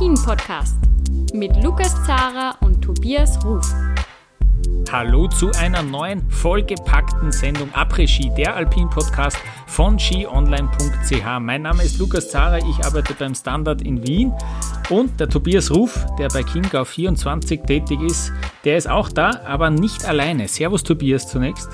Après-Ski, 0.00 0.08
der 0.08 0.08
Alpin-Podcast 0.08 0.76
mit 1.34 1.62
Lukas 1.62 1.94
Zara 2.06 2.56
und 2.62 2.80
Tobias 2.80 3.44
Ruf. 3.44 3.70
Hallo 4.90 5.28
zu 5.28 5.50
einer 5.52 5.82
neuen 5.82 6.28
vollgepackten 6.30 7.30
Sendung 7.30 7.68
Après-Ski, 7.74 8.32
der 8.34 8.56
Alpin-Podcast 8.56 9.36
von 9.66 9.98
skionline.ch. 9.98 11.40
Mein 11.40 11.62
Name 11.62 11.84
ist 11.84 11.98
Lukas 11.98 12.30
Zara, 12.30 12.58
ich 12.58 12.84
arbeite 12.84 13.12
beim 13.12 13.34
Standard 13.34 13.82
in 13.82 14.02
Wien 14.06 14.32
und 14.88 15.20
der 15.20 15.28
Tobias 15.28 15.70
Ruf, 15.70 16.06
der 16.18 16.28
bei 16.28 16.44
Chiemgau 16.44 16.84
24 16.84 17.60
tätig 17.62 18.00
ist, 18.00 18.32
der 18.64 18.78
ist 18.78 18.88
auch 18.88 19.10
da, 19.10 19.42
aber 19.44 19.68
nicht 19.68 20.06
alleine. 20.06 20.48
Servus 20.48 20.82
Tobias 20.82 21.28
zunächst. 21.28 21.68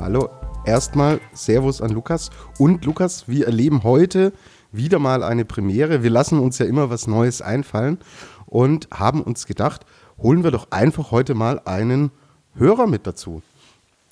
Hallo, 0.00 0.28
erstmal 0.64 1.20
Servus 1.32 1.80
an 1.80 1.92
Lukas 1.92 2.30
und 2.58 2.84
Lukas, 2.84 3.28
wir 3.28 3.46
erleben 3.46 3.84
heute 3.84 4.32
wieder 4.72 4.98
mal 4.98 5.22
eine 5.22 5.44
Premiere. 5.44 6.02
Wir 6.02 6.10
lassen 6.10 6.38
uns 6.38 6.58
ja 6.58 6.66
immer 6.66 6.90
was 6.90 7.06
Neues 7.06 7.42
einfallen 7.42 7.98
und 8.46 8.88
haben 8.92 9.22
uns 9.22 9.46
gedacht, 9.46 9.84
holen 10.18 10.44
wir 10.44 10.50
doch 10.50 10.70
einfach 10.70 11.10
heute 11.10 11.34
mal 11.34 11.60
einen 11.64 12.10
Hörer 12.54 12.86
mit 12.86 13.06
dazu. 13.06 13.42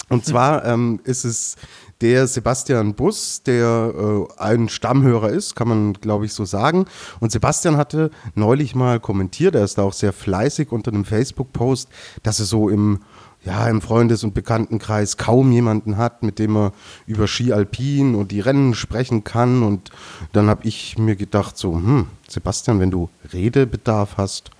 Und 0.08 0.24
zwar 0.24 0.64
ähm, 0.64 1.00
ist 1.04 1.24
es 1.24 1.56
der 2.00 2.26
Sebastian 2.26 2.94
Bus, 2.94 3.42
der 3.42 3.92
äh, 3.96 4.40
ein 4.40 4.68
Stammhörer 4.68 5.30
ist, 5.30 5.56
kann 5.56 5.68
man 5.68 5.92
glaube 5.94 6.26
ich 6.26 6.32
so 6.32 6.44
sagen. 6.44 6.86
Und 7.20 7.32
Sebastian 7.32 7.76
hatte 7.76 8.10
neulich 8.34 8.74
mal 8.74 9.00
kommentiert, 9.00 9.54
er 9.54 9.64
ist 9.64 9.78
da 9.78 9.82
auch 9.82 9.92
sehr 9.92 10.12
fleißig 10.12 10.70
unter 10.70 10.92
einem 10.92 11.04
Facebook-Post, 11.04 11.88
dass 12.22 12.38
er 12.38 12.46
so 12.46 12.68
im 12.68 13.00
ja, 13.44 13.68
im 13.68 13.80
Freundes- 13.80 14.24
und 14.24 14.34
Bekanntenkreis 14.34 15.16
kaum 15.16 15.52
jemanden 15.52 15.96
hat, 15.96 16.22
mit 16.22 16.38
dem 16.38 16.56
er 16.56 16.72
über 17.06 17.28
Ski 17.28 17.52
Alpin 17.52 18.14
und 18.14 18.32
die 18.32 18.40
Rennen 18.40 18.74
sprechen 18.74 19.24
kann. 19.24 19.62
Und 19.62 19.90
dann 20.32 20.48
habe 20.48 20.66
ich 20.66 20.98
mir 20.98 21.16
gedacht, 21.16 21.56
so, 21.56 21.74
hm, 21.74 22.06
Sebastian, 22.28 22.80
wenn 22.80 22.90
du 22.90 23.08
Redebedarf 23.32 24.16
hast, 24.16 24.50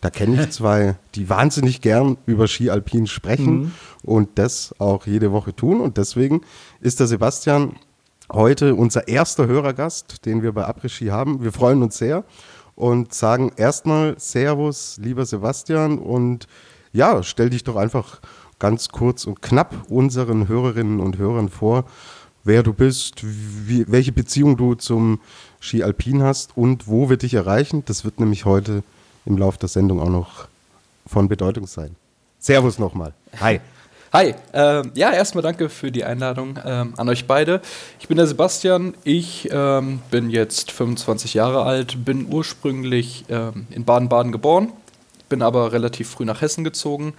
da 0.00 0.10
kenne 0.10 0.40
ich 0.40 0.50
zwei, 0.50 0.96
die 1.14 1.28
wahnsinnig 1.28 1.80
gern 1.80 2.16
über 2.26 2.46
Ski 2.46 2.70
Alpin 2.70 3.06
sprechen 3.06 3.58
mhm. 3.58 3.72
und 4.02 4.38
das 4.38 4.74
auch 4.78 5.06
jede 5.06 5.32
Woche 5.32 5.54
tun. 5.54 5.80
Und 5.80 5.96
deswegen 5.96 6.42
ist 6.80 7.00
der 7.00 7.06
Sebastian 7.08 7.76
heute 8.32 8.74
unser 8.74 9.08
erster 9.08 9.46
Hörergast, 9.46 10.24
den 10.26 10.42
wir 10.42 10.52
bei 10.52 10.68
Après 10.68 10.88
Ski 10.88 11.06
haben. 11.06 11.42
Wir 11.42 11.52
freuen 11.52 11.82
uns 11.82 11.98
sehr 11.98 12.24
und 12.76 13.12
sagen 13.12 13.50
erstmal 13.56 14.14
Servus, 14.18 14.98
lieber 15.02 15.26
Sebastian 15.26 15.98
und 15.98 16.46
ja, 16.92 17.22
stell 17.22 17.50
dich 17.50 17.64
doch 17.64 17.76
einfach 17.76 18.20
ganz 18.58 18.88
kurz 18.88 19.24
und 19.24 19.42
knapp 19.42 19.74
unseren 19.88 20.48
Hörerinnen 20.48 21.00
und 21.00 21.18
Hörern 21.18 21.48
vor, 21.48 21.84
wer 22.44 22.62
du 22.62 22.72
bist, 22.72 23.22
wie, 23.22 23.84
welche 23.88 24.12
Beziehung 24.12 24.56
du 24.56 24.74
zum 24.74 25.20
Ski 25.60 25.82
Alpin 25.82 26.22
hast 26.22 26.56
und 26.56 26.88
wo 26.88 27.10
wir 27.10 27.16
dich 27.16 27.34
erreichen. 27.34 27.84
Das 27.86 28.04
wird 28.04 28.20
nämlich 28.20 28.44
heute 28.44 28.82
im 29.26 29.36
Laufe 29.36 29.58
der 29.58 29.68
Sendung 29.68 30.00
auch 30.00 30.08
noch 30.08 30.48
von 31.06 31.28
Bedeutung 31.28 31.66
sein. 31.66 31.94
Servus 32.38 32.78
nochmal. 32.78 33.12
Hi. 33.40 33.60
Hi, 34.10 34.34
ähm, 34.54 34.92
ja, 34.94 35.12
erstmal 35.12 35.42
danke 35.42 35.68
für 35.68 35.92
die 35.92 36.02
Einladung 36.02 36.58
ähm, 36.64 36.94
an 36.96 37.10
euch 37.10 37.26
beide. 37.26 37.60
Ich 38.00 38.08
bin 38.08 38.16
der 38.16 38.26
Sebastian, 38.26 38.94
ich 39.04 39.50
ähm, 39.52 40.00
bin 40.10 40.30
jetzt 40.30 40.70
25 40.70 41.34
Jahre 41.34 41.64
alt, 41.64 42.06
bin 42.06 42.26
ursprünglich 42.32 43.26
ähm, 43.28 43.66
in 43.68 43.84
Baden-Baden 43.84 44.32
geboren, 44.32 44.72
bin 45.28 45.42
aber 45.42 45.72
relativ 45.72 46.10
früh 46.10 46.24
nach 46.24 46.40
Hessen 46.40 46.64
gezogen, 46.64 47.14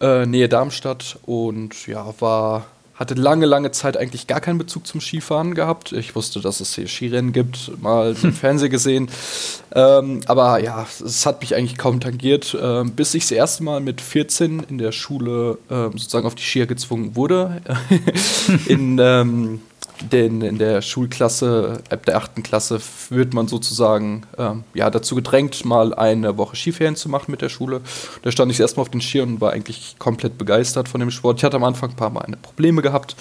äh, 0.00 0.26
Nähe 0.26 0.48
Darmstadt 0.48 1.18
und 1.26 1.86
ja, 1.86 2.14
war 2.20 2.66
hatte 2.94 3.14
lange, 3.14 3.46
lange 3.46 3.72
Zeit 3.72 3.96
eigentlich 3.96 4.26
gar 4.26 4.40
keinen 4.40 4.58
Bezug 4.58 4.86
zum 4.86 5.00
Skifahren 5.00 5.54
gehabt. 5.54 5.92
Ich 5.92 6.14
wusste, 6.14 6.40
dass 6.40 6.60
es 6.60 6.74
hier 6.74 6.86
Skirennen 6.86 7.32
gibt, 7.32 7.82
mal 7.82 8.14
im 8.22 8.32
Fernsehen 8.32 8.70
gesehen. 8.70 9.08
Ähm, 9.74 10.20
aber 10.26 10.62
ja, 10.62 10.86
es 11.04 11.26
hat 11.26 11.40
mich 11.40 11.54
eigentlich 11.56 11.78
kaum 11.78 12.00
tangiert, 12.00 12.54
äh, 12.54 12.84
bis 12.84 13.14
ich 13.14 13.24
das 13.24 13.32
erste 13.32 13.64
Mal 13.64 13.80
mit 13.80 14.00
14 14.00 14.66
in 14.68 14.78
der 14.78 14.92
Schule 14.92 15.58
äh, 15.68 15.84
sozusagen 15.84 16.26
auf 16.26 16.34
die 16.34 16.44
Skier 16.44 16.66
gezwungen 16.66 17.16
wurde. 17.16 17.62
in, 18.66 18.98
ähm, 19.00 19.60
denn 20.10 20.40
in 20.42 20.58
der 20.58 20.82
Schulklasse, 20.82 21.82
ab 21.90 22.04
der 22.06 22.16
achten 22.16 22.42
Klasse, 22.42 22.80
wird 23.10 23.34
man 23.34 23.48
sozusagen 23.48 24.22
ähm, 24.38 24.64
ja, 24.74 24.90
dazu 24.90 25.14
gedrängt, 25.14 25.64
mal 25.64 25.94
eine 25.94 26.36
Woche 26.36 26.56
Skiferien 26.56 26.96
zu 26.96 27.08
machen 27.08 27.30
mit 27.30 27.42
der 27.42 27.48
Schule. 27.48 27.80
Da 28.22 28.30
stand 28.32 28.50
ich 28.50 28.60
erstmal 28.60 28.82
auf 28.82 28.90
den 28.90 29.00
Skiern 29.00 29.34
und 29.34 29.40
war 29.40 29.52
eigentlich 29.52 29.96
komplett 29.98 30.38
begeistert 30.38 30.88
von 30.88 31.00
dem 31.00 31.10
Sport. 31.10 31.38
Ich 31.38 31.44
hatte 31.44 31.56
am 31.56 31.64
Anfang 31.64 31.90
ein 31.90 31.96
paar 31.96 32.10
Mal 32.10 32.26
Probleme 32.42 32.82
gehabt, 32.82 33.16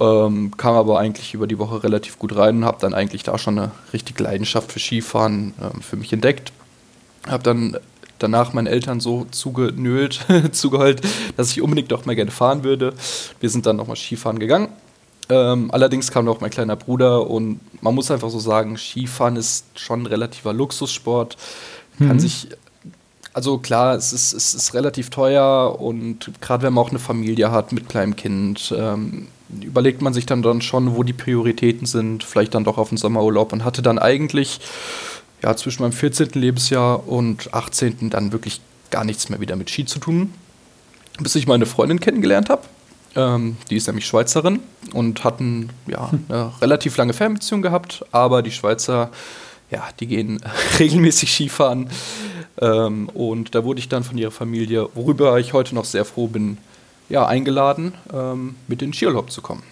ähm, 0.00 0.52
kam 0.56 0.74
aber 0.74 0.98
eigentlich 0.98 1.34
über 1.34 1.46
die 1.46 1.58
Woche 1.58 1.82
relativ 1.82 2.18
gut 2.18 2.36
rein 2.36 2.58
und 2.58 2.64
habe 2.64 2.78
dann 2.80 2.94
eigentlich 2.94 3.22
da 3.22 3.38
schon 3.38 3.58
eine 3.58 3.70
richtige 3.92 4.22
Leidenschaft 4.22 4.72
für 4.72 4.80
Skifahren 4.80 5.54
ähm, 5.60 5.80
für 5.82 5.96
mich 5.96 6.12
entdeckt. 6.12 6.52
Habe 7.26 7.42
dann 7.42 7.76
danach 8.18 8.52
meinen 8.52 8.66
Eltern 8.66 9.00
so 9.00 9.26
zugenölt, 9.30 10.24
zugeheult, 10.52 11.02
dass 11.36 11.50
ich 11.50 11.60
unbedingt 11.60 11.92
doch 11.92 12.06
mal 12.06 12.14
gerne 12.14 12.30
fahren 12.30 12.64
würde. 12.64 12.94
Wir 13.40 13.50
sind 13.50 13.66
dann 13.66 13.76
nochmal 13.76 13.96
Skifahren 13.96 14.38
gegangen 14.38 14.68
ähm, 15.28 15.70
allerdings 15.70 16.10
kam 16.10 16.28
auch 16.28 16.40
mein 16.40 16.50
kleiner 16.50 16.76
Bruder 16.76 17.28
und 17.28 17.60
man 17.82 17.94
muss 17.94 18.10
einfach 18.10 18.30
so 18.30 18.38
sagen, 18.38 18.76
Skifahren 18.76 19.36
ist 19.36 19.66
schon 19.78 20.02
ein 20.02 20.06
relativer 20.06 20.52
Luxussport. 20.52 21.36
Kann 21.98 22.16
mhm. 22.16 22.20
sich, 22.20 22.48
also 23.32 23.58
klar, 23.58 23.94
es 23.94 24.12
ist, 24.12 24.32
es 24.32 24.54
ist 24.54 24.74
relativ 24.74 25.10
teuer 25.10 25.80
und 25.80 26.30
gerade 26.40 26.64
wenn 26.64 26.74
man 26.74 26.84
auch 26.84 26.90
eine 26.90 26.98
Familie 26.98 27.50
hat 27.50 27.72
mit 27.72 27.88
kleinem 27.88 28.16
Kind, 28.16 28.74
ähm, 28.76 29.28
überlegt 29.60 30.02
man 30.02 30.12
sich 30.12 30.26
dann, 30.26 30.42
dann 30.42 30.62
schon, 30.62 30.96
wo 30.96 31.02
die 31.02 31.12
Prioritäten 31.12 31.86
sind, 31.86 32.24
vielleicht 32.24 32.54
dann 32.54 32.64
doch 32.64 32.78
auf 32.78 32.88
den 32.88 32.98
Sommerurlaub 32.98 33.52
und 33.52 33.64
hatte 33.64 33.82
dann 33.82 33.98
eigentlich 33.98 34.60
ja, 35.42 35.54
zwischen 35.56 35.82
meinem 35.82 35.92
14. 35.92 36.30
Lebensjahr 36.34 37.06
und 37.06 37.52
18. 37.54 38.10
dann 38.10 38.32
wirklich 38.32 38.60
gar 38.90 39.04
nichts 39.04 39.28
mehr 39.28 39.40
wieder 39.40 39.56
mit 39.56 39.70
Ski 39.70 39.84
zu 39.84 39.98
tun, 39.98 40.32
bis 41.20 41.34
ich 41.34 41.46
meine 41.46 41.66
Freundin 41.66 42.00
kennengelernt 42.00 42.48
habe. 42.50 42.62
Ähm, 43.16 43.56
die 43.70 43.76
ist 43.76 43.86
nämlich 43.86 44.06
Schweizerin 44.06 44.60
und 44.92 45.24
hatten 45.24 45.70
ja 45.86 46.10
eine 46.28 46.52
relativ 46.60 46.96
lange 46.96 47.12
Fernbeziehung 47.12 47.62
gehabt, 47.62 48.04
aber 48.12 48.42
die 48.42 48.50
Schweizer, 48.50 49.10
ja, 49.70 49.84
die 50.00 50.06
gehen 50.06 50.40
regelmäßig 50.78 51.32
Skifahren. 51.32 51.88
Ähm, 52.60 53.08
und 53.10 53.54
da 53.54 53.64
wurde 53.64 53.80
ich 53.80 53.88
dann 53.88 54.04
von 54.04 54.18
ihrer 54.18 54.30
Familie, 54.30 54.88
worüber 54.94 55.38
ich 55.38 55.52
heute 55.52 55.74
noch 55.74 55.84
sehr 55.84 56.04
froh 56.04 56.28
bin, 56.28 56.58
ja, 57.08 57.26
eingeladen, 57.26 57.94
ähm, 58.12 58.56
mit 58.66 58.82
in 58.82 58.88
den 58.88 58.94
Skiurlaub 58.94 59.30
zu 59.30 59.42
kommen. 59.42 59.62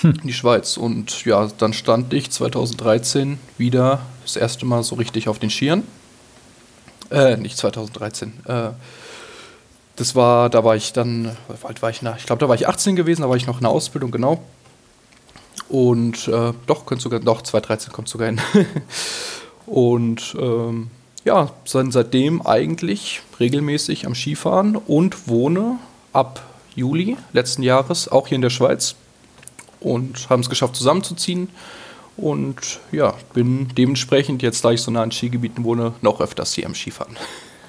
Hm. 0.00 0.14
In 0.22 0.26
die 0.26 0.32
Schweiz. 0.32 0.76
Und 0.76 1.24
ja, 1.24 1.48
dann 1.58 1.72
stand 1.72 2.12
ich 2.12 2.30
2013 2.30 3.38
wieder 3.58 4.00
das 4.22 4.36
erste 4.36 4.66
Mal 4.66 4.82
so 4.82 4.96
richtig 4.96 5.28
auf 5.28 5.38
den 5.38 5.50
Skiern. 5.50 5.84
Äh, 7.10 7.36
nicht 7.36 7.56
2013, 7.56 8.32
äh, 8.46 8.70
das 9.96 10.14
war, 10.14 10.50
da 10.50 10.64
war 10.64 10.76
ich 10.76 10.92
dann, 10.92 11.36
alt 11.62 11.82
war 11.82 11.90
ich? 11.90 12.02
Na, 12.02 12.16
ich 12.16 12.26
glaube, 12.26 12.40
da 12.40 12.48
war 12.48 12.54
ich 12.54 12.68
18 12.68 12.96
gewesen, 12.96 13.22
da 13.22 13.28
war 13.28 13.36
ich 13.36 13.46
noch 13.46 13.56
in 13.56 13.62
der 13.62 13.70
Ausbildung, 13.70 14.10
genau. 14.10 14.42
Und 15.68 16.28
äh, 16.28 16.52
doch, 16.66 16.86
könnte 16.86 17.02
sogar, 17.02 17.20
doch, 17.20 17.42
2013 17.42 17.92
kommt 17.92 18.08
sogar 18.08 18.26
hin. 18.26 18.40
und 19.66 20.36
ähm, 20.38 20.90
ja, 21.24 21.50
sind 21.64 21.92
seitdem 21.92 22.44
eigentlich 22.46 23.22
regelmäßig 23.40 24.06
am 24.06 24.14
Skifahren 24.14 24.76
und 24.76 25.28
wohne 25.28 25.78
ab 26.12 26.42
Juli 26.74 27.16
letzten 27.32 27.62
Jahres 27.62 28.08
auch 28.08 28.28
hier 28.28 28.36
in 28.36 28.42
der 28.42 28.50
Schweiz 28.50 28.96
und 29.80 30.28
haben 30.28 30.40
es 30.40 30.50
geschafft 30.50 30.76
zusammenzuziehen. 30.76 31.48
Und 32.16 32.80
ja, 32.92 33.14
bin 33.32 33.68
dementsprechend 33.76 34.42
jetzt, 34.42 34.64
da 34.64 34.70
ich 34.70 34.82
so 34.82 34.90
nah 34.90 35.02
an 35.02 35.10
Skigebieten 35.10 35.64
wohne, 35.64 35.94
noch 36.00 36.20
öfters 36.20 36.54
hier 36.54 36.66
am 36.66 36.74
Skifahren. 36.74 37.16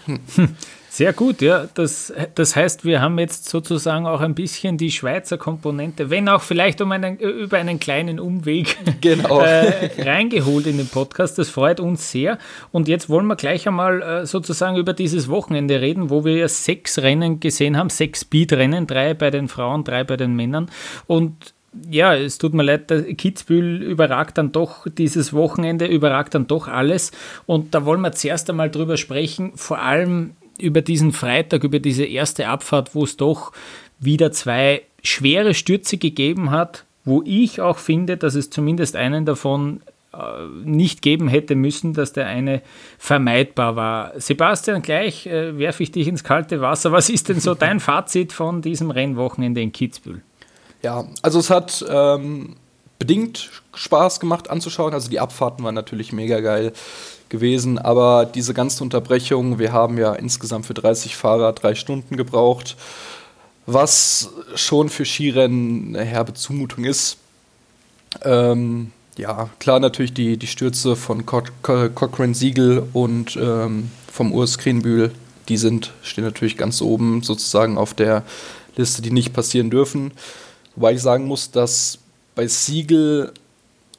Hm. 0.06 0.20
Sehr 0.96 1.12
gut, 1.12 1.42
ja. 1.42 1.68
Das, 1.74 2.14
das 2.36 2.56
heißt, 2.56 2.86
wir 2.86 3.02
haben 3.02 3.20
jetzt 3.20 3.50
sozusagen 3.50 4.08
auch 4.08 4.22
ein 4.22 4.34
bisschen 4.34 4.78
die 4.78 4.92
Schweizer 4.92 5.38
Komponente, 5.38 6.10
wenn 6.10 6.30
auch 6.30 6.42
vielleicht 6.42 6.80
um 6.80 6.90
einen, 6.94 7.18
über 7.18 7.58
einen 7.58 7.82
kleinen 7.82 8.18
Umweg 8.18 8.78
genau. 9.02 9.42
äh, 9.42 9.90
reingeholt 10.02 10.68
in 10.68 10.78
den 10.78 10.88
Podcast. 10.88 11.38
Das 11.38 11.50
freut 11.50 11.82
uns 11.82 12.12
sehr. 12.12 12.38
Und 12.72 12.88
jetzt 12.88 13.10
wollen 13.10 13.28
wir 13.28 13.36
gleich 13.36 13.68
einmal 13.68 14.02
äh, 14.02 14.26
sozusagen 14.26 14.78
über 14.78 14.94
dieses 14.94 15.28
Wochenende 15.28 15.82
reden, 15.82 16.10
wo 16.10 16.24
wir 16.24 16.38
ja 16.38 16.48
sechs 16.48 16.98
Rennen 17.00 17.42
gesehen 17.42 17.76
haben, 17.76 17.90
sechs 17.90 18.22
Speedrennen, 18.22 18.88
drei 18.88 19.14
bei 19.14 19.32
den 19.32 19.50
Frauen, 19.50 19.84
drei 19.84 20.06
bei 20.06 20.16
den 20.16 20.34
Männern. 20.34 20.72
Und 21.08 21.54
ja, 21.90 22.16
es 22.16 22.38
tut 22.38 22.54
mir 22.54 22.64
leid, 22.64 22.90
der 22.90 23.04
Kitzbühel 23.04 23.82
überragt 23.84 24.38
dann 24.38 24.54
doch 24.54 24.88
dieses 24.88 25.34
Wochenende, 25.34 25.88
überragt 25.88 26.36
dann 26.36 26.48
doch 26.48 26.70
alles. 26.70 27.12
Und 27.46 27.76
da 27.76 27.84
wollen 27.84 28.00
wir 28.00 28.14
zuerst 28.14 28.50
einmal 28.50 28.72
drüber 28.72 28.96
sprechen, 28.96 29.52
vor 29.56 29.80
allem 29.80 30.38
über 30.60 30.82
diesen 30.82 31.12
Freitag, 31.12 31.64
über 31.64 31.80
diese 31.80 32.06
erste 32.06 32.48
Abfahrt, 32.48 32.96
wo 32.96 33.04
es 33.04 33.18
doch 33.18 33.52
wieder 34.00 34.32
zwei 34.32 34.84
schwere 35.04 35.54
Stürze 35.54 35.98
gegeben 35.98 36.52
hat, 36.52 36.86
wo 37.04 37.22
ich 37.26 37.62
auch 37.62 37.78
finde, 37.78 38.18
dass 38.18 38.36
es 38.36 38.50
zumindest 38.50 38.96
einen 38.96 39.26
davon 39.26 39.82
äh, 40.14 40.18
nicht 40.64 41.02
geben 41.02 41.28
hätte 41.28 41.56
müssen, 41.56 41.94
dass 41.94 42.14
der 42.14 42.28
eine 42.28 42.62
vermeidbar 42.98 43.76
war. 43.76 44.20
Sebastian, 44.20 44.82
gleich 44.82 45.28
äh, 45.28 45.58
werfe 45.58 45.84
ich 45.84 45.92
dich 45.92 46.08
ins 46.08 46.24
kalte 46.24 46.62
Wasser. 46.62 46.92
Was 46.92 47.10
ist 47.10 47.30
denn 47.30 47.40
so 47.40 47.54
dein 47.56 47.80
Fazit 47.80 48.34
von 48.34 48.62
diesem 48.62 48.92
Rennwochenende 48.92 49.62
in 49.62 49.72
Kitzbühel? 49.72 50.22
Ja, 50.82 51.06
also 51.22 51.40
es 51.40 51.50
hat 51.50 51.86
ähm, 51.88 52.56
bedingt 53.00 53.50
Spaß 53.74 54.20
gemacht 54.20 54.50
anzuschauen. 54.50 54.94
Also 54.94 55.10
die 55.10 55.20
Abfahrten 55.20 55.64
waren 55.64 55.76
natürlich 55.76 56.12
mega 56.12 56.40
geil 56.40 56.74
gewesen, 57.30 57.78
aber 57.78 58.26
diese 58.26 58.54
ganze 58.54 58.84
Unterbrechung, 58.84 59.60
wir 59.60 59.74
haben 59.74 59.98
ja 59.98 60.14
insgesamt 60.14 60.66
für 60.66 60.74
30 60.74 61.16
Fahrer 61.16 61.54
drei 61.54 61.76
Stunden 61.76 62.18
gebraucht, 62.18 62.76
was 63.66 64.30
schon 64.56 64.90
für 64.90 65.06
Skirennen 65.06 65.96
eine 65.96 66.06
herbe 66.06 66.34
Zumutung 66.34 66.84
ist. 66.84 67.18
Ähm, 68.24 68.92
ja, 69.18 69.50
klar 69.60 69.80
natürlich 69.80 70.14
die, 70.14 70.38
die 70.38 70.48
Stürze 70.48 70.96
von 70.96 71.26
Co 71.26 71.44
Co 71.62 71.90
Cochrane 71.90 72.36
Siegel 72.36 72.84
und 72.94 73.38
ähm, 73.38 73.90
vom 74.12 74.32
Urs 74.32 74.58
Krenbühl, 74.58 75.12
die 75.48 75.58
sind, 75.58 75.94
stehen 76.02 76.24
natürlich 76.24 76.58
ganz 76.58 76.82
oben 76.82 77.24
sozusagen 77.24 77.78
auf 77.78 77.94
der 77.94 78.24
Liste, 78.76 79.02
die 79.02 79.12
nicht 79.12 79.34
passieren 79.34 79.70
dürfen. 79.70 80.12
Wobei 80.76 80.94
ich 80.94 81.02
sagen 81.02 81.26
muss, 81.26 81.52
dass 81.52 82.00
bei 82.36 82.48
Siegel, 82.48 83.32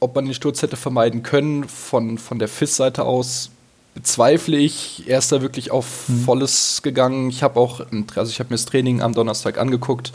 ob 0.00 0.14
man 0.14 0.24
den 0.24 0.34
Sturz 0.34 0.62
hätte 0.62 0.76
vermeiden 0.76 1.22
können, 1.22 1.64
von, 1.64 2.18
von 2.18 2.38
der 2.38 2.48
FIS-Seite 2.48 3.04
aus 3.04 3.50
bezweifle 3.94 4.58
ich. 4.58 5.04
Er 5.06 5.18
ist 5.18 5.32
da 5.32 5.40
wirklich 5.40 5.70
auf 5.70 6.08
mhm. 6.08 6.24
Volles 6.24 6.82
gegangen. 6.82 7.30
Ich 7.30 7.42
habe 7.42 7.58
auch, 7.58 7.80
also 8.14 8.30
ich 8.30 8.38
habe 8.38 8.50
mir 8.50 8.56
das 8.56 8.66
Training 8.66 9.00
am 9.00 9.14
Donnerstag 9.14 9.58
angeguckt 9.58 10.12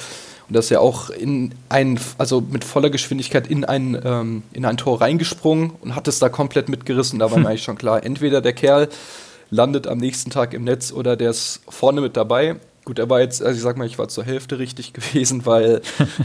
und 0.48 0.56
dass 0.56 0.70
er 0.70 0.82
auch 0.82 1.10
in 1.10 1.56
ein, 1.68 2.00
also 2.20 2.42
mit 2.42 2.64
voller 2.64 2.92
Geschwindigkeit 2.92 3.48
in 3.48 3.66
ein, 3.66 4.00
ähm, 4.06 4.44
in 4.54 4.66
ein 4.66 4.78
Tor 4.78 5.02
reingesprungen 5.02 5.72
und 5.82 5.96
hat 5.96 6.08
es 6.08 6.20
da 6.20 6.30
komplett 6.30 6.70
mitgerissen. 6.70 7.18
Da 7.18 7.32
war 7.32 7.40
mir 7.40 7.48
eigentlich 7.50 7.64
schon 7.64 7.78
klar, 7.78 8.04
entweder 8.04 8.40
der 8.42 8.54
Kerl 8.54 8.88
landet 9.50 9.88
am 9.88 9.98
nächsten 9.98 10.30
Tag 10.30 10.54
im 10.54 10.64
Netz 10.64 10.92
oder 10.92 11.18
der 11.18 11.32
ist 11.32 11.62
vorne 11.68 12.02
mit 12.02 12.16
dabei. 12.16 12.58
Gut, 12.84 12.98
er 12.98 13.10
war 13.10 13.20
jetzt, 13.20 13.44
also 13.44 13.56
ich 13.56 13.62
sag 13.62 13.78
mal, 13.78 13.86
ich 13.86 14.00
war 14.00 14.08
zur 14.08 14.24
Hälfte 14.24 14.58
richtig 14.58 14.94
gewesen, 14.94 15.46
weil 15.46 15.82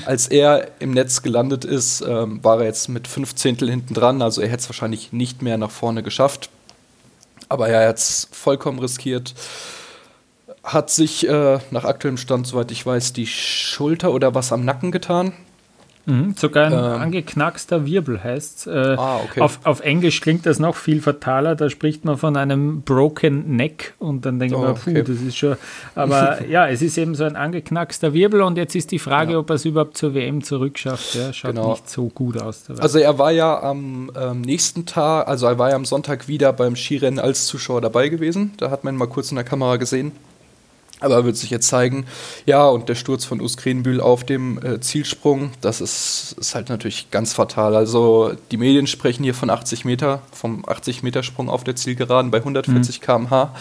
als 0.07 0.29
er 0.29 0.69
im 0.79 0.93
Netz 0.93 1.23
gelandet 1.23 1.65
ist, 1.65 2.01
ähm, 2.01 2.43
war 2.43 2.61
er 2.61 2.67
jetzt 2.67 2.89
mit 2.89 3.09
fünf 3.09 3.35
Zehntel 3.35 3.69
hinten 3.69 3.95
dran, 3.95 4.23
also 4.23 4.41
er 4.41 4.49
hätte 4.49 4.61
es 4.61 4.69
wahrscheinlich 4.69 5.13
nicht 5.13 5.43
mehr 5.43 5.59
nach 5.59 5.71
vorne 5.71 6.03
geschafft. 6.03 6.51
Aber 7.49 7.69
er 7.69 7.89
hat 7.89 7.99
es 7.99 8.29
vollkommen 8.33 8.79
riskiert. 8.79 9.35
Hat 10.65 10.91
sich 10.91 11.29
äh, 11.29 11.61
nach 11.71 11.85
aktuellem 11.85 12.17
Stand, 12.17 12.47
soweit 12.47 12.73
ich 12.73 12.85
weiß, 12.85 13.13
die 13.13 13.27
Schulter 13.27 14.13
oder 14.13 14.35
was 14.35 14.51
am 14.51 14.65
Nacken 14.65 14.91
getan. 14.91 15.33
Mhm, 16.07 16.35
sogar 16.37 16.67
ein 16.67 16.73
ähm, 16.73 17.03
angeknackster 17.03 17.85
Wirbel 17.85 18.23
heißt 18.23 18.69
äh, 18.69 18.95
ah, 18.97 19.21
okay. 19.25 19.41
auf, 19.41 19.59
auf 19.65 19.81
Englisch 19.81 20.21
klingt 20.21 20.47
das 20.47 20.61
noch 20.61 20.77
viel 20.77 21.01
fataler, 21.01 21.57
da 21.57 21.69
spricht 21.69 22.05
man 22.05 22.17
von 22.17 22.37
einem 22.37 22.83
Broken 22.83 23.57
Neck 23.57 23.95
und 23.99 24.25
dann 24.25 24.39
denkt 24.39 24.55
oh, 24.55 24.61
man, 24.61 24.75
puh, 24.77 24.91
okay. 24.91 25.03
das 25.03 25.21
ist 25.21 25.37
schon. 25.37 25.57
Aber 25.97 26.45
ja, 26.49 26.69
es 26.69 26.81
ist 26.81 26.97
eben 26.97 27.17
so 27.17 27.25
ein 27.25 27.35
angeknackster 27.35 28.13
Wirbel 28.13 28.43
und 28.43 28.57
jetzt 28.57 28.77
ist 28.77 28.93
die 28.93 29.01
Frage, 29.01 29.33
ja. 29.33 29.39
ob 29.39 29.51
er 29.51 29.57
es 29.57 29.65
überhaupt 29.65 29.97
zur 29.97 30.15
WM 30.15 30.45
zurückschafft. 30.45 31.17
Ja, 31.17 31.33
schaut 31.33 31.57
genau. 31.57 31.71
nicht 31.71 31.91
so 31.91 32.07
gut 32.07 32.41
aus. 32.41 32.71
Also 32.79 33.01
er 33.01 33.19
war 33.19 33.33
ja 33.33 33.61
am 33.61 34.13
ähm, 34.17 34.43
nächsten 34.43 34.87
Tag, 34.87 35.27
also 35.27 35.47
er 35.47 35.59
war 35.59 35.71
ja 35.71 35.77
am 35.77 35.85
Sonntag 35.85 36.29
wieder 36.29 36.53
beim 36.53 36.77
Skirennen 36.77 37.19
als 37.19 37.47
Zuschauer 37.47 37.81
dabei 37.81 38.09
gewesen. 38.11 38.53
Da 38.59 38.71
hat 38.71 38.85
man 38.85 38.95
ihn 38.95 38.99
mal 38.99 39.09
kurz 39.09 39.33
in 39.33 39.35
der 39.35 39.45
Kamera 39.45 39.77
gesehen. 39.77 40.13
Aber 41.01 41.27
wird 41.27 41.37
sich 41.37 41.51
jetzt 41.51 41.69
zeigen, 41.69 42.07
ja, 42.47 42.67
und 42.67 42.89
der 42.89 42.95
Sturz 42.95 43.27
von 43.27 43.43
Uskrenbühl 43.43 44.01
auf 44.01 44.25
dem 44.25 44.59
äh, 44.65 44.81
Zielsprung, 44.81 45.51
das 45.61 45.83
ist, 45.83 46.37
ist 46.41 46.55
halt 46.55 46.71
natürlich 46.71 47.11
ganz 47.11 47.35
fatal. 47.35 47.77
Also 47.77 48.33
die 48.51 48.57
Medien 48.57 48.87
sprechen 48.87 49.23
hier 49.23 49.35
von 49.35 49.51
80 49.51 49.85
Meter, 49.85 50.23
vom 50.33 50.65
80-Meter-Sprung 50.65 51.51
auf 51.51 51.65
der 51.65 51.77
Zielgeraden 51.77 52.31
bei 52.31 52.39
140 52.39 53.01
mhm. 53.01 53.05
km/h, 53.05 53.55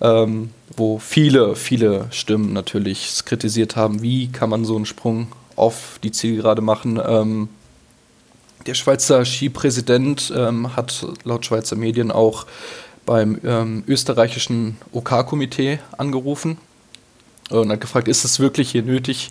ähm, 0.00 0.50
wo 0.76 1.00
viele, 1.00 1.56
viele 1.56 2.06
Stimmen 2.10 2.52
natürlich 2.52 3.24
kritisiert 3.24 3.74
haben, 3.74 4.02
wie 4.02 4.28
kann 4.28 4.50
man 4.50 4.64
so 4.64 4.76
einen 4.76 4.86
Sprung 4.86 5.32
auf 5.56 5.98
die 6.04 6.12
Zielgerade 6.12 6.62
machen. 6.62 7.00
Ähm, 7.04 7.48
der 8.66 8.74
Schweizer 8.74 9.24
Skipräsident 9.24 10.32
ähm, 10.34 10.76
hat 10.76 11.06
laut 11.24 11.44
Schweizer 11.44 11.76
Medien 11.76 12.10
auch 12.10 12.46
beim 13.06 13.38
ähm, 13.44 13.84
österreichischen 13.86 14.76
OK-Komitee 14.92 15.78
angerufen 15.96 16.58
und 17.50 17.70
hat 17.70 17.80
gefragt, 17.80 18.08
ist 18.08 18.24
es 18.24 18.40
wirklich 18.40 18.70
hier 18.70 18.82
nötig, 18.82 19.30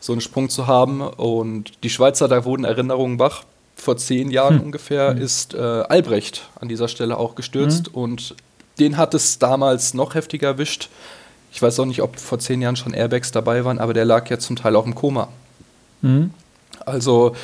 so 0.00 0.12
einen 0.12 0.20
Sprung 0.20 0.48
zu 0.48 0.66
haben? 0.66 1.00
Und 1.00 1.72
die 1.82 1.90
Schweizer, 1.90 2.28
da 2.28 2.44
wurden 2.44 2.64
Erinnerungen 2.64 3.18
wach. 3.18 3.44
Vor 3.76 3.96
zehn 3.96 4.30
Jahren 4.32 4.58
hm. 4.58 4.66
ungefähr 4.66 5.10
hm. 5.10 5.22
ist 5.22 5.54
äh, 5.54 5.58
Albrecht 5.58 6.48
an 6.60 6.68
dieser 6.68 6.88
Stelle 6.88 7.16
auch 7.16 7.36
gestürzt 7.36 7.86
hm. 7.86 7.94
und 7.94 8.34
den 8.80 8.96
hat 8.96 9.14
es 9.14 9.38
damals 9.38 9.94
noch 9.94 10.14
heftiger 10.14 10.48
erwischt. 10.48 10.88
Ich 11.52 11.62
weiß 11.62 11.78
auch 11.80 11.84
nicht, 11.84 12.02
ob 12.02 12.18
vor 12.18 12.38
zehn 12.38 12.60
Jahren 12.60 12.76
schon 12.76 12.92
Airbags 12.92 13.32
dabei 13.32 13.64
waren, 13.64 13.78
aber 13.78 13.94
der 13.94 14.04
lag 14.04 14.28
ja 14.30 14.38
zum 14.38 14.56
Teil 14.56 14.76
auch 14.76 14.86
im 14.86 14.94
Koma. 14.94 15.28
Mhm. 16.02 16.30
Also 16.84 17.34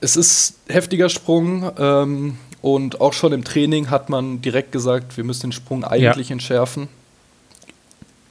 es 0.00 0.16
ist 0.16 0.54
heftiger 0.68 1.08
Sprung. 1.08 1.70
Ähm, 1.78 2.38
und 2.60 3.00
auch 3.00 3.12
schon 3.12 3.32
im 3.32 3.44
Training 3.44 3.90
hat 3.90 4.08
man 4.08 4.42
direkt 4.42 4.72
gesagt, 4.72 5.16
wir 5.16 5.24
müssen 5.24 5.48
den 5.48 5.52
Sprung 5.52 5.84
eigentlich 5.84 6.28
ja. 6.28 6.32
entschärfen. 6.32 6.88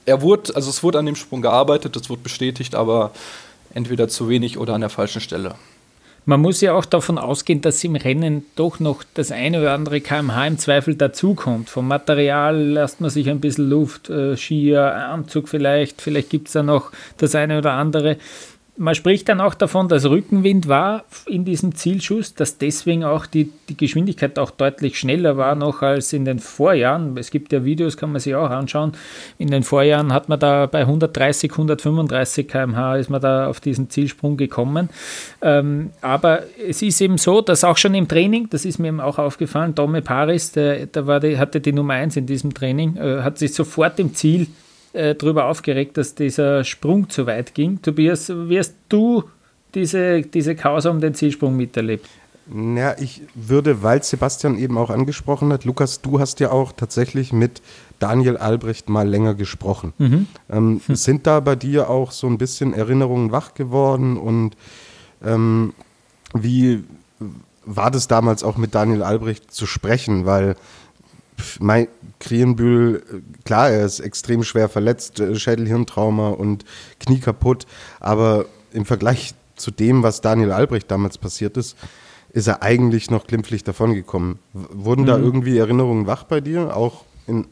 Er 0.05 0.21
wurde, 0.21 0.55
also 0.55 0.69
es 0.69 0.83
wurde 0.83 0.99
an 0.99 1.05
dem 1.05 1.15
Sprung 1.15 1.41
gearbeitet, 1.41 1.95
das 1.95 2.09
wurde 2.09 2.21
bestätigt, 2.21 2.75
aber 2.75 3.11
entweder 3.73 4.07
zu 4.07 4.29
wenig 4.29 4.57
oder 4.57 4.73
an 4.73 4.81
der 4.81 4.89
falschen 4.89 5.21
Stelle. 5.21 5.55
Man 6.25 6.41
muss 6.41 6.59
ja 6.59 6.73
auch 6.73 6.83
davon 6.83 7.17
ausgehen, 7.17 7.61
dass 7.61 7.81
im 7.85 7.95
Rennen 7.95 8.45
doch 8.57 8.81
noch 8.81 9.05
das 9.13 9.31
eine 9.31 9.61
oder 9.61 9.73
andere 9.73 10.01
kmh 10.01 10.45
im 10.45 10.57
Zweifel 10.57 10.95
dazukommt. 10.95 11.69
Vom 11.69 11.87
Material 11.87 12.57
lässt 12.57 12.99
man 12.99 13.09
sich 13.09 13.29
ein 13.29 13.39
bisschen 13.39 13.69
Luft, 13.69 14.09
äh, 14.09 14.35
Skier, 14.35 14.93
Anzug 14.93 15.47
vielleicht, 15.47 16.01
vielleicht 16.01 16.29
gibt 16.29 16.47
es 16.47 16.53
da 16.53 16.63
noch 16.63 16.91
das 17.17 17.33
eine 17.33 17.57
oder 17.57 17.73
andere 17.73 18.17
man 18.77 18.93
spricht 18.93 19.27
dann 19.27 19.41
auch 19.41 19.55
davon, 19.55 19.87
dass 19.87 20.05
Rückenwind 20.05 20.67
war 20.67 21.03
in 21.25 21.45
diesem 21.45 21.75
Zielschuss, 21.75 22.35
dass 22.35 22.57
deswegen 22.57 23.03
auch 23.03 23.25
die, 23.25 23.51
die 23.69 23.77
Geschwindigkeit 23.77 24.37
auch 24.37 24.51
deutlich 24.51 24.99
schneller 24.99 25.35
war 25.35 25.55
noch 25.55 25.81
als 25.81 26.13
in 26.13 26.25
den 26.25 26.39
Vorjahren. 26.39 27.17
Es 27.17 27.31
gibt 27.31 27.51
ja 27.51 27.65
Videos, 27.65 27.97
kann 27.97 28.11
man 28.11 28.21
sich 28.21 28.35
auch 28.35 28.49
anschauen. 28.49 28.91
In 29.37 29.49
den 29.49 29.63
Vorjahren 29.63 30.13
hat 30.13 30.29
man 30.29 30.39
da 30.39 30.67
bei 30.67 30.81
130, 30.81 31.51
135 31.51 32.47
km/h 32.47 32.97
ist 32.97 33.09
man 33.09 33.21
da 33.21 33.47
auf 33.47 33.59
diesen 33.59 33.89
Zielsprung 33.89 34.37
gekommen. 34.37 34.89
Ähm, 35.41 35.89
aber 36.01 36.43
es 36.67 36.81
ist 36.81 37.01
eben 37.01 37.17
so, 37.17 37.41
dass 37.41 37.63
auch 37.63 37.77
schon 37.77 37.95
im 37.95 38.07
Training, 38.07 38.47
das 38.49 38.63
ist 38.63 38.77
mir 38.77 38.89
eben 38.89 39.01
auch 39.01 39.17
aufgefallen, 39.17 39.73
Tome 39.73 40.01
Paris, 40.01 40.51
der, 40.51 40.85
der 40.85 41.07
war 41.07 41.19
die, 41.19 41.37
hatte 41.37 41.59
die 41.61 41.73
Nummer 41.73 41.95
1 41.95 42.15
in 42.17 42.27
diesem 42.27 42.53
Training, 42.53 42.95
äh, 42.97 43.21
hat 43.23 43.39
sich 43.39 43.53
sofort 43.53 43.99
im 43.99 44.13
Ziel 44.13 44.47
äh, 44.97 45.15
darüber 45.15 45.45
aufgeregt, 45.45 45.97
dass 45.97 46.15
dieser 46.15 46.63
Sprung 46.63 47.09
zu 47.09 47.25
weit 47.25 47.53
ging. 47.53 47.81
Tobias, 47.81 48.29
wie 48.29 48.59
hast 48.59 48.75
du 48.89 49.23
diese, 49.73 50.21
diese 50.21 50.55
Causa 50.55 50.89
um 50.89 50.99
den 50.99 51.13
Zielsprung 51.13 51.55
miterlebt? 51.55 52.07
Ja, 52.53 52.95
ich 52.97 53.21
würde, 53.35 53.83
weil 53.83 54.01
Sebastian 54.03 54.57
eben 54.57 54.77
auch 54.77 54.89
angesprochen 54.89 55.51
hat, 55.51 55.65
Lukas, 55.65 56.01
du 56.01 56.19
hast 56.19 56.39
ja 56.39 56.49
auch 56.49 56.71
tatsächlich 56.71 57.33
mit 57.33 57.61
Daniel 57.99 58.37
Albrecht 58.37 58.87
mal 58.87 59.07
länger 59.07 59.33
gesprochen. 59.33 59.93
Mhm. 59.97 60.27
Ähm, 60.49 60.81
hm. 60.85 60.95
Sind 60.95 61.27
da 61.27 61.41
bei 61.41 61.55
dir 61.55 61.89
auch 61.89 62.11
so 62.11 62.27
ein 62.27 62.37
bisschen 62.37 62.73
Erinnerungen 62.73 63.31
wach 63.31 63.53
geworden 63.53 64.17
und 64.17 64.55
ähm, 65.23 65.73
wie 66.33 66.83
war 67.65 67.91
das 67.91 68.07
damals 68.07 68.43
auch 68.43 68.55
mit 68.55 68.73
Daniel 68.73 69.03
Albrecht 69.03 69.51
zu 69.51 69.65
sprechen? 69.65 70.25
Weil 70.25 70.55
mein 71.59 71.87
Krienbühl, 72.19 73.03
klar, 73.45 73.69
er 73.69 73.85
ist 73.85 73.99
extrem 73.99 74.43
schwer 74.43 74.69
verletzt, 74.69 75.19
äh, 75.19 75.35
Schädelhirntrauma 75.35 76.29
und 76.29 76.65
Knie 76.99 77.19
kaputt, 77.19 77.65
aber 77.99 78.45
im 78.73 78.85
Vergleich 78.85 79.33
zu 79.55 79.71
dem, 79.71 80.03
was 80.03 80.21
Daniel 80.21 80.51
Albrecht 80.51 80.89
damals 80.89 81.17
passiert 81.17 81.57
ist, 81.57 81.75
ist 82.31 82.47
er 82.47 82.61
eigentlich 82.61 83.09
noch 83.09 83.25
glimpflich 83.27 83.63
davongekommen. 83.63 84.39
Wurden 84.53 85.03
mhm. 85.03 85.07
da 85.07 85.17
irgendwie 85.17 85.57
Erinnerungen 85.57 86.07
wach 86.07 86.23
bei 86.23 86.41
dir, 86.41 86.75
auch 86.75 87.05
im 87.27 87.47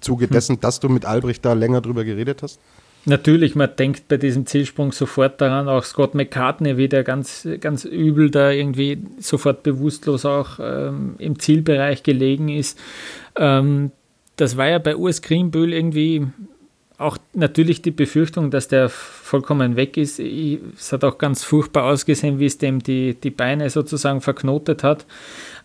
Zuge 0.00 0.26
hm. 0.26 0.32
dessen, 0.32 0.60
dass 0.60 0.80
du 0.80 0.88
mit 0.88 1.04
Albrecht 1.04 1.44
da 1.44 1.52
länger 1.52 1.80
drüber 1.80 2.04
geredet 2.04 2.42
hast? 2.42 2.58
Natürlich, 3.04 3.56
man 3.56 3.74
denkt 3.76 4.06
bei 4.06 4.16
diesem 4.16 4.46
Zielsprung 4.46 4.92
sofort 4.92 5.40
daran, 5.40 5.68
auch 5.68 5.84
Scott 5.84 6.14
McCartney, 6.14 6.76
wie 6.76 6.88
der 6.88 7.02
ganz, 7.02 7.48
ganz 7.60 7.84
übel 7.84 8.30
da 8.30 8.50
irgendwie 8.50 8.98
sofort 9.18 9.64
bewusstlos 9.64 10.24
auch 10.24 10.60
ähm, 10.60 11.16
im 11.18 11.38
Zielbereich 11.38 12.04
gelegen 12.04 12.48
ist. 12.48 12.78
Ähm, 13.36 13.90
das 14.36 14.56
war 14.56 14.68
ja 14.68 14.78
bei 14.78 14.96
Urs 14.96 15.20
Greenbühl 15.20 15.72
irgendwie 15.72 16.26
auch 16.98 17.18
natürlich 17.34 17.82
die 17.82 17.90
Befürchtung, 17.90 18.50
dass 18.50 18.68
der 18.68 18.88
vollkommen 18.88 19.76
weg 19.76 19.96
ist. 19.96 20.20
Es 20.20 20.92
hat 20.92 21.02
auch 21.02 21.18
ganz 21.18 21.42
furchtbar 21.42 21.84
ausgesehen, 21.84 22.38
wie 22.38 22.46
es 22.46 22.58
dem 22.58 22.80
die, 22.82 23.14
die 23.14 23.30
Beine 23.30 23.68
sozusagen 23.70 24.20
verknotet 24.20 24.84
hat. 24.84 25.06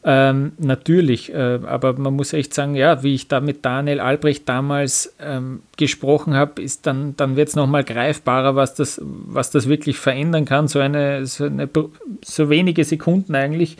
Ähm, 0.09 0.53
natürlich, 0.57 1.33
äh, 1.33 1.59
aber 1.65 1.91
man 1.99 2.13
muss 2.13 2.31
echt 2.31 2.53
sagen, 2.53 2.75
ja, 2.75 3.03
wie 3.03 3.13
ich 3.13 3.27
da 3.27 3.41
mit 3.41 3.65
Daniel 3.65 3.99
Albrecht 3.99 4.47
damals 4.47 5.13
ähm, 5.19 5.63
gesprochen 5.75 6.33
habe, 6.33 6.61
ist 6.61 6.85
dann, 6.85 7.17
dann 7.17 7.35
wird 7.35 7.49
es 7.49 7.57
nochmal 7.57 7.83
greifbarer, 7.83 8.55
was 8.55 8.73
das, 8.73 9.01
was 9.03 9.51
das 9.51 9.67
wirklich 9.67 9.97
verändern 9.97 10.45
kann. 10.45 10.69
So, 10.69 10.79
eine, 10.79 11.25
so, 11.25 11.43
eine, 11.43 11.67
so 12.23 12.49
wenige 12.49 12.85
Sekunden 12.85 13.35
eigentlich. 13.35 13.75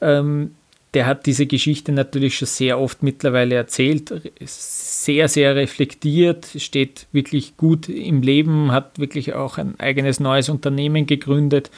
Ähm, 0.00 0.56
der 0.94 1.06
hat 1.06 1.26
diese 1.26 1.46
Geschichte 1.46 1.92
natürlich 1.92 2.36
schon 2.36 2.48
sehr 2.48 2.80
oft 2.80 3.04
mittlerweile 3.04 3.54
erzählt, 3.54 4.12
sehr, 4.44 5.28
sehr 5.28 5.54
reflektiert, 5.54 6.48
steht 6.56 7.06
wirklich 7.12 7.56
gut 7.56 7.88
im 7.88 8.22
Leben, 8.22 8.72
hat 8.72 8.98
wirklich 8.98 9.34
auch 9.34 9.56
ein 9.56 9.78
eigenes 9.78 10.18
neues 10.18 10.48
Unternehmen 10.48 11.06
gegründet, 11.06 11.70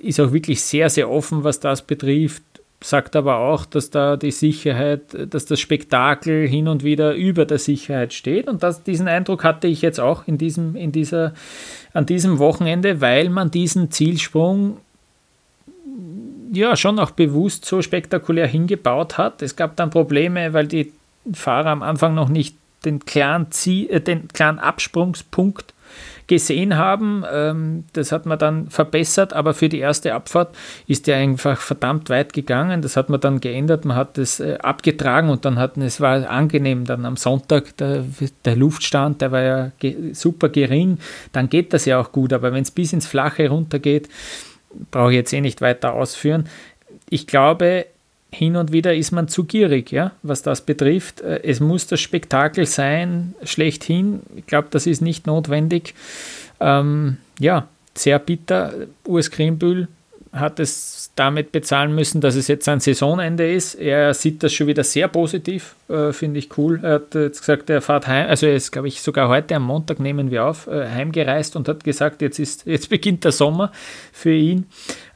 ist 0.00 0.20
auch 0.20 0.32
wirklich 0.32 0.60
sehr, 0.60 0.90
sehr 0.90 1.08
offen, 1.08 1.44
was 1.44 1.60
das 1.60 1.82
betrifft, 1.82 2.42
sagt 2.80 3.16
aber 3.16 3.38
auch, 3.38 3.64
dass 3.66 3.90
da 3.90 4.16
die 4.16 4.30
Sicherheit, 4.30 5.02
dass 5.32 5.46
das 5.46 5.58
Spektakel 5.58 6.46
hin 6.46 6.68
und 6.68 6.84
wieder 6.84 7.14
über 7.14 7.44
der 7.44 7.58
Sicherheit 7.58 8.12
steht. 8.12 8.46
Und 8.46 8.62
das, 8.62 8.84
diesen 8.84 9.08
Eindruck 9.08 9.42
hatte 9.42 9.66
ich 9.66 9.82
jetzt 9.82 9.98
auch 9.98 10.28
in 10.28 10.38
diesem, 10.38 10.76
in 10.76 10.92
dieser, 10.92 11.34
an 11.92 12.06
diesem 12.06 12.38
Wochenende, 12.38 13.00
weil 13.00 13.30
man 13.30 13.50
diesen 13.50 13.90
Zielsprung 13.90 14.78
ja 16.52 16.76
schon 16.76 16.98
auch 16.98 17.10
bewusst 17.10 17.64
so 17.64 17.82
spektakulär 17.82 18.46
hingebaut 18.46 19.18
hat. 19.18 19.42
Es 19.42 19.56
gab 19.56 19.76
dann 19.76 19.90
Probleme, 19.90 20.52
weil 20.52 20.66
die 20.66 20.92
Fahrer 21.32 21.70
am 21.70 21.82
Anfang 21.82 22.14
noch 22.14 22.28
nicht 22.28 22.56
den 22.84 23.04
klaren, 23.04 23.50
Ziel, 23.50 23.90
äh, 23.90 24.00
den 24.00 24.28
klaren 24.28 24.58
Absprungspunkt 24.58 25.74
gesehen 26.26 26.76
haben. 26.76 27.24
Ähm, 27.30 27.84
das 27.92 28.12
hat 28.12 28.26
man 28.26 28.38
dann 28.38 28.68
verbessert, 28.70 29.32
aber 29.32 29.54
für 29.54 29.68
die 29.68 29.78
erste 29.78 30.14
Abfahrt 30.14 30.54
ist 30.86 31.06
der 31.06 31.16
einfach 31.16 31.60
verdammt 31.60 32.10
weit 32.10 32.32
gegangen. 32.32 32.82
Das 32.82 32.96
hat 32.96 33.08
man 33.08 33.20
dann 33.20 33.40
geändert. 33.40 33.84
Man 33.84 33.96
hat 33.96 34.18
es 34.18 34.40
äh, 34.40 34.58
abgetragen 34.60 35.30
und 35.30 35.44
dann 35.44 35.58
hatten 35.58 35.82
es 35.82 36.00
war 36.00 36.28
angenehm. 36.28 36.84
Dann 36.84 37.04
am 37.04 37.16
Sonntag 37.16 37.76
der, 37.78 38.04
der 38.44 38.56
Luftstand, 38.56 39.20
der 39.20 39.32
war 39.32 39.42
ja 39.42 39.72
ge 39.78 40.12
super 40.12 40.48
gering. 40.48 40.98
Dann 41.32 41.48
geht 41.48 41.72
das 41.72 41.84
ja 41.84 41.98
auch 41.98 42.12
gut. 42.12 42.32
Aber 42.32 42.52
wenn 42.52 42.62
es 42.62 42.70
bis 42.70 42.92
ins 42.92 43.06
Flache 43.06 43.48
runtergeht, 43.48 44.08
brauche 44.90 45.10
ich 45.10 45.16
jetzt 45.16 45.32
eh 45.32 45.40
nicht 45.40 45.60
weiter 45.60 45.94
ausführen. 45.94 46.48
Ich 47.10 47.26
glaube, 47.26 47.86
hin 48.30 48.56
und 48.56 48.72
wieder 48.72 48.94
ist 48.94 49.10
man 49.10 49.28
zu 49.28 49.44
gierig, 49.44 49.90
ja, 49.90 50.12
was 50.22 50.42
das 50.42 50.60
betrifft. 50.60 51.20
Äh, 51.20 51.42
es 51.44 51.60
muss 51.60 51.86
das 51.86 52.00
Spektakel 52.00 52.66
sein, 52.66 53.34
schlechthin. 53.42 54.20
Ich 54.36 54.46
glaube, 54.46 54.68
das 54.70 54.86
ist 54.86 55.00
nicht 55.00 55.26
notwendig. 55.26 55.94
Ähm, 56.60 57.18
ja, 57.38 57.68
sehr 57.94 58.18
bitter. 58.18 58.72
Urs 59.04 59.30
Krimbühl 59.30 59.88
hat 60.32 60.60
es 60.60 61.10
damit 61.16 61.52
bezahlen 61.52 61.94
müssen, 61.94 62.20
dass 62.20 62.34
es 62.34 62.48
jetzt 62.48 62.68
ein 62.68 62.80
Saisonende 62.80 63.50
ist. 63.50 63.74
Er 63.74 64.12
sieht 64.14 64.42
das 64.42 64.52
schon 64.52 64.66
wieder 64.66 64.84
sehr 64.84 65.08
positiv, 65.08 65.74
äh, 65.88 66.12
finde 66.12 66.38
ich 66.38 66.56
cool. 66.58 66.80
Er 66.82 66.94
hat 66.94 67.14
jetzt 67.14 67.40
gesagt, 67.40 67.70
er 67.70 67.80
fährt 67.80 68.06
heim, 68.06 68.28
also 68.28 68.46
er 68.46 68.54
ist, 68.54 68.70
glaube 68.70 68.88
ich, 68.88 69.00
sogar 69.00 69.28
heute 69.28 69.56
am 69.56 69.64
Montag 69.64 70.00
nehmen 70.00 70.30
wir 70.30 70.44
auf, 70.44 70.66
äh, 70.66 70.86
heimgereist 70.88 71.56
und 71.56 71.68
hat 71.68 71.82
gesagt, 71.82 72.22
jetzt, 72.22 72.38
ist, 72.38 72.66
jetzt 72.66 72.88
beginnt 72.90 73.24
der 73.24 73.32
Sommer 73.32 73.72
für 74.12 74.32
ihn. 74.32 74.66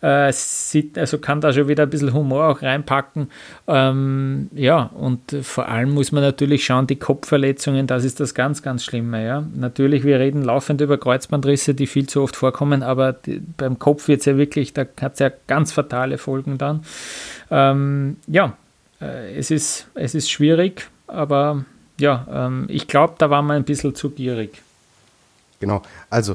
Äh, 0.03 0.33
sieht, 0.33 0.99
also 0.99 1.19
kann 1.19 1.41
da 1.41 1.53
schon 1.53 1.69
wieder 1.69 1.85
ein 1.85 1.91
bisschen 1.91 2.13
Humor 2.13 2.49
auch 2.49 2.63
reinpacken. 2.63 3.31
Ähm, 3.69 4.51
ja, 4.53 4.91
und 4.95 5.37
vor 5.43 5.69
allem 5.69 5.91
muss 5.91 6.11
man 6.11 6.25
natürlich 6.25 6.65
schauen, 6.65 6.89
die 6.89 6.97
Kopfverletzungen, 6.97 7.87
das 7.87 8.03
ist 8.03 8.19
das 8.19 8.35
ganz, 8.35 8.63
ganz 8.63 8.85
Schlimme. 8.85 9.25
Ja. 9.25 9.45
Natürlich, 9.55 10.03
wir 10.03 10.19
reden 10.19 10.43
laufend 10.43 10.81
über 10.81 10.99
Kreuzbandrisse, 10.99 11.75
die 11.75 11.87
viel 11.87 12.09
zu 12.09 12.21
oft 12.21 12.35
vorkommen, 12.35 12.83
aber 12.83 13.13
die, 13.13 13.41
beim 13.57 13.79
Kopf 13.79 14.09
wird 14.09 14.21
es 14.21 14.27
ja 14.27 14.37
wirklich, 14.37 14.73
da 14.73 14.87
hat 15.01 15.13
es 15.15 15.19
ja 15.21 15.31
ganz 15.47 15.71
fatale 15.71 16.19
Folgen 16.19 16.59
dann. 16.59 16.85
Ähm, 17.53 18.17
ja, 18.27 18.57
äh, 19.01 19.37
es, 19.37 19.53
ist, 19.53 19.87
es 19.95 20.17
ist 20.17 20.29
schwierig, 20.29 20.89
aber 21.07 21.65
ja, 22.01 22.27
ähm, 22.29 22.67
ich 22.69 22.89
glaube, 22.89 23.15
da 23.19 23.31
war 23.31 23.43
man 23.43 23.59
ein 23.59 23.65
bisschen 23.65 23.95
zu 23.95 24.11
gierig. 24.11 24.61
Genau, 25.61 25.81
also 26.11 26.35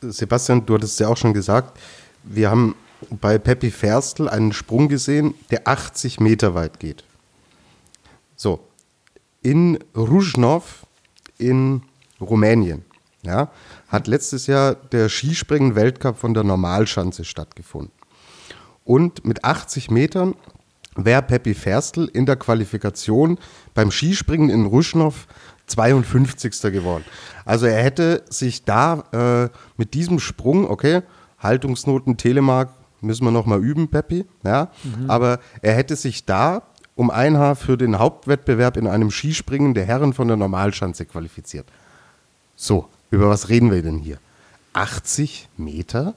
Sebastian, 0.00 0.64
du 0.64 0.74
hattest 0.74 0.98
ja 0.98 1.08
auch 1.08 1.16
schon 1.18 1.34
gesagt, 1.34 1.78
wir 2.24 2.50
haben 2.50 2.74
bei 3.10 3.38
Peppi 3.38 3.70
Ferstl 3.70 4.28
einen 4.28 4.52
Sprung 4.52 4.88
gesehen, 4.88 5.34
der 5.50 5.68
80 5.68 6.20
Meter 6.20 6.54
weit 6.54 6.80
geht. 6.80 7.04
So, 8.36 8.60
in 9.42 9.78
Ruzhnov 9.96 10.86
in 11.38 11.82
Rumänien 12.20 12.84
ja, 13.22 13.50
hat 13.88 14.06
letztes 14.06 14.46
Jahr 14.46 14.74
der 14.74 15.08
Skispringen-Weltcup 15.08 16.16
von 16.16 16.34
der 16.34 16.44
Normalschanze 16.44 17.24
stattgefunden. 17.24 17.92
Und 18.84 19.24
mit 19.24 19.44
80 19.44 19.90
Metern 19.90 20.34
wäre 20.96 21.22
Peppi 21.22 21.54
Ferstl 21.54 22.10
in 22.12 22.26
der 22.26 22.36
Qualifikation 22.36 23.38
beim 23.74 23.90
Skispringen 23.90 24.50
in 24.50 24.66
Ruzhnov 24.66 25.26
52. 25.66 26.60
geworden. 26.72 27.04
Also 27.44 27.66
er 27.66 27.82
hätte 27.82 28.24
sich 28.28 28.64
da 28.64 29.04
äh, 29.12 29.56
mit 29.76 29.94
diesem 29.94 30.18
Sprung, 30.18 30.68
okay, 30.68 31.02
Haltungsnoten 31.38 32.16
Telemark 32.16 32.70
müssen 33.02 33.24
wir 33.24 33.30
noch 33.30 33.46
mal 33.46 33.62
üben, 33.62 33.88
Peppi. 33.88 34.24
Ja? 34.44 34.70
Mhm. 34.84 35.10
Aber 35.10 35.40
er 35.60 35.74
hätte 35.74 35.96
sich 35.96 36.24
da 36.24 36.62
um 36.94 37.10
ein 37.10 37.36
Haar 37.36 37.56
für 37.56 37.76
den 37.76 37.98
Hauptwettbewerb 37.98 38.76
in 38.76 38.86
einem 38.86 39.10
Skispringen 39.10 39.74
der 39.74 39.84
Herren 39.84 40.12
von 40.12 40.28
der 40.28 40.36
Normalschanze 40.36 41.06
qualifiziert. 41.06 41.66
So, 42.56 42.88
über 43.10 43.28
was 43.28 43.48
reden 43.48 43.70
wir 43.70 43.82
denn 43.82 43.98
hier? 43.98 44.18
80 44.74 45.48
Meter? 45.56 46.14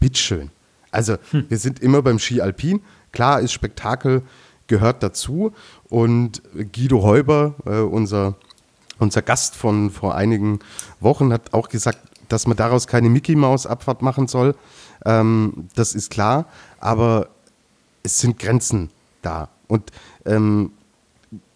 Bitteschön. 0.00 0.50
Also, 0.90 1.16
hm. 1.30 1.46
wir 1.48 1.58
sind 1.58 1.80
immer 1.80 2.02
beim 2.02 2.18
Ski 2.18 2.40
Alpin. 2.40 2.82
Klar 3.12 3.40
ist 3.40 3.52
Spektakel 3.52 4.22
gehört 4.66 5.02
dazu. 5.02 5.52
Und 5.88 6.42
Guido 6.72 7.02
Heuber, 7.02 7.54
äh, 7.66 7.80
unser, 7.80 8.34
unser 8.98 9.22
Gast 9.22 9.54
von 9.54 9.90
vor 9.90 10.14
einigen 10.14 10.60
Wochen, 11.00 11.32
hat 11.32 11.52
auch 11.52 11.68
gesagt, 11.68 11.98
dass 12.28 12.46
man 12.46 12.56
daraus 12.56 12.86
keine 12.86 13.10
Mickey-Maus-Abfahrt 13.10 14.02
machen 14.02 14.28
soll. 14.28 14.54
Ähm, 15.04 15.68
das 15.74 15.94
ist 15.94 16.10
klar, 16.10 16.46
aber 16.80 17.28
es 18.02 18.18
sind 18.18 18.38
Grenzen 18.38 18.90
da. 19.22 19.48
Und 19.68 19.90
ähm, 20.26 20.72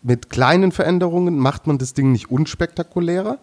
mit 0.02 0.30
kleinen 0.30 0.72
Veränderungen 0.72 1.38
macht 1.38 1.66
man 1.66 1.78
das 1.78 1.94
Ding 1.94 2.12
nicht 2.12 2.30
unspektakulärer, 2.30 3.38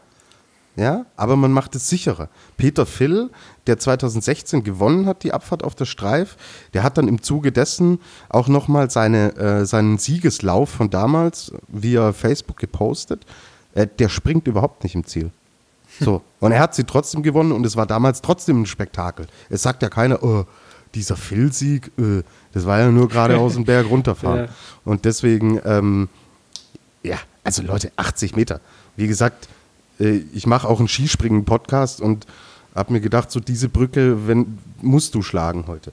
ja, 0.75 1.05
aber 1.15 1.35
man 1.35 1.51
macht 1.51 1.75
es 1.75 1.87
sicherer. 1.87 2.29
Peter 2.57 2.87
Phil, 2.87 3.29
der 3.67 3.77
2016 3.77 4.63
gewonnen 4.63 5.05
hat, 5.05 5.23
die 5.23 5.31
Abfahrt 5.31 5.63
auf 5.63 5.75
der 5.75 5.85
Streif, 5.85 6.35
der 6.73 6.81
hat 6.81 6.97
dann 6.97 7.07
im 7.07 7.21
Zuge 7.21 7.51
dessen 7.51 7.99
auch 8.29 8.47
nochmal 8.47 8.89
seine, 8.89 9.35
äh, 9.35 9.65
seinen 9.65 9.99
Siegeslauf 9.99 10.69
von 10.69 10.89
damals 10.89 11.53
via 11.67 12.11
Facebook 12.11 12.57
gepostet. 12.57 13.23
Äh, 13.75 13.87
der 13.99 14.09
springt 14.09 14.47
überhaupt 14.47 14.83
nicht 14.83 14.95
im 14.95 15.05
Ziel. 15.05 15.31
So. 15.99 16.21
Und 16.39 16.51
er 16.51 16.59
hat 16.59 16.75
sie 16.75 16.83
trotzdem 16.83 17.23
gewonnen 17.23 17.51
und 17.51 17.65
es 17.65 17.75
war 17.75 17.85
damals 17.85 18.21
trotzdem 18.21 18.61
ein 18.61 18.65
Spektakel. 18.65 19.27
Es 19.49 19.61
sagt 19.61 19.81
ja 19.83 19.89
keiner, 19.89 20.23
oh, 20.23 20.45
dieser 20.95 21.15
Phil-Sieg, 21.15 21.91
äh, 21.97 22.23
das 22.53 22.65
war 22.65 22.79
ja 22.79 22.89
nur 22.89 23.09
gerade 23.09 23.37
aus 23.37 23.53
dem 23.53 23.65
Berg 23.65 23.89
runterfahren. 23.89 24.33
Ja. 24.43 24.47
Und 24.85 25.05
deswegen, 25.05 25.61
ähm, 25.65 26.09
ja, 27.03 27.17
also 27.43 27.61
Leute, 27.61 27.91
80 27.95 28.35
Meter. 28.35 28.59
Wie 28.95 29.07
gesagt, 29.07 29.47
äh, 29.99 30.21
ich 30.33 30.45
mache 30.45 30.67
auch 30.67 30.79
einen 30.79 30.87
Skispringen-Podcast 30.87 32.01
und 32.01 32.25
habe 32.75 32.93
mir 32.93 33.01
gedacht, 33.01 33.31
so 33.31 33.39
diese 33.39 33.69
Brücke, 33.69 34.27
wenn, 34.27 34.57
musst 34.81 35.15
du 35.15 35.21
schlagen 35.21 35.65
heute. 35.67 35.91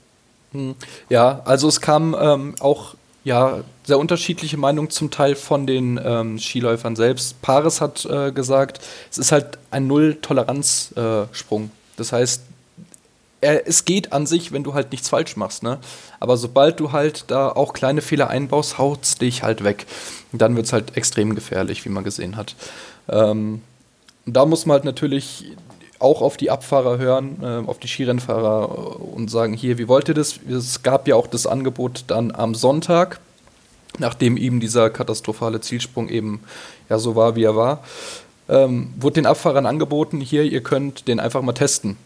Hm. 0.51 0.75
Ja, 1.09 1.41
also 1.45 1.67
es 1.67 1.79
kam 1.79 2.15
ähm, 2.19 2.55
auch 2.59 2.95
ja, 3.23 3.63
sehr 3.83 3.99
unterschiedliche 3.99 4.57
Meinungen 4.57 4.89
zum 4.89 5.11
Teil 5.11 5.35
von 5.35 5.67
den 5.67 5.99
ähm, 6.03 6.39
Skiläufern 6.39 6.95
selbst. 6.95 7.41
Paris 7.41 7.81
hat 7.81 8.05
äh, 8.05 8.31
gesagt, 8.31 8.79
es 9.11 9.17
ist 9.17 9.31
halt 9.31 9.59
ein 9.69 9.87
Null-Toleranz-Sprung. 9.87 11.63
Äh, 11.65 11.69
das 11.97 12.11
heißt, 12.11 12.41
er, 13.41 13.67
es 13.67 13.85
geht 13.85 14.13
an 14.13 14.25
sich, 14.25 14.51
wenn 14.51 14.63
du 14.63 14.73
halt 14.73 14.91
nichts 14.91 15.09
falsch 15.09 15.35
machst, 15.35 15.63
ne? 15.63 15.79
Aber 16.19 16.37
sobald 16.37 16.79
du 16.79 16.91
halt 16.91 17.25
da 17.27 17.49
auch 17.49 17.73
kleine 17.73 18.01
Fehler 18.01 18.29
einbaust, 18.29 18.77
haut's 18.77 19.17
dich 19.17 19.43
halt 19.43 19.63
weg. 19.63 19.85
Und 20.31 20.41
dann 20.41 20.55
wird's 20.55 20.73
halt 20.73 20.95
extrem 20.95 21.35
gefährlich, 21.35 21.83
wie 21.85 21.89
man 21.89 22.03
gesehen 22.03 22.37
hat. 22.37 22.55
Ähm, 23.09 23.61
da 24.25 24.45
muss 24.45 24.65
man 24.65 24.75
halt 24.75 24.85
natürlich 24.85 25.55
auch 26.01 26.21
auf 26.21 26.37
die 26.37 26.49
Abfahrer 26.49 26.97
hören, 26.97 27.37
äh, 27.41 27.67
auf 27.69 27.79
die 27.79 27.87
Skirennfahrer 27.87 28.99
und 28.99 29.29
sagen, 29.29 29.53
hier, 29.53 29.77
wie 29.77 29.87
wollt 29.87 30.07
ihr 30.07 30.13
das? 30.13 30.39
Es 30.49 30.83
gab 30.83 31.07
ja 31.07 31.15
auch 31.15 31.27
das 31.27 31.47
Angebot 31.47 32.05
dann 32.07 32.31
am 32.31 32.55
Sonntag, 32.55 33.19
nachdem 33.99 34.37
eben 34.37 34.59
dieser 34.59 34.89
katastrophale 34.89 35.61
Zielsprung 35.61 36.09
eben 36.09 36.41
ja 36.89 36.97
so 36.97 37.15
war, 37.15 37.35
wie 37.35 37.43
er 37.43 37.55
war, 37.55 37.83
ähm, 38.49 38.93
wurde 38.99 39.15
den 39.15 39.25
Abfahrern 39.25 39.65
angeboten, 39.65 40.19
hier, 40.19 40.43
ihr 40.43 40.61
könnt 40.61 41.07
den 41.07 41.19
einfach 41.19 41.41
mal 41.41 41.53
testen. 41.53 41.97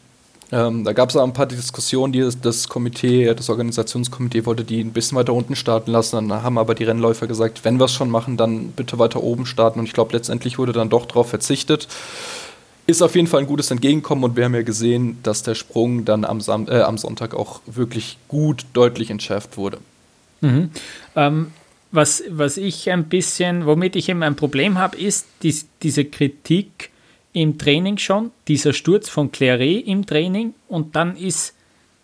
Ähm, 0.51 0.83
da 0.83 0.93
gab 0.93 1.09
es 1.09 1.15
auch 1.15 1.23
ein 1.23 1.33
paar 1.33 1.47
Diskussionen, 1.47 2.13
die 2.13 2.19
das, 2.19 2.39
das, 2.39 2.69
Komitee, 2.69 3.33
das 3.33 3.49
Organisationskomitee 3.49 4.45
wollte 4.45 4.63
die 4.63 4.79
ein 4.79 4.93
bisschen 4.93 5.17
weiter 5.17 5.33
unten 5.33 5.55
starten 5.55 5.91
lassen. 5.91 6.29
Dann 6.29 6.43
haben 6.43 6.59
aber 6.59 6.75
die 6.75 6.83
Rennläufer 6.83 7.25
gesagt, 7.25 7.65
wenn 7.65 7.79
wir 7.79 7.85
es 7.85 7.93
schon 7.93 8.11
machen, 8.11 8.37
dann 8.37 8.67
bitte 8.67 8.99
weiter 8.99 9.23
oben 9.23 9.47
starten. 9.47 9.79
Und 9.79 9.85
ich 9.85 9.93
glaube, 9.93 10.13
letztendlich 10.13 10.59
wurde 10.59 10.71
dann 10.71 10.89
doch 10.89 11.07
darauf 11.07 11.29
verzichtet 11.29 11.87
ist 12.87 13.01
auf 13.01 13.15
jeden 13.15 13.27
Fall 13.27 13.41
ein 13.41 13.47
gutes 13.47 13.71
Entgegenkommen 13.71 14.23
und 14.23 14.35
wir 14.35 14.45
haben 14.45 14.53
ja 14.53 14.61
gesehen, 14.61 15.17
dass 15.23 15.43
der 15.43 15.55
Sprung 15.55 16.05
dann 16.05 16.23
am, 16.23 16.41
Sam 16.41 16.67
äh, 16.67 16.81
am 16.81 16.97
Sonntag 16.97 17.33
auch 17.33 17.61
wirklich 17.65 18.17
gut 18.27 18.65
deutlich 18.73 19.09
entschärft 19.09 19.57
wurde. 19.57 19.79
Mhm. 20.41 20.69
Ähm, 21.15 21.51
was, 21.91 22.23
was 22.29 22.57
ich 22.57 22.91
ein 22.91 23.05
bisschen, 23.05 23.65
womit 23.65 23.95
ich 23.95 24.09
eben 24.09 24.21
ein 24.21 24.35
Problem 24.35 24.77
habe, 24.77 24.97
ist 24.97 25.27
dies, 25.41 25.67
diese 25.81 26.05
Kritik 26.05 26.91
im 27.33 27.57
Training 27.57 27.97
schon, 27.97 28.31
dieser 28.47 28.73
Sturz 28.73 29.09
von 29.09 29.31
Claret 29.31 29.87
im 29.87 30.05
Training 30.05 30.53
und 30.67 30.95
dann 30.95 31.15
ist 31.15 31.53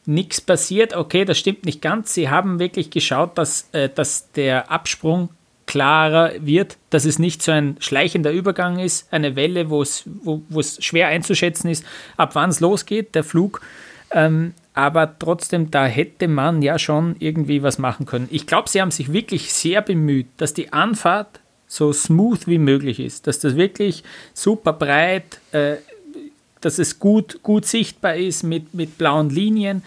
nichts 0.05 0.41
passiert. 0.41 0.95
Okay, 0.95 1.25
das 1.25 1.37
stimmt 1.37 1.65
nicht 1.65 1.81
ganz. 1.81 2.13
Sie 2.13 2.29
haben 2.29 2.59
wirklich 2.59 2.89
geschaut, 2.89 3.37
dass, 3.37 3.67
äh, 3.71 3.89
dass 3.89 4.31
der 4.31 4.71
Absprung 4.71 5.29
klarer 5.71 6.33
wird, 6.41 6.75
dass 6.89 7.05
es 7.05 7.17
nicht 7.17 7.41
so 7.41 7.53
ein 7.53 7.77
schleichender 7.79 8.33
Übergang 8.33 8.77
ist, 8.77 9.07
eine 9.13 9.37
Welle, 9.37 9.69
wo 9.69 9.81
es, 9.81 10.03
schwer 10.81 11.07
einzuschätzen 11.07 11.69
ist, 11.69 11.85
ab 12.17 12.35
wann 12.35 12.49
es 12.49 12.59
losgeht, 12.59 13.15
der 13.15 13.23
Flug. 13.23 13.61
Ähm, 14.11 14.53
aber 14.73 15.17
trotzdem, 15.17 15.71
da 15.71 15.85
hätte 15.85 16.27
man 16.27 16.61
ja 16.61 16.77
schon 16.77 17.15
irgendwie 17.19 17.63
was 17.63 17.79
machen 17.79 18.05
können. 18.05 18.27
Ich 18.31 18.47
glaube, 18.47 18.67
sie 18.67 18.81
haben 18.81 18.91
sich 18.91 19.13
wirklich 19.13 19.53
sehr 19.53 19.81
bemüht, 19.81 20.27
dass 20.35 20.53
die 20.53 20.73
Anfahrt 20.73 21.39
so 21.67 21.93
smooth 21.93 22.47
wie 22.47 22.57
möglich 22.57 22.99
ist, 22.99 23.25
dass 23.27 23.39
das 23.39 23.55
wirklich 23.55 24.03
super 24.33 24.73
breit, 24.73 25.39
äh, 25.53 25.75
dass 26.59 26.79
es 26.79 26.99
gut, 26.99 27.41
gut 27.43 27.65
sichtbar 27.65 28.15
ist 28.15 28.43
mit, 28.43 28.73
mit 28.73 28.97
blauen 28.97 29.29
Linien. 29.29 29.83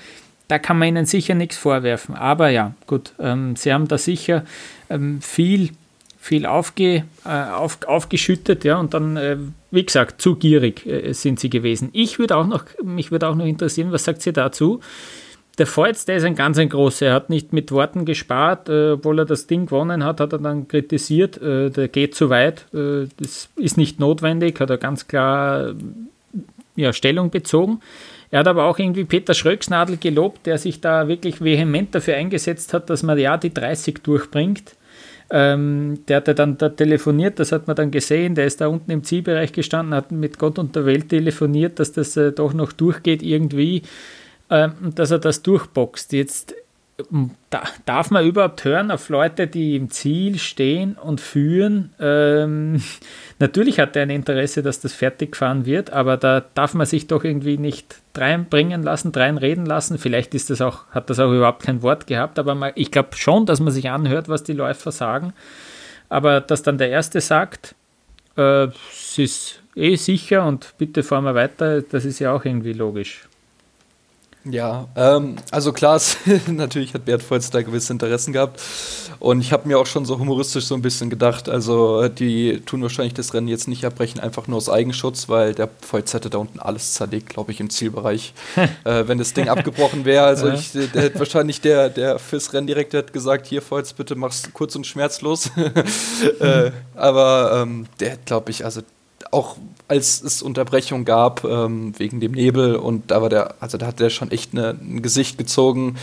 Da 0.48 0.58
kann 0.58 0.78
man 0.78 0.88
ihnen 0.88 1.06
sicher 1.06 1.34
nichts 1.34 1.56
vorwerfen. 1.56 2.14
Aber 2.14 2.50
ja, 2.50 2.74
gut, 2.86 3.12
ähm, 3.18 3.56
sie 3.56 3.72
haben 3.72 3.88
da 3.88 3.96
sicher 3.96 4.44
ähm, 4.90 5.20
viel, 5.22 5.70
viel 6.18 6.44
aufge, 6.46 7.04
äh, 7.24 7.28
auf, 7.28 7.78
aufgeschüttet, 7.86 8.64
ja, 8.64 8.78
und 8.78 8.94
dann, 8.94 9.16
äh, 9.16 9.36
wie 9.70 9.84
gesagt, 9.84 10.20
zu 10.20 10.36
gierig 10.36 10.86
äh, 10.86 11.12
sind 11.12 11.40
sie 11.40 11.50
gewesen. 11.50 11.88
Ich 11.92 12.18
würde 12.18 12.36
auch 12.36 12.46
noch, 12.46 12.64
mich 12.82 13.10
würde 13.10 13.28
auch 13.28 13.34
noch 13.34 13.46
interessieren, 13.46 13.92
was 13.92 14.04
sagt 14.04 14.22
sie 14.22 14.32
dazu? 14.32 14.80
Der 15.56 15.66
Volz, 15.66 16.04
der 16.04 16.16
ist 16.16 16.24
ein 16.24 16.34
ganz 16.34 16.58
ein 16.58 16.68
großer. 16.68 17.06
Er 17.06 17.14
hat 17.14 17.30
nicht 17.30 17.52
mit 17.52 17.70
Worten 17.70 18.04
gespart, 18.04 18.68
äh, 18.68 18.92
obwohl 18.92 19.20
er 19.20 19.24
das 19.24 19.46
Ding 19.46 19.66
gewonnen 19.66 20.04
hat, 20.04 20.20
hat 20.20 20.32
er 20.32 20.40
dann 20.40 20.66
kritisiert, 20.66 21.40
äh, 21.40 21.70
der 21.70 21.88
geht 21.88 22.14
zu 22.14 22.28
weit, 22.28 22.66
äh, 22.74 23.06
das 23.18 23.48
ist 23.56 23.76
nicht 23.76 24.00
notwendig, 24.00 24.58
hat 24.60 24.70
er 24.70 24.78
ganz 24.78 25.06
klar 25.06 25.74
ja, 26.76 26.92
Stellung 26.92 27.30
bezogen. 27.30 27.80
Er 28.30 28.40
hat 28.40 28.48
aber 28.48 28.64
auch 28.64 28.78
irgendwie 28.78 29.04
Peter 29.04 29.34
Schröcksnadel 29.34 29.96
gelobt, 29.96 30.46
der 30.46 30.58
sich 30.58 30.80
da 30.80 31.08
wirklich 31.08 31.40
vehement 31.42 31.94
dafür 31.94 32.16
eingesetzt 32.16 32.74
hat, 32.74 32.90
dass 32.90 33.02
man 33.02 33.18
ja 33.18 33.36
die 33.36 33.52
30 33.52 34.02
durchbringt. 34.02 34.76
Ähm, 35.30 36.00
der 36.08 36.18
hat 36.18 36.38
dann 36.38 36.58
da 36.58 36.68
telefoniert, 36.68 37.38
das 37.38 37.50
hat 37.50 37.66
man 37.66 37.76
dann 37.76 37.90
gesehen, 37.90 38.34
der 38.34 38.46
ist 38.46 38.60
da 38.60 38.66
unten 38.66 38.90
im 38.90 39.04
Zielbereich 39.04 39.52
gestanden, 39.52 39.94
hat 39.94 40.12
mit 40.12 40.38
Gott 40.38 40.58
und 40.58 40.76
der 40.76 40.84
Welt 40.84 41.08
telefoniert, 41.08 41.78
dass 41.78 41.92
das 41.92 42.16
äh, 42.16 42.32
doch 42.32 42.52
noch 42.52 42.72
durchgeht 42.72 43.22
irgendwie 43.22 43.82
äh, 44.48 44.68
dass 44.94 45.10
er 45.10 45.18
das 45.18 45.42
durchboxt. 45.42 46.12
Jetzt 46.12 46.54
darf 47.86 48.10
man 48.10 48.24
überhaupt 48.24 48.64
hören 48.64 48.90
auf 48.90 49.08
Leute, 49.08 49.48
die 49.48 49.74
im 49.74 49.90
Ziel 49.90 50.38
stehen 50.38 50.94
und 50.94 51.20
führen? 51.20 51.92
Ähm, 51.98 52.82
natürlich 53.38 53.80
hat 53.80 53.96
er 53.96 54.02
ein 54.02 54.10
Interesse, 54.10 54.62
dass 54.62 54.80
das 54.80 54.92
fertig 54.92 55.32
gefahren 55.32 55.66
wird, 55.66 55.90
aber 55.90 56.16
da 56.16 56.44
darf 56.54 56.74
man 56.74 56.86
sich 56.86 57.06
doch 57.08 57.24
irgendwie 57.24 57.58
nicht 57.58 58.00
reinbringen 58.16 58.82
lassen, 58.82 59.10
reinreden 59.10 59.66
lassen. 59.66 59.98
Vielleicht 59.98 60.34
ist 60.34 60.50
das 60.50 60.60
auch, 60.60 60.86
hat 60.90 61.10
das 61.10 61.18
auch 61.18 61.32
überhaupt 61.32 61.64
kein 61.64 61.82
Wort 61.82 62.06
gehabt, 62.06 62.38
aber 62.38 62.54
man, 62.54 62.72
ich 62.76 62.92
glaube 62.92 63.16
schon, 63.16 63.44
dass 63.44 63.60
man 63.60 63.72
sich 63.72 63.90
anhört, 63.90 64.28
was 64.28 64.44
die 64.44 64.52
Läufer 64.52 64.92
sagen. 64.92 65.32
Aber 66.08 66.40
dass 66.40 66.62
dann 66.62 66.78
der 66.78 66.90
Erste 66.90 67.20
sagt, 67.20 67.74
äh, 68.36 68.68
es 68.92 69.18
ist 69.18 69.62
eh 69.74 69.96
sicher 69.96 70.46
und 70.46 70.74
bitte 70.78 71.02
fahren 71.02 71.24
wir 71.24 71.34
weiter, 71.34 71.82
das 71.82 72.04
ist 72.04 72.20
ja 72.20 72.32
auch 72.32 72.44
irgendwie 72.44 72.72
logisch. 72.72 73.26
Ja, 74.44 74.88
ähm, 74.94 75.36
also 75.50 75.72
klar, 75.72 76.00
natürlich 76.46 76.92
hat 76.92 77.06
Bert 77.06 77.28
Volz 77.28 77.50
da 77.50 77.62
gewisse 77.62 77.92
Interessen 77.92 78.32
gehabt. 78.32 78.60
Und 79.18 79.40
ich 79.40 79.52
habe 79.52 79.66
mir 79.66 79.78
auch 79.78 79.86
schon 79.86 80.04
so 80.04 80.18
humoristisch 80.18 80.66
so 80.66 80.74
ein 80.74 80.82
bisschen 80.82 81.08
gedacht, 81.08 81.48
also 81.48 82.08
die 82.08 82.60
tun 82.60 82.82
wahrscheinlich 82.82 83.14
das 83.14 83.32
Rennen 83.32 83.48
jetzt 83.48 83.68
nicht 83.68 83.84
abbrechen, 83.86 84.20
einfach 84.20 84.46
nur 84.46 84.58
aus 84.58 84.68
Eigenschutz, 84.68 85.28
weil 85.30 85.54
der 85.54 85.70
Volz 85.80 86.12
hätte 86.12 86.28
da 86.28 86.38
unten 86.38 86.60
alles 86.60 86.92
zerlegt, 86.92 87.30
glaube 87.30 87.52
ich, 87.52 87.60
im 87.60 87.70
Zielbereich, 87.70 88.34
äh, 88.84 89.04
wenn 89.06 89.16
das 89.16 89.32
Ding 89.32 89.48
abgebrochen 89.48 90.04
wäre. 90.04 90.26
Also 90.26 90.50
ich, 90.50 90.72
der 90.72 91.02
hätte 91.02 91.18
wahrscheinlich 91.18 91.62
der, 91.62 91.88
der 91.88 92.18
fürs 92.18 92.52
Renndirektor 92.52 92.98
hat 92.98 93.12
gesagt, 93.14 93.46
hier 93.46 93.62
Volz, 93.62 93.94
bitte 93.94 94.14
mach's 94.14 94.50
kurz 94.52 94.76
und 94.76 94.86
schmerzlos. 94.86 95.50
äh, 96.40 96.70
aber 96.94 97.62
ähm, 97.62 97.86
der, 98.00 98.18
glaube 98.18 98.50
ich, 98.50 98.64
also 98.64 98.82
auch 99.34 99.56
als 99.86 100.22
es 100.22 100.40
Unterbrechung 100.40 101.04
gab 101.04 101.44
ähm, 101.44 101.92
wegen 101.98 102.18
dem 102.18 102.32
Nebel 102.32 102.76
und 102.76 103.10
da 103.10 103.20
war 103.20 103.28
der, 103.28 103.56
also 103.60 103.76
da 103.76 103.86
hat 103.86 104.00
der 104.00 104.08
schon 104.08 104.30
echt 104.30 104.52
eine, 104.52 104.70
ein 104.70 105.02
Gesicht 105.02 105.36
gezogen. 105.36 105.96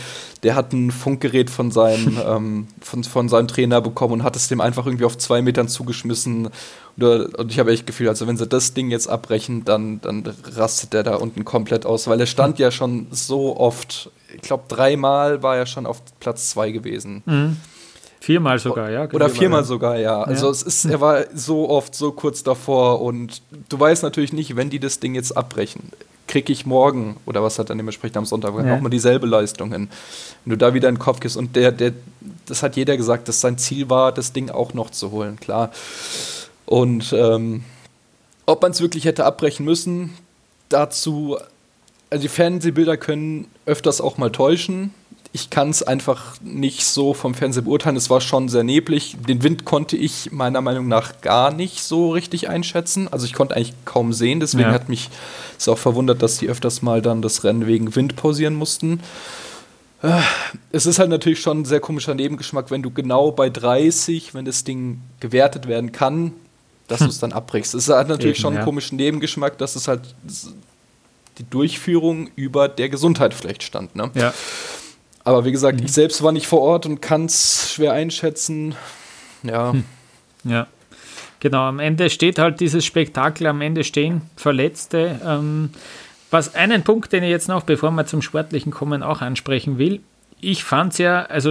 Der 0.44 0.54
hat 0.54 0.72
ein 0.72 0.92
Funkgerät 0.92 1.50
von 1.50 1.72
seinem, 1.72 2.20
ähm, 2.26 2.68
von, 2.80 3.02
von 3.02 3.28
seinem 3.28 3.48
Trainer 3.48 3.80
bekommen 3.80 4.14
und 4.14 4.22
hat 4.22 4.36
es 4.36 4.46
dem 4.46 4.60
einfach 4.60 4.86
irgendwie 4.86 5.04
auf 5.04 5.18
zwei 5.18 5.42
Metern 5.42 5.66
zugeschmissen. 5.66 6.50
Und, 6.96 7.34
und 7.34 7.50
ich 7.50 7.58
habe 7.58 7.72
echt 7.72 7.86
Gefühl, 7.86 8.08
also 8.08 8.28
wenn 8.28 8.36
sie 8.36 8.46
das 8.46 8.72
Ding 8.72 8.90
jetzt 8.90 9.08
abbrechen, 9.08 9.64
dann, 9.64 10.00
dann 10.00 10.22
rastet 10.54 10.92
der 10.92 11.02
da 11.02 11.16
unten 11.16 11.44
komplett 11.44 11.84
aus, 11.84 12.06
weil 12.06 12.20
er 12.20 12.26
stand 12.26 12.60
ja 12.60 12.70
schon 12.70 13.08
so 13.10 13.56
oft, 13.56 14.10
ich 14.32 14.42
glaube 14.42 14.64
dreimal 14.68 15.42
war 15.42 15.56
er 15.56 15.66
schon 15.66 15.86
auf 15.86 16.02
Platz 16.20 16.50
zwei 16.50 16.70
gewesen. 16.70 17.22
Mhm. 17.26 17.56
Viermal 18.22 18.60
sogar, 18.60 18.88
ja. 18.88 19.08
Oder 19.12 19.28
viermal 19.28 19.64
sogar, 19.64 19.98
ja. 19.98 20.22
Also 20.22 20.46
ja. 20.46 20.52
es 20.52 20.62
ist, 20.62 20.84
er 20.84 21.00
war 21.00 21.24
so 21.34 21.68
oft 21.68 21.92
so 21.92 22.12
kurz 22.12 22.44
davor 22.44 23.00
und 23.00 23.42
du 23.68 23.80
weißt 23.80 24.04
natürlich 24.04 24.32
nicht, 24.32 24.54
wenn 24.54 24.70
die 24.70 24.78
das 24.78 25.00
Ding 25.00 25.16
jetzt 25.16 25.36
abbrechen, 25.36 25.90
kriege 26.28 26.52
ich 26.52 26.64
morgen 26.64 27.16
oder 27.26 27.42
was 27.42 27.58
hat 27.58 27.70
dann 27.70 27.78
dementsprechend 27.78 28.16
am 28.16 28.24
Sonntag 28.24 28.54
ja. 28.64 28.76
auch 28.76 28.80
mal 28.80 28.90
dieselbe 28.90 29.26
Leistung 29.26 29.72
hin. 29.72 29.88
Wenn 30.44 30.50
du 30.50 30.56
da 30.56 30.72
wieder 30.72 30.88
in 30.88 30.94
den 30.94 31.00
Kopf 31.00 31.18
gehst 31.18 31.36
und 31.36 31.56
der, 31.56 31.72
der, 31.72 31.94
das 32.46 32.62
hat 32.62 32.76
jeder 32.76 32.96
gesagt, 32.96 33.26
dass 33.26 33.40
sein 33.40 33.58
Ziel 33.58 33.90
war, 33.90 34.12
das 34.12 34.32
Ding 34.32 34.50
auch 34.50 34.72
noch 34.72 34.90
zu 34.90 35.10
holen, 35.10 35.40
klar. 35.40 35.72
Und 36.64 37.12
ähm, 37.12 37.64
ob 38.46 38.62
man 38.62 38.70
es 38.70 38.80
wirklich 38.80 39.04
hätte 39.04 39.24
abbrechen 39.24 39.66
müssen, 39.66 40.16
dazu, 40.68 41.38
also 42.08 42.22
die 42.22 42.28
Fernsehbilder 42.28 42.96
können 42.96 43.48
öfters 43.66 44.00
auch 44.00 44.16
mal 44.16 44.30
täuschen 44.30 44.94
ich 45.34 45.48
kann 45.48 45.70
es 45.70 45.82
einfach 45.82 46.34
nicht 46.42 46.84
so 46.84 47.14
vom 47.14 47.34
Fernsehen 47.34 47.64
beurteilen. 47.64 47.96
Es 47.96 48.10
war 48.10 48.20
schon 48.20 48.50
sehr 48.50 48.64
neblig. 48.64 49.16
Den 49.26 49.42
Wind 49.42 49.64
konnte 49.64 49.96
ich 49.96 50.30
meiner 50.30 50.60
Meinung 50.60 50.88
nach 50.88 51.22
gar 51.22 51.50
nicht 51.50 51.82
so 51.82 52.10
richtig 52.10 52.50
einschätzen. 52.50 53.08
Also 53.10 53.24
ich 53.24 53.32
konnte 53.32 53.56
eigentlich 53.56 53.72
kaum 53.86 54.12
sehen. 54.12 54.40
Deswegen 54.40 54.68
ja. 54.68 54.72
hat 54.72 54.90
mich 54.90 55.08
es 55.58 55.68
auch 55.68 55.78
verwundert, 55.78 56.22
dass 56.22 56.36
die 56.36 56.48
öfters 56.48 56.82
mal 56.82 57.00
dann 57.00 57.22
das 57.22 57.44
Rennen 57.44 57.66
wegen 57.66 57.96
Wind 57.96 58.14
pausieren 58.14 58.54
mussten. 58.54 59.00
Äh, 60.02 60.20
es 60.70 60.84
ist 60.84 60.98
halt 60.98 61.08
natürlich 61.08 61.40
schon 61.40 61.62
ein 61.62 61.64
sehr 61.64 61.80
komischer 61.80 62.14
Nebengeschmack, 62.14 62.70
wenn 62.70 62.82
du 62.82 62.90
genau 62.90 63.32
bei 63.32 63.48
30, 63.48 64.34
wenn 64.34 64.44
das 64.44 64.64
Ding 64.64 65.00
gewertet 65.20 65.66
werden 65.66 65.92
kann, 65.92 66.32
dass 66.88 67.00
hm. 67.00 67.06
du 67.06 67.10
es 67.10 67.20
dann 67.20 67.32
abbrichst. 67.32 67.74
Es 67.74 67.88
hat 67.88 68.08
natürlich 68.08 68.36
Eben, 68.36 68.42
schon 68.42 68.52
einen 68.52 68.60
ja. 68.60 68.64
komischen 68.66 68.96
Nebengeschmack, 68.96 69.56
dass 69.56 69.76
es 69.76 69.88
halt 69.88 70.14
die 71.38 71.44
Durchführung 71.44 72.28
über 72.36 72.68
der 72.68 72.90
Gesundheit 72.90 73.32
vielleicht 73.32 73.62
stand. 73.62 73.96
Ne? 73.96 74.10
Ja. 74.14 74.34
Aber 75.24 75.44
wie 75.44 75.52
gesagt, 75.52 75.78
mhm. 75.78 75.86
ich 75.86 75.92
selbst 75.92 76.22
war 76.22 76.32
nicht 76.32 76.46
vor 76.46 76.60
Ort 76.60 76.86
und 76.86 77.00
kann 77.00 77.26
es 77.26 77.72
schwer 77.74 77.92
einschätzen. 77.92 78.74
Ja. 79.42 79.72
Hm. 79.72 79.84
Ja. 80.44 80.66
Genau, 81.40 81.62
am 81.62 81.80
Ende 81.80 82.08
steht 82.10 82.38
halt 82.38 82.60
dieses 82.60 82.84
Spektakel, 82.84 83.46
am 83.48 83.60
Ende 83.60 83.82
stehen 83.82 84.22
Verletzte. 84.36 85.20
Ähm, 85.26 85.70
was 86.30 86.54
einen 86.54 86.84
Punkt, 86.84 87.12
den 87.12 87.24
ich 87.24 87.30
jetzt 87.30 87.48
noch, 87.48 87.64
bevor 87.64 87.90
wir 87.90 88.06
zum 88.06 88.22
Sportlichen 88.22 88.72
kommen, 88.72 89.02
auch 89.02 89.20
ansprechen 89.20 89.76
will. 89.78 90.00
Ich 90.40 90.64
fand 90.64 90.92
es 90.92 90.98
ja, 90.98 91.24
also 91.24 91.50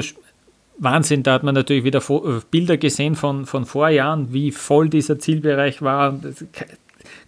Wahnsinn, 0.78 1.24
da 1.24 1.34
hat 1.34 1.44
man 1.44 1.54
natürlich 1.54 1.84
wieder 1.84 2.00
äh, 2.00 2.42
Bilder 2.50 2.78
gesehen 2.78 3.16
von, 3.16 3.46
von 3.46 3.66
Vorjahren, 3.66 4.34
wie 4.34 4.52
voll 4.52 4.90
dieser 4.90 5.20
Zielbereich 5.20 5.82
war 5.82 6.20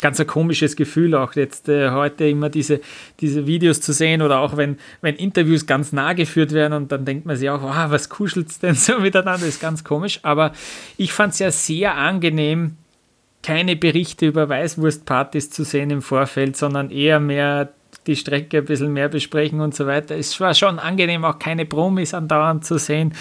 ganz 0.03 0.19
ein 0.19 0.27
komisches 0.27 0.75
Gefühl, 0.75 1.15
auch 1.15 1.33
jetzt 1.33 1.69
äh, 1.69 1.89
heute 1.89 2.27
immer 2.27 2.49
diese, 2.49 2.81
diese 3.21 3.47
Videos 3.47 3.79
zu 3.79 3.93
sehen 3.93 4.21
oder 4.21 4.39
auch 4.39 4.57
wenn, 4.57 4.77
wenn 4.99 5.15
Interviews 5.15 5.65
ganz 5.65 5.93
nah 5.93 6.11
geführt 6.11 6.51
werden 6.51 6.73
und 6.73 6.91
dann 6.91 7.05
denkt 7.05 7.25
man 7.25 7.37
sich 7.37 7.49
auch, 7.49 7.61
wow, 7.61 7.89
was 7.89 8.09
kuschelt 8.09 8.49
es 8.49 8.59
denn 8.59 8.75
so 8.75 8.99
miteinander, 8.99 9.45
ist 9.45 9.61
ganz 9.61 9.85
komisch. 9.85 10.19
Aber 10.23 10.51
ich 10.97 11.13
fand 11.13 11.31
es 11.31 11.39
ja 11.39 11.51
sehr 11.51 11.95
angenehm, 11.95 12.75
keine 13.43 13.77
Berichte 13.77 14.27
über 14.27 14.49
Weißwurstpartys 14.49 15.49
zu 15.49 15.63
sehen 15.63 15.89
im 15.89 16.01
Vorfeld, 16.01 16.57
sondern 16.57 16.91
eher 16.91 17.21
mehr 17.21 17.69
die 18.05 18.17
Strecke 18.17 18.57
ein 18.57 18.65
bisschen 18.65 18.91
mehr 18.91 19.07
besprechen 19.07 19.61
und 19.61 19.73
so 19.73 19.87
weiter. 19.87 20.17
Es 20.17 20.37
war 20.41 20.53
schon 20.53 20.79
angenehm, 20.79 21.23
auch 21.23 21.39
keine 21.39 21.65
Promis 21.65 22.13
andauernd 22.13 22.65
zu 22.65 22.77
sehen. 22.77 23.13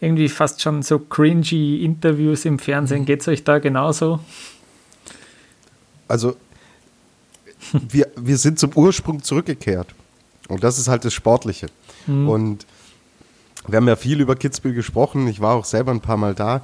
Irgendwie 0.00 0.30
fast 0.30 0.62
schon 0.62 0.80
so 0.80 0.98
cringy 0.98 1.84
Interviews 1.84 2.46
im 2.46 2.58
Fernsehen. 2.58 3.04
Geht 3.04 3.20
es 3.20 3.28
euch 3.28 3.44
da 3.44 3.58
genauso? 3.58 4.20
Also 6.12 6.36
wir, 7.72 8.08
wir 8.16 8.36
sind 8.36 8.58
zum 8.58 8.72
Ursprung 8.74 9.22
zurückgekehrt. 9.22 9.94
Und 10.48 10.62
das 10.62 10.78
ist 10.78 10.88
halt 10.88 11.06
das 11.06 11.14
Sportliche. 11.14 11.68
Mhm. 12.06 12.28
Und 12.28 12.66
wir 13.66 13.78
haben 13.78 13.88
ja 13.88 13.96
viel 13.96 14.20
über 14.20 14.36
Kitzbühel 14.36 14.74
gesprochen. 14.74 15.26
Ich 15.26 15.40
war 15.40 15.54
auch 15.54 15.64
selber 15.64 15.90
ein 15.90 16.02
paar 16.02 16.18
Mal 16.18 16.34
da. 16.34 16.60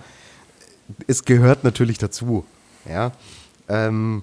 Es 1.06 1.24
gehört 1.24 1.64
natürlich 1.64 1.96
dazu. 1.96 2.44
Ja. 2.86 3.12
Ähm, 3.68 4.22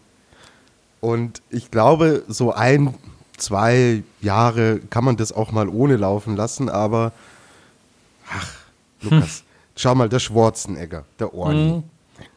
und 1.02 1.42
ich 1.50 1.72
glaube, 1.72 2.24
so 2.28 2.54
ein, 2.54 2.94
zwei 3.38 4.04
Jahre 4.22 4.80
kann 4.92 5.04
man 5.04 5.18
das 5.18 5.32
auch 5.32 5.52
mal 5.52 5.70
ohne 5.70 5.96
laufen 5.96 6.36
lassen, 6.36 6.70
aber 6.70 7.14
ach, 8.30 8.52
Lukas, 9.02 9.40
hm. 9.40 9.46
schau 9.76 9.96
mal, 9.96 10.10
der 10.10 10.20
Schwarzenegger, 10.20 11.06
der 11.20 11.34
Orni. 11.34 11.70
Hm. 11.70 11.95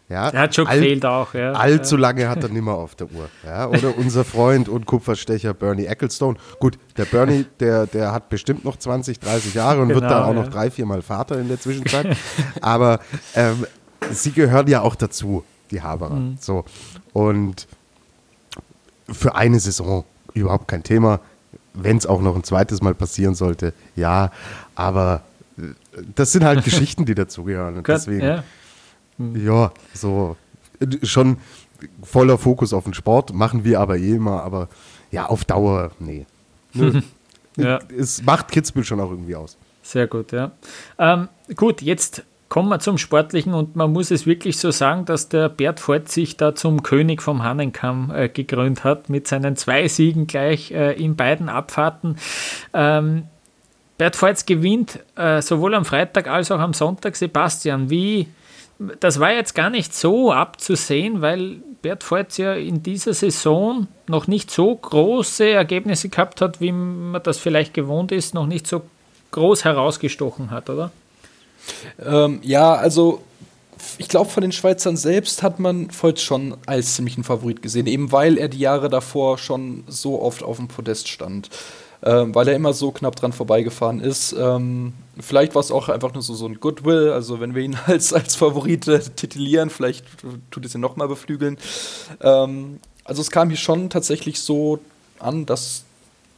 Ja, 0.08 0.30
er 0.30 0.40
hat 0.40 0.54
schon 0.54 0.66
All, 0.66 0.78
gefehlt 0.78 1.04
auch. 1.04 1.34
Ja. 1.34 1.52
Allzu 1.52 1.96
lange 1.96 2.30
hat 2.30 2.42
er 2.42 2.48
nimmer 2.48 2.74
auf 2.74 2.94
der 2.94 3.12
Uhr. 3.12 3.28
Ja. 3.44 3.68
Oder 3.68 3.96
unser 3.98 4.24
Freund 4.24 4.68
und 4.68 4.86
Kupferstecher 4.86 5.52
Bernie 5.52 5.84
Ecclestone. 5.84 6.38
Gut, 6.60 6.78
der 6.96 7.04
Bernie, 7.04 7.44
der, 7.60 7.86
der 7.86 8.12
hat 8.12 8.30
bestimmt 8.30 8.64
noch 8.64 8.76
20, 8.76 9.20
30 9.20 9.54
Jahre 9.54 9.82
und 9.82 9.88
genau, 9.88 10.00
wird 10.00 10.10
dann 10.10 10.22
auch 10.22 10.34
ja. 10.34 10.42
noch 10.42 10.48
drei, 10.48 10.70
viermal 10.70 11.02
Vater 11.02 11.38
in 11.38 11.48
der 11.48 11.60
Zwischenzeit. 11.60 12.16
Aber 12.62 13.00
ähm, 13.34 13.66
sie 14.10 14.32
gehören 14.32 14.66
ja 14.66 14.80
auch 14.80 14.94
dazu, 14.94 15.44
die 15.70 15.82
Haberer. 15.82 16.14
Mhm. 16.14 16.38
So. 16.40 16.64
Und 17.12 17.66
für 19.10 19.34
eine 19.34 19.60
Saison 19.60 20.04
überhaupt 20.32 20.68
kein 20.68 20.82
Thema. 20.82 21.20
Wenn 21.74 21.98
es 21.98 22.06
auch 22.06 22.22
noch 22.22 22.34
ein 22.34 22.44
zweites 22.44 22.80
Mal 22.80 22.94
passieren 22.94 23.34
sollte, 23.34 23.74
ja. 23.94 24.30
Aber 24.74 25.22
äh, 25.58 25.62
das 26.14 26.32
sind 26.32 26.44
halt 26.44 26.64
Geschichten, 26.64 27.04
die 27.04 27.14
dazugehören. 27.14 27.76
Und 27.76 27.88
deswegen, 27.88 28.26
ja. 28.26 28.44
Mhm. 29.18 29.46
ja, 29.46 29.72
so 29.94 30.36
schon 31.02 31.38
voller 32.02 32.38
Fokus 32.38 32.72
auf 32.72 32.84
den 32.84 32.94
Sport, 32.94 33.34
machen 33.34 33.64
wir 33.64 33.80
aber 33.80 33.98
eh 33.98 34.14
immer, 34.14 34.42
aber 34.42 34.68
ja, 35.10 35.26
auf 35.26 35.44
Dauer, 35.44 35.90
nee. 35.98 36.26
ja. 37.56 37.78
Es 37.96 38.22
macht 38.22 38.48
Kitzbühel 38.48 38.84
schon 38.84 39.00
auch 39.00 39.10
irgendwie 39.10 39.36
aus. 39.36 39.56
Sehr 39.82 40.06
gut, 40.06 40.32
ja. 40.32 40.52
Ähm, 40.98 41.28
gut, 41.56 41.82
jetzt 41.82 42.24
Kommen 42.48 42.70
wir 42.70 42.80
zum 42.80 42.96
Sportlichen 42.96 43.52
und 43.52 43.76
man 43.76 43.92
muss 43.92 44.10
es 44.10 44.24
wirklich 44.24 44.56
so 44.56 44.70
sagen, 44.70 45.04
dass 45.04 45.28
der 45.28 45.50
Bert 45.50 45.86
Voigt 45.86 46.08
sich 46.08 46.38
da 46.38 46.54
zum 46.54 46.82
König 46.82 47.20
vom 47.20 47.42
Hannenkamm 47.42 48.10
äh, 48.10 48.30
gekrönt 48.30 48.84
hat, 48.84 49.10
mit 49.10 49.28
seinen 49.28 49.54
zwei 49.56 49.86
Siegen 49.86 50.26
gleich 50.26 50.70
äh, 50.70 50.92
in 50.92 51.14
beiden 51.14 51.50
Abfahrten. 51.50 52.16
Ähm, 52.72 53.24
Bert 53.98 54.20
Voigt 54.20 54.46
gewinnt 54.46 55.00
äh, 55.16 55.42
sowohl 55.42 55.74
am 55.74 55.84
Freitag 55.84 56.26
als 56.26 56.50
auch 56.50 56.60
am 56.60 56.72
Sonntag. 56.72 57.16
Sebastian, 57.16 57.90
wie, 57.90 58.28
das 59.00 59.18
war 59.18 59.32
jetzt 59.32 59.54
gar 59.54 59.70
nicht 59.70 59.94
so 59.94 60.32
abzusehen, 60.32 61.20
weil 61.20 61.56
Bert 61.82 62.08
Voigt 62.08 62.38
ja 62.38 62.54
in 62.54 62.82
dieser 62.82 63.14
Saison 63.14 63.88
noch 64.06 64.26
nicht 64.26 64.50
so 64.50 64.74
große 64.74 65.48
Ergebnisse 65.48 66.08
gehabt 66.08 66.40
hat, 66.40 66.60
wie 66.60 66.72
man 66.72 67.22
das 67.22 67.38
vielleicht 67.38 67.74
gewohnt 67.74 68.12
ist, 68.12 68.34
noch 68.34 68.46
nicht 68.46 68.66
so 68.66 68.82
groß 69.30 69.64
herausgestochen 69.64 70.50
hat, 70.50 70.70
oder? 70.70 70.90
Ähm, 72.04 72.40
ja, 72.42 72.74
also 72.74 73.22
ich 73.98 74.08
glaube, 74.08 74.30
von 74.30 74.40
den 74.40 74.52
Schweizern 74.52 74.96
selbst 74.96 75.42
hat 75.42 75.60
man 75.60 75.88
Voigt 75.90 76.20
schon 76.20 76.56
als 76.66 76.94
ziemlichen 76.94 77.24
Favorit 77.24 77.62
gesehen, 77.62 77.86
eben 77.86 78.10
weil 78.12 78.38
er 78.38 78.48
die 78.48 78.58
Jahre 78.58 78.88
davor 78.88 79.38
schon 79.38 79.84
so 79.86 80.20
oft 80.20 80.42
auf 80.42 80.56
dem 80.56 80.68
Podest 80.68 81.08
stand. 81.08 81.50
Ähm, 82.02 82.32
weil 82.34 82.46
er 82.46 82.54
immer 82.54 82.72
so 82.72 82.92
knapp 82.92 83.16
dran 83.16 83.32
vorbeigefahren 83.32 83.98
ist. 84.00 84.32
Ähm, 84.32 84.92
vielleicht 85.18 85.56
war 85.56 85.60
es 85.60 85.72
auch 85.72 85.88
einfach 85.88 86.14
nur 86.14 86.22
so, 86.22 86.34
so 86.34 86.46
ein 86.46 86.60
Goodwill, 86.60 87.10
also 87.10 87.40
wenn 87.40 87.56
wir 87.56 87.62
ihn 87.62 87.76
als, 87.86 88.12
als 88.12 88.36
Favorite 88.36 89.00
titulieren, 89.16 89.68
vielleicht 89.68 90.04
tut 90.50 90.64
es 90.64 90.74
ihn 90.74 90.80
nochmal 90.80 91.08
beflügeln. 91.08 91.58
Ähm, 92.20 92.78
also 93.04 93.20
es 93.20 93.30
kam 93.30 93.48
hier 93.48 93.58
schon 93.58 93.90
tatsächlich 93.90 94.40
so 94.40 94.78
an, 95.18 95.46
dass 95.46 95.84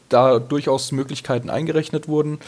da 0.08 0.38
durchaus 0.38 0.92
Möglichkeiten 0.92 1.50
eingerechnet 1.50 2.08
wurden. 2.08 2.38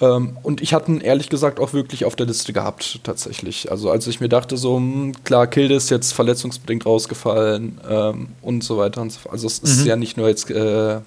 Ähm, 0.00 0.36
und 0.42 0.60
ich 0.62 0.72
hatte 0.72 0.90
ihn 0.90 1.00
ehrlich 1.00 1.28
gesagt 1.28 1.60
auch 1.60 1.72
wirklich 1.72 2.04
auf 2.04 2.16
der 2.16 2.26
Liste 2.26 2.52
gehabt, 2.52 3.00
tatsächlich. 3.04 3.70
Also 3.70 3.90
als 3.90 4.06
ich 4.06 4.20
mir 4.20 4.28
dachte, 4.28 4.56
so, 4.56 4.78
mh, 4.78 4.92
hm, 4.92 5.24
klar, 5.24 5.46
Kilde 5.46 5.74
ist 5.74 5.90
jetzt 5.90 6.12
verletzungsbedingt 6.12 6.86
rausgefallen 6.86 7.80
ähm, 7.88 8.28
und 8.40 8.64
so 8.64 8.78
weiter 8.78 9.02
und 9.02 9.12
so 9.12 9.20
fort. 9.20 9.34
Also 9.34 9.46
es 9.46 9.58
ist 9.58 9.80
mhm. 9.82 9.86
ja 9.86 9.96
nicht 9.96 10.16
nur 10.16 10.28
jetzt, 10.28 10.50
äh, 10.50 11.00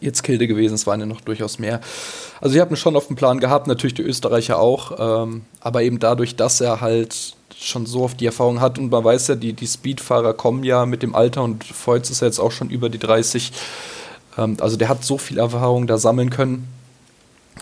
jetzt 0.00 0.22
Kilde 0.22 0.46
gewesen, 0.46 0.74
es 0.74 0.86
waren 0.86 1.00
ja 1.00 1.06
noch 1.06 1.20
durchaus 1.20 1.58
mehr. 1.58 1.80
Also 2.40 2.54
ich 2.54 2.60
habe 2.60 2.74
ihn 2.74 2.76
schon 2.76 2.96
auf 2.96 3.06
dem 3.06 3.16
Plan 3.16 3.40
gehabt, 3.40 3.66
natürlich 3.66 3.94
die 3.94 4.02
Österreicher 4.02 4.58
auch, 4.58 5.24
ähm, 5.24 5.42
aber 5.60 5.82
eben 5.82 5.98
dadurch, 5.98 6.36
dass 6.36 6.60
er 6.60 6.80
halt 6.80 7.34
schon 7.58 7.86
so 7.86 8.02
oft 8.02 8.20
die 8.20 8.26
Erfahrung 8.26 8.60
hat 8.60 8.78
und 8.78 8.90
man 8.90 9.02
weiß 9.02 9.28
ja, 9.28 9.34
die, 9.34 9.52
die 9.52 9.66
Speedfahrer 9.66 10.34
kommen 10.34 10.62
ja 10.62 10.86
mit 10.86 11.02
dem 11.02 11.14
Alter 11.14 11.42
und 11.42 11.64
Feuz 11.64 12.10
ist 12.10 12.20
ja 12.20 12.26
jetzt 12.26 12.38
auch 12.38 12.52
schon 12.52 12.70
über 12.70 12.88
die 12.88 12.98
30. 12.98 13.52
Ähm, 14.36 14.56
also 14.60 14.76
der 14.76 14.88
hat 14.88 15.04
so 15.04 15.18
viel 15.18 15.38
Erfahrung 15.38 15.86
da 15.86 15.98
sammeln 15.98 16.30
können 16.30 16.68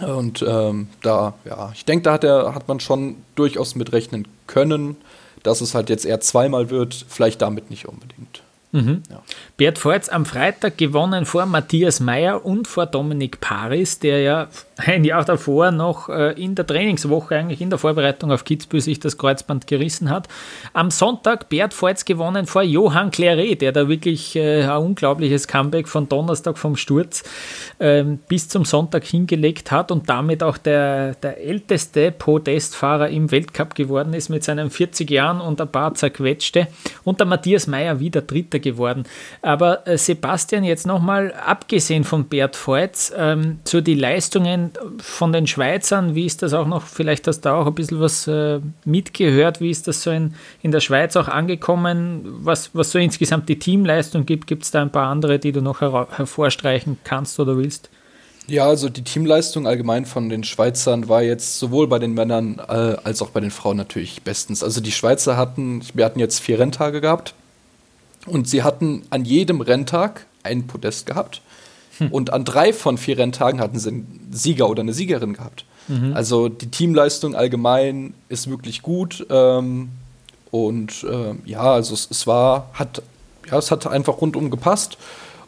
und 0.00 0.44
ähm, 0.46 0.88
da, 1.02 1.34
ja, 1.44 1.72
ich 1.74 1.84
denke, 1.84 2.02
da 2.02 2.12
hat, 2.12 2.24
er, 2.24 2.54
hat 2.54 2.68
man 2.68 2.80
schon 2.80 3.16
durchaus 3.34 3.74
mitrechnen 3.74 4.28
können, 4.46 4.96
dass 5.42 5.60
es 5.60 5.74
halt 5.74 5.88
jetzt 5.88 6.04
eher 6.04 6.20
zweimal 6.20 6.70
wird, 6.70 7.06
vielleicht 7.08 7.40
damit 7.40 7.70
nicht 7.70 7.86
unbedingt. 7.86 8.42
Mhm. 8.72 9.02
Ja. 9.10 9.22
Bert 9.56 9.78
Forz 9.78 10.08
am 10.08 10.26
Freitag 10.26 10.76
gewonnen 10.76 11.24
vor 11.24 11.46
Matthias 11.46 12.00
Meyer 12.00 12.44
und 12.44 12.68
vor 12.68 12.86
Dominik 12.86 13.40
Paris, 13.40 13.98
der 13.98 14.20
ja 14.20 14.48
ein 14.76 15.04
Jahr 15.04 15.24
davor 15.24 15.70
noch 15.70 16.10
äh, 16.10 16.32
in 16.32 16.54
der 16.54 16.66
Trainingswoche, 16.66 17.34
eigentlich 17.36 17.62
in 17.62 17.70
der 17.70 17.78
Vorbereitung 17.78 18.30
auf 18.30 18.44
Kitzbühel, 18.44 18.82
sich 18.82 19.00
das 19.00 19.16
Kreuzband 19.16 19.66
gerissen 19.66 20.10
hat. 20.10 20.28
Am 20.74 20.90
Sonntag 20.90 21.48
Bert 21.48 21.72
Forz 21.72 22.04
gewonnen 22.04 22.46
vor 22.46 22.62
Johann 22.62 23.10
Claret, 23.10 23.62
der 23.62 23.72
da 23.72 23.88
wirklich 23.88 24.36
äh, 24.36 24.64
ein 24.64 24.76
unglaubliches 24.76 25.48
Comeback 25.48 25.88
von 25.88 26.08
Donnerstag 26.08 26.58
vom 26.58 26.76
Sturz 26.76 27.24
ähm, 27.80 28.18
bis 28.28 28.48
zum 28.48 28.66
Sonntag 28.66 29.04
hingelegt 29.04 29.70
hat 29.70 29.90
und 29.90 30.10
damit 30.10 30.42
auch 30.42 30.58
der, 30.58 31.14
der 31.14 31.42
älteste 31.42 32.12
Podestfahrer 32.12 33.08
im 33.08 33.30
Weltcup 33.30 33.74
geworden 33.74 34.12
ist 34.12 34.28
mit 34.28 34.44
seinen 34.44 34.70
40 34.70 35.10
Jahren 35.10 35.40
und 35.40 35.58
ein 35.58 35.72
paar 35.72 35.94
zerquetschte. 35.94 36.66
Und 37.02 37.20
der 37.20 37.26
Matthias 37.26 37.66
Meyer 37.66 37.98
wieder 37.98 38.20
Dritter 38.20 38.58
geworden. 38.58 39.04
Aber 39.40 39.86
äh, 39.86 39.96
Sebastian, 39.96 40.64
jetzt 40.64 40.86
nochmal 40.86 41.32
abgesehen 41.32 42.04
von 42.04 42.26
Bert 42.26 42.56
Voits, 42.56 43.10
ähm, 43.16 43.60
so 43.64 43.80
die 43.80 43.94
Leistungen 43.94 44.65
von 44.98 45.32
den 45.32 45.46
Schweizern, 45.46 46.14
wie 46.14 46.26
ist 46.26 46.42
das 46.42 46.52
auch 46.52 46.66
noch, 46.66 46.82
vielleicht 46.82 47.26
hast 47.26 47.42
du 47.42 47.50
auch 47.50 47.66
ein 47.66 47.74
bisschen 47.74 48.00
was 48.00 48.26
äh, 48.26 48.60
mitgehört, 48.84 49.60
wie 49.60 49.70
ist 49.70 49.88
das 49.88 50.02
so 50.02 50.10
in, 50.10 50.34
in 50.62 50.70
der 50.70 50.80
Schweiz 50.80 51.16
auch 51.16 51.28
angekommen, 51.28 52.22
was, 52.40 52.70
was 52.74 52.92
so 52.92 52.98
insgesamt 52.98 53.48
die 53.48 53.58
Teamleistung 53.58 54.26
gibt, 54.26 54.46
gibt 54.46 54.64
es 54.64 54.70
da 54.70 54.82
ein 54.82 54.92
paar 54.92 55.08
andere, 55.08 55.38
die 55.38 55.52
du 55.52 55.60
noch 55.60 55.80
her 55.80 56.08
hervorstreichen 56.10 56.98
kannst 57.04 57.38
oder 57.40 57.56
willst? 57.56 57.90
Ja, 58.48 58.66
also 58.66 58.88
die 58.88 59.02
Teamleistung 59.02 59.66
allgemein 59.66 60.06
von 60.06 60.28
den 60.28 60.44
Schweizern 60.44 61.08
war 61.08 61.22
jetzt 61.22 61.58
sowohl 61.58 61.88
bei 61.88 61.98
den 61.98 62.14
Männern 62.14 62.60
äh, 62.68 62.96
als 63.02 63.20
auch 63.20 63.30
bei 63.30 63.40
den 63.40 63.50
Frauen 63.50 63.76
natürlich 63.76 64.22
bestens. 64.22 64.62
Also 64.62 64.80
die 64.80 64.92
Schweizer 64.92 65.36
hatten, 65.36 65.82
wir 65.94 66.04
hatten 66.04 66.20
jetzt 66.20 66.38
vier 66.38 66.60
Renntage 66.60 67.00
gehabt 67.00 67.34
und 68.24 68.48
sie 68.48 68.62
hatten 68.62 69.02
an 69.10 69.24
jedem 69.24 69.60
Renntag 69.60 70.26
ein 70.44 70.68
Podest 70.68 71.06
gehabt. 71.06 71.42
Hm. 71.98 72.08
Und 72.10 72.32
an 72.32 72.44
drei 72.44 72.72
von 72.72 72.98
vier 72.98 73.18
Renntagen 73.18 73.60
hatten 73.60 73.78
sie 73.78 73.88
einen 73.88 74.28
Sieger 74.30 74.68
oder 74.68 74.82
eine 74.82 74.92
Siegerin 74.92 75.34
gehabt. 75.34 75.64
Mhm. 75.88 76.12
Also 76.14 76.48
die 76.48 76.68
Teamleistung 76.68 77.34
allgemein 77.34 78.14
ist 78.28 78.50
wirklich 78.50 78.82
gut. 78.82 79.26
Ähm, 79.30 79.90
und 80.50 81.04
äh, 81.04 81.34
ja, 81.44 81.62
also 81.62 81.94
es, 81.94 82.08
es, 82.10 82.26
war, 82.26 82.70
hat, 82.72 83.02
ja, 83.50 83.58
es 83.58 83.70
hat 83.70 83.86
einfach 83.86 84.20
rundum 84.20 84.50
gepasst. 84.50 84.98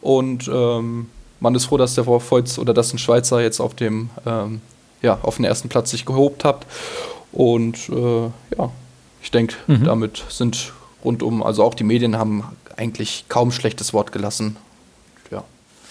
Und 0.00 0.48
ähm, 0.52 1.08
man 1.40 1.54
ist 1.54 1.66
froh, 1.66 1.76
dass 1.76 1.94
der 1.94 2.06
Voits 2.06 2.58
oder 2.58 2.74
dass 2.74 2.92
ein 2.92 2.98
Schweizer 2.98 3.40
jetzt 3.40 3.60
auf 3.60 3.74
dem, 3.74 4.10
ähm, 4.26 4.60
ja, 5.02 5.18
auf 5.22 5.36
den 5.36 5.44
ersten 5.44 5.68
Platz 5.68 5.90
sich 5.90 6.04
gehobt 6.04 6.44
hat. 6.44 6.66
Und 7.32 7.88
äh, 7.88 8.24
ja, 8.56 8.70
ich 9.22 9.30
denke, 9.30 9.56
mhm. 9.66 9.84
damit 9.84 10.24
sind 10.28 10.72
rundum, 11.04 11.42
also 11.42 11.64
auch 11.64 11.74
die 11.74 11.84
Medien 11.84 12.16
haben 12.16 12.44
eigentlich 12.76 13.24
kaum 13.28 13.50
schlechtes 13.50 13.92
Wort 13.92 14.12
gelassen. 14.12 14.56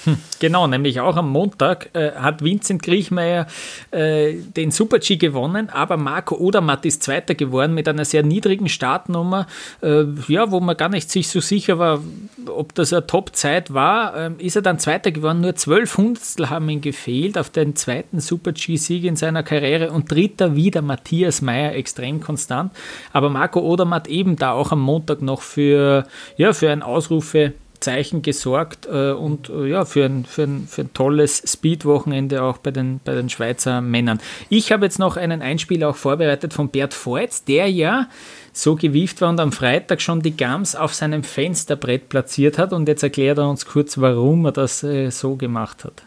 Hm, 0.03 0.17
genau, 0.39 0.67
nämlich 0.67 0.99
auch 0.99 1.15
am 1.15 1.31
Montag 1.31 1.89
äh, 1.93 2.11
hat 2.11 2.43
Vincent 2.43 2.83
Griechmeier 2.83 3.47
äh, 3.91 4.33
den 4.33 4.71
Super-G 4.71 5.17
gewonnen, 5.17 5.69
aber 5.69 5.97
Marco 5.97 6.35
Odermatt 6.35 6.85
ist 6.85 7.03
Zweiter 7.03 7.35
geworden 7.35 7.73
mit 7.73 7.87
einer 7.87 8.05
sehr 8.05 8.23
niedrigen 8.23 8.69
Startnummer, 8.69 9.47
äh, 9.81 10.03
ja, 10.27 10.51
wo 10.51 10.59
man 10.59 10.77
gar 10.77 10.89
nicht 10.89 11.09
sich 11.09 11.29
so 11.29 11.39
sicher 11.39 11.79
war, 11.79 12.01
ob 12.47 12.75
das 12.75 12.93
eine 12.93 13.07
Top-Zeit 13.07 13.73
war. 13.73 14.15
Ähm, 14.15 14.35
ist 14.37 14.55
er 14.55 14.61
dann 14.61 14.79
Zweiter 14.79 15.11
geworden, 15.11 15.41
nur 15.41 15.55
zwölf 15.55 15.97
Hundertstel 15.97 16.49
haben 16.49 16.69
ihn 16.69 16.81
gefehlt 16.81 17.37
auf 17.37 17.49
den 17.49 17.75
zweiten 17.75 18.19
Super-G-Sieg 18.19 19.03
in 19.03 19.15
seiner 19.15 19.43
Karriere 19.43 19.91
und 19.91 20.11
Dritter 20.11 20.55
wieder 20.55 20.81
Matthias 20.81 21.41
Meyer 21.41 21.73
extrem 21.73 22.21
konstant. 22.21 22.71
Aber 23.13 23.29
Marco 23.29 23.61
Odermatt 23.61 24.07
eben 24.07 24.35
da 24.35 24.51
auch 24.51 24.71
am 24.71 24.81
Montag 24.81 25.21
noch 25.21 25.41
für, 25.41 26.05
ja, 26.37 26.53
für 26.53 26.69
ein 26.69 26.83
Ausrufe 26.83 27.53
Zeichen 27.79 28.21
gesorgt 28.21 28.85
äh, 28.85 29.11
und 29.11 29.49
äh, 29.49 29.67
ja, 29.67 29.85
für 29.85 30.05
ein, 30.05 30.25
für 30.25 30.43
ein, 30.43 30.67
für 30.67 30.81
ein 30.81 30.93
tolles 30.93 31.43
Speed-Wochenende 31.45 32.43
auch 32.43 32.57
bei 32.57 32.71
den, 32.71 32.99
bei 33.03 33.13
den 33.13 33.29
Schweizer 33.29 33.81
Männern. 33.81 34.19
Ich 34.49 34.71
habe 34.71 34.85
jetzt 34.85 34.99
noch 34.99 35.17
einen 35.17 35.41
Einspieler 35.41 35.89
auch 35.89 35.95
vorbereitet 35.95 36.53
von 36.53 36.69
Bert 36.69 36.93
Voits, 37.05 37.43
der 37.43 37.69
ja 37.69 38.07
so 38.53 38.75
gewieft 38.75 39.21
war 39.21 39.29
und 39.29 39.39
am 39.39 39.51
Freitag 39.51 40.01
schon 40.01 40.21
die 40.21 40.35
Gams 40.35 40.75
auf 40.75 40.93
seinem 40.93 41.23
Fensterbrett 41.23 42.09
platziert 42.09 42.57
hat 42.57 42.73
und 42.73 42.87
jetzt 42.87 43.03
erklärt 43.03 43.37
er 43.37 43.49
uns 43.49 43.65
kurz, 43.65 43.99
warum 43.99 44.45
er 44.45 44.51
das 44.51 44.83
äh, 44.83 45.09
so 45.09 45.35
gemacht 45.35 45.83
hat. 45.83 46.03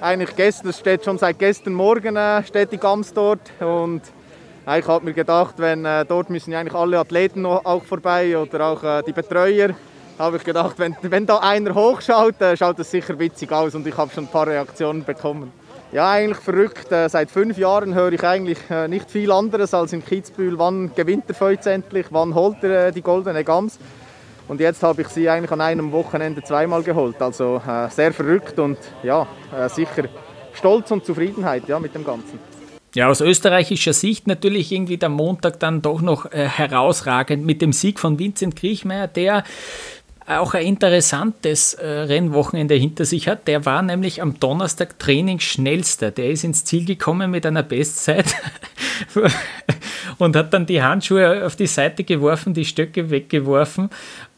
Eigentlich 0.00 0.34
gestern, 0.34 0.68
das 0.68 0.80
steht 0.80 1.04
schon 1.04 1.18
seit 1.18 1.38
gestern 1.38 1.74
Morgen 1.74 2.16
äh, 2.16 2.42
steht 2.44 2.72
die 2.72 2.78
Gams 2.78 3.12
dort 3.12 3.50
und 3.60 4.02
ich 4.64 4.86
habe 4.86 5.04
mir 5.04 5.12
gedacht, 5.12 5.56
wenn 5.58 5.84
äh, 5.84 6.04
dort 6.04 6.30
müssen 6.30 6.52
ja 6.52 6.60
eigentlich 6.60 6.74
alle 6.74 6.98
Athleten 6.98 7.44
auch 7.44 7.82
vorbei 7.82 8.38
oder 8.38 8.66
auch 8.66 8.82
äh, 8.84 9.02
die 9.04 9.12
Betreuer 9.12 9.70
habe 10.18 10.36
ich 10.36 10.44
gedacht, 10.44 10.78
wenn, 10.78 10.96
wenn 11.02 11.26
da 11.26 11.38
einer 11.38 11.74
hochschaut, 11.74 12.36
schaut 12.58 12.78
das 12.78 12.90
sicher 12.90 13.18
witzig 13.18 13.50
aus 13.52 13.74
und 13.74 13.86
ich 13.86 13.96
habe 13.96 14.12
schon 14.12 14.24
ein 14.24 14.30
paar 14.30 14.46
Reaktionen 14.46 15.04
bekommen. 15.04 15.52
Ja, 15.92 16.10
eigentlich 16.10 16.38
verrückt. 16.38 16.90
Äh, 16.90 17.08
seit 17.10 17.30
fünf 17.30 17.58
Jahren 17.58 17.94
höre 17.94 18.12
ich 18.12 18.24
eigentlich 18.24 18.58
äh, 18.70 18.88
nicht 18.88 19.10
viel 19.10 19.30
anderes 19.30 19.74
als 19.74 19.92
in 19.92 20.02
Kitzbühel, 20.02 20.58
wann 20.58 20.94
gewinnt 20.94 21.28
der 21.28 21.34
Feuz 21.34 21.66
endlich, 21.66 22.06
wann 22.10 22.34
holt 22.34 22.64
er 22.64 22.88
äh, 22.88 22.92
die 22.92 23.02
goldene 23.02 23.44
Gams. 23.44 23.78
Und 24.48 24.60
jetzt 24.60 24.82
habe 24.82 25.02
ich 25.02 25.08
sie 25.08 25.28
eigentlich 25.28 25.52
an 25.52 25.60
einem 25.60 25.92
Wochenende 25.92 26.42
zweimal 26.42 26.82
geholt. 26.82 27.20
Also 27.22 27.62
sehr 27.90 28.12
verrückt 28.12 28.58
und 28.58 28.76
ja, 29.02 29.26
sicher 29.68 30.08
Stolz 30.52 30.90
und 30.90 31.06
Zufriedenheit 31.06 31.68
ja, 31.68 31.78
mit 31.78 31.94
dem 31.94 32.04
Ganzen. 32.04 32.40
Ja, 32.94 33.08
aus 33.08 33.22
österreichischer 33.22 33.94
Sicht 33.94 34.26
natürlich 34.26 34.70
irgendwie 34.70 34.98
der 34.98 35.08
Montag 35.08 35.58
dann 35.60 35.80
doch 35.80 36.02
noch 36.02 36.30
äh, 36.30 36.46
herausragend 36.46 37.46
mit 37.46 37.62
dem 37.62 37.72
Sieg 37.72 37.98
von 37.98 38.18
Vincent 38.18 38.54
Kriechmeier, 38.54 39.06
der 39.06 39.44
auch 40.26 40.54
ein 40.54 40.66
interessantes 40.66 41.74
äh, 41.74 41.86
Rennwochenende 41.86 42.74
hinter 42.74 43.04
sich 43.04 43.28
hat. 43.28 43.48
Der 43.48 43.64
war 43.66 43.82
nämlich 43.82 44.22
am 44.22 44.38
Donnerstag 44.38 44.98
Trainingsschnellster. 44.98 46.10
Der 46.10 46.30
ist 46.30 46.44
ins 46.44 46.64
Ziel 46.64 46.84
gekommen 46.84 47.30
mit 47.30 47.46
einer 47.46 47.62
Bestzeit 47.62 48.34
und 50.18 50.36
hat 50.36 50.54
dann 50.54 50.66
die 50.66 50.82
Handschuhe 50.82 51.44
auf 51.44 51.56
die 51.56 51.66
Seite 51.66 52.04
geworfen, 52.04 52.54
die 52.54 52.64
Stöcke 52.64 53.10
weggeworfen 53.10 53.90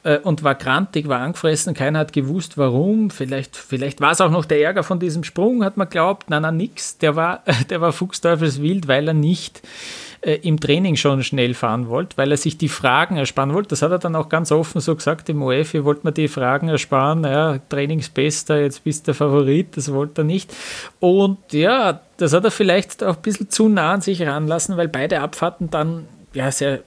äh, 0.05 0.19
und 0.19 0.43
war 0.43 0.55
grantig, 0.55 1.09
war 1.09 1.21
angefressen. 1.21 1.75
Keiner 1.75 1.99
hat 2.01 2.13
gewusst, 2.13 2.57
warum. 2.57 3.11
Vielleicht, 3.11 3.57
vielleicht 3.57 4.01
war 4.01 4.13
es 4.13 4.21
auch 4.21 4.31
noch 4.31 4.45
der 4.45 4.61
Ärger 4.61 4.85
von 4.85 5.01
diesem 5.01 5.25
Sprung, 5.25 5.65
hat 5.65 5.77
man 5.77 5.89
glaubt. 5.89 6.31
Nein, 6.31 6.43
nein, 6.43 6.57
nix. 6.57 6.99
Der 6.99 7.17
war, 7.17 7.43
der 7.71 7.81
war 7.81 7.93
fuchsteufelswild, 7.93 8.87
weil 8.87 9.09
er 9.09 9.15
nicht 9.15 9.63
äh, 10.25 10.37
im 10.43 10.59
Training 10.59 10.97
schon 10.97 11.23
schnell 11.23 11.55
fahren 11.55 11.89
wollte, 11.89 12.17
weil 12.17 12.31
er 12.31 12.37
sich 12.37 12.57
die 12.57 12.69
Fragen 12.69 13.17
ersparen 13.17 13.53
wollte. 13.53 13.69
Das 13.69 13.83
hat 13.83 13.91
er 13.91 13.99
dann 13.99 14.17
auch 14.17 14.29
ganz 14.29 14.51
offen 14.51 14.81
so 14.81 14.95
gesagt 14.97 15.29
im 15.29 15.43
OF, 15.43 15.75
ihr 15.75 15.85
wollt 15.85 16.05
mir 16.05 16.13
die 16.13 16.29
Fragen 16.29 16.69
ersparen, 16.69 17.21
naja, 17.21 17.59
Trainingsbester, 17.69 18.61
jetzt 18.61 18.85
bist 18.85 19.03
du 19.03 19.05
der 19.07 19.15
Favorit, 19.15 19.77
das 19.77 19.93
wollte 19.93 20.23
er 20.23 20.25
nicht. 20.25 20.55
Und 20.99 21.53
ja, 21.53 22.01
das 22.17 22.33
hat 22.33 22.45
er 22.45 22.51
vielleicht 22.51 23.05
auch 23.05 23.17
ein 23.17 23.23
bisschen 23.23 23.51
zu 23.51 23.69
nah 23.69 23.93
an 23.93 24.01
sich 24.01 24.23
ranlassen, 24.23 24.77
weil 24.77 24.89
beide 24.89 25.21
Abfahrten 25.21 25.71
dann 25.71 26.07
ja 26.33 26.51
sehr 26.51 26.81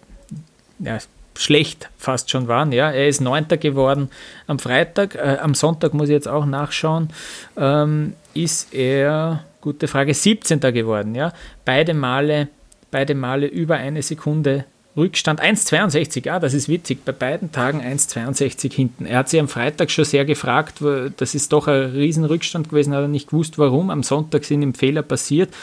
ja, 0.80 0.98
schlecht 1.36 1.90
fast 1.98 2.32
schon 2.32 2.48
waren. 2.48 2.72
Ja, 2.72 2.92
er 2.92 3.08
ist 3.08 3.22
Neunter 3.22 3.58
geworden 3.58 4.10
am 4.48 4.60
Freitag. 4.60 5.16
Äh, 5.16 5.38
am 5.42 5.54
Sonntag 5.54 5.94
muss 5.94 6.10
ich 6.10 6.14
jetzt 6.14 6.28
auch 6.28 6.46
nachschauen. 6.46 7.10
Ähm, 7.56 8.14
ist 8.34 8.74
er, 8.74 9.44
gute 9.62 9.88
Frage, 9.88 10.14
17. 10.14 10.60
geworden. 10.60 11.16
Ja, 11.16 11.34
beide 11.66 11.94
Male 11.94 12.50
beide 12.92 13.16
Male 13.16 13.48
über 13.48 13.76
eine 13.76 14.02
Sekunde 14.02 14.66
Rückstand. 14.96 15.42
1,62, 15.42 16.26
ja, 16.26 16.40
das 16.40 16.54
ist 16.54 16.70
witzig. 16.70 17.06
Bei 17.06 17.12
beiden 17.12 17.52
Tagen 17.52 17.82
1,62 17.82 18.74
hinten. 18.74 19.06
Er 19.06 19.20
hat 19.20 19.30
sich 19.30 19.40
am 19.40 19.48
Freitag 19.48 19.92
schon 19.92 20.06
sehr 20.06 20.26
gefragt, 20.26 20.82
das 21.18 21.36
ist 21.36 21.54
doch 21.54 21.68
ein 21.68 21.92
Riesenrückstand 21.92 22.70
gewesen, 22.70 22.94
hat 22.94 23.02
er 23.02 23.08
nicht 23.08 23.30
gewusst, 23.30 23.60
warum. 23.60 23.92
Am 23.92 24.02
Sonntag 24.02 24.44
sind 24.44 24.64
ihm 24.64 24.74
Fehler 24.74 25.04
passiert. 25.04 25.54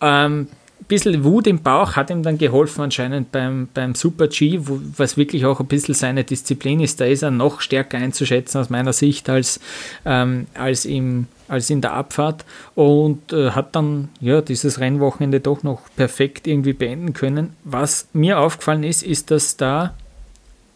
Ähm, 0.00 0.48
bisschen 0.88 1.24
Wut 1.24 1.46
im 1.46 1.62
Bauch 1.62 1.96
hat 1.96 2.10
ihm 2.10 2.22
dann 2.22 2.38
geholfen, 2.38 2.82
anscheinend 2.82 3.32
beim, 3.32 3.68
beim 3.72 3.94
Super 3.94 4.28
G, 4.28 4.58
wo, 4.62 4.80
was 4.96 5.16
wirklich 5.16 5.44
auch 5.46 5.60
ein 5.60 5.66
bisschen 5.66 5.94
seine 5.94 6.24
Disziplin 6.24 6.80
ist. 6.80 7.00
Da 7.00 7.04
ist 7.04 7.22
er 7.22 7.30
noch 7.30 7.60
stärker 7.60 7.98
einzuschätzen 7.98 8.60
aus 8.60 8.70
meiner 8.70 8.92
Sicht 8.92 9.28
als, 9.28 9.60
ähm, 10.04 10.46
als 10.54 10.84
im 10.84 11.26
als 11.52 11.68
in 11.68 11.82
der 11.82 11.92
Abfahrt 11.92 12.46
und 12.74 13.32
äh, 13.32 13.50
hat 13.50 13.76
dann 13.76 14.08
ja 14.20 14.40
dieses 14.40 14.80
Rennwochenende 14.80 15.40
doch 15.40 15.62
noch 15.62 15.82
perfekt 15.96 16.46
irgendwie 16.46 16.72
beenden 16.72 17.12
können. 17.12 17.54
Was 17.62 18.08
mir 18.14 18.38
aufgefallen 18.38 18.84
ist, 18.84 19.02
ist, 19.02 19.30
dass 19.30 19.58
da, 19.58 19.94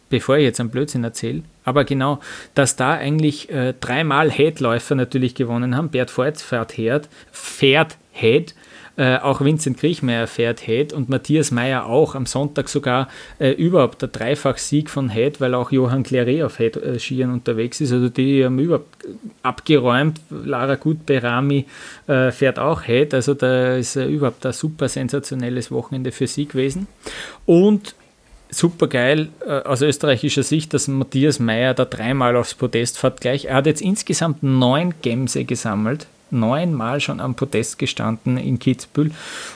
bevor 0.09 0.37
ich 0.37 0.43
jetzt 0.43 0.59
einen 0.59 0.69
Blödsinn 0.69 1.03
erzähle, 1.03 1.41
aber 1.65 1.83
genau, 1.83 2.19
dass 2.53 2.75
da 2.75 2.93
eigentlich 2.93 3.49
äh, 3.49 3.73
dreimal 3.79 4.29
Headläufer 4.29 4.93
natürlich 4.93 5.33
gewonnen 5.33 5.75
haben. 5.75 5.89
Bert 5.89 6.15
Voigt 6.15 6.39
fährt 6.41 6.73
Head, 6.73 7.09
fährt 7.31 7.97
Head 8.11 8.53
äh, 8.97 9.17
auch 9.17 9.41
Vincent 9.41 9.77
Kriechmeier 9.77 10.25
fährt 10.25 10.59
Head 10.61 10.91
und 10.91 11.07
Matthias 11.07 11.51
Meyer 11.51 11.85
auch. 11.85 12.15
Am 12.15 12.25
Sonntag 12.25 12.67
sogar 12.67 13.07
äh, 13.37 13.51
überhaupt 13.51 14.01
der 14.01 14.09
Dreifach-Sieg 14.09 14.89
von 14.89 15.09
Head, 15.09 15.39
weil 15.39 15.53
auch 15.53 15.71
Johann 15.71 16.01
Claret 16.01 16.41
auf 16.41 16.57
Head-Skiern 16.57 17.29
äh, 17.29 17.33
unterwegs 17.33 17.79
ist. 17.79 17.91
Also 17.91 18.09
die 18.09 18.43
haben 18.43 18.57
überhaupt 18.57 19.05
abgeräumt. 19.43 20.19
Lara 20.31 20.75
Gutberami 20.75 21.65
äh, 22.07 22.31
fährt 22.31 22.57
auch 22.57 22.83
Head. 22.83 23.13
Also 23.13 23.35
da 23.35 23.75
ist 23.75 23.95
äh, 23.97 24.07
überhaupt 24.07 24.43
ein 24.47 24.53
super 24.53 24.89
sensationelles 24.89 25.69
Wochenende 25.69 26.11
für 26.11 26.25
sie 26.25 26.47
gewesen. 26.47 26.87
Und 27.45 27.93
super 28.49 28.87
geil 28.87 29.27
aus 29.65 29.81
österreichischer 29.81 30.41
Sicht, 30.41 30.73
dass 30.73 30.87
Matthias 30.87 31.37
Meyer 31.37 31.73
da 31.73 31.83
dreimal 31.83 32.35
aufs 32.37 32.55
Podest 32.55 32.97
fährt 32.97 33.19
gleich. 33.19 33.45
Er 33.45 33.55
hat 33.55 33.65
jetzt 33.65 33.81
insgesamt 33.81 34.41
neun 34.41 34.93
Gemse 35.01 35.43
gesammelt 35.43 36.07
neunmal 36.31 36.99
schon 36.99 37.19
am 37.19 37.35
Podest 37.35 37.79
gestanden 37.79 38.37
in 38.37 38.59
Kitzbühel. 38.59 39.11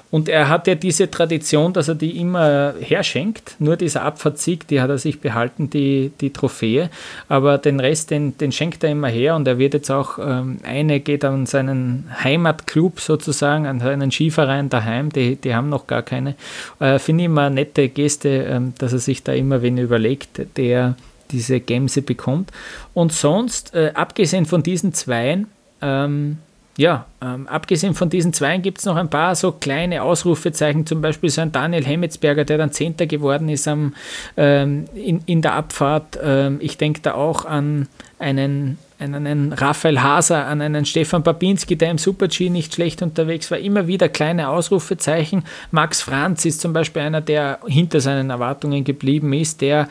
Und 0.10 0.28
er 0.28 0.50
hat 0.50 0.68
ja 0.68 0.76
diese 0.76 1.10
Tradition, 1.10 1.72
dass 1.72 1.88
er 1.88 1.96
die 1.96 2.20
immer 2.20 2.74
herschenkt. 2.80 3.56
Nur 3.60 3.78
dieser 3.78 4.04
Abfahrtssieg, 4.04 4.68
die 4.68 4.82
hat 4.82 4.90
er 4.90 4.98
sich 4.98 5.22
behalten, 5.22 5.70
die, 5.70 6.12
die 6.20 6.32
Trophäe. 6.34 6.90
Aber 7.30 7.58
den 7.58 7.80
Rest, 7.80 8.12
den, 8.12 8.38
den 8.38 8.52
schenkt 8.52 8.84
er 8.84 8.92
immer 8.92 9.08
her. 9.08 9.36
Und 9.36 9.48
er 9.48 9.58
wird 9.58 9.74
jetzt 9.74 9.90
auch, 9.90 10.20
ähm, 10.20 10.58
eine 10.64 11.00
geht 11.00 11.24
an 11.24 11.46
seinen 11.46 12.12
Heimatclub 12.24 13.00
sozusagen, 13.00 13.66
an 13.66 13.80
seinen 13.80 14.12
Skiverein 14.12 14.70
daheim. 14.70 15.12
Die, 15.12 15.38
die 15.38 15.56
haben 15.56 15.70
noch 15.70 15.88
gar 15.88 16.04
keine. 16.04 16.36
Äh, 16.80 17.00
Finde 17.00 17.24
ich 17.24 17.26
immer 17.28 17.44
eine 17.44 17.56
nette 17.56 17.88
Geste, 17.88 18.30
ähm, 18.30 18.74
dass 18.78 18.92
er 18.92 19.00
sich 19.00 19.24
da 19.24 19.32
immer 19.32 19.62
wen 19.62 19.78
überlegt, 19.78 20.42
der 20.58 20.96
diese 21.32 21.60
Gemse 21.60 22.02
bekommt. 22.02 22.52
Und 22.94 23.14
sonst, 23.14 23.74
äh, 23.74 23.92
abgesehen 23.94 24.46
von 24.46 24.64
diesen 24.64 24.94
Zweien, 24.94 25.48
ähm, 25.82 26.38
ja, 26.78 27.06
ähm, 27.22 27.48
abgesehen 27.48 27.94
von 27.94 28.10
diesen 28.10 28.32
zwei 28.34 28.58
gibt 28.58 28.80
es 28.80 28.86
noch 28.86 28.96
ein 28.96 29.10
paar 29.10 29.36
so 29.36 29.52
kleine 29.52 30.04
Ausrufezeichen, 30.04 30.86
zum 30.86 31.02
Beispiel 31.02 31.30
so 31.30 31.42
ein 31.42 31.52
Daniel 31.52 31.86
Hemmetsberger, 31.86 32.46
der 32.46 32.58
dann 32.58 32.72
Zehnter 32.72 33.08
geworden 33.08 33.50
ist 33.50 33.68
am, 33.68 33.94
ähm, 34.38 34.86
in, 34.96 35.22
in 35.26 35.42
der 35.42 35.54
Abfahrt. 35.54 36.18
Ähm, 36.24 36.60
ich 36.62 36.78
denke 36.78 37.02
da 37.02 37.14
auch 37.14 37.46
an 37.46 37.88
einen, 38.20 38.78
einen 39.00 39.52
Raphael 39.52 40.02
Haser, 40.02 40.46
an 40.46 40.62
einen 40.62 40.86
Stefan 40.86 41.24
Babinski, 41.24 41.76
der 41.76 41.92
im 41.92 41.98
Super-G 41.98 42.50
nicht 42.50 42.76
schlecht 42.76 43.02
unterwegs 43.02 43.52
war. 43.52 43.58
Immer 43.58 43.88
wieder 43.88 44.08
kleine 44.08 44.48
Ausrufezeichen. 44.48 45.44
Max 45.72 46.02
Franz 46.02 46.46
ist 46.46 46.62
zum 46.62 46.72
Beispiel 46.72 47.02
einer, 47.02 47.22
der 47.22 47.60
hinter 47.68 48.00
seinen 48.00 48.30
Erwartungen 48.30 48.86
geblieben 48.86 49.34
ist, 49.34 49.60
der 49.60 49.90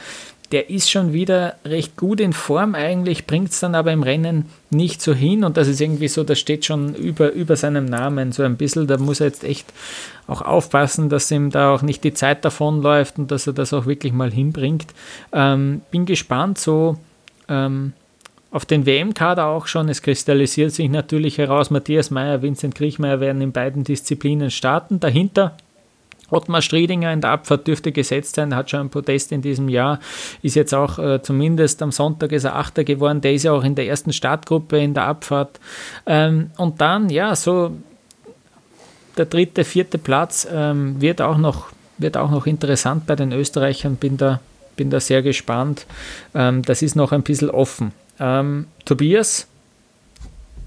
der 0.53 0.69
ist 0.69 0.91
schon 0.91 1.13
wieder 1.13 1.55
recht 1.65 1.97
gut 1.97 2.21
in 2.21 2.33
Form 2.33 2.75
eigentlich, 2.75 3.27
bringt 3.27 3.51
es 3.51 3.61
dann 3.61 3.75
aber 3.75 3.93
im 3.93 4.03
Rennen 4.03 4.47
nicht 4.71 5.01
so 5.01 5.15
hin 5.15 5.45
und 5.45 5.57
das 5.57 5.69
ist 5.69 5.81
irgendwie 5.81 6.09
so, 6.09 6.25
das 6.25 6.41
steht 6.41 6.65
schon 6.65 6.95
über, 6.95 7.33
über 7.33 7.57
seinem 7.57 7.85
Namen 7.85 8.33
so 8.33 8.43
ein 8.43 8.57
bisschen, 8.57 8.87
da 8.87 8.99
muss 8.99 9.21
er 9.21 9.27
jetzt 9.27 9.45
echt 9.45 9.73
auch 10.27 10.43
aufpassen, 10.43 11.09
dass 11.09 11.31
ihm 11.31 11.51
da 11.51 11.73
auch 11.73 11.83
nicht 11.83 12.03
die 12.03 12.15
Zeit 12.15 12.45
davonläuft 12.45 13.19
und 13.19 13.31
dass 13.31 13.47
er 13.47 13.53
das 13.53 13.73
auch 13.73 13.87
wirklich 13.87 14.13
mal 14.13 14.31
hinbringt. 14.31 14.87
Ähm, 15.33 15.83
bin 15.91 16.05
gespannt, 16.05 16.59
so 16.59 16.99
ähm, 17.49 17.93
auf 18.51 18.65
den 18.65 18.87
WM-Kader 18.87 19.47
auch 19.47 19.67
schon. 19.67 19.89
Es 19.89 20.03
kristallisiert 20.03 20.73
sich 20.73 20.89
natürlich 20.89 21.39
heraus, 21.39 21.71
Matthias 21.71 22.11
Meyer, 22.11 22.43
Vincent 22.43 22.75
Kriechmeier 22.75 23.21
werden 23.21 23.43
in 23.43 23.53
beiden 23.53 23.85
Disziplinen 23.85 24.51
starten. 24.51 25.01
Dahinter 25.01 25.57
Ottmar 26.31 26.63
Striedinger 26.63 27.13
in 27.13 27.21
der 27.21 27.31
Abfahrt 27.31 27.67
dürfte 27.67 27.93
gesetzt 27.93 28.37
sein, 28.37 28.55
hat 28.55 28.71
schon 28.71 28.81
ein 28.81 28.91
Podest 28.91 29.33
in 29.33 29.43
diesem 29.43 29.69
Jahr, 29.69 30.01
ist 30.43 30.57
jetzt 30.57 30.75
auch 30.75 30.99
äh, 30.99 31.23
zumindest 31.23 31.83
am 31.83 31.93
Sonntag 31.93 32.33
ist 32.33 32.45
er 32.45 32.57
Achter 32.57 32.85
geworden, 32.85 33.21
der 33.21 33.35
ist 33.35 33.45
ja 33.45 33.53
auch 33.53 33.65
in 33.65 33.75
der 33.75 33.87
ersten 33.87 34.13
Startgruppe 34.13 34.79
in 34.79 34.95
der 34.95 35.05
Abfahrt. 35.05 35.61
Ähm, 36.07 36.51
und 36.57 36.81
dann, 36.81 37.11
ja, 37.11 37.35
so 37.35 37.73
der 39.17 39.27
dritte, 39.27 39.65
vierte 39.65 39.99
Platz 39.99 40.47
ähm, 40.51 41.01
wird, 41.01 41.21
auch 41.21 41.39
noch, 41.39 41.69
wird 41.99 42.17
auch 42.17 42.31
noch 42.31 42.47
interessant 42.47 43.07
bei 43.07 43.17
den 43.17 43.33
Österreichern, 43.33 43.97
bin 43.97 44.17
da, 44.17 44.41
bin 44.77 44.91
da 44.91 45.01
sehr 45.01 45.23
gespannt. 45.23 45.87
Ähm, 46.35 46.63
das 46.63 46.83
ist 46.83 46.97
noch 46.97 47.13
ein 47.13 47.23
bisschen 47.23 47.51
offen. 47.51 47.93
Ähm, 48.19 48.67
Tobias, 48.85 49.47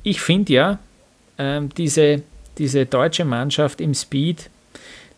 ich 0.03 0.21
finde 0.21 0.53
ja, 0.53 0.79
ähm, 1.37 1.69
diese, 1.77 2.21
diese 2.57 2.85
deutsche 2.85 3.25
Mannschaft 3.25 3.81
im 3.81 3.93
Speed, 3.93 4.49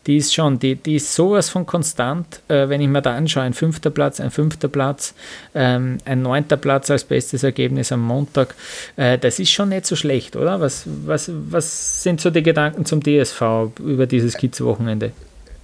die 0.06 0.18
ist 0.18 0.32
schon, 0.32 0.58
die, 0.58 0.76
die 0.76 0.96
ist 0.96 1.14
sowas 1.14 1.48
von 1.48 1.66
konstant, 1.66 2.40
äh, 2.48 2.68
wenn 2.68 2.80
ich 2.80 2.88
mir 2.88 3.02
da 3.02 3.16
anschaue, 3.16 3.42
ein 3.42 3.54
fünfter 3.54 3.90
Platz, 3.90 4.20
ein 4.20 4.30
fünfter 4.30 4.68
Platz, 4.68 5.14
ähm, 5.54 5.98
ein 6.04 6.22
neunter 6.22 6.56
Platz 6.56 6.90
als 6.90 7.04
bestes 7.04 7.42
Ergebnis 7.42 7.90
am 7.90 8.02
Montag, 8.02 8.54
äh, 8.96 9.18
das 9.18 9.38
ist 9.38 9.50
schon 9.50 9.70
nicht 9.70 9.86
so 9.86 9.96
schlecht, 9.96 10.36
oder? 10.36 10.60
Was, 10.60 10.84
was, 11.04 11.30
was 11.50 12.02
sind 12.02 12.20
so 12.20 12.30
die 12.30 12.42
Gedanken 12.42 12.84
zum 12.84 13.02
DSV 13.02 13.42
über 13.80 14.06
dieses 14.06 14.36
Kids-Wochenende? 14.36 15.12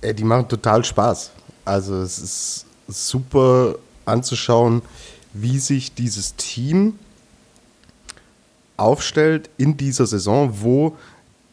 Äh, 0.00 0.14
die 0.14 0.24
machen 0.24 0.48
total 0.48 0.84
Spaß. 0.84 1.30
Also 1.64 2.02
es 2.02 2.18
ist 2.18 2.66
super 2.88 3.76
anzuschauen, 4.04 4.82
wie 5.32 5.58
sich 5.58 5.94
dieses 5.94 6.34
Team 6.34 6.98
aufstellt 8.76 9.48
in 9.56 9.76
dieser 9.76 10.06
Saison, 10.06 10.52
wo 10.60 10.96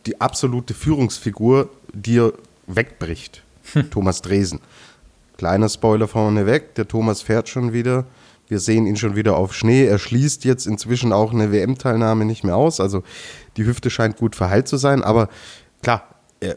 die 0.06 0.20
absolute 0.20 0.74
Führungsfigur 0.74 1.70
dir 1.94 2.34
wegbricht. 2.76 3.44
Thomas 3.92 4.22
Dresen. 4.22 4.60
Kleiner 5.38 5.70
Spoiler 5.70 6.08
vorne 6.08 6.46
weg, 6.46 6.76
der 6.76 6.88
Thomas 6.88 7.22
fährt 7.22 7.48
schon 7.50 7.72
wieder 7.72 8.06
Wir 8.48 8.60
sehen 8.60 8.88
ihn 8.88 8.98
schon 8.98 9.16
wieder 9.16 9.38
auf 9.38 9.54
Schnee. 9.54 9.86
Er 9.86 10.00
schließt 10.00 10.44
jetzt 10.44 10.66
inzwischen 10.66 11.14
auch 11.14 11.32
eine 11.32 11.52
WM-Teilnahme 11.52 12.26
nicht 12.26 12.44
mehr 12.44 12.56
aus. 12.56 12.80
Also 12.80 13.04
die 13.58 13.66
Hüfte 13.66 13.90
scheint 13.90 14.18
gut 14.18 14.36
verheilt 14.36 14.68
zu 14.68 14.78
sein. 14.78 15.04
Aber 15.04 15.30
klar, 15.82 16.04
er, 16.40 16.56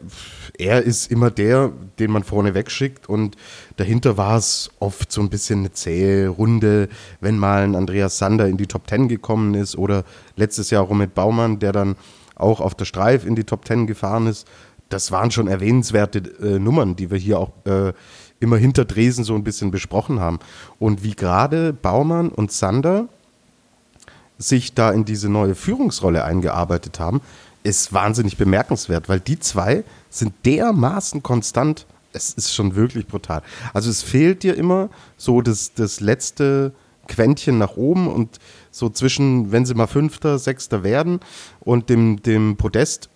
er, 0.57 0.81
ist 0.81 1.11
immer 1.11 1.29
der, 1.29 1.71
den 1.99 2.11
man 2.11 2.23
vorne 2.23 2.53
wegschickt 2.53 3.09
und 3.09 3.35
dahinter 3.75 4.17
war 4.17 4.37
es 4.37 4.71
oft 4.79 5.11
so 5.11 5.21
ein 5.21 5.29
bisschen 5.29 5.59
eine 5.59 5.71
zähe 5.71 6.29
Runde, 6.29 6.89
wenn 7.19 7.37
mal 7.37 7.63
ein 7.63 7.75
Andreas 7.75 8.17
Sander 8.17 8.47
in 8.47 8.57
die 8.57 8.67
Top 8.67 8.87
Ten 8.87 9.07
gekommen 9.07 9.53
ist 9.55 9.77
oder 9.77 10.05
letztes 10.35 10.69
Jahr 10.69 10.83
Romit 10.83 11.13
Baumann, 11.13 11.59
der 11.59 11.73
dann 11.73 11.95
auch 12.35 12.61
auf 12.61 12.75
der 12.75 12.85
Streif 12.85 13.25
in 13.25 13.35
die 13.35 13.43
Top 13.43 13.65
Ten 13.65 13.87
gefahren 13.87 14.27
ist. 14.27 14.47
Das 14.93 15.11
waren 15.11 15.31
schon 15.31 15.47
erwähnenswerte 15.47 16.19
äh, 16.39 16.59
Nummern, 16.59 16.95
die 16.95 17.09
wir 17.09 17.17
hier 17.17 17.39
auch 17.39 17.51
äh, 17.65 17.93
immer 18.39 18.57
hinter 18.57 18.85
Dresden 18.85 19.23
so 19.23 19.33
ein 19.33 19.43
bisschen 19.43 19.71
besprochen 19.71 20.19
haben. 20.19 20.37
Und 20.77 21.03
wie 21.03 21.15
gerade 21.15 21.73
Baumann 21.73 22.29
und 22.29 22.51
Sander 22.51 23.07
sich 24.37 24.75
da 24.75 24.91
in 24.91 25.03
diese 25.03 25.29
neue 25.29 25.55
Führungsrolle 25.55 26.23
eingearbeitet 26.23 26.99
haben, 26.99 27.21
ist 27.63 27.91
wahnsinnig 27.91 28.37
bemerkenswert, 28.37 29.09
weil 29.09 29.19
die 29.19 29.39
zwei 29.39 29.83
sind 30.11 30.33
dermaßen 30.45 31.23
konstant. 31.23 31.87
Es 32.11 32.31
ist 32.33 32.53
schon 32.53 32.75
wirklich 32.75 33.07
brutal. 33.07 33.41
Also 33.73 33.89
es 33.89 34.03
fehlt 34.03 34.43
dir 34.43 34.55
immer 34.55 34.89
so 35.17 35.41
das, 35.41 35.73
das 35.73 36.01
letzte 36.01 36.71
Quäntchen 37.07 37.57
nach 37.57 37.77
oben 37.77 38.07
und 38.07 38.39
so 38.69 38.89
zwischen, 38.89 39.51
wenn 39.51 39.65
sie 39.65 39.73
mal 39.73 39.87
Fünfter, 39.87 40.37
Sechster 40.37 40.83
werden 40.83 41.19
und 41.61 41.89
dem, 41.89 42.21
dem 42.21 42.57
Podest, 42.57 43.09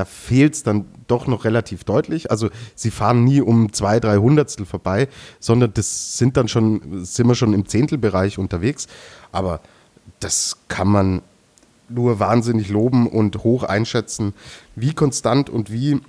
da 0.00 0.06
fehlt 0.06 0.54
es 0.54 0.62
dann 0.62 0.86
doch 1.08 1.26
noch 1.26 1.44
relativ 1.44 1.84
deutlich. 1.84 2.30
Also 2.30 2.48
sie 2.74 2.90
fahren 2.90 3.22
nie 3.22 3.42
um 3.42 3.70
zwei, 3.74 4.00
drei 4.00 4.16
Hundertstel 4.16 4.64
vorbei, 4.64 5.08
sondern 5.40 5.74
das 5.74 6.16
sind 6.16 6.38
dann 6.38 6.48
schon, 6.48 7.04
sind 7.04 7.28
wir 7.28 7.34
schon 7.34 7.52
im 7.52 7.66
Zehntelbereich 7.66 8.38
unterwegs. 8.38 8.88
Aber 9.30 9.60
das 10.20 10.56
kann 10.68 10.88
man 10.88 11.20
nur 11.90 12.18
wahnsinnig 12.18 12.70
loben 12.70 13.08
und 13.08 13.44
hoch 13.44 13.62
einschätzen, 13.62 14.32
wie 14.74 14.94
konstant 14.94 15.50
und 15.50 15.70
wie 15.70 16.00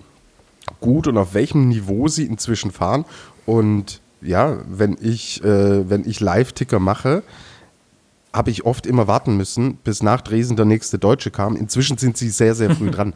gut 0.79 1.07
und 1.07 1.17
auf 1.17 1.33
welchem 1.33 1.67
Niveau 1.67 2.07
sie 2.07 2.25
inzwischen 2.25 2.71
fahren. 2.71 3.03
Und 3.45 3.99
ja, 4.21 4.59
wenn 4.69 4.97
ich, 5.01 5.43
äh, 5.43 5.89
wenn 5.89 6.07
ich 6.07 6.21
Live-Ticker 6.21 6.79
mache, 6.79 7.23
habe 8.33 8.49
ich 8.49 8.65
oft 8.65 8.85
immer 8.85 9.07
warten 9.07 9.35
müssen, 9.35 9.75
bis 9.75 10.03
nach 10.03 10.21
Dresden 10.21 10.55
der 10.55 10.65
nächste 10.65 10.97
Deutsche 10.97 11.31
kam. 11.31 11.55
Inzwischen 11.55 11.97
sind 11.97 12.17
sie 12.17 12.29
sehr, 12.29 12.55
sehr 12.55 12.75
früh 12.75 12.89
dran. 12.91 13.13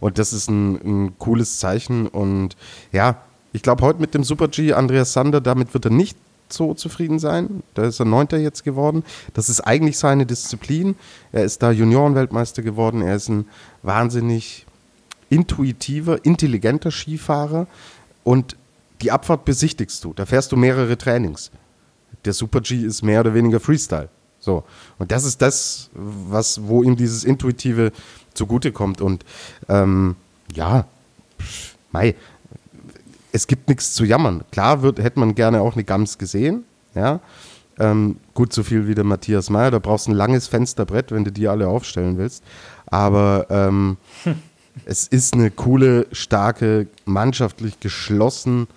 Und 0.00 0.18
das 0.18 0.32
ist 0.32 0.48
ein, 0.48 0.74
ein 1.06 1.18
cooles 1.18 1.58
Zeichen. 1.58 2.06
Und 2.08 2.56
ja, 2.92 3.22
ich 3.52 3.62
glaube, 3.62 3.82
heute 3.84 4.00
mit 4.00 4.14
dem 4.14 4.24
Super 4.24 4.48
G, 4.48 4.72
Andreas 4.72 5.12
Sander, 5.12 5.40
damit 5.40 5.72
wird 5.72 5.86
er 5.86 5.92
nicht 5.92 6.16
so 6.48 6.74
zufrieden 6.74 7.18
sein. 7.18 7.62
Da 7.74 7.84
ist 7.84 8.00
er 8.00 8.06
Neunter 8.06 8.38
jetzt 8.38 8.64
geworden. 8.64 9.04
Das 9.34 9.48
ist 9.48 9.60
eigentlich 9.60 9.98
seine 9.98 10.26
Disziplin. 10.26 10.96
Er 11.32 11.44
ist 11.44 11.62
da 11.62 11.70
Juniorenweltmeister 11.70 12.62
geworden. 12.62 13.02
Er 13.02 13.16
ist 13.16 13.28
ein 13.28 13.46
wahnsinnig 13.82 14.66
intuitiver, 15.30 16.24
intelligenter 16.24 16.90
Skifahrer. 16.90 17.66
Und 18.24 18.56
die 19.00 19.12
Abfahrt 19.12 19.44
besichtigst 19.44 20.02
du. 20.04 20.12
Da 20.12 20.26
fährst 20.26 20.52
du 20.52 20.56
mehrere 20.56 20.96
Trainings. 20.96 21.50
Der 22.24 22.32
Super 22.32 22.60
G 22.60 22.76
ist 22.76 23.02
mehr 23.02 23.20
oder 23.20 23.34
weniger 23.34 23.60
Freestyle. 23.60 24.08
So. 24.46 24.62
Und 24.98 25.10
das 25.10 25.24
ist 25.24 25.42
das, 25.42 25.90
was, 25.92 26.68
wo 26.68 26.84
ihm 26.84 26.94
dieses 26.94 27.24
Intuitive 27.24 27.90
zugutekommt. 28.32 29.00
Und 29.00 29.24
ähm, 29.68 30.14
ja, 30.54 30.86
Mai, 31.90 32.14
es 33.32 33.48
gibt 33.48 33.68
nichts 33.68 33.92
zu 33.92 34.04
jammern. 34.04 34.44
Klar 34.52 34.82
wird, 34.82 35.00
hätte 35.00 35.18
man 35.18 35.34
gerne 35.34 35.60
auch 35.60 35.74
eine 35.74 35.82
Gams 35.82 36.16
gesehen, 36.16 36.64
ja. 36.94 37.20
Ähm, 37.78 38.18
gut, 38.32 38.54
so 38.54 38.62
viel 38.62 38.86
wie 38.86 38.94
der 38.94 39.04
Matthias 39.04 39.50
Meyer, 39.50 39.70
da 39.70 39.80
brauchst 39.80 40.06
du 40.06 40.12
ein 40.12 40.16
langes 40.16 40.46
Fensterbrett, 40.46 41.10
wenn 41.10 41.24
du 41.24 41.32
die 41.32 41.46
alle 41.46 41.68
aufstellen 41.68 42.16
willst. 42.16 42.42
Aber 42.86 43.48
ähm, 43.50 43.98
hm. 44.22 44.36
es 44.86 45.08
ist 45.08 45.34
eine 45.34 45.50
coole, 45.50 46.06
starke, 46.12 46.86
mannschaftlich 47.04 47.80
geschlossen, 47.80 48.68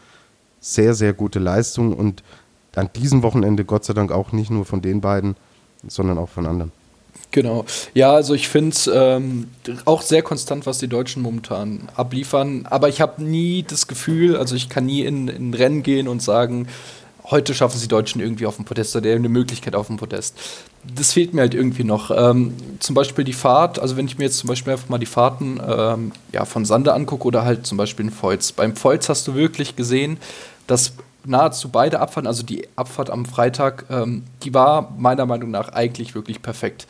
sehr, 0.60 0.96
sehr 0.96 1.14
gute 1.14 1.40
Leistung 1.40 1.94
und 1.94 2.24
an 2.76 2.90
diesem 2.94 3.22
Wochenende 3.24 3.66
Gott 3.66 3.86
sei 3.86 3.94
Dank 3.94 4.12
auch 4.12 4.32
nicht 4.32 4.50
nur 4.50 4.66
von 4.66 4.82
den 4.82 5.00
beiden, 5.00 5.36
sondern 5.88 6.18
auch 6.18 6.30
von 6.30 6.46
anderen. 6.46 6.72
Genau. 7.32 7.66
Ja, 7.94 8.14
also 8.14 8.34
ich 8.34 8.48
finde 8.48 8.72
es 8.72 8.90
ähm, 8.92 9.50
auch 9.86 10.02
sehr 10.02 10.24
konstant, 10.24 10.66
was 10.66 10.80
die 10.80 10.88
Deutschen 10.88 11.22
momentan 11.22 11.88
abliefern. 11.96 12.66
Aber 12.70 12.90
ich 12.90 13.02
habe 13.02 13.24
nie 13.24 13.64
das 13.64 13.88
Gefühl, 13.88 14.36
also 14.36 14.56
ich 14.56 14.68
kann 14.68 14.88
nie 14.88 15.02
in, 15.02 15.28
in 15.28 15.54
Rennen 15.54 15.84
gehen 15.84 16.08
und 16.08 16.24
sagen, 16.24 16.68
heute 17.26 17.54
schaffen 17.54 17.78
sie 17.78 17.88
Deutschen 17.88 18.20
irgendwie 18.20 18.48
auf 18.48 18.56
dem 18.56 18.66
Podest 18.66 18.96
oder 18.96 19.12
eine 19.12 19.30
Möglichkeit 19.30 19.76
auf 19.76 19.88
dem 19.88 19.98
Podest. 19.98 20.36
Das 20.96 21.14
fehlt 21.14 21.36
mir 21.36 21.42
halt 21.42 21.54
irgendwie 21.54 21.84
noch. 21.84 22.10
Ähm, 22.10 22.56
zum 22.80 22.96
Beispiel 22.96 23.24
die 23.24 23.34
Fahrt, 23.34 23.78
also 23.78 23.96
wenn 23.96 24.08
ich 24.08 24.18
mir 24.18 24.26
jetzt 24.26 24.40
zum 24.40 24.48
Beispiel 24.48 24.74
einfach 24.74 24.90
mal 24.90 24.98
die 24.98 25.06
Fahrten 25.06 25.62
ähm, 25.66 26.12
ja, 26.32 26.46
von 26.46 26.66
Sander 26.66 26.96
angucke 26.96 27.28
oder 27.28 27.46
halt 27.46 27.68
zum 27.68 27.78
Beispiel 27.78 28.06
in 28.06 28.12
Feuz. 28.12 28.52
Beim 28.54 28.76
Feuz 28.76 29.08
hast 29.08 29.28
du 29.28 29.36
wirklich 29.36 29.76
gesehen, 29.76 30.18
dass 30.66 30.94
nahezu 31.26 31.70
beide 31.70 32.00
Abfahrten, 32.00 32.28
also 32.28 32.44
die 32.44 32.68
Abfahrt 32.76 33.10
am 33.10 33.26
Freitag, 33.26 33.86
ähm, 33.90 34.24
die 34.44 34.54
war 34.54 34.94
meiner 34.98 35.26
Meinung 35.26 35.52
nach 35.52 35.70
eigentlich 35.70 36.16
wirklich 36.16 36.42
perfekt. 36.42 36.88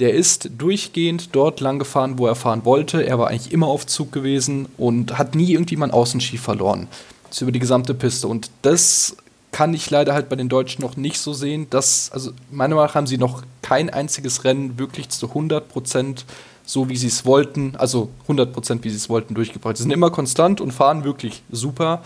Der 0.00 0.14
ist 0.14 0.50
durchgehend 0.58 1.30
dort 1.32 1.60
lang 1.60 1.78
gefahren, 1.78 2.18
wo 2.18 2.26
er 2.26 2.34
fahren 2.34 2.64
wollte. 2.64 3.06
Er 3.06 3.18
war 3.18 3.28
eigentlich 3.28 3.52
immer 3.52 3.68
auf 3.68 3.86
Zug 3.86 4.10
gewesen 4.10 4.66
und 4.76 5.18
hat 5.18 5.34
nie 5.36 5.52
irgendwie 5.52 5.76
mal 5.76 5.86
einen 5.86 5.94
Außenski 5.94 6.36
verloren. 6.36 6.88
Das 7.28 7.38
ist 7.38 7.42
über 7.42 7.52
die 7.52 7.60
gesamte 7.60 7.94
Piste. 7.94 8.26
Und 8.26 8.50
das 8.62 9.16
kann 9.52 9.72
ich 9.72 9.88
leider 9.90 10.14
halt 10.14 10.28
bei 10.28 10.34
den 10.34 10.48
Deutschen 10.48 10.82
noch 10.82 10.96
nicht 10.96 11.18
so 11.18 11.32
sehen. 11.32 11.68
Dass, 11.70 12.10
also 12.12 12.32
meiner 12.50 12.74
Meinung 12.74 12.88
nach 12.88 12.96
haben 12.96 13.06
sie 13.06 13.18
noch 13.18 13.42
kein 13.62 13.88
einziges 13.88 14.42
Rennen 14.42 14.80
wirklich 14.80 15.10
zu 15.10 15.28
100 15.28 15.68
Prozent 15.68 16.24
so 16.66 16.88
wie 16.88 16.96
sie 16.96 17.08
es 17.08 17.24
wollten, 17.24 17.76
also 17.76 18.08
100 18.22 18.52
Prozent 18.52 18.84
wie 18.84 18.90
sie 18.90 18.96
es 18.96 19.08
wollten, 19.08 19.34
durchgebracht. 19.34 19.76
Sie 19.76 19.82
sind 19.82 19.92
immer 19.92 20.10
konstant 20.10 20.60
und 20.60 20.72
fahren 20.72 21.04
wirklich 21.04 21.42
super. 21.50 22.02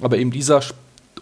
Aber 0.00 0.18
eben 0.18 0.30
dieser 0.30 0.60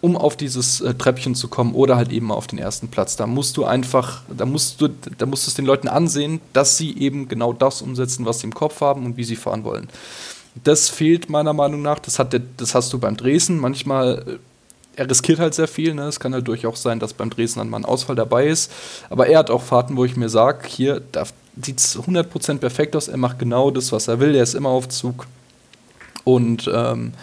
um 0.03 0.17
auf 0.17 0.35
dieses 0.35 0.81
äh, 0.81 0.93
Treppchen 0.95 1.33
zu 1.33 1.47
kommen 1.47 1.73
oder 1.73 1.95
halt 1.95 2.11
eben 2.11 2.29
auf 2.29 2.47
den 2.47 2.59
ersten 2.59 2.89
Platz. 2.89 3.15
Da 3.15 3.25
musst 3.25 3.55
du 3.55 3.63
einfach, 3.63 4.23
da 4.27 4.45
musst 4.45 4.81
du, 4.81 4.89
da 4.89 5.25
musst 5.25 5.47
du 5.47 5.49
es 5.49 5.55
den 5.55 5.63
Leuten 5.63 5.87
ansehen, 5.87 6.41
dass 6.51 6.75
sie 6.75 6.97
eben 6.97 7.29
genau 7.29 7.53
das 7.53 7.81
umsetzen, 7.81 8.25
was 8.25 8.41
sie 8.41 8.47
im 8.47 8.53
Kopf 8.53 8.81
haben 8.81 9.05
und 9.05 9.15
wie 9.15 9.23
sie 9.23 9.37
fahren 9.37 9.63
wollen. 9.63 9.87
Das 10.61 10.89
fehlt 10.89 11.29
meiner 11.29 11.53
Meinung 11.53 11.81
nach. 11.81 11.99
Das, 11.99 12.19
hat 12.19 12.33
der, 12.33 12.41
das 12.57 12.75
hast 12.75 12.91
du 12.91 12.99
beim 12.99 13.15
Dresden. 13.15 13.57
Manchmal, 13.59 14.25
äh, 14.27 14.39
er 14.97 15.09
riskiert 15.09 15.39
halt 15.39 15.53
sehr 15.53 15.69
viel. 15.69 15.93
Ne? 15.93 16.03
Es 16.03 16.19
kann 16.19 16.33
halt 16.33 16.49
durchaus 16.49 16.81
sein, 16.81 16.99
dass 16.99 17.13
beim 17.13 17.29
Dresden 17.29 17.59
dann 17.59 17.69
mal 17.69 17.77
ein 17.77 17.85
Ausfall 17.85 18.17
dabei 18.17 18.47
ist. 18.47 18.73
Aber 19.09 19.27
er 19.27 19.39
hat 19.39 19.49
auch 19.49 19.61
Fahrten, 19.61 19.95
wo 19.95 20.03
ich 20.03 20.17
mir 20.17 20.27
sage, 20.27 20.67
hier 20.67 21.01
sieht 21.61 21.79
es 21.79 21.97
100% 21.97 22.57
perfekt 22.57 22.97
aus. 22.97 23.07
Er 23.07 23.15
macht 23.15 23.39
genau 23.39 23.71
das, 23.71 23.93
was 23.93 24.09
er 24.09 24.19
will. 24.19 24.35
Er 24.35 24.43
ist 24.43 24.53
immer 24.53 24.69
auf 24.69 24.89
Zug. 24.89 25.27
Und 26.25 26.69
ähm, 26.73 27.13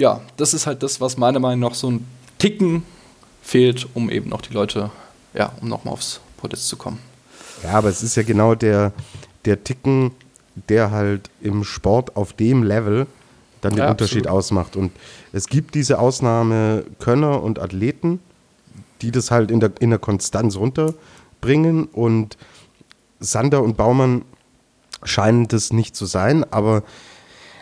ja, 0.00 0.22
das 0.38 0.54
ist 0.54 0.66
halt 0.66 0.82
das, 0.82 1.00
was 1.00 1.18
meiner 1.18 1.38
Meinung 1.38 1.60
nach 1.60 1.74
so 1.74 1.90
ein 1.90 2.06
Ticken 2.38 2.84
fehlt, 3.42 3.86
um 3.92 4.08
eben 4.08 4.30
noch 4.30 4.40
die 4.40 4.54
Leute, 4.54 4.90
ja, 5.34 5.52
um 5.60 5.68
nochmal 5.68 5.92
aufs 5.92 6.20
Podest 6.38 6.68
zu 6.68 6.76
kommen. 6.76 6.98
Ja, 7.62 7.72
aber 7.72 7.90
es 7.90 8.02
ist 8.02 8.16
ja 8.16 8.22
genau 8.22 8.54
der, 8.54 8.92
der 9.44 9.62
Ticken, 9.62 10.12
der 10.70 10.90
halt 10.90 11.28
im 11.42 11.64
Sport 11.64 12.16
auf 12.16 12.32
dem 12.32 12.62
Level 12.62 13.06
dann 13.60 13.74
den 13.74 13.80
ja, 13.80 13.90
Unterschied 13.90 14.26
absolut. 14.26 14.38
ausmacht. 14.38 14.76
Und 14.76 14.90
es 15.34 15.48
gibt 15.48 15.74
diese 15.74 15.98
Ausnahmekönner 15.98 17.42
und 17.42 17.58
Athleten, 17.58 18.20
die 19.02 19.10
das 19.10 19.30
halt 19.30 19.50
in 19.50 19.60
der, 19.60 19.72
in 19.80 19.90
der 19.90 19.98
Konstanz 19.98 20.56
runterbringen. 20.56 21.84
Und 21.84 22.38
Sander 23.18 23.62
und 23.62 23.76
Baumann 23.76 24.22
scheinen 25.02 25.46
das 25.46 25.74
nicht 25.74 25.94
zu 25.94 26.06
sein, 26.06 26.50
aber 26.50 26.84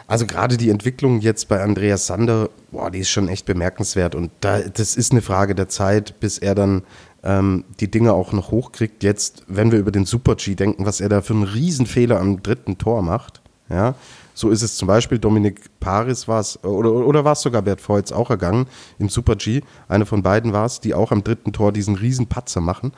also 0.09 0.27
gerade 0.27 0.57
die 0.57 0.71
Entwicklung 0.71 1.21
jetzt 1.21 1.49
bei 1.49 1.63
Andreas 1.63 2.07
Sander, 2.07 2.49
boah, 2.73 2.91
die 2.91 3.01
ist 3.01 3.11
schon 3.11 3.29
echt 3.29 3.45
bemerkenswert. 3.45 4.15
Und 4.15 4.31
da, 4.41 4.61
das 4.61 4.97
ist 4.97 5.13
eine 5.13 5.21
Frage 5.21 5.55
der 5.55 5.69
Zeit, 5.69 6.19
bis 6.19 6.39
er 6.39 6.55
dann 6.55 6.83
ähm, 7.23 7.65
die 7.79 7.91
Dinge 7.91 8.15
auch 8.15 8.33
noch 8.33 8.51
hochkriegt. 8.51 9.05
Jetzt, 9.05 9.45
wenn 9.49 9.71
wir 9.71 9.79
über 9.79 9.93
den 9.93 10.07
Super-G 10.07 10.55
denken, 10.55 10.87
was 10.87 11.03
er 11.03 11.11
da 11.11 11.21
für 11.21 11.35
einen 11.35 11.43
Riesenfehler 11.43 12.19
am 12.19 12.43
dritten 12.43 12.79
Tor 12.79 13.03
macht, 13.03 13.43
ja, 13.69 13.95
so 14.33 14.49
ist 14.49 14.63
es 14.63 14.77
zum 14.77 14.89
Beispiel, 14.89 15.19
Dominik 15.19 15.69
Paris 15.79 16.27
war 16.27 16.41
es, 16.41 16.65
oder, 16.65 16.91
oder 16.91 17.25
war 17.25 17.33
es 17.33 17.43
sogar 17.43 17.61
Bert 17.61 17.87
Voits 17.87 18.13
auch 18.13 18.31
ergangen 18.31 18.67
im 18.99 19.11
Super-G, 19.11 19.61
eine 19.89 20.07
von 20.07 20.23
beiden 20.23 20.55
war 20.55 20.65
es, 20.65 20.81
die 20.81 20.95
auch 20.95 21.13
am 21.13 21.23
dritten 21.23 21.53
Tor 21.53 21.73
diesen 21.73 21.97
Riesenpatzer 21.97 22.63
machen. 22.63 22.93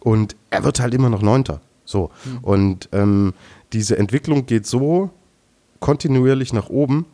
Und 0.00 0.36
er 0.48 0.64
wird 0.64 0.80
halt 0.80 0.94
immer 0.94 1.10
noch 1.10 1.20
Neunter. 1.20 1.60
So. 1.84 2.10
Mhm. 2.24 2.38
Und 2.38 2.88
ähm, 2.92 3.34
diese 3.72 3.98
Entwicklung 3.98 4.46
geht 4.46 4.66
so 4.66 5.10
kontinuierlich 5.86 6.52
nach 6.52 6.68
oben, 6.68 7.06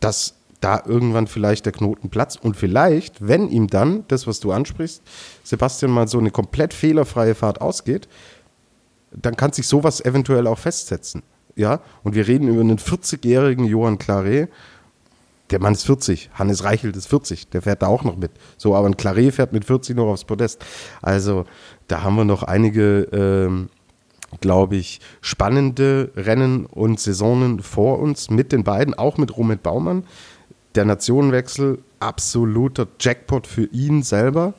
dass 0.00 0.34
da 0.60 0.82
irgendwann 0.84 1.28
vielleicht 1.28 1.64
der 1.64 1.72
Knoten 1.72 2.10
platzt 2.10 2.42
und 2.42 2.56
vielleicht, 2.56 3.24
wenn 3.24 3.48
ihm 3.48 3.68
dann, 3.68 4.02
das 4.08 4.26
was 4.26 4.40
du 4.40 4.50
ansprichst, 4.50 5.00
Sebastian 5.44 5.92
mal 5.92 6.08
so 6.08 6.18
eine 6.18 6.32
komplett 6.32 6.74
fehlerfreie 6.74 7.36
Fahrt 7.36 7.60
ausgeht, 7.60 8.08
dann 9.12 9.36
kann 9.36 9.52
sich 9.52 9.68
sowas 9.68 10.04
eventuell 10.04 10.48
auch 10.48 10.58
festsetzen. 10.58 11.22
Ja, 11.54 11.82
und 12.02 12.16
wir 12.16 12.26
reden 12.26 12.48
über 12.48 12.62
einen 12.62 12.78
40-jährigen 12.78 13.64
Johann 13.64 13.98
Claret, 13.98 14.48
der 15.50 15.60
Mann 15.60 15.74
ist 15.74 15.86
40, 15.86 16.30
Hannes 16.34 16.64
Reichelt 16.64 16.96
ist 16.96 17.06
40, 17.06 17.50
der 17.50 17.62
fährt 17.62 17.82
da 17.82 17.86
auch 17.86 18.02
noch 18.02 18.16
mit. 18.16 18.32
So, 18.56 18.74
aber 18.74 18.88
ein 18.88 18.96
Claret 18.96 19.34
fährt 19.34 19.52
mit 19.52 19.64
40 19.64 19.94
noch 19.94 20.06
aufs 20.06 20.24
Podest. 20.24 20.64
Also 21.00 21.44
da 21.86 22.02
haben 22.02 22.16
wir 22.16 22.24
noch 22.24 22.42
einige, 22.42 23.02
ähm, 23.12 23.68
glaube 24.40 24.76
ich, 24.76 25.00
spannende 25.20 26.10
Rennen 26.16 26.66
und 26.66 27.00
Saisonen 27.00 27.60
vor 27.60 27.98
uns 27.98 28.30
mit 28.30 28.52
den 28.52 28.64
beiden, 28.64 28.94
auch 28.94 29.18
mit 29.18 29.36
Romet 29.36 29.62
Baumann. 29.62 30.04
Der 30.74 30.84
Nationenwechsel, 30.84 31.78
absoluter 32.00 32.88
Jackpot 33.00 33.46
für 33.46 33.64
ihn 33.64 34.02
selber, 34.02 34.54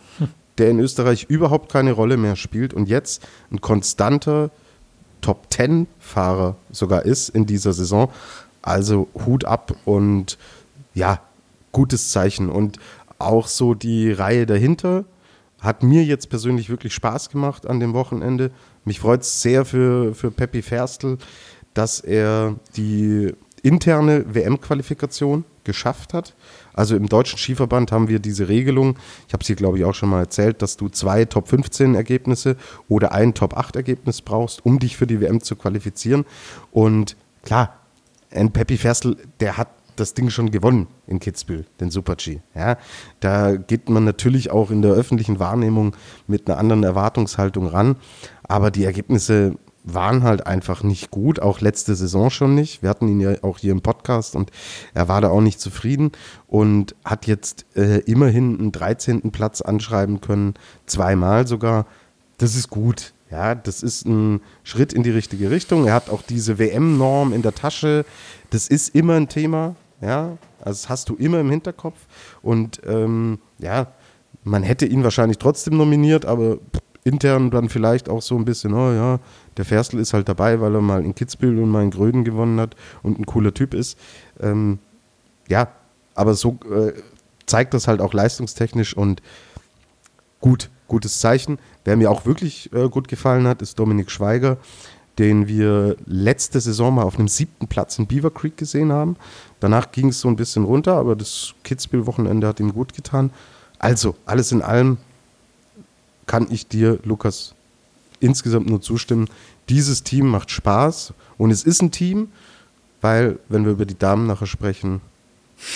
der 0.58 0.70
in 0.70 0.80
Österreich 0.80 1.26
überhaupt 1.30 1.72
keine 1.72 1.92
Rolle 1.92 2.18
mehr 2.18 2.36
spielt 2.36 2.74
und 2.74 2.88
jetzt 2.88 3.28
ein 3.52 3.62
konstanter 3.62 4.52
Top-10-Fahrer 5.22 6.56
sogar 6.72 7.04
ist 7.04 7.30
in 7.30 7.46
dieser 7.46 7.74
Saison. 7.74 8.12
Also 8.62 9.08
Hut 9.26 9.46
ab 9.46 9.76
und 9.86 10.38
ja, 10.94 11.20
gutes 11.72 12.12
Zeichen. 12.12 12.50
Und 12.50 12.80
auch 13.20 13.48
so 13.48 13.74
die 13.74 14.12
Reihe 14.12 14.46
dahinter 14.46 15.04
hat 15.66 15.84
mir 15.84 16.04
jetzt 16.04 16.30
persönlich 16.30 16.70
wirklich 16.70 16.94
Spaß 16.94 17.30
gemacht 17.30 17.68
an 17.68 17.80
dem 17.80 17.94
Wochenende. 17.94 18.52
Mich 18.84 19.00
freut 19.00 19.22
es 19.22 19.42
sehr 19.42 19.66
für, 19.66 20.14
für 20.14 20.32
Peppi 20.32 20.62
Ferstl, 20.62 21.18
dass 21.74 22.00
er 22.00 22.56
die 22.78 23.34
interne 23.64 24.34
WM-Qualifikation 24.34 25.44
geschafft 25.64 26.14
hat. 26.14 26.36
Also 26.74 26.96
im 26.96 27.10
deutschen 27.10 27.40
Skiverband 27.40 27.92
haben 27.92 28.08
wir 28.08 28.20
diese 28.20 28.48
Regelung, 28.48 28.98
ich 29.28 29.34
habe 29.34 29.42
es 29.42 29.48
hier 29.48 29.56
glaube 29.56 29.80
ich 29.80 29.86
auch 29.86 29.96
schon 29.96 30.10
mal 30.10 30.20
erzählt, 30.20 30.62
dass 30.62 30.78
du 30.78 30.88
zwei 30.90 31.26
Top 31.26 31.48
15 31.48 31.96
Ergebnisse 31.96 32.58
oder 32.88 33.12
ein 33.12 33.34
Top 33.34 33.58
8 33.58 33.76
Ergebnis 33.76 34.22
brauchst, 34.22 34.64
um 34.66 34.78
dich 34.78 34.96
für 34.96 35.08
die 35.08 35.20
WM 35.20 35.42
zu 35.42 35.56
qualifizieren. 35.56 36.26
Und 36.72 37.18
klar, 37.44 37.80
ein 38.32 38.52
Peppi 38.52 38.78
Ferstl, 38.78 39.18
der 39.40 39.58
hat 39.58 39.70
das 39.96 40.14
Ding 40.14 40.30
schon 40.30 40.52
gewonnen 40.52 40.88
in 41.08 41.20
Kitzbühel, 41.20 41.66
den 41.80 41.92
Super-G. 41.92 42.40
Ja, 42.54 42.78
da 43.20 43.56
geht 43.56 43.90
man 43.90 44.04
natürlich 44.04 44.52
auch 44.52 44.72
in 44.72 44.82
der 44.82 44.92
öffentlichen 44.92 45.40
Wahrnehmung 45.40 45.96
mit 46.28 46.50
einer 46.50 46.60
anderen 46.60 46.84
Erwartungshaltung 46.84 47.68
ran. 47.68 47.96
Aber 48.44 48.72
die 48.72 48.86
Ergebnisse 48.86 49.56
waren 49.86 50.24
halt 50.24 50.48
einfach 50.48 50.84
nicht 50.84 51.12
gut, 51.12 51.40
auch 51.40 51.62
letzte 51.62 51.96
Saison 51.96 52.30
schon 52.30 52.56
nicht. 52.56 52.82
Wir 52.82 52.90
hatten 52.90 53.08
ihn 53.08 53.20
ja 53.20 53.36
auch 53.44 53.60
hier 53.60 53.72
im 53.72 53.82
Podcast 53.82 54.36
und 54.36 54.52
er 54.94 55.08
war 55.08 55.22
da 55.22 55.30
auch 55.30 55.42
nicht 55.42 55.60
zufrieden 55.60 56.12
und 56.48 56.96
hat 57.06 57.28
jetzt 57.28 57.66
äh, 57.76 58.00
immerhin 58.00 58.60
einen 58.60 58.72
13. 58.72 59.32
Platz 59.32 59.62
anschreiben 59.62 60.22
können, 60.22 60.56
zweimal 60.88 61.48
sogar. 61.48 61.86
Das 62.38 62.56
ist 62.56 62.70
gut. 62.70 63.14
Ja, 63.32 63.56
das 63.56 63.82
ist 63.84 64.06
ein 64.06 64.42
Schritt 64.64 64.94
in 64.94 65.04
die 65.04 65.12
richtige 65.12 65.50
Richtung. 65.50 65.88
Er 65.88 65.94
hat 65.94 66.10
auch 66.10 66.22
diese 66.22 66.60
WM-Norm 66.60 67.34
in 67.34 67.42
der 67.42 67.56
Tasche. 67.56 68.06
Das 68.50 68.68
ist 68.68 68.94
immer 68.96 69.16
ein 69.16 69.30
Thema. 69.30 69.76
Ja, 70.02 70.38
also 70.60 70.82
das 70.82 70.90
hast 70.90 71.10
du 71.10 71.16
immer 71.16 71.40
im 71.40 71.50
Hinterkopf. 71.50 71.98
Und 72.42 72.82
ähm, 72.86 73.40
ja, 73.60 73.88
man 74.44 74.64
hätte 74.64 74.86
ihn 74.86 75.04
wahrscheinlich 75.04 75.38
trotzdem 75.38 75.78
nominiert, 75.78 76.26
aber 76.26 76.60
intern 77.04 77.52
dann 77.52 77.70
vielleicht 77.70 78.10
auch 78.10 78.22
so 78.22 78.36
ein 78.36 78.46
bisschen, 78.46 78.74
oh 78.74 78.92
ja, 78.92 79.20
der 79.58 79.66
Ferstl 79.66 80.00
ist 80.00 80.14
halt 80.14 80.28
dabei, 80.28 80.60
weil 80.60 80.74
er 80.74 80.82
mal 80.82 81.06
in 81.06 81.16
Kitzbühel 81.16 81.60
und 81.60 81.70
mal 81.70 81.84
in 81.84 81.92
Gröden 81.92 82.24
gewonnen 82.24 82.60
hat 82.60 82.76
und 83.04 83.20
ein 83.20 83.26
cooler 83.26 83.54
Typ 83.54 83.74
ist. 83.74 83.98
Ähm, 84.40 84.80
ja, 85.48 85.68
aber 86.16 86.34
so 86.34 86.58
äh, 86.72 86.94
zeigt 87.46 87.74
das 87.74 87.88
halt 87.88 88.02
auch 88.02 88.14
leistungstechnisch 88.14 88.98
und 88.98 89.22
gut, 90.42 90.72
gutes 90.88 91.20
Zeichen. 91.20 91.60
Wer 91.84 91.96
mir 91.96 92.10
auch 92.10 92.26
wirklich 92.26 92.74
äh, 92.74 92.90
gut 92.90 93.08
gefallen 93.08 93.48
hat, 93.48 93.62
ist 93.62 93.78
Dominik 93.78 94.10
Schweiger 94.10 94.58
den 95.20 95.48
wir 95.48 95.96
letzte 96.06 96.60
Saison 96.60 96.96
mal 96.96 97.04
auf 97.04 97.18
einem 97.18 97.28
siebten 97.28 97.68
Platz 97.68 97.98
in 97.98 98.08
Beaver 98.08 98.32
Creek 98.32 98.58
gesehen 98.58 98.92
haben. 98.92 99.16
Danach 99.60 99.92
ging 99.92 100.10
es 100.10 100.20
so 100.20 100.28
ein 100.28 100.36
bisschen 100.36 100.66
runter, 100.66 100.96
aber 100.96 101.16
das 101.16 101.54
Kitzbühel-Wochenende 101.64 102.48
hat 102.48 102.60
ihm 102.60 102.74
gut 102.74 102.94
getan. 102.94 103.32
Also, 103.80 104.16
alles 104.26 104.52
in 104.52 104.62
allem 104.62 104.98
kann 106.26 106.48
ich 106.50 106.68
dir, 106.68 107.00
Lukas, 107.04 107.54
insgesamt 108.20 108.68
nur 108.68 108.82
zustimmen. 108.82 109.30
Dieses 109.70 110.04
Team 110.04 110.28
macht 110.28 110.52
Spaß 110.52 111.14
und 111.38 111.52
es 111.52 111.64
ist 111.64 111.82
ein 111.82 111.92
Team, 111.92 112.30
weil, 113.02 113.40
wenn 113.48 113.66
wir 113.66 113.72
über 113.72 113.86
die 113.86 113.98
Damen 113.98 114.28
nachher 114.28 114.48
sprechen, 114.48 115.02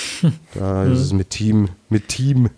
da 0.54 0.84
ist 0.84 1.00
es 1.00 1.14
mit 1.14 1.30
Team, 1.30 1.70
mit 1.90 2.10
Team 2.10 2.50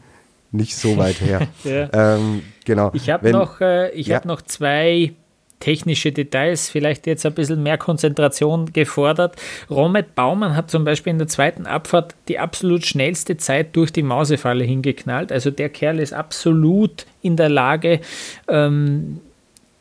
nicht 0.52 0.76
so 0.76 0.98
weit 0.98 1.22
her. 1.22 1.48
ja. 1.64 1.90
ähm, 1.94 2.42
genau. 2.66 2.92
Ich 2.94 3.10
habe 3.10 3.32
noch, 3.32 3.62
äh, 3.62 4.00
ja. 4.00 4.18
hab 4.18 4.26
noch 4.26 4.42
zwei 4.42 5.14
technische 5.62 6.12
Details, 6.12 6.70
vielleicht 6.70 7.07
jetzt 7.07 7.26
ein 7.26 7.34
bisschen 7.34 7.64
mehr 7.64 7.78
Konzentration 7.78 8.74
gefordert. 8.74 9.38
Romet 9.70 10.14
Baumann 10.16 10.55
hat 10.55 10.70
zum 10.70 10.84
Beispiel 10.84 11.12
in 11.12 11.20
der 11.20 11.30
zweiten 11.30 11.66
Abfahrt 11.66 12.16
die 12.28 12.39
absolut 12.39 12.86
schnellste 12.86 13.38
Zeit 13.38 13.76
durch 13.78 13.93
die 13.93 14.03
Mausefalle 14.03 14.66
hingeknallt. 14.66 15.32
Also 15.32 15.51
der 15.51 15.70
Kerl 15.70 15.99
ist 15.99 16.14
absolut 16.14 17.05
in 17.22 17.38
der 17.38 17.47
Lage, 17.47 18.01
ähm, 18.49 19.22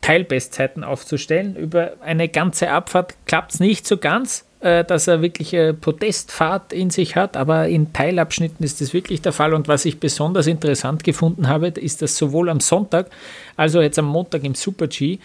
Teilbestzeiten 0.01 0.83
aufzustellen. 0.83 1.55
Über 1.55 1.93
eine 2.01 2.27
ganze 2.27 2.71
Abfahrt 2.71 3.15
klappt 3.25 3.53
es 3.53 3.59
nicht 3.59 3.85
so 3.85 3.97
ganz, 3.97 4.45
äh, 4.61 4.83
dass 4.83 5.07
er 5.07 5.21
wirklich 5.21 5.55
eine 5.55 5.73
Podestfahrt 5.73 6.73
in 6.73 6.89
sich 6.89 7.15
hat, 7.15 7.37
aber 7.37 7.67
in 7.67 7.93
Teilabschnitten 7.93 8.63
ist 8.65 8.81
das 8.81 8.93
wirklich 8.93 9.21
der 9.21 9.31
Fall. 9.31 9.53
Und 9.53 9.67
was 9.67 9.85
ich 9.85 9.99
besonders 9.99 10.47
interessant 10.47 11.03
gefunden 11.03 11.47
habe, 11.47 11.67
ist, 11.67 12.01
dass 12.01 12.17
sowohl 12.17 12.49
am 12.49 12.59
Sonntag, 12.59 13.09
also 13.55 13.81
jetzt 13.81 13.99
am 13.99 14.05
Montag 14.05 14.43
im 14.43 14.55
Super 14.55 14.87
G, 14.87 15.19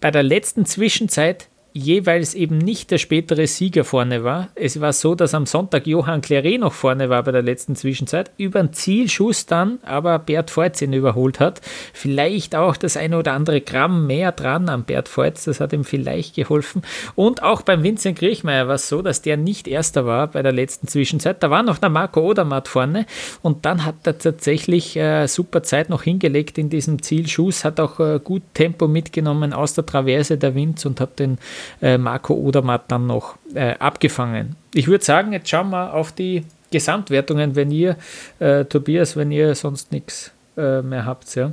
bei 0.00 0.10
der 0.10 0.22
letzten 0.22 0.64
Zwischenzeit 0.64 1.49
jeweils 1.72 2.34
eben 2.34 2.58
nicht 2.58 2.90
der 2.90 2.98
spätere 2.98 3.46
Sieger 3.46 3.84
vorne 3.84 4.24
war. 4.24 4.48
Es 4.54 4.80
war 4.80 4.92
so, 4.92 5.14
dass 5.14 5.34
am 5.34 5.46
Sonntag 5.46 5.86
Johann 5.86 6.20
Claret 6.20 6.60
noch 6.60 6.72
vorne 6.72 7.08
war 7.08 7.22
bei 7.22 7.32
der 7.32 7.42
letzten 7.42 7.76
Zwischenzeit, 7.76 8.30
über 8.36 8.60
den 8.60 8.72
Zielschuss 8.72 9.46
dann 9.46 9.78
aber 9.82 10.18
Bert 10.18 10.56
Voits 10.56 10.82
ihn 10.82 10.92
überholt 10.92 11.40
hat. 11.40 11.60
Vielleicht 11.92 12.56
auch 12.56 12.76
das 12.76 12.96
eine 12.96 13.18
oder 13.18 13.32
andere 13.32 13.60
Gramm 13.60 14.06
mehr 14.06 14.32
dran 14.32 14.68
an 14.68 14.84
Bert 14.84 15.14
Voits, 15.16 15.44
das 15.44 15.60
hat 15.60 15.72
ihm 15.72 15.84
vielleicht 15.84 16.34
geholfen. 16.34 16.82
Und 17.14 17.42
auch 17.42 17.62
beim 17.62 17.82
Vincent 17.82 18.18
Griechmeier 18.18 18.68
war 18.68 18.74
es 18.74 18.88
so, 18.88 19.02
dass 19.02 19.22
der 19.22 19.36
nicht 19.36 19.68
erster 19.68 20.06
war 20.06 20.28
bei 20.28 20.42
der 20.42 20.52
letzten 20.52 20.88
Zwischenzeit. 20.88 21.42
Da 21.42 21.50
war 21.50 21.62
noch 21.62 21.78
der 21.78 21.90
Marco 21.90 22.20
Odermatt 22.20 22.68
vorne 22.68 23.06
und 23.42 23.64
dann 23.64 23.84
hat 23.84 23.96
er 24.04 24.18
tatsächlich 24.18 24.96
äh, 24.96 25.26
super 25.26 25.62
Zeit 25.62 25.88
noch 25.88 26.02
hingelegt 26.02 26.58
in 26.58 26.70
diesem 26.70 27.02
Zielschuss, 27.02 27.64
hat 27.64 27.80
auch 27.80 28.00
äh, 28.00 28.20
gut 28.22 28.42
Tempo 28.54 28.88
mitgenommen 28.88 29.52
aus 29.52 29.74
der 29.74 29.86
Traverse 29.86 30.36
der 30.36 30.54
Winz 30.54 30.84
und 30.84 31.00
hat 31.00 31.18
den 31.18 31.38
äh, 31.82 31.98
Marco 31.98 32.34
Odermatt 32.34 32.84
dann 32.88 33.06
noch 33.06 33.36
äh, 33.54 33.74
abgefangen. 33.78 34.56
Ich 34.74 34.88
würde 34.88 35.04
sagen, 35.04 35.32
jetzt 35.32 35.48
schauen 35.48 35.70
wir 35.70 35.94
auf 35.94 36.12
die 36.12 36.44
Gesamtwertungen, 36.70 37.56
wenn 37.56 37.70
ihr, 37.70 37.96
äh, 38.38 38.64
Tobias, 38.64 39.16
wenn 39.16 39.30
ihr 39.30 39.54
sonst 39.54 39.92
nichts 39.92 40.30
äh, 40.56 40.82
mehr 40.82 41.04
habt. 41.04 41.34
Ja? 41.34 41.52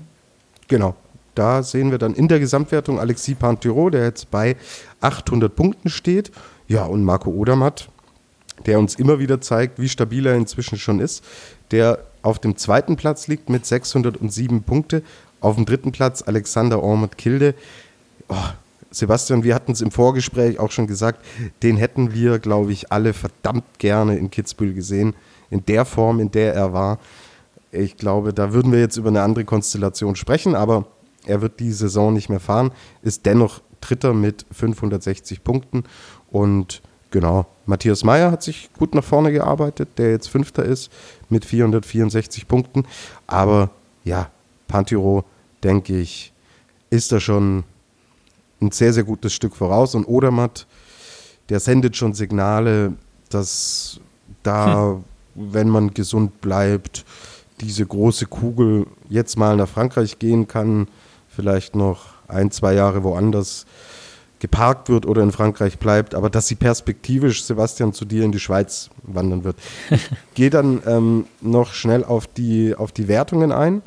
Genau. 0.68 0.96
Da 1.36 1.62
sehen 1.62 1.92
wir 1.92 2.00
dann 2.00 2.16
in 2.16 2.28
der 2.28 2.40
Gesamtwertung 2.40 3.00
Alexis 3.00 3.36
Panturo, 3.36 3.92
der 3.92 4.06
jetzt 4.06 4.32
bei 4.32 4.56
800 5.02 5.56
Punkten 5.56 5.90
steht. 5.90 6.32
Ja, 6.68 6.86
und 6.86 7.04
Marco 7.04 7.30
Odermatt, 7.30 7.90
der 8.66 8.80
uns 8.80 8.96
immer 8.96 9.20
wieder 9.20 9.40
zeigt, 9.40 9.80
wie 9.80 9.88
stabil 9.88 10.26
er 10.26 10.34
inzwischen 10.34 10.80
schon 10.80 11.00
ist, 11.00 11.24
der 11.70 12.00
auf 12.24 12.40
dem 12.40 12.58
zweiten 12.58 12.96
Platz 12.96 13.28
liegt 13.28 13.50
mit 13.50 13.68
607 13.68 14.64
Punkte. 14.64 15.04
Auf 15.40 15.56
dem 15.56 15.66
dritten 15.66 15.92
Platz 15.92 16.24
Alexander 16.24 16.82
Ormond-Kilde. 16.82 17.54
Oh, 18.30 18.36
Sebastian, 18.92 19.44
wir 19.44 19.54
hatten 19.56 19.74
es 19.74 19.82
im 19.82 19.92
Vorgespräch 19.92 20.60
auch 20.60 20.72
schon 20.72 20.88
gesagt, 20.88 21.24
den 21.64 21.78
hätten 21.78 22.14
wir, 22.14 22.40
glaube 22.40 22.72
ich, 22.72 22.92
alle 22.92 23.14
verdammt 23.14 23.80
gerne 23.80 24.18
in 24.18 24.32
Kitzbühel 24.32 24.74
gesehen, 24.74 25.14
in 25.50 25.66
der 25.66 25.86
Form, 25.86 26.20
in 26.20 26.32
der 26.32 26.54
er 26.54 26.74
war. 26.74 27.00
Ich 27.72 27.98
glaube, 27.98 28.34
da 28.34 28.54
würden 28.54 28.72
wir 28.72 28.80
jetzt 28.80 28.98
über 28.98 29.10
eine 29.10 29.22
andere 29.22 29.46
Konstellation 29.46 30.16
sprechen, 30.16 30.56
aber 30.56 30.86
er 31.26 31.42
wird 31.42 31.60
die 31.60 31.72
Saison 31.72 32.14
nicht 32.14 32.30
mehr 32.30 32.40
fahren, 32.40 32.72
ist 33.02 33.26
dennoch 33.26 33.62
Dritter 33.82 34.14
mit 34.14 34.46
560 34.52 35.44
Punkten 35.44 35.84
und 36.32 36.82
genau, 37.12 37.46
Matthias 37.66 38.04
Meyer 38.04 38.32
hat 38.32 38.42
sich 38.44 38.70
gut 38.78 38.96
nach 38.96 39.04
vorne 39.04 39.32
gearbeitet, 39.32 39.90
der 39.98 40.12
jetzt 40.12 40.28
Fünfter 40.28 40.64
ist 40.64 40.92
mit 41.30 41.46
464 41.46 42.48
Punkten, 42.48 42.86
aber 43.28 43.70
ja, 44.04 44.32
Pantiro, 44.68 45.26
denke 45.64 45.98
ich, 46.00 46.34
ist 46.90 47.12
da 47.12 47.20
schon 47.20 47.64
ein 48.62 48.72
sehr, 48.72 48.94
sehr 48.94 49.04
gutes 49.04 49.34
Stück 49.34 49.56
voraus. 49.56 49.96
Und 49.96 50.06
Odermatt, 50.06 50.68
der 51.50 51.60
sendet 51.60 51.96
schon 51.96 52.14
Signale, 52.14 52.94
dass 53.30 54.00
da, 54.44 54.98
hm. 55.36 55.52
wenn 55.54 55.70
man 55.70 55.94
gesund 55.94 56.42
bleibt, 56.42 57.06
diese 57.62 57.86
große 57.86 58.28
Kugel 58.28 58.88
jetzt 59.10 59.38
mal 59.38 59.56
nach 59.56 59.68
Frankreich 59.68 60.20
gehen 60.20 60.48
kann, 60.48 60.88
vielleicht 61.28 61.76
noch 61.76 62.06
ein, 62.28 62.52
zwei 62.52 62.74
Jahre 62.74 63.04
woanders 63.04 63.66
geparkt 64.40 64.90
wird 64.90 65.06
oder 65.06 65.24
in 65.24 65.32
Frankreich 65.32 65.80
bleibt, 65.80 66.14
aber 66.14 66.30
dass 66.30 66.48
sie 66.48 66.56
perspektivisch, 66.56 67.44
Sebastian, 67.44 67.94
zu 67.94 68.06
dir 68.06 68.24
in 68.24 68.32
die 68.32 68.40
Schweiz 68.40 68.90
wandern 69.04 69.44
wird. 69.44 69.58
Ich 69.90 70.10
gehe 70.36 70.50
dann 70.50 70.82
ähm, 70.86 71.26
noch 71.42 71.74
schnell 71.74 72.04
auf 72.04 72.28
die, 72.28 72.76
auf 72.76 72.92
die 72.92 73.08
Wertungen 73.08 73.52
ein, 73.52 73.82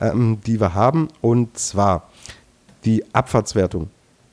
ähm, 0.00 0.38
die 0.46 0.60
wir 0.60 0.74
haben, 0.74 1.08
und 1.22 1.58
zwar 1.58 2.10
die 2.84 3.04
Abfahrtswertung. 3.14 3.88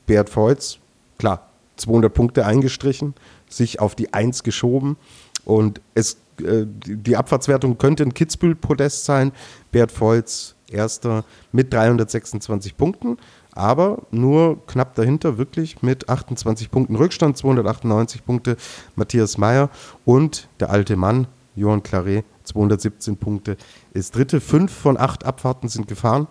Bert 0.06 0.34
Voits, 0.34 0.78
klar, 1.18 1.50
200 1.76 2.12
Punkte 2.12 2.46
eingestrichen, 2.46 3.14
sich 3.48 3.80
auf 3.80 3.94
die 3.94 4.12
1 4.12 4.42
geschoben. 4.42 4.96
Und 5.44 5.80
es 5.94 6.18
äh, 6.40 6.66
die 6.66 7.16
Abfahrtswertung 7.16 7.78
könnte 7.78 8.02
ein 8.02 8.14
Kitzbühel-Podest 8.14 9.04
sein. 9.04 9.32
Bert 9.72 9.92
Volz, 9.98 10.54
erster 10.68 11.24
mit 11.52 11.72
326 11.72 12.76
Punkten, 12.76 13.18
aber 13.52 14.02
nur 14.10 14.64
knapp 14.66 14.94
dahinter, 14.94 15.38
wirklich 15.38 15.82
mit 15.82 16.08
28 16.08 16.70
Punkten 16.70 16.96
Rückstand, 16.96 17.36
298 17.36 18.24
Punkte 18.24 18.56
Matthias 18.96 19.38
Meyer 19.38 19.70
und 20.04 20.48
der 20.60 20.70
alte 20.70 20.96
Mann, 20.96 21.26
Johann 21.54 21.82
Claret, 21.82 22.24
217 22.44 23.16
Punkte, 23.16 23.56
ist 23.92 24.16
dritte. 24.16 24.40
Fünf 24.40 24.72
von 24.72 24.98
acht 24.98 25.24
Abfahrten 25.24 25.68
sind 25.68 25.86
gefahren. 25.86 26.26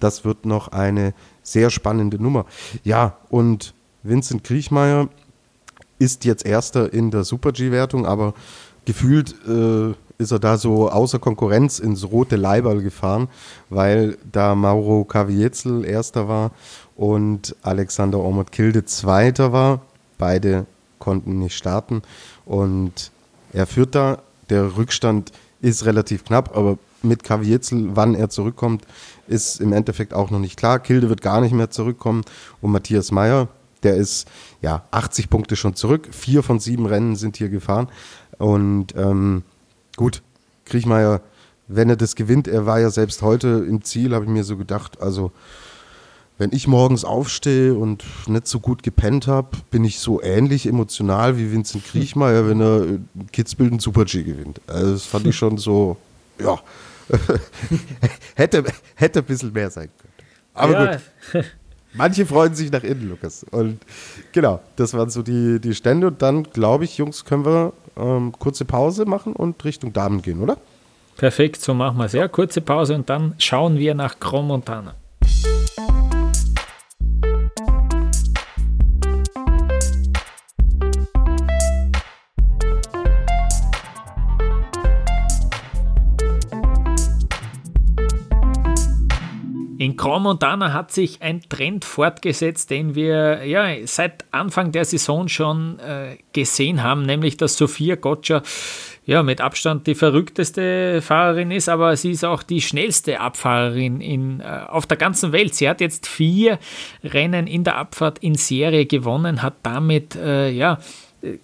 Das 0.00 0.26
wird 0.26 0.44
noch 0.44 0.68
eine 0.68 1.14
sehr 1.46 1.70
spannende 1.70 2.20
Nummer. 2.20 2.44
Ja, 2.82 3.16
und 3.30 3.72
Vincent 4.02 4.44
Kriechmeier 4.44 5.08
ist 5.98 6.24
jetzt 6.24 6.44
Erster 6.44 6.92
in 6.92 7.10
der 7.10 7.24
Super-G-Wertung, 7.24 8.04
aber 8.04 8.34
gefühlt 8.84 9.34
äh, 9.46 9.94
ist 10.18 10.32
er 10.32 10.38
da 10.38 10.58
so 10.58 10.90
außer 10.90 11.18
Konkurrenz 11.18 11.78
ins 11.78 12.10
rote 12.10 12.36
Leiberl 12.36 12.82
gefahren, 12.82 13.28
weil 13.70 14.18
da 14.30 14.54
Mauro 14.54 15.04
Kaviezel 15.04 15.84
Erster 15.84 16.28
war 16.28 16.50
und 16.96 17.54
Alexander 17.62 18.18
Ormond 18.18 18.52
Kilde 18.52 18.84
Zweiter 18.84 19.52
war. 19.52 19.82
Beide 20.18 20.66
konnten 20.98 21.38
nicht 21.38 21.56
starten 21.56 22.02
und 22.44 23.12
er 23.52 23.66
führt 23.66 23.94
da. 23.94 24.18
Der 24.50 24.76
Rückstand 24.76 25.32
ist 25.60 25.84
relativ 25.84 26.24
knapp, 26.24 26.56
aber 26.56 26.78
mit 27.02 27.22
Kaviezel, 27.22 27.90
wann 27.94 28.14
er 28.14 28.28
zurückkommt, 28.28 28.86
ist 29.26 29.60
im 29.60 29.72
Endeffekt 29.72 30.14
auch 30.14 30.30
noch 30.30 30.38
nicht 30.38 30.56
klar. 30.56 30.78
Kilde 30.78 31.08
wird 31.08 31.20
gar 31.20 31.40
nicht 31.40 31.52
mehr 31.52 31.70
zurückkommen 31.70 32.22
und 32.60 32.72
Matthias 32.72 33.12
Meyer, 33.12 33.48
der 33.82 33.96
ist 33.96 34.26
ja 34.62 34.84
80 34.90 35.30
Punkte 35.30 35.56
schon 35.56 35.74
zurück. 35.74 36.08
Vier 36.10 36.42
von 36.42 36.58
sieben 36.58 36.86
Rennen 36.86 37.16
sind 37.16 37.36
hier 37.36 37.48
gefahren 37.48 37.88
und 38.38 38.94
ähm, 38.96 39.42
gut, 39.96 40.22
Kriechmeier, 40.64 41.20
wenn 41.68 41.90
er 41.90 41.96
das 41.96 42.14
gewinnt, 42.14 42.48
er 42.48 42.66
war 42.66 42.80
ja 42.80 42.90
selbst 42.90 43.22
heute 43.22 43.64
im 43.68 43.82
Ziel, 43.82 44.14
habe 44.14 44.24
ich 44.24 44.30
mir 44.30 44.44
so 44.44 44.56
gedacht, 44.56 45.00
also 45.00 45.32
wenn 46.38 46.52
ich 46.52 46.68
morgens 46.68 47.04
aufstehe 47.04 47.74
und 47.74 48.04
nicht 48.28 48.46
so 48.46 48.60
gut 48.60 48.82
gepennt 48.82 49.26
habe, 49.26 49.56
bin 49.70 49.84
ich 49.84 49.98
so 49.98 50.20
ähnlich 50.22 50.66
emotional 50.66 51.38
wie 51.38 51.50
Vincent 51.50 51.84
Kriechmeier, 51.86 52.46
wenn 52.46 52.60
er 52.60 52.84
Kitzbild 53.32 53.72
ein 53.72 53.78
Super-G 53.78 54.22
gewinnt. 54.22 54.60
Also 54.66 54.92
das 54.92 55.06
fand 55.06 55.26
ich 55.26 55.36
schon 55.36 55.56
so, 55.56 55.96
ja, 56.38 56.58
hätte, 58.34 58.64
hätte 58.94 59.20
ein 59.20 59.24
bisschen 59.24 59.52
mehr 59.52 59.70
sein 59.70 59.88
können. 59.98 60.12
Aber 60.54 60.72
ja. 60.72 60.92
gut. 61.32 61.44
Manche 61.94 62.26
freuen 62.26 62.54
sich 62.54 62.70
nach 62.70 62.82
innen, 62.82 63.08
Lukas. 63.08 63.44
Und 63.50 63.80
genau, 64.32 64.60
das 64.76 64.92
waren 64.92 65.08
so 65.08 65.22
die, 65.22 65.60
die 65.60 65.74
Stände. 65.74 66.08
Und 66.08 66.20
dann, 66.20 66.44
glaube 66.44 66.84
ich, 66.84 66.98
Jungs, 66.98 67.24
können 67.24 67.44
wir 67.46 67.72
ähm, 67.96 68.32
kurze 68.38 68.66
Pause 68.66 69.06
machen 69.06 69.32
und 69.32 69.64
Richtung 69.64 69.92
Damen 69.92 70.20
gehen, 70.20 70.40
oder? 70.42 70.58
Perfekt, 71.16 71.62
so 71.62 71.72
machen 71.72 71.96
wir 71.96 72.04
es. 72.04 72.12
Ja, 72.12 72.28
kurze 72.28 72.60
Pause 72.60 72.94
und 72.94 73.08
dann 73.08 73.34
schauen 73.38 73.78
wir 73.78 73.94
nach 73.94 74.20
Cromontana. 74.20 74.94
In 89.86 89.96
Grand 89.96 90.24
Montana 90.24 90.72
hat 90.72 90.90
sich 90.90 91.22
ein 91.22 91.42
Trend 91.48 91.84
fortgesetzt, 91.84 92.70
den 92.70 92.96
wir 92.96 93.44
ja 93.44 93.68
seit 93.84 94.24
Anfang 94.32 94.72
der 94.72 94.84
Saison 94.84 95.28
schon 95.28 95.78
äh, 95.78 96.16
gesehen 96.32 96.82
haben, 96.82 97.02
nämlich 97.02 97.36
dass 97.36 97.56
Sophia 97.56 97.94
Gotcha 97.94 98.42
ja 99.04 99.22
mit 99.22 99.40
Abstand 99.40 99.86
die 99.86 99.94
verrückteste 99.94 101.00
Fahrerin 101.02 101.52
ist, 101.52 101.68
aber 101.68 101.96
sie 101.96 102.10
ist 102.10 102.24
auch 102.24 102.42
die 102.42 102.62
schnellste 102.62 103.20
Abfahrerin 103.20 104.00
in, 104.00 104.40
äh, 104.40 104.64
auf 104.66 104.86
der 104.86 104.96
ganzen 104.96 105.30
Welt. 105.30 105.54
Sie 105.54 105.68
hat 105.68 105.80
jetzt 105.80 106.08
vier 106.08 106.58
Rennen 107.04 107.46
in 107.46 107.62
der 107.62 107.76
Abfahrt 107.76 108.18
in 108.18 108.34
Serie 108.34 108.86
gewonnen, 108.86 109.40
hat 109.40 109.54
damit 109.62 110.16
äh, 110.16 110.50
ja 110.50 110.78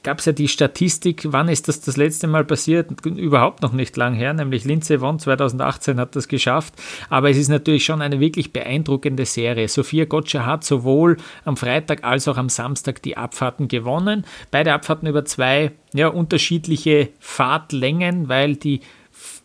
gab 0.02 0.18
es 0.18 0.26
ja 0.26 0.32
die 0.32 0.48
Statistik, 0.48 1.22
wann 1.26 1.48
ist 1.48 1.68
das 1.68 1.80
das 1.80 1.96
letzte 1.96 2.26
Mal 2.26 2.44
passiert? 2.44 3.04
Überhaupt 3.04 3.62
noch 3.62 3.72
nicht 3.72 3.96
lang 3.96 4.14
her, 4.14 4.32
nämlich 4.32 4.64
Linze 4.64 5.00
Won 5.00 5.18
2018 5.18 5.98
hat 5.98 6.14
das 6.16 6.28
geschafft. 6.28 6.74
Aber 7.08 7.30
es 7.30 7.36
ist 7.36 7.48
natürlich 7.48 7.84
schon 7.84 8.02
eine 8.02 8.20
wirklich 8.20 8.52
beeindruckende 8.52 9.24
Serie. 9.24 9.68
Sophia 9.68 10.04
Gotcha 10.04 10.46
hat 10.46 10.64
sowohl 10.64 11.16
am 11.44 11.56
Freitag 11.56 12.04
als 12.04 12.28
auch 12.28 12.36
am 12.36 12.48
Samstag 12.48 13.02
die 13.02 13.16
Abfahrten 13.16 13.68
gewonnen. 13.68 14.24
Beide 14.50 14.72
Abfahrten 14.72 15.08
über 15.08 15.24
zwei 15.24 15.72
ja, 15.94 16.08
unterschiedliche 16.08 17.08
Fahrtlängen, 17.18 18.28
weil 18.28 18.56
die 18.56 18.80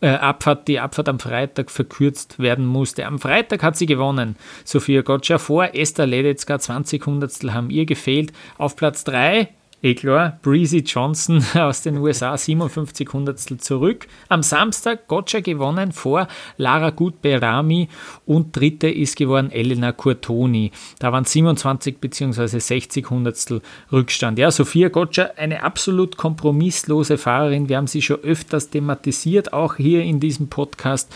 äh, 0.00 0.08
Abfahrt, 0.08 0.68
die 0.68 0.80
Abfahrt 0.80 1.08
am 1.08 1.18
Freitag 1.18 1.70
verkürzt 1.70 2.38
werden 2.38 2.66
musste. 2.66 3.06
Am 3.06 3.18
Freitag 3.18 3.62
hat 3.62 3.76
sie 3.76 3.86
gewonnen, 3.86 4.36
Sophia 4.64 5.02
Gotcha 5.02 5.38
vor 5.38 5.74
Esther 5.74 6.06
Ledetzka, 6.06 6.58
20 6.58 7.04
Hundertstel 7.04 7.54
haben 7.54 7.70
ihr 7.70 7.86
gefehlt. 7.86 8.32
Auf 8.56 8.76
Platz 8.76 9.04
3 9.04 9.48
Eh 9.80 9.94
klar, 9.94 10.40
Breezy 10.42 10.78
Johnson 10.78 11.44
aus 11.54 11.82
den 11.82 11.98
USA 11.98 12.36
57 12.36 13.08
Hundertstel 13.12 13.58
zurück. 13.58 14.08
Am 14.28 14.42
Samstag 14.42 15.06
Gotcha 15.06 15.38
gewonnen 15.38 15.92
vor 15.92 16.26
Lara 16.56 16.90
Gut-Berami 16.90 17.88
und 18.26 18.56
dritte 18.56 18.88
ist 18.88 19.14
geworden 19.14 19.52
Elena 19.52 19.92
Curtoni. 19.92 20.72
Da 20.98 21.12
waren 21.12 21.24
27 21.24 21.98
bzw. 21.98 22.58
60 22.58 23.08
Hundertstel 23.08 23.62
Rückstand. 23.92 24.40
Ja, 24.40 24.50
Sophia 24.50 24.88
Gotcha, 24.88 25.30
eine 25.36 25.62
absolut 25.62 26.16
kompromisslose 26.16 27.16
Fahrerin. 27.16 27.68
Wir 27.68 27.76
haben 27.76 27.86
sie 27.86 28.02
schon 28.02 28.18
öfters 28.24 28.70
thematisiert, 28.70 29.52
auch 29.52 29.76
hier 29.76 30.02
in 30.02 30.18
diesem 30.18 30.48
Podcast, 30.48 31.14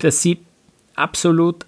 dass 0.00 0.20
sie 0.20 0.36
absolut 0.96 1.64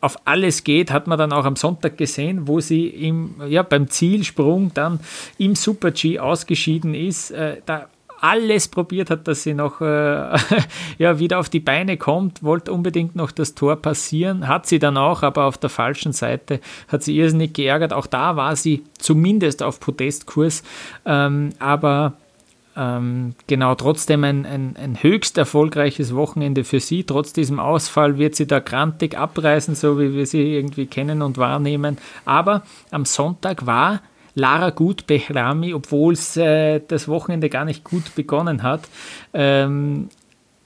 auf 0.00 0.16
alles 0.24 0.64
geht, 0.64 0.90
hat 0.90 1.06
man 1.06 1.18
dann 1.18 1.32
auch 1.32 1.44
am 1.44 1.56
Sonntag 1.56 1.98
gesehen, 1.98 2.48
wo 2.48 2.60
sie 2.60 2.86
im, 2.86 3.34
ja, 3.48 3.62
beim 3.62 3.88
Zielsprung 3.88 4.72
dann 4.74 5.00
im 5.38 5.54
Super-G 5.54 6.18
ausgeschieden 6.18 6.94
ist. 6.94 7.30
Äh, 7.30 7.58
da 7.66 7.88
alles 8.20 8.68
probiert 8.68 9.10
hat, 9.10 9.26
dass 9.26 9.42
sie 9.42 9.54
noch 9.54 9.80
äh, 9.80 9.84
ja, 10.98 11.18
wieder 11.18 11.38
auf 11.38 11.48
die 11.48 11.60
Beine 11.60 11.96
kommt, 11.96 12.42
wollte 12.42 12.72
unbedingt 12.72 13.16
noch 13.16 13.30
das 13.30 13.54
Tor 13.54 13.76
passieren, 13.76 14.46
hat 14.46 14.66
sie 14.66 14.78
dann 14.78 14.96
auch, 14.96 15.22
aber 15.22 15.44
auf 15.44 15.58
der 15.58 15.70
falschen 15.70 16.12
Seite 16.12 16.60
hat 16.88 17.02
sie 17.02 17.16
irrsinnig 17.16 17.54
geärgert. 17.54 17.92
Auch 17.92 18.06
da 18.06 18.36
war 18.36 18.56
sie 18.56 18.84
zumindest 18.98 19.62
auf 19.62 19.80
Podestkurs, 19.80 20.62
ähm, 21.06 21.50
aber 21.58 22.14
ähm, 22.80 23.34
genau, 23.46 23.74
trotzdem 23.74 24.24
ein, 24.24 24.46
ein, 24.46 24.74
ein, 24.76 25.02
höchst 25.02 25.36
erfolgreiches 25.36 26.14
Wochenende 26.14 26.64
für 26.64 26.80
sie. 26.80 27.04
Trotz 27.04 27.34
diesem 27.34 27.60
Ausfall 27.60 28.16
wird 28.16 28.34
sie 28.36 28.46
da 28.46 28.58
grantig 28.58 29.18
abreißen, 29.18 29.74
so 29.74 30.00
wie 30.00 30.14
wir 30.14 30.24
sie 30.24 30.54
irgendwie 30.54 30.86
kennen 30.86 31.20
und 31.20 31.36
wahrnehmen. 31.36 31.98
Aber 32.24 32.62
am 32.90 33.04
Sonntag 33.04 33.66
war 33.66 34.00
Lara 34.34 34.70
Gut 34.70 35.06
Behrami, 35.06 35.74
obwohl 35.74 36.14
es 36.14 36.38
äh, 36.38 36.80
das 36.88 37.06
Wochenende 37.06 37.50
gar 37.50 37.66
nicht 37.66 37.84
gut 37.84 38.14
begonnen 38.14 38.62
hat, 38.62 38.88
ähm, 39.34 40.08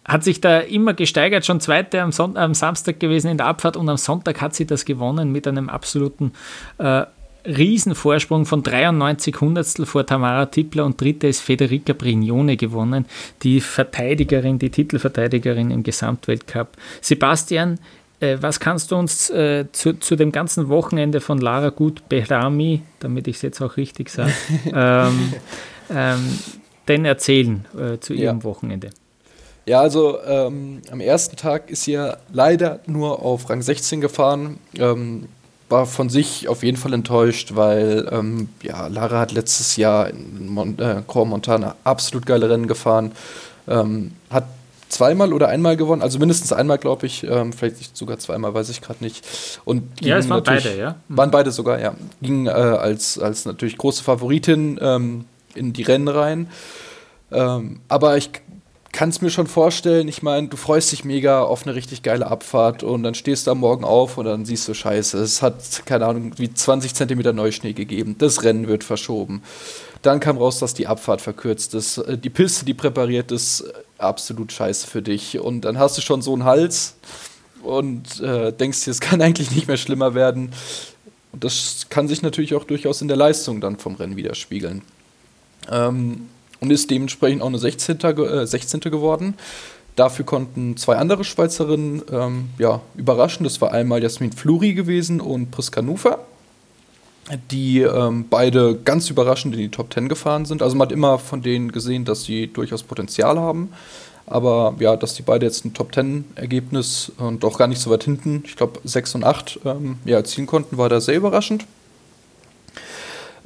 hat 0.05 0.23
sich 0.23 0.41
da 0.41 0.61
immer 0.61 0.95
gesteigert, 0.95 1.45
schon 1.45 1.61
zweite 1.61 2.01
am, 2.01 2.12
Son 2.12 2.37
am, 2.37 2.55
Samstag 2.55 3.01
gewesen 3.01 3.29
in 3.29 3.39
der 3.39 3.47
Abfahrt 3.47 3.77
und 3.77 3.89
am 3.89 3.97
Sonntag 3.97 4.41
hat 4.41 4.55
sie 4.55 4.67
das 4.67 4.85
gewonnen 4.85 5.33
mit 5.33 5.49
einem 5.49 5.69
absoluten 5.69 6.33
äh, 6.79 7.07
Riesenvorsprung 7.45 8.47
von 8.47 8.62
93 8.62 9.40
Hundertstel 9.40 9.86
vor 9.86 10.07
Tamara 10.07 10.47
Tippler 10.47 10.84
und 10.84 11.01
dritte 11.01 11.26
ist 11.26 11.40
Federica 11.40 11.92
Brignone 11.92 12.57
gewonnen, 12.57 13.07
die 13.42 13.61
Verteidigerin, 13.61 14.59
die 14.59 14.70
Titelverteidigerin 14.70 15.70
im 15.70 15.82
Gesamtweltcup. 15.82 16.68
Sebastian, 17.01 17.78
äh, 18.20 18.38
was 18.40 18.61
kannst 18.61 18.90
du 18.90 18.97
uns 18.97 19.30
äh, 19.30 19.66
zu, 19.72 19.99
zu, 19.99 20.16
dem 20.16 20.32
ganzen 20.32 20.68
Wochenende 20.68 21.20
von 21.20 21.38
Lara 21.38 21.68
Gut 21.68 22.09
Behrami, 22.09 22.82
damit 23.01 23.28
ich 23.28 23.36
es 23.36 23.42
jetzt 23.42 23.61
auch 23.61 23.76
richtig 23.76 24.09
sage, 24.09 24.32
ähm, 24.74 25.34
ähm, 25.90 26.38
denn 26.88 27.05
erzählen 27.05 27.66
äh, 27.78 27.99
zu 27.99 28.14
ihrem 28.14 28.38
ja. 28.38 28.45
Wochenende? 28.45 28.90
Ja, 29.66 29.80
also 29.80 30.18
ähm, 30.22 30.82
am 30.90 31.01
ersten 31.01 31.36
Tag 31.36 31.70
ist 31.70 31.84
sie 31.84 31.92
ja 31.92 32.18
leider 32.32 32.80
nur 32.86 33.22
auf 33.22 33.49
Rang 33.49 33.62
16 33.62 34.01
gefahren. 34.01 34.59
Ähm, 34.78 35.28
war 35.75 35.87
von 35.87 36.09
sich 36.09 36.47
auf 36.49 36.62
jeden 36.62 36.77
Fall 36.77 36.93
enttäuscht, 36.93 37.57
weil 37.57 38.09
ähm, 38.12 38.49
ja, 38.62 38.87
Lara 38.87 39.18
hat 39.18 39.33
letztes 39.33 39.77
Jahr 39.77 40.09
in 40.09 40.47
Mon 40.47 40.79
äh, 40.79 41.03
Core 41.05 41.27
Montana 41.27 41.75
absolut 41.83 42.27
geile 42.27 42.49
Rennen 42.49 42.68
gefahren. 42.68 43.11
Ähm, 43.66 44.12
hat 44.31 44.45
zweimal 44.89 45.33
oder 45.33 45.49
einmal 45.49 45.77
gewonnen, 45.77 46.01
also 46.01 46.20
mindestens 46.20 46.53
einmal, 46.53 46.79
glaube 46.79 47.07
ich, 47.07 47.25
ähm, 47.25 47.53
vielleicht 47.53 47.97
sogar 47.97 48.18
zweimal, 48.18 48.55
weiß 48.55 48.68
ich 48.68 48.81
gerade 48.83 49.03
nicht. 49.03 49.27
Und 49.64 49.83
ja, 50.01 50.16
es 50.16 50.29
waren 50.29 50.45
beide, 50.45 50.77
ja. 50.77 50.95
Mhm. 51.09 51.16
Waren 51.16 51.31
beide 51.33 51.51
sogar, 51.51 51.81
ja. 51.81 51.95
Ging 52.22 52.47
äh, 52.47 52.51
als, 52.51 53.18
als 53.18 53.45
natürlich 53.45 53.77
große 53.77 54.05
Favoritin 54.05 54.79
ähm, 54.81 55.25
in 55.57 55.72
die 55.72 55.83
Rennen 55.83 56.07
rein. 56.07 56.49
Ähm, 57.33 57.81
aber 57.89 58.16
ich 58.16 58.31
kann 58.95 59.09
es 59.09 59.20
mir 59.20 59.30
schon 59.30 59.49
vorstellen. 59.49 60.07
Ich 60.07 60.22
meine, 60.22 60.47
du 60.47 60.57
freust 60.57 60.92
dich 60.92 61.05
mega 61.05 61.42
auf 61.42 61.66
eine 61.66 61.74
richtig 61.74 62.05
geile 62.05 62.28
Abfahrt 62.28 62.84
und 62.84 63.03
dann 63.03 63.14
stehst 63.14 63.47
du 63.47 63.51
am 63.51 63.59
Morgen 63.59 63.84
auf 63.84 64.18
und 64.18 64.24
dann 64.24 64.45
siehst 64.45 64.68
du 64.68 64.72
Scheiße. 64.72 65.18
Es 65.18 65.42
hat, 65.42 65.84
keine 65.84 66.07
Ahnung, 66.07 66.30
wie 66.36 66.55
20 66.55 66.95
Zentimeter 66.95 67.32
Neuschnee 67.32 67.72
gegeben. 67.72 68.14
Das 68.18 68.45
Rennen 68.45 68.68
wird 68.68 68.84
verschoben. 68.84 69.42
Dann 70.03 70.20
kam 70.20 70.38
raus, 70.38 70.61
dass 70.61 70.74
die 70.74 70.86
Abfahrt 70.86 71.20
verkürzt 71.20 71.74
ist. 71.74 71.99
Äh, 71.99 72.16
die 72.16 72.30
Piste, 72.30 72.64
die 72.64 72.72
präpariert 72.72 73.32
ist, 73.32 73.64
absolut 73.99 74.53
scheiße 74.53 74.86
für 74.86 75.03
dich. 75.03 75.40
Und 75.40 75.62
dann 75.62 75.76
hast 75.76 75.99
du 75.99 76.01
schon 76.01 76.22
so 76.22 76.32
einen 76.32 76.45
Hals 76.45 76.95
und 77.64 78.20
äh, 78.20 78.53
denkst 78.53 78.84
dir, 78.84 78.92
es 78.92 79.01
kann 79.01 79.20
eigentlich 79.22 79.51
nicht 79.51 79.66
mehr 79.66 79.76
schlimmer 79.76 80.14
werden. 80.14 80.53
Und 81.32 81.42
das 81.42 81.86
kann 81.90 82.07
sich 82.07 82.22
natürlich 82.22 82.55
auch 82.55 82.64
durchaus 82.64 83.03
in 83.03 83.09
der 83.09 83.16
Leistung 83.16 83.61
dann 83.61 83.76
vom 83.76 83.97
Rennen 83.97 84.14
widerspiegeln. 84.14 84.82
Ähm, 85.68 86.28
und 86.65 86.71
ist 86.71 86.91
dementsprechend 86.91 87.43
auch 87.43 87.49
eine 87.49 87.59
16. 87.59 88.01
Äh, 88.01 88.47
16. 88.47 88.81
geworden. 88.81 89.35
Dafür 89.97 90.25
konnten 90.25 90.77
zwei 90.77 90.97
andere 90.97 91.23
Schweizerinnen 91.23 92.03
ähm, 92.11 92.49
ja, 92.59 92.81
überraschen. 92.97 93.45
Das 93.45 93.61
war 93.61 93.73
einmal 93.73 94.03
Jasmin 94.03 94.33
Fluri 94.33 94.75
gewesen 94.75 95.21
und 95.21 95.53
Priska 95.53 95.83
Nufer, 95.83 96.19
die 97.51 97.83
ähm, 97.83 98.25
beide 98.29 98.77
ganz 98.77 99.09
überraschend 99.09 99.55
in 99.55 99.61
die 99.61 99.69
Top 99.69 99.93
10 99.93 100.09
gefahren 100.09 100.47
sind. 100.47 100.62
Also 100.62 100.75
man 100.75 100.89
hat 100.89 100.93
immer 100.93 101.19
von 101.19 101.43
denen 101.43 101.71
gesehen, 101.71 102.05
dass 102.05 102.25
sie 102.25 102.49
durchaus 102.49 102.83
Potenzial 102.83 103.39
haben. 103.39 103.71
Aber 104.27 104.75
ja, 104.81 104.97
dass 104.97 105.15
die 105.15 105.23
beide 105.23 105.47
jetzt 105.47 105.65
ein 105.65 105.75
Top 105.75 105.95
10 105.95 106.25
Ergebnis 106.35 107.12
und 107.19 107.45
auch 107.45 107.59
gar 107.59 107.69
nicht 107.69 107.81
so 107.81 107.91
weit 107.91 108.05
hinten, 108.05 108.43
ich 108.47 108.57
glaube 108.57 108.81
6 108.83 109.17
und 109.17 109.25
8, 109.25 109.61
ähm, 109.67 109.99
ja, 110.07 110.17
erzielen 110.17 110.47
konnten, 110.47 110.79
war 110.79 110.89
da 110.89 111.01
sehr 111.01 111.17
überraschend. 111.17 111.67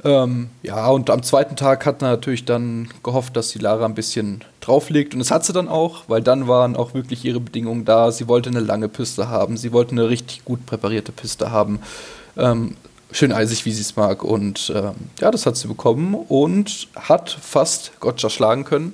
Ähm, 0.03 0.49
ja, 0.63 0.87
und 0.87 1.09
am 1.09 1.23
zweiten 1.23 1.57
Tag 1.57 1.85
hat 1.85 2.01
man 2.01 2.11
natürlich 2.11 2.45
dann 2.45 2.89
gehofft, 3.03 3.35
dass 3.35 3.49
die 3.49 3.59
Lara 3.59 3.85
ein 3.85 3.95
bisschen 3.95 4.43
drauflegt. 4.61 5.13
Und 5.13 5.19
das 5.19 5.31
hat 5.31 5.45
sie 5.45 5.51
dann 5.51 5.67
auch, 5.67 6.03
weil 6.07 6.21
dann 6.21 6.47
waren 6.47 6.75
auch 6.75 6.93
wirklich 6.93 7.25
ihre 7.25 7.41
Bedingungen 7.41 7.83
da. 7.83 8.11
Sie 8.11 8.27
wollte 8.27 8.49
eine 8.49 8.61
lange 8.61 8.87
Piste 8.87 9.27
haben, 9.27 9.57
sie 9.57 9.73
wollte 9.73 9.91
eine 9.91 10.07
richtig 10.07 10.45
gut 10.45 10.65
präparierte 10.65 11.11
Piste 11.11 11.51
haben. 11.51 11.79
Ähm, 12.37 12.77
schön 13.11 13.33
eisig, 13.33 13.65
wie 13.65 13.71
sie 13.71 13.81
es 13.81 13.97
mag. 13.97 14.23
Und 14.23 14.71
ähm, 14.73 14.95
ja, 15.19 15.31
das 15.31 15.45
hat 15.45 15.57
sie 15.57 15.67
bekommen 15.67 16.13
und 16.13 16.87
hat 16.95 17.29
fast 17.29 17.99
Gotcha 17.99 18.29
schlagen 18.29 18.63
können. 18.63 18.93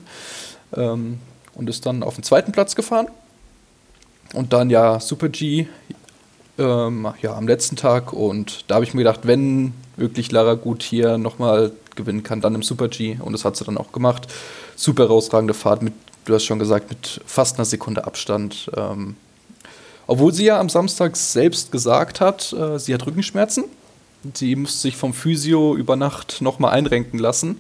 Ähm, 0.75 1.19
und 1.53 1.69
ist 1.69 1.85
dann 1.85 2.03
auf 2.03 2.15
den 2.15 2.23
zweiten 2.23 2.51
Platz 2.51 2.75
gefahren. 2.75 3.07
Und 4.33 4.53
dann 4.53 4.69
ja 4.69 4.99
Super 4.99 5.29
G 5.29 5.67
ähm, 6.57 7.07
ja, 7.21 7.35
am 7.35 7.47
letzten 7.47 7.75
Tag. 7.75 8.11
Und 8.11 8.65
da 8.67 8.75
habe 8.75 8.85
ich 8.85 8.93
mir 8.93 9.01
gedacht, 9.01 9.21
wenn 9.23 9.73
wirklich 9.97 10.31
Lara 10.31 10.55
Gut 10.55 10.83
hier 10.83 11.17
nochmal 11.17 11.71
gewinnen 11.95 12.23
kann, 12.23 12.41
dann 12.41 12.55
im 12.55 12.63
Super 12.63 12.87
G. 12.87 13.17
Und 13.19 13.33
das 13.33 13.45
hat 13.45 13.55
sie 13.57 13.63
dann 13.63 13.77
auch 13.77 13.91
gemacht. 13.91 14.27
Super 14.75 15.03
herausragende 15.03 15.53
Fahrt 15.53 15.81
mit, 15.81 15.93
du 16.25 16.33
hast 16.33 16.45
schon 16.45 16.59
gesagt, 16.59 16.89
mit 16.89 17.21
fast 17.25 17.57
einer 17.57 17.65
Sekunde 17.65 18.05
Abstand. 18.05 18.69
Ähm, 18.75 19.15
obwohl 20.07 20.33
sie 20.33 20.45
ja 20.45 20.59
am 20.59 20.69
Samstag 20.69 21.15
selbst 21.15 21.71
gesagt 21.71 22.21
hat, 22.21 22.53
äh, 22.53 22.77
sie 22.77 22.93
hat 22.93 23.05
Rückenschmerzen. 23.05 23.65
Sie 24.33 24.55
musste 24.55 24.79
sich 24.79 24.97
vom 24.97 25.13
Physio 25.13 25.75
über 25.75 25.95
Nacht 25.95 26.41
nochmal 26.41 26.73
einrenken 26.73 27.19
lassen. 27.19 27.57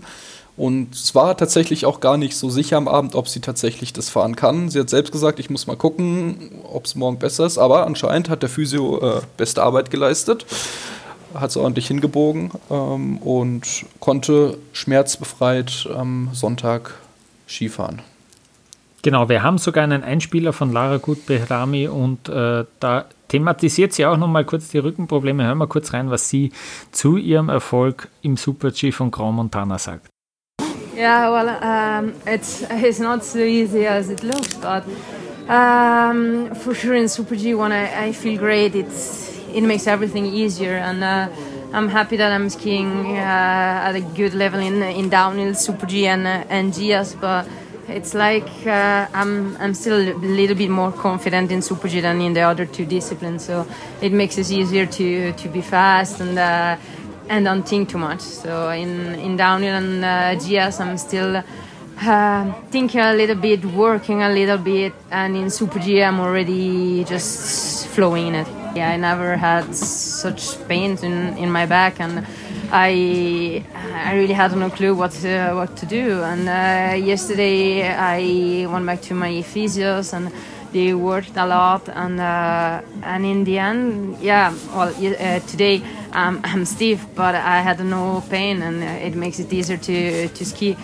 Und 0.57 0.95
es 0.95 1.13
war 1.13 1.35
tatsächlich 1.35 1.85
auch 1.85 1.99
gar 1.99 2.17
nicht 2.17 2.37
so 2.37 2.49
sicher 2.49 2.77
am 2.77 2.87
Abend, 2.87 3.15
ob 3.15 3.27
sie 3.27 3.41
tatsächlich 3.41 3.91
das 3.91 4.09
fahren 4.09 4.37
kann. 4.37 4.69
Sie 4.69 4.79
hat 4.79 4.89
selbst 4.89 5.11
gesagt, 5.11 5.39
ich 5.39 5.49
muss 5.49 5.67
mal 5.67 5.75
gucken, 5.75 6.63
ob 6.71 6.85
es 6.85 6.95
morgen 6.95 7.19
besser 7.19 7.45
ist. 7.45 7.57
Aber 7.57 7.85
anscheinend 7.85 8.29
hat 8.29 8.41
der 8.41 8.49
Physio 8.49 9.17
äh, 9.17 9.21
beste 9.37 9.61
Arbeit 9.63 9.91
geleistet, 9.91 10.45
hat 11.35 11.49
es 11.49 11.57
ordentlich 11.57 11.87
hingebogen 11.87 12.51
ähm, 12.69 13.17
und 13.17 13.85
konnte 13.99 14.57
schmerzbefreit 14.73 15.87
am 15.93 16.29
Sonntag 16.33 16.95
Skifahren. 17.47 18.01
Genau, 19.01 19.29
wir 19.29 19.43
haben 19.43 19.59
sogar 19.59 19.83
einen 19.83 20.03
Einspieler 20.03 20.51
von 20.51 20.71
Lara 20.71 20.97
Gut-Behrami 20.97 21.87
und 21.87 22.27
äh, 22.27 22.65
da 22.79 23.05
thematisiert 23.27 23.93
sie 23.93 24.05
auch 24.05 24.17
nochmal 24.17 24.45
kurz 24.45 24.69
die 24.69 24.79
Rückenprobleme. 24.79 25.45
Hören 25.45 25.59
wir 25.59 25.67
kurz 25.67 25.93
rein, 25.93 26.09
was 26.09 26.29
sie 26.29 26.51
zu 26.91 27.17
ihrem 27.17 27.49
Erfolg 27.49 28.09
im 28.23 28.35
Super-G 28.35 28.91
von 28.91 29.11
Grand 29.11 29.35
Montana 29.35 29.77
sagt. 29.77 30.07
Yeah, 30.97 31.29
well, 31.29 31.49
um, 31.61 32.13
it's 32.25 32.63
it's 32.81 32.99
not 32.99 33.23
so 33.23 33.39
easy 33.39 33.85
as 33.85 34.09
it 34.09 34.23
looks, 34.23 34.55
but 34.55 34.83
um, 35.49 36.55
for 36.55 36.73
sure 36.73 36.95
in 36.95 37.09
Super 37.09 37.35
G 37.35 37.53
when 37.53 37.73
I, 37.73 38.07
I, 38.07 38.13
feel 38.13 38.39
great, 38.39 38.75
it's 38.75 39.34
it 39.55 39.63
makes 39.63 39.87
everything 39.87 40.25
easier, 40.25 40.75
and 40.75 41.03
uh, 41.03 41.29
I'm 41.73 41.87
happy 41.87 42.17
that 42.17 42.31
I'm 42.31 42.49
skiing 42.49 43.17
uh, 43.17 43.87
at 43.87 43.95
a 43.95 44.01
good 44.01 44.33
level 44.33 44.59
in 44.59 44.83
in 44.83 45.09
downhill 45.09 45.53
Super 45.53 45.85
G 45.85 46.07
and 46.07 46.27
uh, 46.27 46.43
and 46.49 46.73
GS, 46.73 47.15
but 47.15 47.47
it's 47.87 48.13
like 48.13 48.49
uh, 48.67 49.07
I'm 49.13 49.55
I'm 49.57 49.73
still 49.73 49.97
a 49.97 50.13
little 50.13 50.57
bit 50.57 50.69
more 50.69 50.91
confident 50.91 51.51
in 51.51 51.61
Super 51.61 51.87
G 51.87 52.01
than 52.01 52.19
in 52.21 52.33
the 52.33 52.41
other 52.41 52.65
two 52.65 52.85
disciplines, 52.85 53.45
so 53.45 53.65
it 54.01 54.11
makes 54.11 54.37
it 54.37 54.51
easier 54.51 54.85
to 54.85 55.31
to 55.31 55.47
be 55.49 55.61
fast 55.61 56.19
and 56.19 56.37
uh, 56.37 56.75
and 57.29 57.45
don't 57.45 57.67
think 57.67 57.89
too 57.89 57.97
much. 57.97 58.19
So 58.19 58.69
in 58.71 59.15
in 59.15 59.37
downhill 59.37 59.75
and 59.75 60.39
GS, 60.41 60.81
I'm 60.81 60.97
still 60.97 61.43
uh, 62.01 62.53
thinking 62.71 62.99
a 62.99 63.13
little 63.13 63.37
bit, 63.37 63.63
working 63.63 64.21
a 64.21 64.29
little 64.29 64.57
bit, 64.57 64.93
and 65.11 65.37
in 65.37 65.49
Super 65.49 65.79
G, 65.79 66.03
I'm 66.03 66.19
already 66.19 67.05
just 67.05 67.87
flowing 67.87 68.27
in 68.27 68.35
it. 68.35 68.64
Yeah, 68.75 68.89
I 68.89 68.97
never 68.97 69.37
had 69.37 69.73
such 69.73 70.57
pains 70.67 71.01
in, 71.01 71.37
in 71.37 71.49
my 71.49 71.65
back, 71.65 72.01
and 72.01 72.25
I 72.71 73.63
I 73.73 74.15
really 74.15 74.33
had 74.33 74.55
no 74.57 74.69
clue 74.69 74.93
what 74.93 75.11
to, 75.21 75.53
what 75.53 75.77
to 75.77 75.85
do. 75.85 76.21
And 76.23 76.49
uh, 76.49 76.95
yesterday, 76.95 77.87
I 77.87 78.67
went 78.67 78.85
back 78.85 79.01
to 79.03 79.13
my 79.13 79.31
physios 79.43 80.11
and 80.13 80.29
they 80.73 80.93
worked 80.93 81.37
a 81.37 81.45
lot 81.45 81.87
and 81.87 82.19
uh, 82.19 82.81
and 83.03 83.25
in 83.25 83.45
the 83.45 83.57
end 83.57 84.17
yeah 84.19 84.53
well 84.73 84.89
uh, 84.89 85.39
today 85.47 85.81
um, 86.11 86.41
I'm 86.43 86.65
stiff 86.65 87.05
but 87.15 87.33
I 87.33 87.61
had 87.61 87.79
no 87.79 88.21
pain 88.29 88.61
and 88.61 88.83
it 88.83 89.15
makes 89.15 89.39
it 89.39 89.53
easier 89.53 89.77
to 89.77 90.27
to 90.27 90.45
ski 90.45 90.75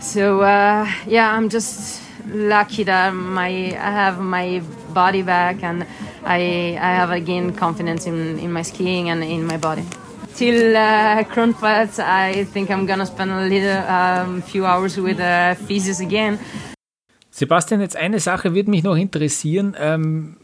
so 0.00 0.42
uh, 0.42 0.86
yeah 1.08 1.34
I'm 1.34 1.48
just 1.48 2.00
lucky 2.28 2.84
that 2.84 3.10
my 3.14 3.48
I 3.48 3.90
have 3.90 4.20
my 4.20 4.62
body 4.94 5.22
back 5.22 5.64
and 5.64 5.86
I 6.26 6.76
I 6.80 6.90
have 7.00 7.10
again 7.10 7.54
confidence 7.54 8.06
in, 8.06 8.38
in 8.38 8.52
my 8.52 8.62
skiing 8.62 9.10
and 9.10 9.22
in 9.22 9.46
my 9.46 9.56
body 9.56 9.84
till 10.34 10.76
uh, 10.76 11.24
Kronplatz, 11.24 11.98
I 11.98 12.44
think 12.44 12.70
I'm 12.70 12.84
gonna 12.86 13.06
spend 13.06 13.30
a 13.30 13.46
little 13.46 13.78
um, 13.88 14.42
few 14.42 14.66
hours 14.66 14.98
with 14.98 15.18
uh, 15.18 15.54
physios 15.66 16.00
again 16.00 16.38
Sebastian, 17.30 17.82
jetzt 17.82 17.96
eine 17.96 18.18
Sache 18.18 18.54
würde 18.54 18.70
mich 18.70 18.82
noch 18.82 18.96
interessieren. 18.96 19.76
Ähm, 19.78 20.38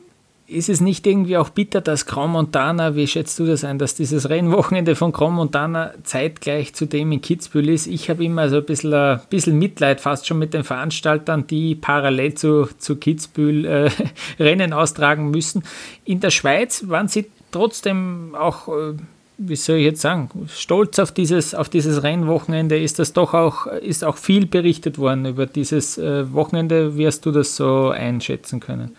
ist 0.52 0.68
es 0.68 0.80
nicht 0.80 1.06
irgendwie 1.06 1.36
auch 1.36 1.48
bitter, 1.48 1.80
dass 1.80 2.06
Grand 2.06 2.32
Montana, 2.32 2.94
wie 2.94 3.06
schätzt 3.06 3.38
du 3.38 3.46
das 3.46 3.64
ein, 3.64 3.78
dass 3.78 3.94
dieses 3.94 4.28
Rennwochenende 4.28 4.94
von 4.94 5.12
Grand 5.12 5.34
Montana 5.34 5.92
zeitgleich 6.04 6.74
zu 6.74 6.86
dem 6.86 7.12
in 7.12 7.20
Kitzbühel 7.20 7.68
ist? 7.68 7.86
Ich 7.86 8.10
habe 8.10 8.24
immer 8.24 8.48
so 8.48 8.56
ein 8.56 8.64
bisschen, 8.64 8.94
ein 8.94 9.20
bisschen 9.30 9.58
Mitleid 9.58 10.00
fast 10.00 10.26
schon 10.26 10.38
mit 10.38 10.54
den 10.54 10.64
Veranstaltern, 10.64 11.46
die 11.46 11.74
parallel 11.74 12.34
zu, 12.34 12.68
zu 12.78 12.96
Kitzbühel 12.96 13.64
äh, 13.64 13.90
Rennen 14.42 14.72
austragen 14.72 15.30
müssen. 15.30 15.62
In 16.04 16.20
der 16.20 16.30
Schweiz 16.30 16.88
waren 16.88 17.08
sie 17.08 17.26
trotzdem 17.50 18.34
auch 18.38 18.68
äh, 18.68 18.94
wie 19.38 19.56
soll 19.56 19.76
ich 19.76 19.84
jetzt 19.84 20.00
sagen, 20.00 20.28
stolz 20.48 20.98
auf 20.98 21.10
dieses, 21.10 21.54
auf 21.54 21.68
dieses 21.68 22.02
Rennwochenende 22.02 22.78
ist 22.78 22.98
das 22.98 23.12
doch 23.12 23.34
auch, 23.34 23.66
ist 23.66 24.04
auch 24.04 24.16
viel 24.16 24.46
berichtet 24.46 24.98
worden 24.98 25.26
über 25.26 25.46
dieses 25.46 25.98
äh, 25.98 26.32
Wochenende. 26.32 26.96
Wie 26.96 27.06
hast 27.06 27.26
du 27.26 27.32
das 27.32 27.56
so 27.56 27.88
einschätzen 27.88 28.60
können? 28.60 28.96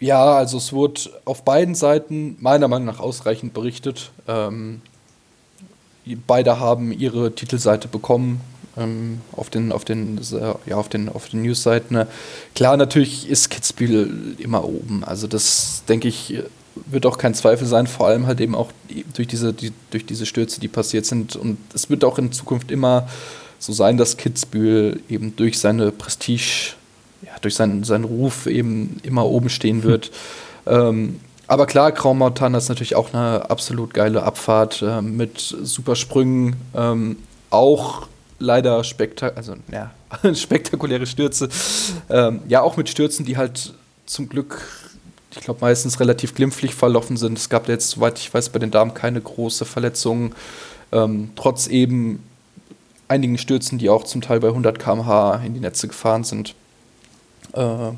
Ja, 0.00 0.36
also 0.36 0.58
es 0.58 0.72
wurde 0.72 1.00
auf 1.24 1.44
beiden 1.44 1.74
Seiten 1.74 2.36
meiner 2.40 2.68
Meinung 2.68 2.86
nach 2.86 3.00
ausreichend 3.00 3.52
berichtet. 3.52 4.12
Ähm, 4.28 4.80
beide 6.26 6.60
haben 6.60 6.92
ihre 6.92 7.34
Titelseite 7.34 7.88
bekommen 7.88 8.40
ähm, 8.76 9.20
auf 9.32 9.50
den, 9.50 9.72
auf 9.72 9.84
den, 9.84 10.20
ja, 10.66 10.76
auf 10.76 10.88
den, 10.88 11.08
auf 11.08 11.28
den 11.28 11.42
Newsseiten. 11.42 12.06
Klar, 12.54 12.76
natürlich 12.76 13.28
ist 13.28 13.50
Kitzbühel 13.50 14.36
immer 14.38 14.64
oben. 14.64 15.02
Also 15.04 15.26
das 15.26 15.82
denke 15.88 16.08
ich 16.08 16.42
wird 16.86 17.06
auch 17.06 17.18
kein 17.18 17.34
Zweifel 17.34 17.66
sein, 17.66 17.86
vor 17.86 18.06
allem 18.06 18.26
halt 18.26 18.40
eben 18.40 18.54
auch 18.54 18.70
durch 19.14 19.28
diese, 19.28 19.52
die, 19.52 19.72
durch 19.90 20.06
diese 20.06 20.26
Stürze, 20.26 20.60
die 20.60 20.68
passiert 20.68 21.06
sind. 21.06 21.36
Und 21.36 21.58
es 21.74 21.90
wird 21.90 22.04
auch 22.04 22.18
in 22.18 22.32
Zukunft 22.32 22.70
immer 22.70 23.08
so 23.58 23.72
sein, 23.72 23.96
dass 23.96 24.16
Kitzbühel 24.16 25.00
eben 25.08 25.34
durch 25.36 25.58
seine 25.58 25.90
Prestige, 25.90 26.74
ja, 27.22 27.32
durch 27.40 27.54
seinen, 27.54 27.84
seinen 27.84 28.04
Ruf 28.04 28.46
eben 28.46 28.98
immer 29.02 29.26
oben 29.26 29.48
stehen 29.48 29.82
wird. 29.82 30.10
ähm, 30.66 31.20
aber 31.46 31.64
klar, 31.64 31.92
Graumontana 31.92 32.58
ist 32.58 32.68
natürlich 32.68 32.94
auch 32.94 33.14
eine 33.14 33.48
absolut 33.50 33.94
geile 33.94 34.22
Abfahrt 34.22 34.82
äh, 34.82 35.00
mit 35.00 35.38
super 35.38 35.96
Sprüngen. 35.96 36.56
Ähm, 36.74 37.16
auch 37.48 38.06
leider 38.38 38.84
spektak 38.84 39.34
also, 39.34 39.54
ja, 39.72 39.90
spektakuläre 40.34 41.06
Stürze. 41.06 41.48
Ähm, 42.10 42.40
ja, 42.48 42.60
auch 42.60 42.76
mit 42.76 42.90
Stürzen, 42.90 43.24
die 43.24 43.38
halt 43.38 43.72
zum 44.04 44.28
Glück 44.28 44.62
ich 45.30 45.40
glaube, 45.40 45.60
meistens 45.60 46.00
relativ 46.00 46.34
glimpflich 46.34 46.74
verlaufen 46.74 47.16
sind. 47.16 47.38
Es 47.38 47.48
gab 47.48 47.68
jetzt, 47.68 47.90
soweit 47.90 48.18
ich 48.18 48.32
weiß, 48.32 48.48
bei 48.48 48.58
den 48.58 48.70
Damen 48.70 48.94
keine 48.94 49.20
große 49.20 49.64
Verletzungen. 49.64 50.34
Ähm, 50.90 51.30
trotz 51.36 51.66
eben 51.66 52.22
einigen 53.08 53.38
Stürzen, 53.38 53.78
die 53.78 53.90
auch 53.90 54.04
zum 54.04 54.20
Teil 54.20 54.40
bei 54.40 54.48
100 54.48 54.78
km/h 54.78 55.42
in 55.44 55.54
die 55.54 55.60
Netze 55.60 55.88
gefahren 55.88 56.24
sind. 56.24 56.54
Äh, 57.52 57.92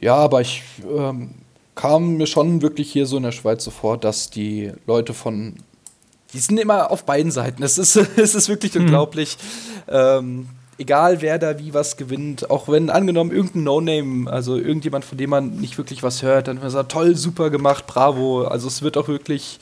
ja, 0.00 0.16
aber 0.16 0.40
ich 0.40 0.62
ähm, 0.86 1.30
kam 1.74 2.16
mir 2.16 2.26
schon 2.26 2.62
wirklich 2.62 2.92
hier 2.92 3.06
so 3.06 3.16
in 3.16 3.22
der 3.22 3.32
Schweiz 3.32 3.64
so 3.64 3.70
vor, 3.70 3.98
dass 3.98 4.30
die 4.30 4.72
Leute 4.86 5.14
von. 5.14 5.56
Die 6.32 6.38
sind 6.38 6.58
immer 6.58 6.90
auf 6.90 7.04
beiden 7.04 7.30
Seiten. 7.30 7.62
Es 7.62 7.78
ist, 7.78 7.96
es 8.16 8.34
ist 8.34 8.48
wirklich 8.48 8.74
mhm. 8.74 8.82
unglaublich. 8.82 9.38
Ähm, 9.88 10.48
egal 10.78 11.22
wer 11.22 11.38
da 11.38 11.58
wie 11.58 11.74
was 11.74 11.96
gewinnt, 11.96 12.50
auch 12.50 12.68
wenn 12.68 12.90
angenommen 12.90 13.30
irgendein 13.30 13.64
No-Name, 13.64 14.30
also 14.30 14.56
irgendjemand, 14.56 15.04
von 15.04 15.18
dem 15.18 15.30
man 15.30 15.56
nicht 15.56 15.78
wirklich 15.78 16.02
was 16.02 16.22
hört, 16.22 16.48
dann 16.48 16.62
wird 16.62 16.74
er 16.74 16.88
toll, 16.88 17.16
super 17.16 17.50
gemacht, 17.50 17.86
bravo. 17.86 18.44
Also 18.44 18.68
es 18.68 18.82
wird 18.82 18.96
auch 18.96 19.08
wirklich, 19.08 19.58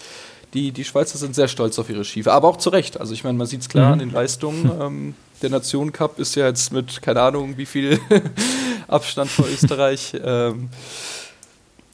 die, 0.55 0.73
die 0.73 0.85
Schweizer 0.85 1.19
sind 1.19 1.35
sehr 1.35 1.49
stolz 1.49 1.79
auf 1.79 1.91
ihre 1.91 2.05
Schiefe, 2.05 2.33
aber 2.33 2.49
auch 2.49 2.57
zu 2.57 2.71
Recht. 2.71 3.01
Also 3.01 3.15
ich 3.15 3.25
meine, 3.25 3.39
man 3.39 3.47
sieht 3.47 3.61
es 3.61 3.69
klar 3.69 3.87
mhm. 3.87 3.93
an 3.93 3.99
den 3.99 4.11
Leistungen. 4.11 4.71
Ähm, 4.81 5.15
der 5.43 5.51
Nation 5.51 5.93
Cup 5.93 6.19
ist 6.19 6.35
ja 6.35 6.47
jetzt 6.47 6.73
mit, 6.73 7.03
keine 7.03 7.21
Ahnung, 7.21 7.57
wie 7.57 7.67
viel 7.67 7.99
Abstand 8.89 9.31
vor 9.31 9.47
Österreich. 9.47 10.15
Ähm, 10.25 10.69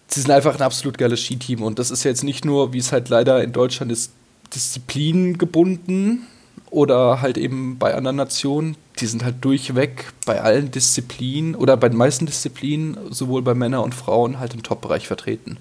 sie 0.09 0.21
sind 0.21 0.31
einfach 0.31 0.55
ein 0.55 0.63
absolut 0.63 0.99
geiles 0.99 1.21
Skiteam 1.23 1.63
und 1.63 1.79
das 1.79 1.91
ist 1.91 2.05
jetzt 2.05 2.25
nicht 2.25 2.45
nur, 2.45 2.73
wie 2.73 2.79
es 2.79 2.93
halt 2.93 3.09
leider 3.09 3.43
in 3.43 3.53
Deutschland 3.53 3.93
ist, 3.93 4.13
Disziplin 4.55 5.39
gebunden 5.39 6.27
oder 6.71 7.21
halt 7.21 7.39
eben 7.39 7.79
bei 7.79 7.95
anderen 7.95 8.17
Nationen, 8.17 8.77
die 9.01 9.07
sind 9.07 9.25
halt 9.25 9.37
durchweg 9.45 10.13
bei 10.27 10.41
allen 10.41 10.71
Disziplinen 10.71 11.55
oder 11.55 11.77
bei 11.77 11.89
den 11.89 11.99
meisten 11.99 12.27
Disziplinen, 12.27 12.99
sowohl 13.11 13.43
bei 13.43 13.55
Männern 13.55 13.83
und 13.83 13.95
Frauen, 13.95 14.39
halt 14.39 14.55
im 14.55 14.63
Top-Bereich 14.63 15.07
vertreten. 15.07 15.59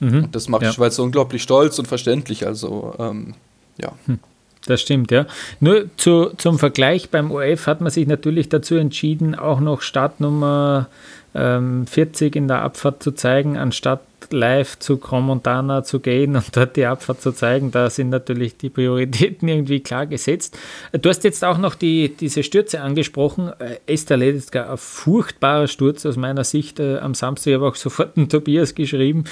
Mhm. 0.00 0.24
Und 0.24 0.34
das 0.34 0.48
macht 0.48 0.62
ja. 0.62 0.70
die 0.70 0.74
Schweiz 0.74 0.96
so 0.96 1.02
unglaublich 1.02 1.42
stolz 1.42 1.78
und 1.78 1.86
verständlich. 1.86 2.46
Also, 2.46 2.94
ähm, 2.98 3.34
ja. 3.78 3.92
Hm. 4.06 4.18
Das 4.66 4.80
stimmt, 4.80 5.10
ja. 5.10 5.26
Nur 5.60 5.86
zu, 5.96 6.30
zum 6.36 6.58
Vergleich 6.58 7.10
beim 7.10 7.30
OF 7.30 7.66
hat 7.66 7.80
man 7.80 7.90
sich 7.90 8.06
natürlich 8.06 8.48
dazu 8.48 8.76
entschieden, 8.76 9.34
auch 9.34 9.60
noch 9.60 9.82
Startnummer 9.82 10.88
ähm, 11.34 11.86
40 11.86 12.36
in 12.36 12.48
der 12.48 12.62
Abfahrt 12.62 13.02
zu 13.02 13.12
zeigen, 13.12 13.58
anstatt 13.58 14.00
live 14.30 14.78
zu 14.78 14.96
Cromontana 14.96 15.84
zu 15.84 16.00
gehen 16.00 16.36
und 16.36 16.56
dort 16.56 16.76
die 16.76 16.86
Abfahrt 16.86 17.20
zu 17.20 17.32
zeigen. 17.32 17.70
Da 17.70 17.90
sind 17.90 18.08
natürlich 18.08 18.56
die 18.56 18.70
Prioritäten 18.70 19.48
irgendwie 19.48 19.80
klar 19.80 20.06
gesetzt. 20.06 20.56
Du 20.92 21.08
hast 21.08 21.24
jetzt 21.24 21.44
auch 21.44 21.58
noch 21.58 21.74
die, 21.74 22.14
diese 22.16 22.42
Stürze 22.42 22.80
angesprochen. 22.80 23.52
Äh, 23.58 23.92
Esther 23.92 24.16
Ledetzka, 24.16 24.70
ein 24.70 24.78
furchtbarer 24.78 25.68
Sturz 25.68 26.06
aus 26.06 26.16
meiner 26.16 26.44
Sicht 26.44 26.80
äh, 26.80 26.98
am 26.98 27.14
Samstag. 27.14 27.50
Ich 27.50 27.54
habe 27.56 27.68
auch 27.68 27.76
sofort 27.76 28.16
einen 28.16 28.28
Tobias 28.28 28.74
geschrieben, 28.74 29.24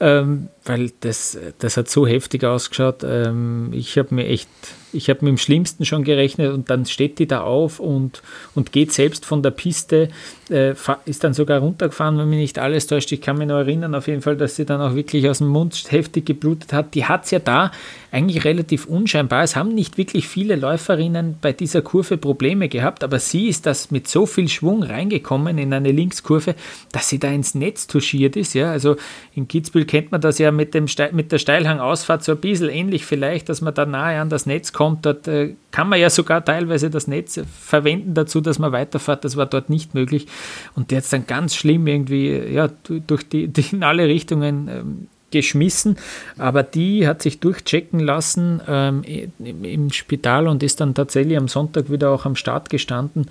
ähm, 0.00 0.48
weil 0.64 0.90
das, 1.00 1.38
das 1.58 1.76
hat 1.76 1.88
so 1.88 2.06
heftig 2.06 2.44
ausgeschaut. 2.44 3.04
Ähm, 3.04 3.70
ich 3.72 3.98
habe 3.98 4.14
mir 4.14 4.26
echt 4.26 4.48
ich 4.92 5.08
habe 5.08 5.24
mit 5.24 5.30
dem 5.30 5.38
Schlimmsten 5.38 5.84
schon 5.84 6.04
gerechnet 6.04 6.52
und 6.52 6.70
dann 6.70 6.86
steht 6.86 7.18
die 7.18 7.26
da 7.26 7.42
auf 7.42 7.80
und, 7.80 8.22
und 8.54 8.72
geht 8.72 8.92
selbst 8.92 9.24
von 9.24 9.42
der 9.42 9.50
Piste, 9.50 10.08
äh, 10.50 10.74
ist 11.04 11.24
dann 11.24 11.34
sogar 11.34 11.60
runtergefahren, 11.60 12.18
wenn 12.18 12.28
mich 12.28 12.38
nicht 12.38 12.58
alles 12.58 12.86
täuscht. 12.86 13.12
Ich 13.12 13.20
kann 13.20 13.38
mich 13.38 13.48
noch 13.48 13.58
erinnern, 13.58 13.94
auf 13.94 14.08
jeden 14.08 14.22
Fall, 14.22 14.36
dass 14.36 14.56
sie 14.56 14.64
dann 14.64 14.80
auch 14.80 14.94
wirklich 14.94 15.28
aus 15.28 15.38
dem 15.38 15.48
Mund 15.48 15.84
heftig 15.90 16.26
geblutet 16.26 16.72
hat. 16.72 16.94
Die 16.94 17.04
hat 17.04 17.24
es 17.24 17.30
ja 17.30 17.38
da 17.38 17.70
eigentlich 18.12 18.44
relativ 18.44 18.86
unscheinbar. 18.86 19.42
Es 19.42 19.56
haben 19.56 19.74
nicht 19.74 19.96
wirklich 19.96 20.26
viele 20.26 20.56
Läuferinnen 20.56 21.36
bei 21.40 21.52
dieser 21.52 21.82
Kurve 21.82 22.16
Probleme 22.16 22.68
gehabt, 22.68 23.04
aber 23.04 23.18
sie 23.18 23.48
ist 23.48 23.66
das 23.66 23.90
mit 23.90 24.08
so 24.08 24.26
viel 24.26 24.48
Schwung 24.48 24.82
reingekommen 24.82 25.58
in 25.58 25.72
eine 25.72 25.92
Linkskurve, 25.92 26.54
dass 26.92 27.08
sie 27.08 27.18
da 27.18 27.28
ins 27.28 27.54
Netz 27.54 27.86
touchiert 27.86 28.36
ist. 28.36 28.54
Ja? 28.54 28.70
Also 28.70 28.96
in 29.34 29.46
Kitzbühel 29.46 29.84
kennt 29.84 30.10
man 30.10 30.20
das 30.20 30.38
ja 30.38 30.50
mit, 30.50 30.74
dem 30.74 30.86
mit 31.12 31.32
der 31.32 31.38
Steilhangausfahrt 31.38 32.24
so 32.24 32.32
ein 32.32 32.38
bisschen 32.38 32.68
ähnlich 32.68 33.04
vielleicht, 33.04 33.48
dass 33.48 33.60
man 33.60 33.74
da 33.74 33.86
nahe 33.86 34.20
an 34.20 34.28
das 34.28 34.46
Netz 34.46 34.72
kommt. 34.72 35.06
Dort 35.06 35.28
äh, 35.28 35.54
kann 35.70 35.88
man 35.88 36.00
ja 36.00 36.10
sogar 36.10 36.44
teilweise 36.44 36.90
das 36.90 37.06
Netz 37.06 37.40
verwenden 37.60 38.14
dazu, 38.14 38.40
dass 38.40 38.58
man 38.58 38.72
weiterfährt. 38.72 39.24
Das 39.24 39.36
war 39.36 39.46
dort 39.46 39.70
nicht 39.70 39.94
möglich. 39.94 40.26
Und 40.74 40.92
jetzt 40.92 41.12
dann 41.12 41.26
ganz 41.26 41.54
schlimm 41.54 41.86
irgendwie 41.86 42.30
ja, 42.52 42.68
durch 43.06 43.28
die, 43.28 43.48
die 43.48 43.64
in 43.72 43.82
alle 43.82 44.06
Richtungen 44.06 44.68
ähm, 44.68 45.08
geschmissen, 45.30 45.96
aber 46.38 46.62
die 46.62 47.06
hat 47.06 47.22
sich 47.22 47.40
durchchecken 47.40 48.00
lassen 48.00 48.60
ähm, 48.68 49.02
im 49.38 49.90
Spital 49.92 50.48
und 50.48 50.62
ist 50.62 50.80
dann 50.80 50.94
tatsächlich 50.94 51.36
am 51.36 51.48
Sonntag 51.48 51.90
wieder 51.90 52.10
auch 52.10 52.26
am 52.26 52.36
Start 52.36 52.70
gestanden. 52.70 53.26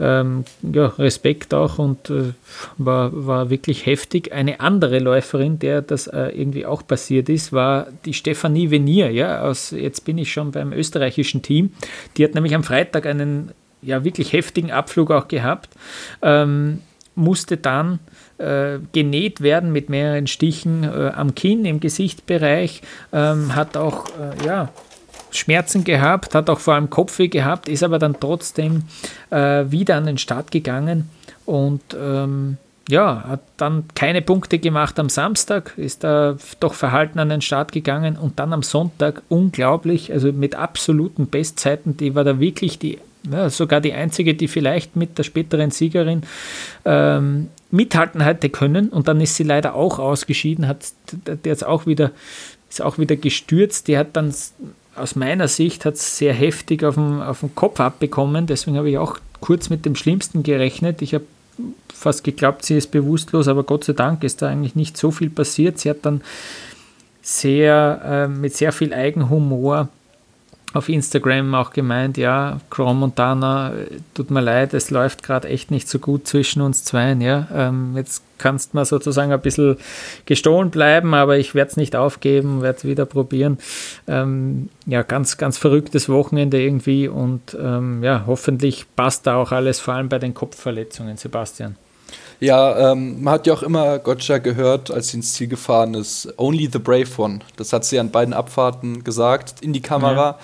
Ähm, 0.00 0.44
ja, 0.62 0.86
Respekt 0.86 1.54
auch 1.54 1.78
und 1.78 2.10
äh, 2.10 2.32
war, 2.78 3.10
war 3.26 3.50
wirklich 3.50 3.86
heftig. 3.86 4.32
Eine 4.32 4.60
andere 4.60 4.98
Läuferin, 4.98 5.58
der 5.58 5.82
das 5.82 6.06
äh, 6.06 6.28
irgendwie 6.28 6.66
auch 6.66 6.86
passiert 6.86 7.28
ist, 7.28 7.52
war 7.52 7.86
die 8.04 8.14
Stefanie 8.14 8.70
Venier. 8.70 9.10
Ja, 9.10 9.42
aus, 9.42 9.70
jetzt 9.70 10.04
bin 10.04 10.18
ich 10.18 10.32
schon 10.32 10.50
beim 10.50 10.72
österreichischen 10.72 11.42
Team. 11.42 11.72
Die 12.16 12.24
hat 12.24 12.34
nämlich 12.34 12.54
am 12.54 12.64
Freitag 12.64 13.06
einen 13.06 13.52
ja, 13.84 14.04
wirklich 14.04 14.32
heftigen 14.32 14.70
Abflug 14.70 15.10
auch 15.10 15.28
gehabt, 15.28 15.70
ähm, 16.22 16.80
musste 17.14 17.56
dann 17.56 18.00
äh, 18.38 18.78
genäht 18.92 19.40
werden 19.40 19.72
mit 19.72 19.88
mehreren 19.88 20.26
Stichen 20.26 20.84
äh, 20.84 21.12
am 21.14 21.34
Kinn, 21.34 21.64
im 21.64 21.80
Gesichtsbereich, 21.80 22.82
ähm, 23.12 23.54
hat 23.54 23.76
auch 23.76 24.06
äh, 24.08 24.44
ja, 24.44 24.70
Schmerzen 25.30 25.84
gehabt, 25.84 26.34
hat 26.34 26.50
auch 26.50 26.60
vor 26.60 26.74
allem 26.74 26.90
Kopfweh 26.90 27.28
gehabt, 27.28 27.68
ist 27.68 27.82
aber 27.82 27.98
dann 27.98 28.18
trotzdem 28.18 28.82
äh, 29.30 29.64
wieder 29.68 29.96
an 29.96 30.06
den 30.06 30.18
Start 30.18 30.50
gegangen 30.50 31.08
und 31.46 31.82
ähm, 31.98 32.58
ja, 32.88 33.24
hat 33.26 33.40
dann 33.56 33.84
keine 33.94 34.20
Punkte 34.20 34.58
gemacht 34.58 34.98
am 34.98 35.08
Samstag, 35.08 35.72
ist 35.78 36.04
da 36.04 36.36
doch 36.60 36.74
verhalten 36.74 37.18
an 37.18 37.30
den 37.30 37.40
Start 37.40 37.72
gegangen 37.72 38.16
und 38.16 38.38
dann 38.38 38.52
am 38.52 38.62
Sonntag 38.62 39.22
unglaublich, 39.28 40.12
also 40.12 40.32
mit 40.32 40.54
absoluten 40.54 41.28
Bestzeiten, 41.28 41.96
die 41.96 42.14
war 42.14 42.24
da 42.24 42.40
wirklich 42.40 42.78
die, 42.78 42.98
ja, 43.30 43.48
sogar 43.50 43.80
die 43.80 43.92
einzige, 43.92 44.34
die 44.34 44.48
vielleicht 44.48 44.96
mit 44.96 45.18
der 45.18 45.22
späteren 45.22 45.70
Siegerin 45.70 46.22
ähm, 46.84 47.48
mithalten 47.70 48.20
hätte 48.20 48.50
können 48.50 48.88
und 48.88 49.08
dann 49.08 49.20
ist 49.20 49.36
sie 49.36 49.44
leider 49.44 49.74
auch 49.74 49.98
ausgeschieden, 49.98 50.68
hat 50.68 50.92
der 51.26 51.38
jetzt 51.44 51.64
auch 51.64 51.86
wieder, 51.86 52.10
ist 52.70 52.82
auch 52.82 52.98
wieder 52.98 53.16
gestürzt. 53.16 53.88
Die 53.88 53.96
hat 53.96 54.08
dann 54.12 54.34
aus 54.96 55.16
meiner 55.16 55.48
Sicht 55.48 55.84
hat 55.84 55.96
sehr 55.96 56.32
heftig 56.32 56.84
auf 56.84 56.94
den, 56.94 57.20
auf 57.20 57.40
den 57.40 57.54
Kopf 57.54 57.80
abbekommen, 57.80 58.46
deswegen 58.46 58.76
habe 58.76 58.90
ich 58.90 58.98
auch 58.98 59.18
kurz 59.40 59.70
mit 59.70 59.84
dem 59.84 59.96
Schlimmsten 59.96 60.42
gerechnet. 60.42 61.02
Ich 61.02 61.14
habe 61.14 61.24
fast 61.92 62.24
geglaubt, 62.24 62.64
sie 62.64 62.76
ist 62.76 62.90
bewusstlos, 62.90 63.48
aber 63.48 63.62
Gott 63.62 63.84
sei 63.84 63.92
Dank 63.92 64.24
ist 64.24 64.42
da 64.42 64.48
eigentlich 64.48 64.74
nicht 64.74 64.96
so 64.96 65.10
viel 65.10 65.30
passiert. 65.30 65.78
Sie 65.78 65.90
hat 65.90 65.98
dann 66.02 66.20
sehr, 67.22 68.00
äh, 68.04 68.28
mit 68.28 68.54
sehr 68.54 68.72
viel 68.72 68.92
Eigenhumor 68.92 69.88
auf 70.74 70.88
Instagram 70.88 71.54
auch 71.54 71.70
gemeint, 71.72 72.16
ja, 72.16 72.60
Chrome 72.68 72.98
Montana, 72.98 73.72
tut 74.12 74.30
mir 74.32 74.40
leid, 74.40 74.74
es 74.74 74.90
läuft 74.90 75.22
gerade 75.22 75.48
echt 75.48 75.70
nicht 75.70 75.88
so 75.88 76.00
gut 76.00 76.26
zwischen 76.26 76.60
uns 76.60 76.84
zweien, 76.84 77.20
ja. 77.20 77.46
Ähm, 77.54 77.96
jetzt 77.96 78.24
kannst 78.38 78.72
du 78.72 78.76
mal 78.76 78.84
sozusagen 78.84 79.32
ein 79.32 79.40
bisschen 79.40 79.76
gestohlen 80.26 80.70
bleiben, 80.70 81.14
aber 81.14 81.38
ich 81.38 81.54
werde 81.54 81.70
es 81.70 81.76
nicht 81.76 81.94
aufgeben, 81.94 82.60
werde 82.60 82.78
es 82.78 82.84
wieder 82.84 83.06
probieren. 83.06 83.58
Ähm, 84.08 84.68
ja, 84.84 85.02
ganz, 85.02 85.38
ganz 85.38 85.58
verrücktes 85.58 86.08
Wochenende 86.08 86.60
irgendwie 86.60 87.06
und 87.06 87.56
ähm, 87.58 88.02
ja, 88.02 88.24
hoffentlich 88.26 88.84
passt 88.96 89.28
da 89.28 89.36
auch 89.36 89.52
alles, 89.52 89.78
vor 89.78 89.94
allem 89.94 90.08
bei 90.08 90.18
den 90.18 90.34
Kopfverletzungen, 90.34 91.16
Sebastian. 91.16 91.76
Ja, 92.40 92.92
ähm, 92.92 93.22
man 93.22 93.34
hat 93.34 93.46
ja 93.46 93.54
auch 93.54 93.62
immer 93.62 93.98
Gotcha 93.98 94.38
gehört, 94.38 94.90
als 94.90 95.08
sie 95.08 95.18
ins 95.18 95.34
Ziel 95.34 95.48
gefahren 95.48 95.94
ist. 95.94 96.32
Only 96.36 96.68
the 96.72 96.78
brave 96.78 97.08
one. 97.16 97.40
Das 97.56 97.72
hat 97.72 97.84
sie 97.84 97.98
an 97.98 98.10
beiden 98.10 98.34
Abfahrten 98.34 99.04
gesagt 99.04 99.62
in 99.62 99.72
die 99.72 99.82
Kamera. 99.82 100.38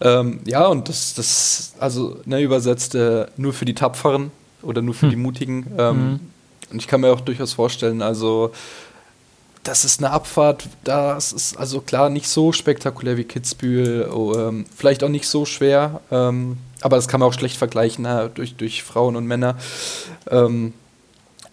Ja, 0.00 0.20
ähm, 0.20 0.40
ja 0.44 0.66
und 0.66 0.88
das, 0.88 1.14
das, 1.14 1.74
also 1.78 2.18
ne, 2.24 2.40
übersetzt 2.40 2.94
äh, 2.94 3.26
nur 3.36 3.52
für 3.52 3.64
die 3.64 3.74
Tapferen 3.74 4.30
oder 4.62 4.82
nur 4.82 4.94
für 4.94 5.02
hm. 5.02 5.10
die 5.10 5.16
Mutigen. 5.16 5.66
Ähm, 5.78 5.96
mhm. 5.96 6.20
Und 6.72 6.78
ich 6.80 6.88
kann 6.88 7.00
mir 7.00 7.12
auch 7.12 7.20
durchaus 7.20 7.52
vorstellen, 7.52 8.02
also 8.02 8.50
das 9.62 9.84
ist 9.84 10.00
eine 10.00 10.10
Abfahrt, 10.10 10.68
das 10.84 11.32
ist 11.32 11.56
also 11.56 11.80
klar 11.80 12.08
nicht 12.08 12.28
so 12.28 12.52
spektakulär 12.52 13.16
wie 13.16 13.24
Kitzbühel, 13.24 14.08
oh, 14.10 14.34
ähm, 14.36 14.66
vielleicht 14.74 15.02
auch 15.02 15.08
nicht 15.08 15.26
so 15.28 15.44
schwer, 15.44 16.00
ähm, 16.10 16.58
aber 16.82 16.96
das 16.96 17.08
kann 17.08 17.20
man 17.20 17.28
auch 17.28 17.32
schlecht 17.32 17.56
vergleichen 17.56 18.02
na, 18.02 18.28
durch, 18.28 18.54
durch 18.54 18.84
Frauen 18.84 19.16
und 19.16 19.26
Männer. 19.26 19.56
Ähm, 20.30 20.72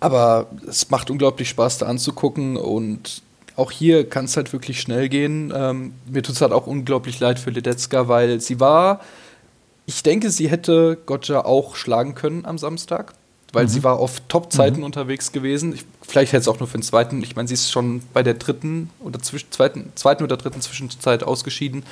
aber 0.04 0.48
es 0.68 0.90
macht 0.90 1.10
unglaublich 1.10 1.48
Spaß, 1.48 1.78
da 1.78 1.86
anzugucken 1.86 2.58
und 2.58 3.22
auch 3.56 3.72
hier 3.72 4.10
kann 4.10 4.26
es 4.26 4.36
halt 4.36 4.52
wirklich 4.52 4.82
schnell 4.82 5.08
gehen. 5.08 5.54
Ähm, 5.56 5.94
mir 6.10 6.22
tut 6.24 6.36
es 6.36 6.42
halt 6.42 6.52
auch 6.52 6.68
unglaublich 6.68 7.22
leid 7.22 7.40
für 7.40 7.52
Ledetzka, 7.52 8.10
weil 8.10 8.42
sie 8.42 8.60
war, 8.60 9.00
ich 9.86 10.04
denke, 10.04 10.30
sie 10.30 10.50
hätte 10.50 10.98
Gotcha 11.06 11.46
auch 11.46 11.78
schlagen 11.78 12.16
können 12.16 12.46
am 12.46 12.58
Samstag, 12.58 13.14
weil 13.54 13.66
mhm. 13.66 13.70
sie 13.70 13.84
war 13.86 13.98
auf 13.98 14.22
Top-Zeiten 14.28 14.80
mhm. 14.80 14.86
unterwegs 14.86 15.32
gewesen. 15.32 15.74
Ich, 15.74 15.86
vielleicht 16.02 16.34
hätte 16.34 16.42
es 16.42 16.48
auch 16.50 16.60
nur 16.60 16.68
für 16.68 16.78
den 16.78 16.84
zweiten. 16.84 17.24
Ich 17.24 17.38
meine, 17.38 17.48
sie 17.48 17.54
ist 17.54 17.72
schon 17.72 18.02
bei 18.12 18.24
der 18.24 18.34
dritten 18.34 18.90
oder 19.00 19.22
zwischen, 19.22 19.52
zweiten, 19.52 19.94
zweiten 19.96 20.24
oder 20.26 20.36
dritten 20.36 20.60
Zwischenzeit 20.60 21.24
ausgeschieden. 21.24 21.84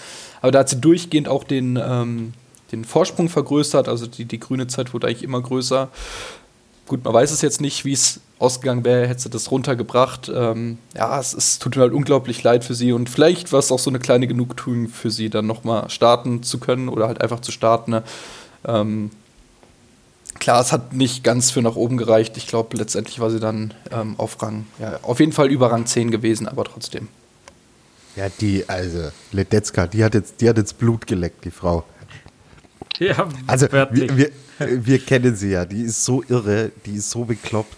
Aber 0.41 0.51
da 0.51 0.59
hat 0.59 0.70
sie 0.70 0.82
durchgehend 0.82 1.30
auch 1.30 1.45
den, 1.45 1.80
ähm, 1.82 2.34
den 2.74 2.84
Vorsprung 2.84 3.30
vergrößert. 3.30 3.88
Also 3.88 4.05
die, 4.05 4.26
die 4.26 4.39
grüne 4.39 4.68
Zeit 4.68 4.93
wurde 4.93 5.07
eigentlich 5.07 5.24
immer 5.24 5.41
größer. 5.41 5.89
Gut, 6.88 7.03
man 7.03 7.13
weiß 7.13 7.32
es 7.32 7.41
jetzt 7.41 7.61
nicht, 7.61 7.86
wie 7.86 7.93
es 7.93 8.19
ausgegangen 8.39 8.84
wäre, 8.84 9.07
hätte 9.07 9.21
sie 9.21 9.29
das 9.29 9.51
runtergebracht. 9.51 10.32
Ähm, 10.34 10.79
ja, 10.95 11.19
es, 11.19 11.34
es, 11.34 11.59
tut 11.59 11.75
mir 11.75 11.84
halt 11.84 11.93
unglaublich 11.93 12.41
leid 12.43 12.63
für 12.63 12.73
sie 12.73 12.91
und 12.91 13.09
vielleicht 13.09 13.51
war 13.51 13.59
es 13.59 13.71
auch 13.71 13.79
so 13.79 13.89
eine 13.89 13.99
kleine 13.99 14.27
Genugtuung 14.27 14.89
für 14.89 15.11
sie, 15.11 15.29
dann 15.29 15.45
nochmal 15.45 15.89
starten 15.89 16.43
zu 16.43 16.59
können 16.59 16.89
oder 16.89 17.07
halt 17.07 17.21
einfach 17.21 17.39
zu 17.39 17.51
starten. 17.51 17.91
Ne? 17.91 18.03
Ähm, 18.65 19.11
klar, 20.39 20.59
es 20.59 20.71
hat 20.71 20.93
nicht 20.93 21.23
ganz 21.23 21.51
für 21.51 21.61
nach 21.61 21.75
oben 21.75 21.97
gereicht. 21.97 22.36
Ich 22.36 22.47
glaube, 22.47 22.75
letztendlich 22.75 23.19
war 23.19 23.29
sie 23.29 23.39
dann 23.39 23.73
ähm, 23.91 24.15
auf 24.17 24.41
Rang, 24.41 24.65
ja, 24.79 24.99
auf 25.03 25.19
jeden 25.19 25.34
Fall 25.34 25.49
über 25.49 25.71
Rang 25.71 25.86
10 25.86 26.09
gewesen, 26.09 26.47
aber 26.47 26.63
trotzdem. 26.63 27.07
Ja, 28.15 28.27
die, 28.41 28.67
also, 28.67 29.11
Ledetzka, 29.32 29.88
die 29.88 30.03
hat 30.03 30.15
jetzt, 30.15 30.41
die 30.41 30.49
hat 30.49 30.57
jetzt 30.57 30.77
Blut 30.79 31.07
geleckt, 31.07 31.45
die 31.45 31.51
Frau. 31.51 31.86
ja, 33.07 33.27
also 33.47 33.71
wir, 33.71 33.89
wir, 33.91 34.31
wir, 34.59 34.99
kennen 34.99 35.35
sie 35.35 35.49
ja, 35.49 35.65
die 35.65 35.81
ist 35.81 36.05
so 36.05 36.23
irre, 36.29 36.71
die 36.85 36.97
ist 36.97 37.09
so 37.09 37.25
bekloppt. 37.25 37.77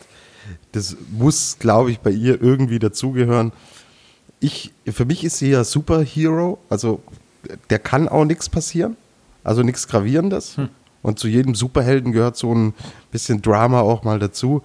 Das 0.73 0.97
muss, 1.11 1.57
glaube 1.59 1.91
ich, 1.91 1.99
bei 1.99 2.09
ihr 2.09 2.41
irgendwie 2.41 2.77
dazugehören. 2.77 3.53
Ich, 4.41 4.73
für 4.85 5.05
mich 5.05 5.23
ist 5.23 5.37
sie 5.37 5.51
ja 5.51 5.63
Superhero, 5.63 6.59
also 6.69 7.01
der 7.69 7.79
kann 7.79 8.09
auch 8.09 8.25
nichts 8.25 8.49
passieren, 8.49 8.97
also 9.45 9.63
nichts 9.63 9.87
Gravierendes. 9.87 10.57
Hm. 10.57 10.67
Und 11.01 11.19
zu 11.19 11.29
jedem 11.29 11.55
Superhelden 11.55 12.11
gehört 12.11 12.35
so 12.35 12.53
ein 12.53 12.73
bisschen 13.11 13.41
Drama 13.41 13.79
auch 13.79 14.03
mal 14.03 14.19
dazu. 14.19 14.61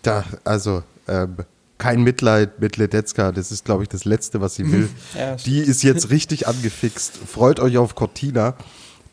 Da, 0.00 0.24
also, 0.44 0.82
ähm, 1.06 1.36
kein 1.76 2.02
Mitleid 2.02 2.58
mit 2.58 2.78
Ledetzka, 2.78 3.32
das 3.32 3.52
ist, 3.52 3.66
glaube 3.66 3.82
ich, 3.82 3.90
das 3.90 4.06
Letzte, 4.06 4.40
was 4.40 4.54
sie 4.54 4.72
will. 4.72 4.88
Ja, 5.14 5.36
die 5.36 5.58
ist 5.58 5.82
jetzt 5.82 6.08
richtig 6.08 6.48
angefixt. 6.48 7.18
Freut 7.18 7.60
euch 7.60 7.76
auf 7.76 7.94
Cortina. 7.94 8.56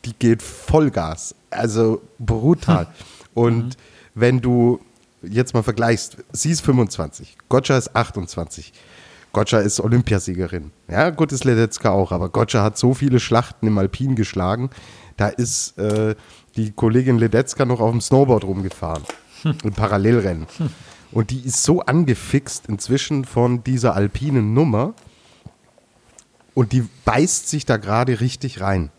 Die 0.06 0.14
geht 0.18 0.42
Vollgas. 0.42 1.34
Also 1.50 2.00
brutal. 2.18 2.86
Und 3.34 3.64
mhm. 3.64 3.70
wenn 4.14 4.40
du 4.40 4.80
jetzt 5.22 5.54
mal 5.54 5.62
vergleichst, 5.62 6.18
sie 6.32 6.50
ist 6.50 6.62
25, 6.62 7.36
Gotcha 7.48 7.76
ist 7.76 7.94
28. 7.94 8.72
Gotcha 9.32 9.58
ist 9.58 9.80
Olympiasiegerin. 9.80 10.70
Ja, 10.88 11.10
gut 11.10 11.32
ist 11.32 11.44
Ledetzka 11.44 11.90
auch, 11.90 12.12
aber 12.12 12.30
Gotcha 12.30 12.62
hat 12.62 12.78
so 12.78 12.94
viele 12.94 13.20
Schlachten 13.20 13.66
im 13.66 13.76
Alpin 13.76 14.14
geschlagen. 14.14 14.70
Da 15.16 15.28
ist 15.28 15.76
äh, 15.78 16.14
die 16.56 16.72
Kollegin 16.72 17.18
Ledetzka 17.18 17.66
noch 17.66 17.80
auf 17.80 17.90
dem 17.90 18.00
Snowboard 18.00 18.44
rumgefahren. 18.44 19.02
Hm. 19.42 19.54
Im 19.64 19.72
Parallelrennen. 19.72 20.46
Hm. 20.56 20.70
Und 21.12 21.30
die 21.30 21.40
ist 21.40 21.62
so 21.62 21.80
angefixt 21.80 22.66
inzwischen 22.66 23.24
von 23.24 23.62
dieser 23.62 23.94
alpinen 23.94 24.54
Nummer. 24.54 24.94
Und 26.54 26.72
die 26.72 26.84
beißt 27.04 27.48
sich 27.48 27.66
da 27.66 27.76
gerade 27.76 28.20
richtig 28.20 28.60
rein. 28.60 28.90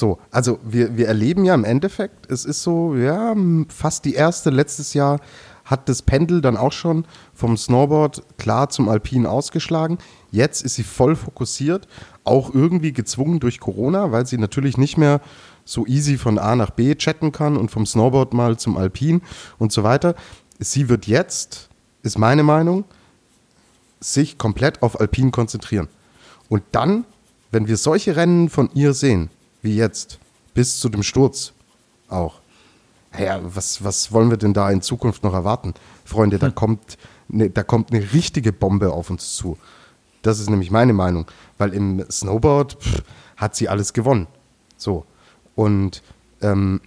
So, 0.00 0.18
also 0.30 0.58
wir, 0.64 0.96
wir 0.96 1.08
erleben 1.08 1.44
ja 1.44 1.54
im 1.54 1.64
Endeffekt, 1.64 2.30
es 2.30 2.46
ist 2.46 2.62
so, 2.62 2.96
ja, 2.96 3.36
fast 3.68 4.06
die 4.06 4.14
erste 4.14 4.48
letztes 4.48 4.94
Jahr 4.94 5.20
hat 5.66 5.90
das 5.90 6.00
Pendel 6.00 6.40
dann 6.40 6.56
auch 6.56 6.72
schon 6.72 7.04
vom 7.34 7.58
Snowboard 7.58 8.22
klar 8.38 8.70
zum 8.70 8.88
Alpin 8.88 9.26
ausgeschlagen. 9.26 9.98
Jetzt 10.30 10.62
ist 10.62 10.76
sie 10.76 10.84
voll 10.84 11.16
fokussiert, 11.16 11.86
auch 12.24 12.54
irgendwie 12.54 12.94
gezwungen 12.94 13.40
durch 13.40 13.60
Corona, 13.60 14.10
weil 14.10 14.24
sie 14.24 14.38
natürlich 14.38 14.78
nicht 14.78 14.96
mehr 14.96 15.20
so 15.66 15.86
easy 15.86 16.16
von 16.16 16.38
A 16.38 16.56
nach 16.56 16.70
B 16.70 16.94
chatten 16.94 17.30
kann 17.30 17.58
und 17.58 17.70
vom 17.70 17.84
Snowboard 17.84 18.32
mal 18.32 18.56
zum 18.56 18.78
Alpin 18.78 19.20
und 19.58 19.70
so 19.70 19.82
weiter 19.82 20.14
sie 20.60 20.88
wird 20.88 21.06
jetzt, 21.06 21.68
ist 22.02 22.18
meine 22.18 22.42
Meinung, 22.42 22.84
sich 24.00 24.38
komplett 24.38 24.82
auf 24.82 24.98
Alpin 24.98 25.30
konzentrieren. 25.30 25.88
Und 26.48 26.62
dann, 26.72 27.04
wenn 27.50 27.66
wir 27.68 27.76
solche 27.76 28.16
Rennen 28.16 28.48
von 28.48 28.70
ihr 28.72 28.94
sehen, 28.94 29.28
wie 29.62 29.76
jetzt, 29.76 30.18
bis 30.54 30.80
zu 30.80 30.88
dem 30.88 31.02
Sturz 31.02 31.52
auch, 32.08 32.40
naja, 33.12 33.40
was, 33.42 33.82
was 33.82 34.12
wollen 34.12 34.30
wir 34.30 34.36
denn 34.36 34.54
da 34.54 34.70
in 34.70 34.82
Zukunft 34.82 35.22
noch 35.22 35.34
erwarten? 35.34 35.74
Freunde, 36.04 36.38
da, 36.38 36.48
hm. 36.48 36.54
kommt 36.54 36.98
ne, 37.28 37.50
da 37.50 37.62
kommt 37.62 37.92
eine 37.92 38.12
richtige 38.12 38.52
Bombe 38.52 38.92
auf 38.92 39.10
uns 39.10 39.34
zu. 39.34 39.58
Das 40.22 40.38
ist 40.38 40.50
nämlich 40.50 40.70
meine 40.70 40.92
Meinung, 40.92 41.26
weil 41.58 41.72
im 41.72 42.04
Snowboard 42.10 42.74
pff, 42.80 43.02
hat 43.36 43.56
sie 43.56 43.68
alles 43.68 43.92
gewonnen. 43.92 44.26
So. 44.76 45.06
Und 45.54 46.02
ähm, 46.42 46.80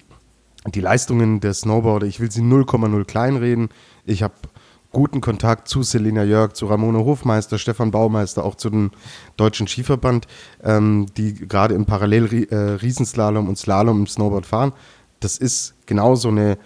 die 0.66 0.82
Leistungen 0.82 1.40
der 1.40 1.54
Snowboarder, 1.54 2.08
ich 2.08 2.20
will 2.20 2.32
sie 2.32 2.42
0,0 2.42 3.06
kleinreden. 3.06 3.70
Ich 4.06 4.24
habe 4.24 4.34
guten 4.94 5.20
Kontakt 5.20 5.68
zu 5.68 5.84
Selina 5.84 6.24
Jörg, 6.24 6.54
zu 6.54 6.68
Ramona 6.68 7.00
Hofmeister, 7.00 7.58
Stefan 7.58 7.92
Baumeister, 7.92 8.46
auch 8.46 8.56
zu 8.56 8.70
dem 8.70 8.92
Deutschen 9.36 9.68
Skiverband, 9.68 10.28
ähm, 10.64 11.08
die 11.18 11.34
gerade 11.34 11.74
im 11.74 11.86
Parallel 11.86 12.48
äh, 12.50 12.56
Riesenslalom 12.56 13.50
und 13.50 13.58
Slalom 13.58 14.02
im 14.02 14.08
Snowboard 14.08 14.46
fahren. 14.46 14.72
Das 15.20 15.38
ist 15.38 15.74
genauso 15.88 16.30
eine 16.30 16.58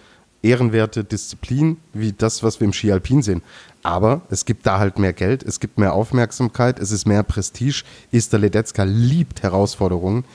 ehrenwerte 0.43 1.03
Disziplin 1.03 1.77
wie 1.93 2.11
das, 2.11 2.43
was 2.43 2.59
wir 2.59 2.65
im 2.65 2.73
Ski 2.73 2.91
Alpin 2.91 3.21
sehen. 3.23 3.41
Aber 3.81 4.21
es 4.29 4.43
gibt 4.43 4.65
da 4.65 4.77
halt 4.77 4.99
mehr 4.99 5.13
Geld, 5.13 5.43
es 5.43 5.61
gibt 5.61 5.77
mehr 5.77 5.93
Aufmerksamkeit, 5.93 6.79
es 6.79 6.91
ist 6.91 7.07
mehr 7.07 7.23
Prestige. 7.23 7.83
Esther 8.11 8.39
Ledetzka 8.39 8.83
liebt 8.83 9.41
Herausforderungen. 9.41 10.25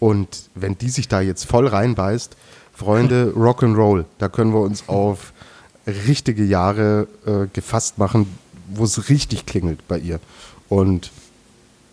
Und 0.00 0.48
wenn 0.54 0.78
die 0.78 0.88
sich 0.88 1.08
da 1.08 1.20
jetzt 1.20 1.44
voll 1.44 1.66
reinbeißt, 1.66 2.36
Freunde, 2.72 3.32
Rock'n'Roll. 3.36 4.06
Da 4.18 4.28
können 4.28 4.54
wir 4.54 4.60
uns 4.60 4.88
auf 4.88 5.33
richtige 5.86 6.44
Jahre 6.44 7.06
äh, 7.26 7.46
gefasst 7.52 7.98
machen, 7.98 8.26
wo 8.68 8.84
es 8.84 9.08
richtig 9.08 9.46
klingelt 9.46 9.86
bei 9.88 9.98
ihr. 9.98 10.20
Und 10.68 11.10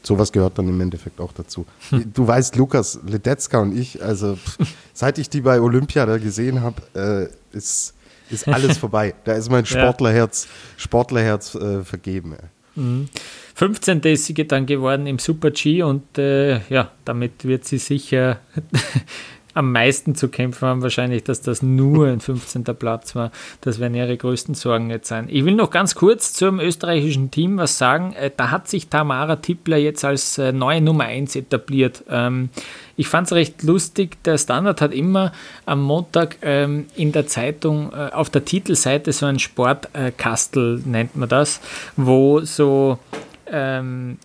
sowas 0.04 0.32
gehört 0.32 0.58
dann 0.58 0.68
im 0.68 0.80
Endeffekt 0.82 1.20
auch 1.20 1.34
dazu. 1.34 1.66
Hm. 1.90 2.12
Du 2.14 2.28
weißt, 2.28 2.56
Lukas 2.56 3.00
Ledetzka 3.06 3.60
und 3.60 3.78
ich, 3.78 4.02
also 4.02 4.38
seit 4.94 5.18
ich 5.18 5.30
die 5.30 5.42
bei 5.42 5.60
Olympia 5.60 6.06
da 6.06 6.18
gesehen 6.18 6.62
habe, 6.62 7.30
äh, 7.54 7.56
ist, 7.58 7.94
ist 8.30 8.48
alles 8.48 8.78
vorbei. 8.80 9.14
Da 9.24 9.34
ist 9.34 9.50
mein 9.50 9.66
Sportlerherz, 9.66 10.48
Sportlerherz 10.78 11.56
äh, 11.56 11.84
vergeben. 11.84 12.36
Mhm. 12.76 13.10
15. 13.56 14.00
ist 14.02 14.26
sie 14.26 14.34
dann 14.34 14.66
geworden 14.66 15.06
im 15.08 15.20
Super 15.20 15.52
G 15.52 15.84
und 15.84 16.18
äh, 16.18 16.62
ja, 16.70 16.92
damit 17.04 17.44
wird 17.44 17.66
sie 17.66 17.78
sicher 17.78 18.40
am 19.54 19.72
meisten 19.72 20.16
zu 20.16 20.30
kämpfen 20.30 20.68
haben, 20.68 20.82
wahrscheinlich, 20.82 21.24
dass 21.24 21.42
das 21.42 21.62
nur 21.62 22.08
ein 22.08 22.20
15. 22.20 22.64
Platz 22.64 23.16
war. 23.16 23.32
Das 23.62 23.80
werden 23.80 23.96
ihre 23.96 24.16
größten 24.16 24.56
Sorgen 24.56 24.90
jetzt 24.90 25.08
sein. 25.08 25.28
Ich 25.30 25.46
will 25.46 25.56
noch 25.56 25.70
ganz 25.70 25.96
kurz 25.96 26.34
zum 26.34 26.60
österreichischen 26.60 27.32
Team 27.32 27.58
was 27.58 27.78
sagen. 27.78 28.14
Äh, 28.14 28.32
da 28.36 28.52
hat 28.52 28.68
sich 28.68 28.88
Tamara 28.88 29.38
Tippler 29.38 29.78
jetzt 29.78 30.06
als 30.06 30.38
äh, 30.38 30.52
neue 30.52 30.82
Nummer 30.82 31.06
1 31.06 31.36
etabliert. 31.36 32.04
Ähm, 32.10 32.50
ich 32.96 33.08
fand 33.08 33.28
es 33.28 33.34
recht 33.34 33.64
lustig. 33.64 34.24
Der 34.24 34.38
Standard 34.38 34.82
hat 34.82 34.94
immer 34.94 35.32
am 35.66 35.82
Montag 35.82 36.38
ähm, 36.42 36.86
in 36.96 37.12
der 37.12 37.28
Zeitung 37.28 37.92
äh, 37.94 38.12
auf 38.12 38.30
der 38.30 38.46
Titelseite 38.46 39.12
so 39.12 39.26
ein 39.26 39.40
Sportkastel, 39.40 40.82
nennt 40.86 41.16
man 41.16 41.28
das, 41.28 41.62
wo 41.98 42.42
so 42.42 43.00
ähm, 43.48 44.18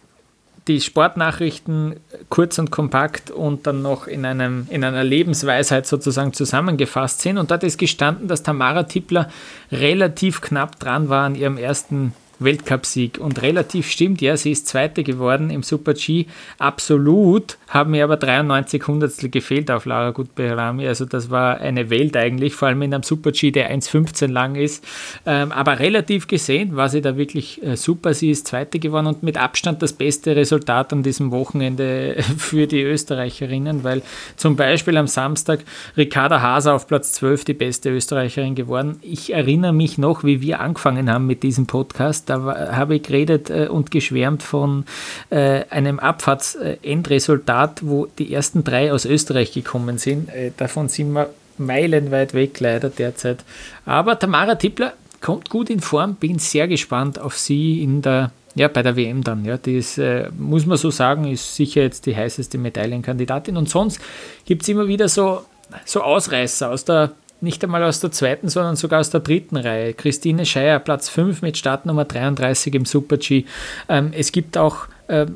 die 0.69 0.81
Sportnachrichten 0.81 1.97
kurz 2.29 2.59
und 2.59 2.71
kompakt 2.71 3.31
und 3.31 3.67
dann 3.67 3.83
noch 3.83 4.07
in, 4.07 4.25
einem, 4.25 4.67
in 4.71 4.83
einer 4.83 5.05
Lebensweisheit 5.05 5.87
sozusagen 5.87 6.33
zusammengefasst 6.33 7.21
sind. 7.21 7.39
Und 7.39 7.51
dort 7.51 7.63
ist 7.63 7.79
gestanden, 7.79 8.27
dass 8.29 8.43
Tamara 8.43 8.85
Tippler 8.85 9.31
relativ 9.71 10.41
knapp 10.41 10.79
dran 10.81 11.09
war 11.09 11.25
an 11.25 11.37
ihrem 11.37 11.57
ersten 11.57 12.15
Weltcupsieg. 12.39 13.19
Und 13.19 13.43
relativ 13.43 13.91
stimmt, 13.91 14.21
ja, 14.21 14.37
sie 14.37 14.53
ist 14.53 14.67
Zweite 14.67 15.05
geworden 15.05 15.51
im 15.51 15.63
Super 15.63 15.95
G. 15.95 16.27
Absolut 16.59 17.59
haben 17.69 17.93
mir 17.93 18.05
aber 18.05 18.17
93 18.17 18.87
Hundertstel 18.87 19.31
gefehlt 19.31 19.71
auf 19.71 19.87
Lara 19.87 20.11
Gutberami. 20.11 20.87
Also 20.87 21.05
das 21.05 21.31
war 21.31 21.59
eine 21.59 21.91
Welt 21.91 22.17
eigentlich, 22.17 22.55
vor 22.55 22.69
allem 22.69 22.83
in 22.83 22.95
einem 22.95 23.03
Super 23.03 23.33
G, 23.33 23.51
der 23.51 23.75
1,15 23.75 24.29
lang 24.29 24.55
ist. 24.55 24.85
Ähm, 25.25 25.53
aber 25.53 25.79
relativ 25.79 26.27
gesehen 26.27 26.77
war 26.77 26.89
sie 26.89 27.01
da 27.01 27.17
wirklich 27.17 27.63
äh, 27.63 27.77
super. 27.77 28.15
Sie 28.15 28.31
ist 28.31 28.47
Zweite 28.47 28.79
geworden 28.79 29.07
und 29.07 29.23
mit 29.23 29.39
Abstand 29.39 29.83
das 29.83 29.93
beste 29.93 30.37
Resultat 30.37 30.93
an 30.93 31.03
diesem 31.03 31.31
Wochenende 31.31 32.17
für 32.39 32.67
die 32.67 32.83
Österreicherinnen, 32.83 33.83
weil 33.83 34.03
zum 34.37 34.57
Beispiel 34.57 34.97
am 34.97 35.07
Samstag 35.07 35.61
Ricarda 35.97 36.41
Haser 36.41 36.75
auf 36.75 36.87
Platz 36.87 37.13
12 37.15 37.45
die 37.45 37.55
beste 37.55 37.91
Österreicherin 37.91 38.55
geworden. 38.55 38.99
Ich 39.03 39.33
erinnere 39.33 39.73
mich 39.73 39.99
noch, 39.99 40.23
wie 40.25 40.41
wir 40.41 40.61
angefangen 40.61 41.11
haben 41.11 41.27
mit 41.27 41.43
diesem 41.43 41.67
Podcast 41.67 42.27
da 42.27 42.73
habe 42.73 42.97
ich 42.97 43.03
geredet 43.03 43.51
äh, 43.51 43.69
und 43.69 43.91
geschwärmt 43.91 44.43
von 44.43 44.85
äh, 45.31 45.65
einem 45.71 45.99
Abfahrtsendresultat, 45.99 47.56
wo 47.83 48.07
die 48.07 48.33
ersten 48.33 48.65
drei 48.65 48.93
aus 48.93 49.05
Österreich 49.05 49.53
gekommen 49.53 49.99
sind. 49.99 50.29
Äh, 50.29 50.53
davon 50.57 50.89
sind 50.89 51.13
wir 51.13 51.31
meilenweit 51.59 52.35
weg 52.35 52.61
leider 52.61 52.91
derzeit. 52.91 53.45
Aber 53.85 54.19
Tamara 54.19 54.57
Tippler 54.57 54.93
kommt 55.21 55.51
gut 55.51 55.71
in 55.71 55.81
Form, 55.81 56.15
bin 56.15 56.39
sehr 56.39 56.69
gespannt 56.69 57.19
auf 57.19 57.39
sie 57.39 57.83
in 57.83 58.03
der 58.03 58.31
ja, 58.57 58.69
bei 58.69 58.83
der 58.83 58.97
WM 58.97 59.23
dann. 59.23 59.45
Ja, 59.45 59.59
die 59.59 59.77
ist, 59.77 59.99
äh, 59.99 60.31
muss 60.37 60.65
man 60.65 60.79
so 60.79 60.91
sagen, 60.91 61.31
ist 61.31 61.55
sicher 61.57 61.83
jetzt 61.83 62.07
die 62.07 62.17
heißeste 62.17 62.57
Medaillenkandidatin. 62.57 63.57
Und 63.57 63.69
sonst 63.69 64.01
gibt 64.47 64.63
es 64.63 64.69
immer 64.69 64.89
wieder 64.89 65.09
so, 65.09 65.45
so 65.85 66.01
Ausreißer 66.03 66.71
aus 66.71 66.87
der 66.87 67.13
nicht 67.43 67.63
einmal 67.63 67.83
aus 67.85 68.01
der 68.01 68.13
zweiten, 68.13 68.49
sondern 68.49 68.77
sogar 68.77 69.01
aus 69.01 69.11
der 69.11 69.21
dritten 69.21 69.59
Reihe. 69.59 69.93
Christine 69.93 70.47
Scheier, 70.47 70.79
Platz 70.79 71.11
5 71.11 71.43
mit 71.43 71.59
Startnummer 71.59 72.07
33 72.07 72.75
im 72.75 72.87
Super-G. 72.87 73.45
Ähm, 73.91 74.13
es 74.17 74.33
gibt 74.33 74.57
auch 74.57 74.87
äh, 75.09 75.27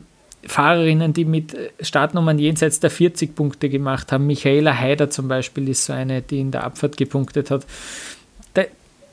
Fahrerinnen, 0.46 1.12
die 1.12 1.24
mit 1.24 1.56
Startnummern 1.80 2.38
jenseits 2.38 2.80
der 2.80 2.90
40 2.90 3.34
Punkte 3.34 3.68
gemacht 3.68 4.10
haben. 4.12 4.26
Michaela 4.26 4.76
Haider 4.76 5.10
zum 5.10 5.28
Beispiel 5.28 5.68
ist 5.68 5.84
so 5.84 5.92
eine, 5.92 6.22
die 6.22 6.40
in 6.40 6.50
der 6.50 6.64
Abfahrt 6.64 6.96
gepunktet 6.96 7.50
hat. 7.50 7.66
Da, 8.54 8.62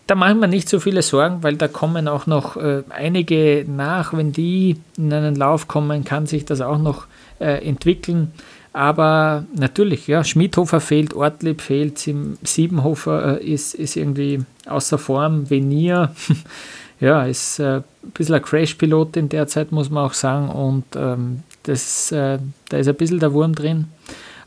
da 0.07 0.15
machen 0.15 0.39
wir 0.39 0.47
nicht 0.47 0.69
so 0.69 0.79
viele 0.79 1.01
Sorgen, 1.01 1.43
weil 1.43 1.57
da 1.57 1.67
kommen 1.67 2.07
auch 2.07 2.27
noch 2.27 2.55
äh, 2.55 2.83
einige 2.89 3.65
nach. 3.67 4.13
Wenn 4.13 4.31
die 4.31 4.77
in 4.97 5.11
einen 5.11 5.35
Lauf 5.35 5.67
kommen, 5.67 6.05
kann 6.05 6.27
sich 6.27 6.45
das 6.45 6.61
auch 6.61 6.77
noch 6.79 7.07
äh, 7.39 7.67
entwickeln. 7.67 8.31
Aber 8.77 9.45
natürlich, 9.55 10.05
ja, 10.05 10.23
Schmidhofer 10.23 10.79
fehlt, 10.79 11.15
Ortlieb 11.15 11.61
fehlt, 11.61 11.97
Siebenhofer 11.97 13.41
äh, 13.41 13.43
ist, 13.43 13.73
ist 13.73 13.95
irgendwie 13.95 14.41
außer 14.67 14.99
Form, 14.99 15.49
Venier, 15.49 16.13
ja, 16.99 17.23
ist 17.23 17.59
äh, 17.59 17.77
ein 17.77 18.11
bisschen 18.13 18.35
ein 18.35 18.41
Crash-Pilot 18.41 19.17
in 19.17 19.29
der 19.29 19.47
Zeit, 19.47 19.71
muss 19.71 19.89
man 19.89 20.05
auch 20.05 20.13
sagen. 20.13 20.49
Und 20.49 20.85
ähm, 20.95 21.43
das, 21.63 22.11
äh, 22.11 22.39
da 22.69 22.77
ist 22.77 22.87
ein 22.87 22.95
bisschen 22.95 23.19
der 23.19 23.33
Wurm 23.33 23.53
drin. 23.53 23.87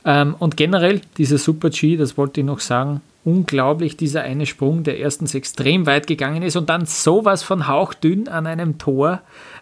Ähm, 0.04 0.34
und 0.38 0.56
generell, 0.56 1.00
dieser 1.16 1.38
Super 1.38 1.70
G, 1.70 1.96
das 1.96 2.16
wollte 2.16 2.40
ich 2.40 2.46
noch 2.46 2.60
sagen, 2.60 3.02
unglaublich, 3.24 3.96
dieser 3.96 4.22
eine 4.22 4.46
Sprung, 4.46 4.82
der 4.82 4.98
erstens 4.98 5.34
extrem 5.34 5.86
weit 5.86 6.06
gegangen 6.06 6.42
ist 6.42 6.56
und 6.56 6.70
dann 6.70 6.86
sowas 6.86 7.42
von 7.42 7.68
hauchdünn 7.68 8.28
an 8.28 8.46
einem 8.46 8.78
Tor. 8.78 9.20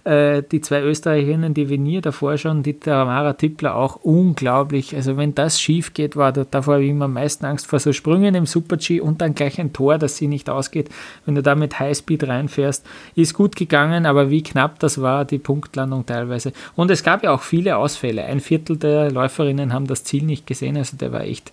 Äh, 0.08 0.42
die 0.42 0.62
zwei 0.62 0.80
Österreicherinnen, 0.80 1.52
die 1.52 1.68
Venier 1.68 2.00
davor 2.00 2.38
schon, 2.38 2.62
die 2.62 2.80
Tamara 2.80 3.34
Tippler 3.34 3.74
auch 3.74 3.96
unglaublich. 3.96 4.96
Also 4.96 5.18
wenn 5.18 5.34
das 5.34 5.60
schief 5.60 5.92
geht, 5.92 6.16
war 6.16 6.32
da, 6.32 6.46
davor 6.50 6.74
habe 6.74 6.84
ich 6.84 6.90
immer 6.90 7.04
am 7.04 7.12
meisten 7.12 7.44
Angst 7.44 7.66
vor 7.66 7.78
so 7.78 7.92
Sprüngen 7.92 8.34
im 8.34 8.46
Super-G 8.46 9.00
und 9.02 9.20
dann 9.20 9.34
gleich 9.34 9.60
ein 9.60 9.74
Tor, 9.74 9.98
das 9.98 10.16
sie 10.16 10.26
nicht 10.26 10.48
ausgeht. 10.48 10.88
Wenn 11.26 11.34
du 11.34 11.42
da 11.42 11.54
mit 11.54 11.78
Highspeed 11.78 12.26
reinfährst, 12.26 12.86
ist 13.16 13.34
gut 13.34 13.54
gegangen, 13.54 14.06
aber 14.06 14.30
wie 14.30 14.42
knapp 14.42 14.78
das 14.78 15.02
war, 15.02 15.26
die 15.26 15.36
Punktlandung 15.36 16.06
teilweise. 16.06 16.54
Und 16.74 16.90
es 16.90 17.02
gab 17.02 17.22
ja 17.22 17.30
auch 17.30 17.42
viele 17.42 17.76
Ausfälle. 17.76 18.24
Ein 18.24 18.40
Viertel 18.40 18.78
der 18.78 19.10
Läuferinnen 19.10 19.74
haben 19.74 19.86
das 19.86 20.04
Ziel 20.04 20.22
nicht 20.22 20.46
gesehen, 20.46 20.78
also 20.78 20.96
der 20.96 21.12
war 21.12 21.24
echt 21.24 21.52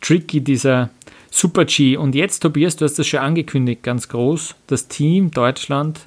tricky, 0.00 0.40
dieser, 0.40 0.90
Super 1.34 1.64
G. 1.64 1.96
Und 1.96 2.14
jetzt, 2.14 2.40
Tobias, 2.40 2.76
du 2.76 2.84
hast 2.84 2.98
das 2.98 3.06
schon 3.06 3.20
angekündigt, 3.20 3.82
ganz 3.82 4.08
groß. 4.08 4.54
Das 4.66 4.88
Team 4.88 5.30
Deutschland 5.30 6.00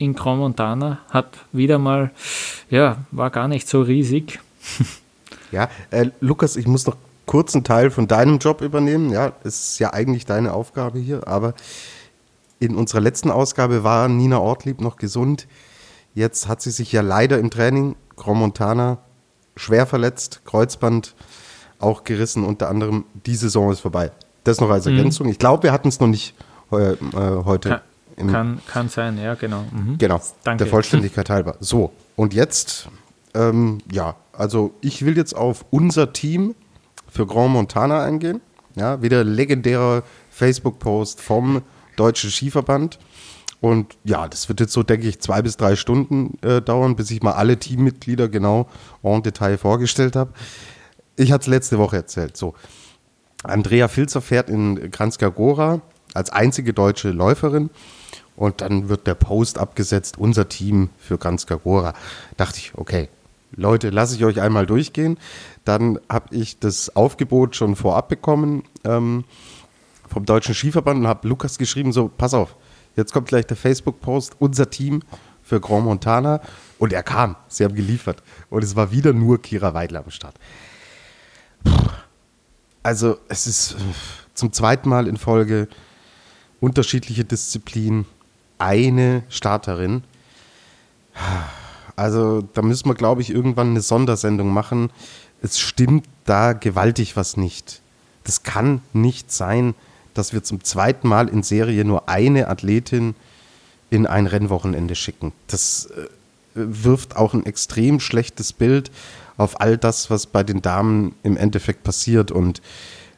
in 0.00 0.14
Grand 0.14 0.40
Montana 0.40 0.98
hat 1.10 1.26
wieder 1.52 1.78
mal, 1.78 2.10
ja, 2.70 3.04
war 3.10 3.30
gar 3.30 3.46
nicht 3.46 3.68
so 3.68 3.82
riesig. 3.82 4.40
Ja, 5.52 5.68
äh, 5.90 6.10
Lukas, 6.20 6.54
ich 6.54 6.68
muss 6.68 6.86
noch 6.86 6.96
kurz 7.26 7.56
einen 7.56 7.64
Teil 7.64 7.90
von 7.90 8.06
deinem 8.06 8.38
Job 8.38 8.60
übernehmen. 8.60 9.10
Ja, 9.10 9.32
es 9.42 9.72
ist 9.72 9.78
ja 9.80 9.92
eigentlich 9.92 10.24
deine 10.24 10.52
Aufgabe 10.52 11.00
hier, 11.00 11.26
aber 11.26 11.54
in 12.60 12.76
unserer 12.76 13.00
letzten 13.00 13.32
Ausgabe 13.32 13.82
war 13.82 14.06
Nina 14.06 14.38
Ortlieb 14.38 14.80
noch 14.80 14.96
gesund. 14.96 15.48
Jetzt 16.14 16.46
hat 16.46 16.62
sie 16.62 16.70
sich 16.70 16.92
ja 16.92 17.00
leider 17.00 17.40
im 17.40 17.50
Training 17.50 17.96
Grand 18.14 18.38
Montana 18.38 18.98
schwer 19.56 19.86
verletzt, 19.86 20.42
Kreuzband 20.44 21.16
auch 21.80 22.04
gerissen, 22.04 22.44
unter 22.44 22.68
anderem 22.68 23.04
die 23.26 23.34
Saison 23.34 23.72
ist 23.72 23.80
vorbei. 23.80 24.12
Das 24.44 24.60
noch 24.60 24.70
als 24.70 24.86
mhm. 24.86 24.98
Ergänzung. 24.98 25.26
Mhm. 25.26 25.32
Ich 25.32 25.40
glaube, 25.40 25.64
wir 25.64 25.72
hatten 25.72 25.88
es 25.88 25.98
noch 25.98 26.06
nicht 26.06 26.36
äh, 26.70 26.94
heute. 27.44 27.70
Kann, 27.70 27.80
kann, 28.28 28.60
kann, 28.66 28.88
sein, 28.88 29.18
ja, 29.18 29.34
genau. 29.34 29.64
Mhm. 29.72 29.98
Genau, 29.98 30.20
Danke. 30.44 30.64
der 30.64 30.70
Vollständigkeit 30.70 31.30
halber. 31.30 31.56
So, 31.60 31.92
und 32.16 32.34
jetzt, 32.34 32.88
ähm, 33.34 33.78
ja, 33.90 34.16
also 34.32 34.74
ich 34.80 35.04
will 35.04 35.16
jetzt 35.16 35.34
auf 35.34 35.64
unser 35.70 36.12
Team 36.12 36.54
für 37.08 37.26
Grand 37.26 37.52
Montana 37.52 38.02
eingehen. 38.02 38.40
Ja, 38.76 39.02
wieder 39.02 39.24
legendärer 39.24 40.02
Facebook-Post 40.30 41.20
vom 41.20 41.62
Deutschen 41.96 42.30
Skiverband. 42.30 42.98
Und 43.60 43.96
ja, 44.04 44.26
das 44.26 44.48
wird 44.48 44.60
jetzt 44.60 44.72
so, 44.72 44.82
denke 44.82 45.06
ich, 45.06 45.20
zwei 45.20 45.42
bis 45.42 45.56
drei 45.56 45.76
Stunden 45.76 46.38
äh, 46.42 46.62
dauern, 46.62 46.96
bis 46.96 47.10
ich 47.10 47.22
mal 47.22 47.32
alle 47.32 47.58
Teammitglieder 47.58 48.28
genau 48.28 48.68
en 49.02 49.22
Detail 49.22 49.58
vorgestellt 49.58 50.16
habe. 50.16 50.32
Ich 51.16 51.32
hatte 51.32 51.42
es 51.42 51.46
letzte 51.48 51.78
Woche 51.78 51.96
erzählt. 51.96 52.36
So, 52.36 52.54
Andrea 53.42 53.88
Filzer 53.88 54.22
fährt 54.22 54.48
in 54.48 54.90
Kranjska 54.90 55.28
Gora 55.28 55.82
als 56.14 56.30
einzige 56.30 56.72
deutsche 56.72 57.10
Läuferin. 57.10 57.70
Und 58.36 58.60
dann 58.60 58.88
wird 58.88 59.06
der 59.06 59.14
Post 59.14 59.58
abgesetzt, 59.58 60.18
unser 60.18 60.48
Team 60.48 60.90
für 60.98 61.18
Kranjska 61.18 61.56
Gora. 61.56 61.94
Dachte 62.36 62.58
ich, 62.58 62.72
okay, 62.74 63.08
Leute, 63.54 63.90
lasse 63.90 64.16
ich 64.16 64.24
euch 64.24 64.40
einmal 64.40 64.66
durchgehen. 64.66 65.18
Dann 65.64 65.98
habe 66.08 66.34
ich 66.34 66.58
das 66.58 66.94
Aufgebot 66.96 67.56
schon 67.56 67.76
vorab 67.76 68.08
bekommen 68.08 68.64
ähm, 68.84 69.24
vom 70.08 70.24
Deutschen 70.24 70.54
Skiverband 70.54 71.00
und 71.00 71.06
habe 71.06 71.28
Lukas 71.28 71.58
geschrieben, 71.58 71.92
so, 71.92 72.08
pass 72.08 72.34
auf, 72.34 72.56
jetzt 72.96 73.12
kommt 73.12 73.28
gleich 73.28 73.46
der 73.46 73.56
Facebook-Post, 73.56 74.36
unser 74.38 74.70
Team 74.70 75.02
für 75.42 75.60
Grand 75.60 75.84
Montana. 75.84 76.40
Und 76.78 76.92
er 76.92 77.02
kam, 77.02 77.36
sie 77.48 77.64
haben 77.64 77.74
geliefert. 77.74 78.22
Und 78.48 78.64
es 78.64 78.76
war 78.76 78.90
wieder 78.92 79.12
nur 79.12 79.42
Kira 79.42 79.74
Weidler 79.74 80.04
am 80.04 80.10
Start. 80.10 80.36
Also 82.82 83.18
es 83.28 83.46
ist 83.46 83.76
zum 84.34 84.52
zweiten 84.52 84.88
Mal 84.88 85.06
in 85.06 85.16
Folge 85.16 85.68
unterschiedliche 86.60 87.24
Disziplinen, 87.24 88.06
eine 88.60 89.22
Starterin. 89.28 90.02
Also 91.96 92.42
da 92.54 92.62
müssen 92.62 92.88
wir, 92.88 92.94
glaube 92.94 93.22
ich, 93.22 93.30
irgendwann 93.30 93.70
eine 93.70 93.80
Sondersendung 93.80 94.52
machen. 94.52 94.90
Es 95.42 95.58
stimmt 95.58 96.06
da 96.24 96.52
gewaltig 96.52 97.16
was 97.16 97.36
nicht. 97.36 97.80
Das 98.24 98.42
kann 98.42 98.82
nicht 98.92 99.32
sein, 99.32 99.74
dass 100.14 100.32
wir 100.32 100.42
zum 100.42 100.62
zweiten 100.64 101.08
Mal 101.08 101.28
in 101.28 101.42
Serie 101.42 101.84
nur 101.84 102.08
eine 102.08 102.48
Athletin 102.48 103.14
in 103.90 104.06
ein 104.06 104.26
Rennwochenende 104.26 104.94
schicken. 104.94 105.32
Das 105.48 105.86
äh, 105.86 106.06
wirft 106.54 107.16
auch 107.16 107.34
ein 107.34 107.46
extrem 107.46 108.00
schlechtes 108.00 108.52
Bild 108.52 108.90
auf 109.36 109.60
all 109.60 109.78
das, 109.78 110.10
was 110.10 110.26
bei 110.26 110.42
den 110.42 110.62
Damen 110.62 111.14
im 111.22 111.36
Endeffekt 111.36 111.82
passiert. 111.82 112.30
Und 112.30 112.60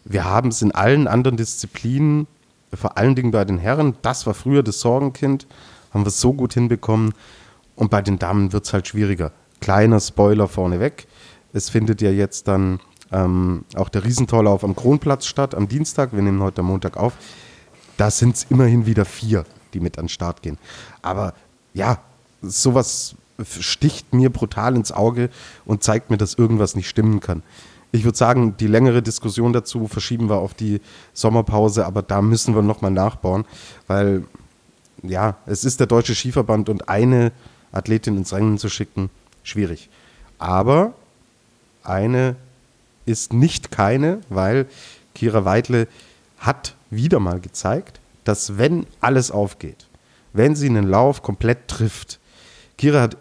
wir 0.05 0.25
haben 0.25 0.49
es 0.49 0.63
in 0.63 0.73
allen 0.73 1.09
anderen 1.09 1.37
Disziplinen, 1.37 2.27
vor 2.75 2.97
allen 2.97 3.15
Dingen 3.15 3.31
bei 3.31 3.45
den 3.45 3.59
Herren, 3.59 3.97
das 4.03 4.27
war 4.27 4.35
früher 4.35 4.63
das 4.63 4.81
Sorgenkind, 4.81 5.47
haben 5.93 6.05
wir 6.05 6.09
es 6.09 6.21
so 6.21 6.33
gut 6.33 6.55
hinbekommen. 6.55 7.13
Und 7.75 7.91
bei 7.91 8.03
den 8.03 8.19
Damen 8.19 8.53
wird 8.53 8.65
es 8.65 8.73
halt 8.73 8.89
schwieriger. 8.89 9.33
Kleiner 9.61 10.01
Spoiler 10.01 10.49
vorneweg. 10.49 11.07
Es 11.53 11.71
findet 11.71 12.01
ja 12.03 12.11
jetzt 12.11 12.49
dann 12.49 12.81
ähm, 13.11 13.65
auch 13.77 13.89
der 13.89 14.05
Riesentorlauf 14.05 14.65
am 14.65 14.75
Kronplatz 14.75 15.27
statt, 15.27 15.55
am 15.55 15.69
Dienstag. 15.69 16.13
Wir 16.13 16.23
nehmen 16.23 16.43
heute 16.43 16.61
am 16.61 16.67
Montag 16.67 16.97
auf. 16.97 17.15
Da 17.97 18.11
sind 18.11 18.37
es 18.37 18.45
immerhin 18.45 18.87
wieder 18.87 19.05
vier, 19.05 19.45
die 19.75 19.81
mit 19.81 19.99
an 19.99 20.05
den 20.05 20.09
Start 20.09 20.43
gehen. 20.43 20.59
Aber 21.03 21.35
ja, 21.75 21.99
sowas 22.41 23.15
sticht 23.45 24.13
mir 24.15 24.31
brutal 24.31 24.77
ins 24.77 24.93
Auge 24.93 25.31
und 25.65 25.83
zeigt 25.83 26.11
mir, 26.11 26.17
dass 26.17 26.35
irgendwas 26.35 26.75
nicht 26.75 26.89
stimmen 26.89 27.21
kann. 27.21 27.43
Ich 27.95 28.05
würde 28.05 28.17
sagen, 28.17 28.57
die 28.57 28.67
längere 28.67 29.03
Diskussion 29.03 29.53
dazu 29.53 29.87
verschieben 29.87 30.31
wir 30.31 30.37
auf 30.37 30.55
die 30.55 30.81
Sommerpause, 31.13 31.85
aber 31.85 32.01
da 32.03 32.23
müssen 32.23 32.55
wir 32.55 32.63
nochmal 32.63 32.91
nachbauen, 32.91 33.45
weil 33.87 34.25
ja, 35.03 35.37
es 35.47 35.65
ist 35.65 35.79
der 35.79 35.87
Deutsche 35.87 36.15
Skiverband 36.15 36.71
und 36.71 36.89
eine 36.89 37.33
Athletin 37.71 38.17
ins 38.17 38.33
Rennen 38.33 38.57
zu 38.57 38.71
schicken, 38.71 39.11
schwierig. 39.43 39.91
Aber 40.39 40.95
eine 41.83 42.37
ist 43.05 43.33
nicht 43.33 43.71
keine, 43.71 44.21
weil 44.31 44.67
Kira 45.15 45.45
Weidle 45.45 45.87
hat 46.39 46.75
wieder 46.91 47.21
mal 47.21 47.41
gezeigt, 47.41 48.01
dass 48.25 48.57
wenn 48.57 48.87
alles 49.01 49.31
aufgeht, 49.31 49.87
wenn 50.33 50.57
sie 50.57 50.69
einen 50.69 50.89
Lauf 50.89 51.23
komplett 51.23 51.69
trifft, 51.69 52.21
Kira 52.79 53.03
hat 53.03 53.17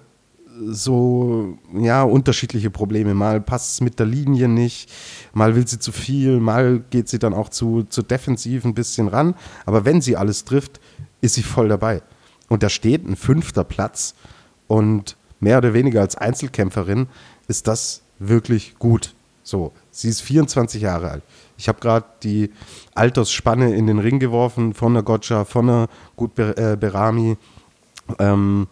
so 0.68 1.58
ja 1.74 2.04
unterschiedliche 2.04 2.70
Probleme. 2.70 3.14
Mal 3.14 3.42
passt 3.42 3.74
es 3.74 3.82
mit 3.82 4.00
der 4.00 4.06
Linie 4.06 4.48
nicht, 4.48 4.92
mal 5.34 5.56
will 5.56 5.68
sie 5.68 5.80
zu 5.80 5.92
viel, 5.92 6.40
mal 6.40 6.84
geht 6.90 7.10
sie 7.10 7.20
dann 7.20 7.34
auch 7.34 7.50
zu, 7.50 7.84
zu 7.84 8.02
defensiv 8.02 8.66
ein 8.66 8.74
bisschen 8.74 9.08
ran. 9.08 9.36
Aber 9.66 9.86
wenn 9.86 10.02
sie 10.02 10.18
alles 10.18 10.46
trifft, 10.46 10.80
ist 11.22 11.36
sie 11.36 11.44
voll 11.44 11.70
dabei. 11.70 12.02
Und 12.50 12.64
da 12.64 12.70
steht 12.70 13.08
ein 13.08 13.16
fünfter 13.16 13.64
Platz 13.64 14.14
und 14.68 15.16
mehr 15.40 15.58
oder 15.58 15.74
weniger 15.74 16.02
als 16.02 16.16
Einzelkämpferin 16.16 17.08
ist 17.48 17.68
das 17.68 18.02
wirklich 18.20 18.76
gut. 18.78 19.14
So, 19.44 19.72
sie 19.90 20.10
ist 20.10 20.22
24 20.22 20.82
Jahre 20.82 21.10
alt. 21.12 21.24
Ich 21.58 21.68
habe 21.68 21.80
gerade 21.80 22.06
die 22.24 22.52
Altersspanne 22.94 23.76
in 23.76 23.88
den 23.88 24.00
Ring 24.00 24.20
geworfen 24.20 24.74
von 24.74 24.94
der 24.94 25.04
Gotcha, 25.04 25.46
von 25.46 25.68
der 25.68 25.88
Gut 26.16 26.38
äh, 26.38 26.78
Berami. 26.80 27.38
Ähm, 28.20 28.68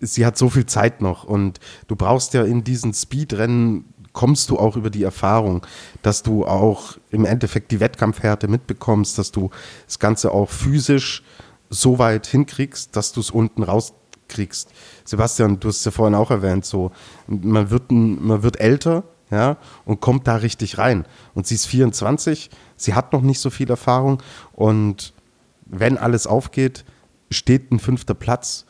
sie 0.00 0.26
hat 0.26 0.36
so 0.36 0.48
viel 0.48 0.66
Zeit 0.66 1.00
noch 1.00 1.24
und 1.24 1.60
du 1.86 1.96
brauchst 1.96 2.34
ja 2.34 2.42
in 2.44 2.64
diesen 2.64 2.94
Speedrennen 2.94 3.84
kommst 4.12 4.50
du 4.50 4.58
auch 4.58 4.76
über 4.76 4.90
die 4.90 5.04
Erfahrung, 5.04 5.64
dass 6.02 6.22
du 6.22 6.44
auch 6.44 6.96
im 7.10 7.24
Endeffekt 7.24 7.70
die 7.70 7.78
Wettkampfhärte 7.78 8.48
mitbekommst, 8.48 9.16
dass 9.16 9.30
du 9.30 9.50
das 9.86 9.98
Ganze 9.98 10.32
auch 10.32 10.50
physisch 10.50 11.22
so 11.70 11.98
weit 11.98 12.26
hinkriegst, 12.26 12.96
dass 12.96 13.12
du 13.12 13.20
es 13.20 13.30
unten 13.30 13.62
rauskriegst. 13.62 14.70
Sebastian, 15.04 15.60
du 15.60 15.68
hast 15.68 15.78
es 15.78 15.84
ja 15.84 15.90
vorhin 15.90 16.14
auch 16.14 16.30
erwähnt, 16.30 16.64
so 16.64 16.90
man 17.28 17.70
wird, 17.70 17.92
man 17.92 18.42
wird 18.42 18.58
älter, 18.58 19.04
ja, 19.30 19.58
und 19.84 20.00
kommt 20.00 20.26
da 20.26 20.36
richtig 20.36 20.78
rein. 20.78 21.04
Und 21.34 21.46
sie 21.46 21.54
ist 21.54 21.66
24, 21.66 22.50
sie 22.76 22.94
hat 22.94 23.12
noch 23.12 23.22
nicht 23.22 23.40
so 23.40 23.50
viel 23.50 23.70
Erfahrung 23.70 24.22
und 24.52 25.12
wenn 25.66 25.98
alles 25.98 26.26
aufgeht, 26.26 26.84
steht 27.30 27.70
ein 27.70 27.78
fünfter 27.78 28.14
Platz 28.14 28.64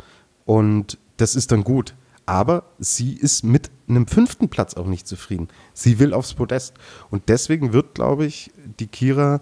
und 0.49 0.97
das 1.19 1.35
ist 1.35 1.53
dann 1.53 1.63
gut. 1.63 1.95
Aber 2.25 2.63
sie 2.79 3.13
ist 3.13 3.45
mit 3.45 3.71
einem 3.87 4.07
fünften 4.07 4.49
Platz 4.49 4.75
auch 4.75 4.87
nicht 4.87 5.07
zufrieden. 5.07 5.49
Sie 5.75 5.99
will 5.99 6.15
aufs 6.15 6.33
Podest. 6.33 6.73
Und 7.11 7.29
deswegen 7.29 7.75
wird, 7.75 7.95
glaube 7.95 8.25
ich, 8.25 8.51
die 8.81 8.87
Kira 8.87 9.41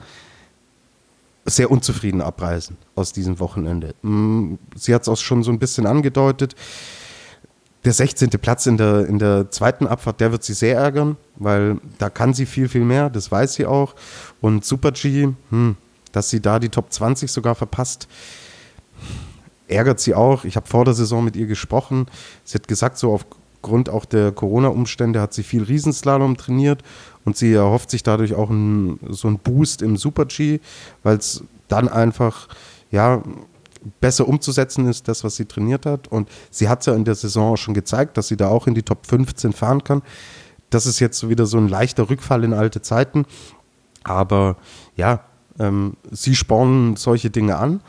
sehr 1.44 1.70
unzufrieden 1.70 2.20
abreisen 2.20 2.76
aus 2.96 3.12
diesem 3.12 3.38
Wochenende. 3.38 3.94
Mm, 4.02 4.54
sie 4.74 4.92
hat 4.92 5.02
es 5.02 5.08
auch 5.08 5.16
schon 5.16 5.44
so 5.44 5.52
ein 5.52 5.60
bisschen 5.60 5.86
angedeutet. 5.86 6.56
Der 7.84 7.92
16. 7.92 8.30
Platz 8.30 8.66
in 8.66 8.76
der, 8.76 9.06
in 9.06 9.20
der 9.20 9.52
zweiten 9.52 9.86
Abfahrt, 9.86 10.20
der 10.20 10.32
wird 10.32 10.42
sie 10.42 10.54
sehr 10.54 10.76
ärgern, 10.76 11.16
weil 11.36 11.78
da 11.98 12.10
kann 12.10 12.34
sie 12.34 12.46
viel, 12.46 12.68
viel 12.68 12.84
mehr, 12.84 13.10
das 13.10 13.30
weiß 13.30 13.54
sie 13.54 13.66
auch. 13.66 13.94
Und 14.40 14.64
Super 14.64 14.90
G, 14.90 15.28
hm, 15.50 15.76
dass 16.10 16.30
sie 16.30 16.40
da 16.40 16.58
die 16.58 16.68
Top 16.68 16.92
20 16.92 17.30
sogar 17.30 17.54
verpasst, 17.54 18.08
ärgert 19.68 20.00
sie 20.00 20.14
auch. 20.14 20.44
Ich 20.44 20.56
habe 20.56 20.66
vor 20.66 20.84
der 20.84 20.94
Saison 20.94 21.24
mit 21.24 21.36
ihr 21.36 21.46
gesprochen. 21.46 22.06
Sie 22.44 22.54
hat 22.54 22.68
gesagt, 22.68 22.98
so 22.98 23.12
aufgrund 23.12 23.88
auch 23.88 24.04
der 24.04 24.32
Corona-Umstände 24.32 25.20
hat 25.20 25.34
sie 25.34 25.42
viel 25.42 25.64
Riesenslalom 25.64 26.36
trainiert 26.36 26.82
und 27.24 27.36
sie 27.36 27.52
erhofft 27.52 27.90
sich 27.90 28.02
dadurch 28.02 28.34
auch 28.34 28.50
ein, 28.50 29.00
so 29.08 29.28
einen 29.28 29.38
Boost 29.38 29.82
im 29.82 29.96
Super-G, 29.96 30.60
weil 31.02 31.16
es 31.16 31.42
dann 31.68 31.88
einfach, 31.88 32.48
ja, 32.90 33.22
besser 34.00 34.26
umzusetzen 34.26 34.88
ist, 34.88 35.08
das, 35.08 35.24
was 35.24 35.36
sie 35.36 35.44
trainiert 35.44 35.86
hat. 35.86 36.08
Und 36.08 36.28
sie 36.50 36.68
hat 36.68 36.80
es 36.80 36.86
ja 36.86 36.94
in 36.94 37.04
der 37.04 37.14
Saison 37.14 37.54
auch 37.54 37.56
schon 37.56 37.74
gezeigt, 37.74 38.16
dass 38.16 38.28
sie 38.28 38.36
da 38.36 38.48
auch 38.48 38.66
in 38.66 38.74
die 38.74 38.82
Top 38.82 39.06
15 39.06 39.52
fahren 39.52 39.84
kann. 39.84 40.02
Das 40.70 40.86
ist 40.86 40.98
jetzt 40.98 41.28
wieder 41.28 41.46
so 41.46 41.58
ein 41.58 41.68
leichter 41.68 42.10
Rückfall 42.10 42.44
in 42.44 42.52
alte 42.52 42.82
Zeiten. 42.82 43.26
Aber 44.02 44.56
ja, 44.96 45.24
ähm, 45.58 45.96
sie 46.10 46.34
spornen 46.34 46.96
solche 46.96 47.30
Dinge 47.30 47.56
an 47.56 47.80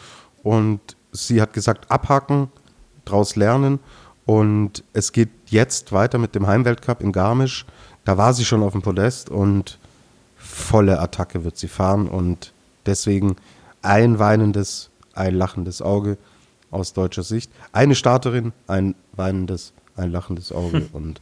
und 0.43 0.96
sie 1.11 1.41
hat 1.41 1.53
gesagt, 1.53 1.89
abhaken, 1.91 2.49
draus 3.05 3.35
lernen. 3.35 3.79
Und 4.25 4.83
es 4.93 5.11
geht 5.11 5.29
jetzt 5.47 5.91
weiter 5.93 6.17
mit 6.17 6.35
dem 6.35 6.47
Heimweltcup 6.47 7.01
in 7.01 7.11
Garmisch. 7.11 7.65
Da 8.03 8.17
war 8.17 8.33
sie 8.33 8.45
schon 8.45 8.63
auf 8.63 8.73
dem 8.73 8.81
Podest 8.81 9.29
und 9.29 9.79
volle 10.35 10.99
Attacke 10.99 11.43
wird 11.43 11.57
sie 11.57 11.67
fahren. 11.67 12.07
Und 12.07 12.53
deswegen 12.85 13.37
ein 13.81 14.19
weinendes, 14.19 14.89
ein 15.13 15.33
lachendes 15.33 15.81
Auge 15.81 16.17
aus 16.71 16.93
deutscher 16.93 17.23
Sicht. 17.23 17.51
Eine 17.71 17.95
Starterin, 17.95 18.53
ein 18.67 18.95
weinendes, 19.13 19.73
ein 19.95 20.11
lachendes 20.11 20.51
Auge. 20.51 20.79
Hm. 20.79 20.89
Und 20.93 21.21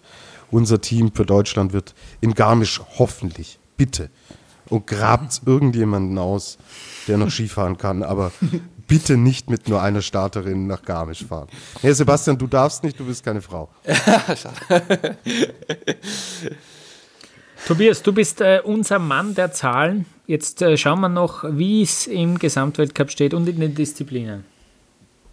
unser 0.52 0.82
Team 0.82 1.12
für 1.14 1.26
Deutschland 1.26 1.74
wird 1.74 1.94
in 2.22 2.34
Garmisch 2.34 2.82
hoffentlich, 2.98 3.60
bitte, 3.78 4.10
und 4.70 4.88
grabt 4.88 5.42
irgendjemanden 5.46 6.18
aus, 6.18 6.58
der 7.08 7.18
noch 7.18 7.30
Skifahren 7.30 7.78
kann, 7.78 8.04
aber 8.04 8.32
bitte 8.88 9.18
nicht 9.18 9.50
mit 9.50 9.68
nur 9.68 9.82
einer 9.82 10.02
Starterin 10.02 10.68
nach 10.68 10.84
Garmisch 10.84 11.26
fahren. 11.26 11.48
Hey 11.82 11.94
Sebastian, 11.94 12.38
du 12.38 12.48
darfst 12.48 12.84
nicht, 12.84 13.00
du 13.00 13.06
bist 13.06 13.24
keine 13.24 13.42
Frau. 13.42 13.70
Tobias, 17.68 18.04
du 18.04 18.14
bist 18.14 18.42
äh, 18.42 18.62
unser 18.64 19.00
Mann 19.00 19.34
der 19.34 19.52
Zahlen. 19.52 20.06
Jetzt 20.28 20.62
äh, 20.62 20.78
schauen 20.78 21.00
wir 21.00 21.10
noch, 21.10 21.44
wie 21.50 21.82
es 21.82 22.06
im 22.06 22.38
Gesamtweltcup 22.38 23.10
steht 23.10 23.34
und 23.34 23.50
in 23.50 23.60
den 23.60 23.74
Disziplinen. 23.74 24.46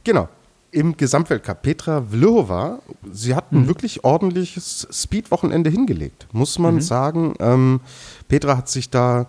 Genau. 0.05 0.29
Im 0.71 0.97
Gesamtweltcup 0.97 1.61
Petra 1.61 2.03
Vlhova, 2.11 2.79
sie 3.13 3.35
hat 3.35 3.53
ein 3.53 3.65
mhm. 3.65 3.69
wirklich 3.69 4.05
ordentliches 4.05 4.89
Speed-Wochenende 4.91 5.69
hingelegt, 5.69 6.27
muss 6.33 6.59
man 6.59 6.77
mhm. 6.77 6.81
sagen. 6.81 7.35
Ähm, 7.41 7.81
Petra 8.29 8.57
hat 8.57 8.71
sich 8.71 8.89
da 8.89 9.27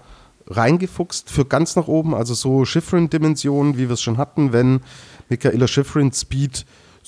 reingefuchst 0.48 1.30
für 1.30 1.46
ganz 1.46 1.76
nach 1.76 1.88
oben, 1.88 2.14
also 2.14 2.34
so 2.34 2.66
Schifrin-Dimensionen, 2.66 3.78
wie 3.78 3.88
wir 3.88 3.94
es 3.94 4.02
schon 4.02 4.18
hatten, 4.18 4.54
wenn 4.54 4.82
Michaela 5.30 5.68
Schifrin 5.68 6.12
Speed 6.12 6.66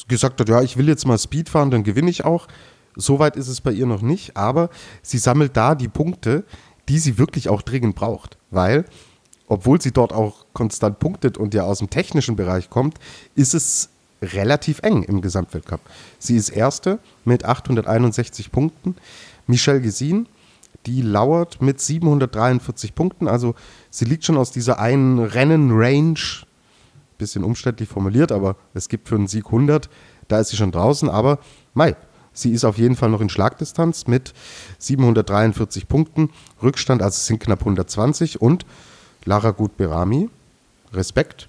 gesagt 0.07 0.39
hat, 0.39 0.49
ja, 0.49 0.61
ich 0.61 0.77
will 0.77 0.88
jetzt 0.88 1.07
mal 1.07 1.17
Speed 1.17 1.49
fahren, 1.49 1.71
dann 1.71 1.83
gewinne 1.83 2.09
ich 2.09 2.25
auch. 2.25 2.47
Soweit 2.95 3.36
ist 3.36 3.47
es 3.47 3.61
bei 3.61 3.71
ihr 3.71 3.86
noch 3.86 4.01
nicht, 4.01 4.38
aber 4.38 4.69
sie 5.01 5.17
sammelt 5.17 5.57
da 5.57 5.75
die 5.75 5.88
Punkte, 5.88 6.45
die 6.88 6.99
sie 6.99 7.17
wirklich 7.17 7.49
auch 7.49 7.61
dringend 7.61 7.95
braucht, 7.95 8.38
weil 8.51 8.86
obwohl 9.47 9.81
sie 9.81 9.91
dort 9.91 10.11
auch 10.11 10.45
konstant 10.53 10.99
punktet 10.99 11.38
und 11.38 11.53
ja 11.53 11.63
aus 11.63 11.79
dem 11.79 11.89
technischen 11.89 12.36
Bereich 12.36 12.69
kommt, 12.69 12.97
ist 13.36 13.53
es 13.53 13.89
relativ 14.21 14.79
eng 14.79 15.03
im 15.03 15.21
Gesamtweltcup. 15.21 15.81
Sie 16.17 16.36
ist 16.36 16.49
Erste 16.49 16.99
mit 17.25 17.45
861 17.45 18.51
Punkten. 18.51 18.95
Michelle 19.45 19.81
Gesin, 19.81 20.27
die 20.86 21.01
lauert 21.01 21.61
mit 21.61 21.81
743 21.81 22.95
Punkten. 22.95 23.27
Also 23.27 23.55
sie 23.89 24.05
liegt 24.05 24.25
schon 24.25 24.38
aus 24.38 24.51
dieser 24.51 24.79
einen 24.79 25.19
Rennen-Range, 25.19 26.19
bisschen 27.17 27.43
umständlich 27.43 27.89
formuliert, 27.89 28.31
aber 28.31 28.55
es 28.73 28.89
gibt 28.89 29.07
für 29.07 29.15
einen 29.15 29.27
Sieg 29.27 29.45
100. 29.45 29.89
Da 30.27 30.39
ist 30.39 30.49
sie 30.49 30.57
schon 30.57 30.71
draußen, 30.71 31.09
aber 31.09 31.39
Mai, 31.73 31.95
Sie 32.38 32.51
ist 32.51 32.65
auf 32.65 32.77
jeden 32.77 32.97
Fall 32.97 33.09
noch 33.09 33.21
in 33.21 33.29
Schlagdistanz 33.29 34.07
mit 34.07 34.33
743 34.77 35.88
Punkten. 35.88 36.31
Rückstand, 36.61 37.01
also 37.01 37.15
es 37.15 37.27
sind 37.27 37.39
knapp 37.39 37.59
120. 37.59 38.41
Und 38.41 38.65
Lara 39.23 39.51
Gut-Berami, 39.51 40.29
Respekt. 40.91 41.47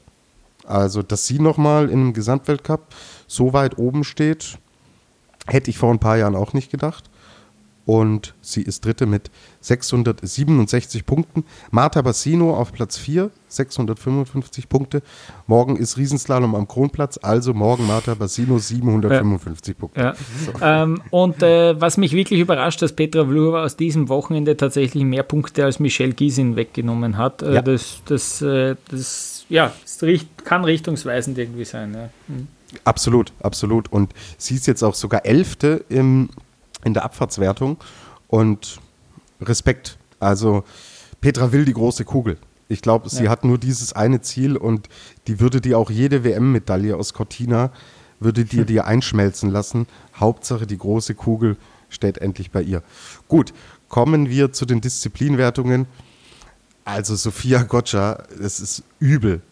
Also, 0.64 1.02
dass 1.02 1.26
sie 1.26 1.40
nochmal 1.40 1.90
im 1.90 2.12
Gesamtweltcup 2.12 2.86
so 3.26 3.52
weit 3.52 3.78
oben 3.78 4.04
steht, 4.04 4.58
hätte 5.48 5.70
ich 5.70 5.78
vor 5.78 5.90
ein 5.90 5.98
paar 5.98 6.18
Jahren 6.18 6.36
auch 6.36 6.52
nicht 6.52 6.70
gedacht 6.70 7.10
und 7.86 8.34
sie 8.42 8.62
ist 8.62 8.84
Dritte 8.84 9.06
mit 9.06 9.30
667 9.60 11.06
Punkten. 11.06 11.44
Marta 11.70 12.02
Bassino 12.02 12.54
auf 12.56 12.72
Platz 12.72 12.98
4, 12.98 13.30
655 13.48 14.68
Punkte. 14.68 15.02
Morgen 15.46 15.76
ist 15.76 15.96
Riesenslalom 15.96 16.56
am 16.56 16.66
Kronplatz, 16.66 17.18
also 17.22 17.54
morgen 17.54 17.86
Marta 17.86 18.14
Bassino 18.14 18.58
755 18.58 19.74
ja. 19.74 19.80
Punkte. 19.80 20.00
Ja. 20.00 20.14
So. 20.44 20.52
Ähm, 20.60 21.00
und 21.10 21.42
äh, 21.44 21.80
was 21.80 21.96
mich 21.96 22.12
wirklich 22.12 22.40
überrascht, 22.40 22.82
dass 22.82 22.92
Petra 22.92 23.24
Vlhova 23.24 23.64
aus 23.64 23.76
diesem 23.76 24.08
Wochenende 24.08 24.56
tatsächlich 24.56 25.04
mehr 25.04 25.22
Punkte 25.22 25.64
als 25.64 25.78
Michelle 25.78 26.12
Giesin 26.12 26.56
weggenommen 26.56 27.16
hat. 27.16 27.42
Äh, 27.42 27.54
ja. 27.54 27.62
Das, 27.62 28.02
das, 28.04 28.42
äh, 28.42 28.74
das, 28.90 29.46
ja, 29.48 29.72
das 29.82 30.00
kann 30.44 30.64
richtungsweisend 30.64 31.38
irgendwie 31.38 31.64
sein. 31.64 31.94
Ja. 31.94 32.10
Mhm. 32.26 32.48
Absolut, 32.84 33.32
absolut. 33.40 33.92
Und 33.92 34.12
sie 34.38 34.56
ist 34.56 34.66
jetzt 34.66 34.82
auch 34.82 34.94
sogar 34.94 35.24
Elfte 35.24 35.84
im 35.88 36.28
in 36.84 36.94
der 36.94 37.04
Abfahrtswertung. 37.04 37.78
Und 38.28 38.80
Respekt. 39.40 39.98
Also 40.18 40.64
Petra 41.20 41.52
will 41.52 41.64
die 41.64 41.72
große 41.72 42.04
Kugel. 42.04 42.38
Ich 42.68 42.82
glaube, 42.82 43.08
sie 43.08 43.24
ja. 43.24 43.30
hat 43.30 43.44
nur 43.44 43.58
dieses 43.58 43.92
eine 43.92 44.20
Ziel 44.20 44.56
und 44.56 44.88
die 45.28 45.38
würde 45.38 45.60
dir 45.60 45.78
auch 45.78 45.90
jede 45.90 46.24
WM-Medaille 46.24 46.96
aus 46.96 47.14
Cortina, 47.14 47.70
würde 48.18 48.44
dir 48.44 48.60
hm. 48.60 48.66
dir 48.66 48.86
einschmelzen 48.86 49.50
lassen. 49.50 49.86
Hauptsache 50.16 50.66
die 50.66 50.78
große 50.78 51.14
Kugel 51.14 51.56
steht 51.88 52.18
endlich 52.18 52.50
bei 52.50 52.62
ihr. 52.62 52.82
Gut, 53.28 53.52
kommen 53.88 54.28
wir 54.28 54.52
zu 54.52 54.66
den 54.66 54.80
Disziplinwertungen. 54.80 55.86
Also 56.84 57.14
Sophia 57.14 57.62
Gotcha, 57.62 58.24
es 58.40 58.60
ist 58.60 58.82
übel. 58.98 59.42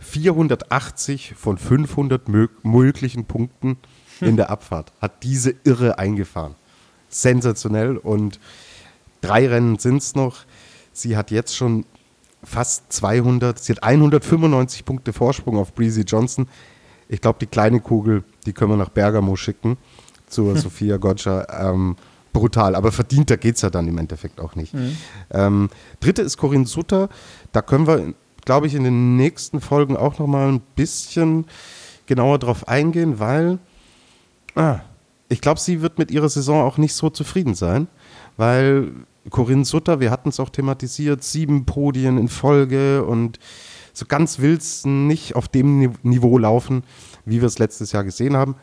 480 0.00 1.34
von 1.34 1.56
500 1.56 2.28
möglichen 2.62 3.24
Punkten 3.24 3.78
in 4.20 4.36
der 4.36 4.50
Abfahrt 4.50 4.92
hat 5.00 5.22
diese 5.22 5.54
Irre 5.64 5.98
eingefahren 5.98 6.54
sensationell 7.14 7.96
und 7.96 8.40
drei 9.20 9.46
Rennen 9.48 9.78
sind 9.78 9.98
es 9.98 10.14
noch. 10.14 10.44
Sie 10.92 11.16
hat 11.16 11.30
jetzt 11.30 11.56
schon 11.56 11.84
fast 12.42 12.92
200, 12.92 13.58
sie 13.58 13.72
hat 13.72 13.82
195 13.82 14.84
Punkte 14.84 15.12
Vorsprung 15.12 15.56
auf 15.56 15.74
Breezy 15.74 16.02
Johnson. 16.02 16.48
Ich 17.08 17.20
glaube, 17.20 17.38
die 17.40 17.46
kleine 17.46 17.80
Kugel, 17.80 18.24
die 18.46 18.52
können 18.52 18.72
wir 18.72 18.76
nach 18.76 18.90
Bergamo 18.90 19.36
schicken 19.36 19.76
zur 20.26 20.54
hm. 20.54 20.60
Sophia 20.60 20.96
Gotcha. 20.96 21.46
Ähm, 21.70 21.96
brutal, 22.32 22.74
aber 22.74 22.92
verdienter 22.92 23.36
geht 23.36 23.56
es 23.56 23.62
ja 23.62 23.70
dann 23.70 23.86
im 23.86 23.96
Endeffekt 23.96 24.40
auch 24.40 24.56
nicht. 24.56 24.74
Mhm. 24.74 24.96
Ähm, 25.30 25.70
dritte 26.00 26.22
ist 26.22 26.36
Corinne 26.36 26.66
Sutter. 26.66 27.08
Da 27.52 27.62
können 27.62 27.86
wir, 27.86 28.14
glaube 28.44 28.66
ich, 28.66 28.74
in 28.74 28.84
den 28.84 29.16
nächsten 29.16 29.60
Folgen 29.60 29.96
auch 29.96 30.18
noch 30.18 30.26
mal 30.26 30.48
ein 30.48 30.60
bisschen 30.74 31.46
genauer 32.06 32.38
drauf 32.38 32.68
eingehen, 32.68 33.20
weil 33.20 33.58
ah, 34.56 34.80
ich 35.28 35.40
glaube, 35.40 35.60
sie 35.60 35.80
wird 35.80 35.98
mit 35.98 36.10
ihrer 36.10 36.28
Saison 36.28 36.62
auch 36.62 36.78
nicht 36.78 36.94
so 36.94 37.10
zufrieden 37.10 37.54
sein, 37.54 37.88
weil 38.36 38.92
Corinne 39.30 39.64
Sutter, 39.64 40.00
wir 40.00 40.10
hatten 40.10 40.28
es 40.28 40.40
auch 40.40 40.50
thematisiert, 40.50 41.22
sieben 41.24 41.64
Podien 41.64 42.18
in 42.18 42.28
Folge 42.28 43.04
und 43.04 43.38
so 43.92 44.06
ganz 44.06 44.40
will 44.40 44.56
es 44.56 44.84
nicht 44.84 45.36
auf 45.36 45.48
dem 45.48 45.94
Niveau 46.02 46.36
laufen, 46.36 46.82
wie 47.24 47.40
wir 47.40 47.46
es 47.46 47.58
letztes 47.58 47.92
Jahr 47.92 48.04
gesehen 48.04 48.36
haben. 48.36 48.56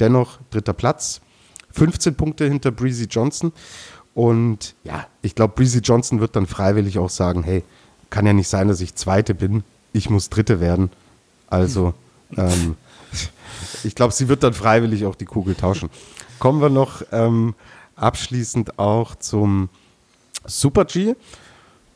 Dennoch 0.00 0.38
dritter 0.50 0.72
Platz, 0.72 1.20
15 1.72 2.14
Punkte 2.14 2.48
hinter 2.48 2.70
Breezy 2.70 3.04
Johnson. 3.04 3.52
Und 4.14 4.76
ja, 4.84 5.06
ich 5.20 5.34
glaube, 5.34 5.54
Breezy 5.54 5.80
Johnson 5.80 6.20
wird 6.20 6.36
dann 6.36 6.46
freiwillig 6.46 6.98
auch 6.98 7.10
sagen, 7.10 7.42
hey, 7.42 7.64
kann 8.08 8.24
ja 8.24 8.32
nicht 8.32 8.48
sein, 8.48 8.68
dass 8.68 8.80
ich 8.80 8.94
Zweite 8.94 9.34
bin, 9.34 9.64
ich 9.92 10.10
muss 10.10 10.30
Dritte 10.30 10.60
werden. 10.60 10.90
Also 11.48 11.92
ähm, 12.36 12.76
ich 13.84 13.94
glaube, 13.94 14.12
sie 14.12 14.28
wird 14.28 14.42
dann 14.42 14.54
freiwillig 14.54 15.06
auch 15.06 15.14
die 15.14 15.24
Kugel 15.24 15.54
tauschen. 15.54 15.90
Kommen 16.38 16.60
wir 16.60 16.70
noch 16.70 17.02
ähm, 17.12 17.54
abschließend 17.96 18.78
auch 18.78 19.14
zum 19.16 19.68
Super 20.44 20.84
G. 20.84 21.14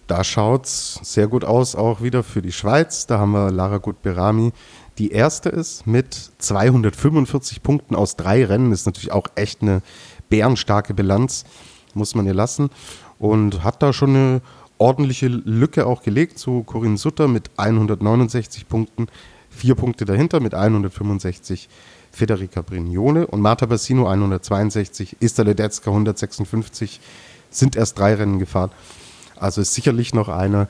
Da 0.07 0.25
schaut 0.25 0.67
es 0.67 1.01
sehr 1.03 1.29
gut 1.29 1.45
aus, 1.45 1.75
auch 1.75 2.03
wieder 2.03 2.23
für 2.23 2.43
die 2.43 2.53
Schweiz. 2.53 3.07
Da 3.07 3.19
haben 3.19 3.33
wir 3.33 3.51
Lara 3.51 3.79
Gut-Berami, 3.79 4.53
die 4.99 5.11
erste 5.11 5.49
ist 5.49 5.87
mit 5.87 6.15
245 6.39 7.63
Punkten 7.63 7.95
aus 7.95 8.17
drei 8.17 8.45
Rennen. 8.45 8.73
Ist 8.73 8.87
natürlich 8.87 9.13
auch 9.13 9.27
echt 9.37 9.63
eine 9.63 9.81
bärenstarke 10.29 10.93
Bilanz, 10.93 11.45
muss 11.95 12.15
man 12.15 12.27
ihr 12.27 12.35
lassen. 12.35 12.71
Und 13.19 13.65
hat 13.65 13.83
da 13.83 13.93
schon 13.93 14.11
eine 14.11 14.43
ordentliche 14.79 15.29
Lücke 15.29 15.87
auch 15.87 16.03
gelegt 16.03 16.39
zu 16.39 16.65
Corinne 16.65 16.99
Sutter 16.99 17.29
mit 17.29 17.51
169 17.57 18.69
Punkten. 18.69 19.07
Vier 19.55 19.75
Punkte 19.75 20.05
dahinter 20.05 20.41
mit 20.41 20.55
165 20.55 21.69
Federica 22.11 22.63
Brignone 22.63 23.27
und 23.27 23.41
Marta 23.41 23.67
Bassino 23.67 24.09
162, 24.09 25.17
Esther 25.21 25.45
Ledetzka 25.45 25.91
156, 25.91 27.01
sind 27.51 27.77
erst 27.77 27.99
drei 27.99 28.15
Rennen 28.15 28.39
gefahren. 28.39 28.71
Also 29.37 29.61
ist 29.61 29.75
sicherlich 29.75 30.15
noch 30.15 30.29
eine 30.29 30.69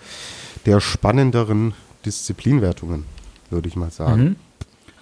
der 0.67 0.81
spannenderen 0.81 1.75
Disziplinwertungen, 2.05 3.05
würde 3.51 3.69
ich 3.69 3.77
mal 3.77 3.91
sagen. 3.91 4.23
Mhm. 4.23 4.37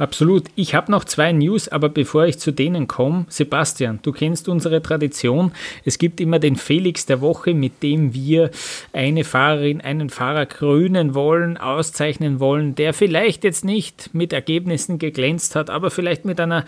Absolut. 0.01 0.44
Ich 0.55 0.74
habe 0.74 0.90
noch 0.90 1.05
zwei 1.05 1.31
News, 1.31 1.68
aber 1.68 1.90
bevor 1.90 2.24
ich 2.24 2.39
zu 2.39 2.52
denen 2.52 2.89
komme, 2.89 3.27
Sebastian, 3.28 3.98
du 4.01 4.12
kennst 4.12 4.48
unsere 4.48 4.81
Tradition. 4.81 5.52
Es 5.85 5.98
gibt 5.98 6.22
immer 6.22 6.39
den 6.39 6.56
Felix 6.56 7.05
der 7.05 7.20
Woche, 7.20 7.52
mit 7.52 7.82
dem 7.82 8.14
wir 8.14 8.51
eine 8.94 9.24
Fahrerin, 9.24 9.82
einen 9.82 10.09
Fahrer 10.09 10.47
krönen 10.47 11.14
wollen, 11.14 11.59
auszeichnen 11.59 12.40
wollen, 12.40 12.74
der 12.74 12.94
vielleicht 12.94 13.44
jetzt 13.44 13.62
nicht 13.62 14.09
mit 14.14 14.32
Ergebnissen 14.32 14.98
geglänzt 14.98 15.55
hat, 15.55 15.68
aber 15.68 15.90
vielleicht 15.90 16.24
mit 16.24 16.40
einer 16.40 16.64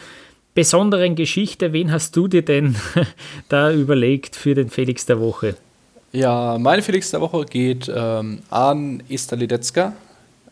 besonderen 0.52 1.16
Geschichte. 1.16 1.72
Wen 1.72 1.90
hast 1.90 2.14
du 2.14 2.28
dir 2.28 2.42
denn 2.42 2.76
da 3.48 3.72
überlegt 3.72 4.36
für 4.36 4.54
den 4.54 4.68
Felix 4.68 5.06
der 5.06 5.20
Woche? 5.20 5.56
Ja, 6.12 6.59
meine 6.59 6.82
Felix 6.82 7.10
der 7.10 7.22
Woche 7.22 7.46
geht 7.46 7.90
ähm, 7.94 8.40
an 8.50 9.02
Esther 9.09 9.38
Ledetzka. 9.38 9.94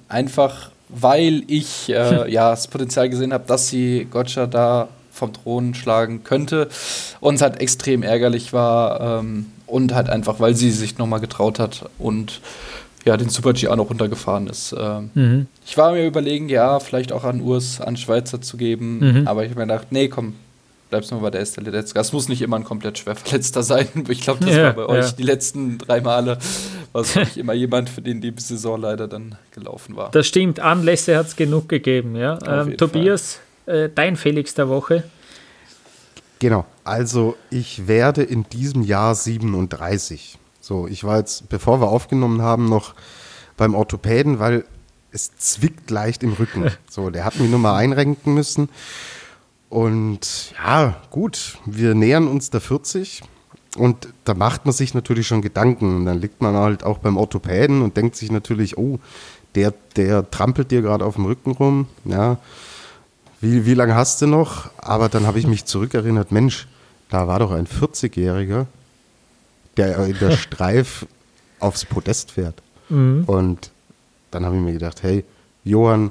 Einfach 0.08 0.70
weil 0.92 1.44
ich 1.46 1.88
äh, 1.88 2.30
ja 2.30 2.50
das 2.50 2.68
Potenzial 2.68 3.08
gesehen 3.08 3.32
habe, 3.32 3.44
dass 3.46 3.68
sie 3.68 4.06
Gotcha 4.10 4.46
da 4.46 4.88
vom 5.12 5.32
Thron 5.32 5.74
schlagen 5.74 6.24
könnte 6.24 6.68
und 7.20 7.34
es 7.34 7.42
halt 7.42 7.60
extrem 7.60 8.02
ärgerlich 8.02 8.52
war 8.52 9.20
ähm, 9.20 9.46
und 9.66 9.94
halt 9.94 10.08
einfach, 10.08 10.40
weil 10.40 10.54
sie 10.54 10.70
sich 10.70 10.98
nochmal 10.98 11.20
getraut 11.20 11.58
hat 11.58 11.88
und 11.98 12.40
ja, 13.04 13.16
den 13.16 13.28
Super 13.28 13.52
G 13.52 13.68
auch 13.68 13.76
noch 13.76 13.88
runtergefahren 13.88 14.46
ist. 14.46 14.74
Ähm, 14.78 15.10
mhm. 15.14 15.46
Ich 15.66 15.76
war 15.78 15.92
mir 15.92 16.06
überlegen, 16.06 16.48
ja, 16.48 16.80
vielleicht 16.80 17.12
auch 17.12 17.24
an 17.24 17.40
Urs, 17.40 17.80
an 17.80 17.96
Schweizer 17.96 18.40
zu 18.40 18.56
geben, 18.56 18.98
mhm. 18.98 19.28
aber 19.28 19.44
ich 19.44 19.50
habe 19.50 19.60
mir 19.60 19.66
gedacht, 19.66 19.88
nee, 19.90 20.08
komm, 20.08 20.34
bleibst 20.90 21.10
nur 21.10 21.20
bei 21.20 21.30
der 21.30 21.40
Estelle 21.40 21.70
Letzka. 21.70 22.00
Es 22.00 22.12
muss 22.12 22.28
nicht 22.28 22.42
immer 22.42 22.56
ein 22.56 22.64
komplett 22.64 22.98
schwer 22.98 23.16
Verletzter 23.16 23.62
sein. 23.62 23.88
Ich 24.08 24.20
glaube, 24.20 24.44
das 24.44 24.54
ja, 24.54 24.64
war 24.64 24.72
bei 24.72 24.86
euch 24.86 25.06
ja. 25.06 25.12
die 25.12 25.22
letzten 25.22 25.78
drei 25.78 26.00
Male, 26.00 26.38
was 26.92 27.14
nicht 27.14 27.36
immer 27.36 27.52
jemand, 27.52 27.88
für 27.88 28.02
den 28.02 28.20
die 28.20 28.34
Saison 28.36 28.80
leider 28.80 29.08
dann 29.08 29.36
gelaufen 29.52 29.96
war. 29.96 30.10
Das 30.10 30.26
stimmt, 30.26 30.60
Anlässe 30.60 31.16
hat 31.16 31.28
es 31.28 31.36
genug 31.36 31.68
gegeben. 31.68 32.16
Ja. 32.16 32.38
Ähm, 32.44 32.76
Tobias, 32.76 33.38
äh, 33.66 33.88
dein 33.94 34.16
Felix 34.16 34.54
der 34.54 34.68
Woche. 34.68 35.04
Genau, 36.40 36.66
also 36.84 37.36
ich 37.50 37.86
werde 37.86 38.22
in 38.22 38.48
diesem 38.48 38.82
Jahr 38.82 39.14
37. 39.14 40.38
So, 40.60 40.88
ich 40.88 41.04
war 41.04 41.18
jetzt, 41.18 41.48
bevor 41.48 41.80
wir 41.80 41.88
aufgenommen 41.88 42.42
haben, 42.42 42.68
noch 42.68 42.94
beim 43.56 43.74
Orthopäden, 43.74 44.38
weil 44.38 44.64
es 45.12 45.36
zwickt 45.36 45.90
leicht 45.90 46.22
im 46.22 46.32
Rücken. 46.32 46.70
So, 46.90 47.10
der 47.10 47.24
hat 47.24 47.38
mich 47.38 47.48
nur 47.48 47.58
mal 47.58 47.76
einrenken 47.76 48.34
müssen. 48.34 48.68
Und 49.70 50.52
ja, 50.58 50.96
gut, 51.10 51.58
wir 51.64 51.94
nähern 51.94 52.26
uns 52.26 52.50
der 52.50 52.60
40 52.60 53.22
und 53.76 54.08
da 54.24 54.34
macht 54.34 54.66
man 54.66 54.72
sich 54.72 54.94
natürlich 54.94 55.28
schon 55.28 55.42
Gedanken. 55.42 55.94
Und 55.94 56.06
dann 56.06 56.20
liegt 56.20 56.42
man 56.42 56.54
halt 56.56 56.82
auch 56.82 56.98
beim 56.98 57.16
Orthopäden 57.16 57.80
und 57.80 57.96
denkt 57.96 58.16
sich 58.16 58.32
natürlich, 58.32 58.76
oh, 58.76 58.98
der, 59.54 59.72
der 59.96 60.28
trampelt 60.28 60.72
dir 60.72 60.82
gerade 60.82 61.04
auf 61.04 61.14
dem 61.14 61.24
Rücken 61.24 61.52
rum. 61.52 61.86
Ja, 62.04 62.38
wie, 63.40 63.64
wie 63.64 63.74
lange 63.74 63.94
hast 63.94 64.20
du 64.20 64.26
noch? 64.26 64.70
Aber 64.76 65.08
dann 65.08 65.26
habe 65.26 65.38
ich 65.38 65.46
mich 65.46 65.64
zurückerinnert, 65.64 66.32
Mensch, 66.32 66.66
da 67.08 67.28
war 67.28 67.38
doch 67.38 67.52
ein 67.52 67.66
40-Jähriger, 67.66 68.66
der 69.76 70.04
in 70.04 70.18
der 70.18 70.30
Streif 70.36 71.06
aufs 71.60 71.84
Podest 71.84 72.32
fährt. 72.32 72.60
Mhm. 72.88 73.24
Und 73.26 73.70
dann 74.32 74.44
habe 74.44 74.56
ich 74.56 74.62
mir 74.62 74.72
gedacht, 74.72 75.04
hey, 75.04 75.24
Johann, 75.62 76.10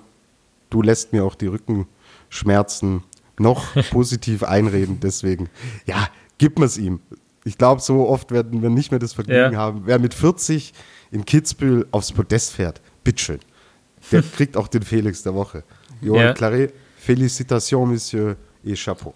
du 0.70 0.82
lässt 0.82 1.12
mir 1.12 1.26
auch 1.26 1.36
die 1.36 1.48
Rückenschmerzen 1.48 3.04
noch 3.40 3.74
positiv 3.92 4.44
einreden. 4.44 5.00
Deswegen, 5.02 5.50
ja, 5.86 6.10
gib 6.38 6.60
mir 6.60 6.66
es 6.66 6.78
ihm. 6.78 7.00
Ich 7.46 7.58
glaube, 7.58 7.82
so 7.82 8.08
oft 8.08 8.32
werden 8.32 8.62
wir 8.62 8.70
nicht 8.70 8.92
mehr 8.92 9.00
das 9.00 9.14
Vergnügen 9.14 9.54
ja. 9.54 9.60
haben. 9.60 9.84
Wer 9.86 10.00
mit 10.00 10.14
40 10.14 10.74
in 11.12 11.26
Kitzbühel 11.26 11.88
aufs 11.92 12.12
Podest 12.12 12.54
fährt, 12.54 12.82
bitteschön. 13.04 13.40
Der 14.12 14.22
kriegt 14.36 14.58
auch 14.58 14.68
den 14.68 14.84
Felix 14.84 15.24
der 15.24 15.34
Woche. 15.34 15.64
Johann 16.02 16.22
ja. 16.22 16.34
Claret, 16.34 16.74
Félicitations, 16.98 17.88
Monsieur, 17.88 18.36
et 18.64 18.78
Chapeau. 18.78 19.14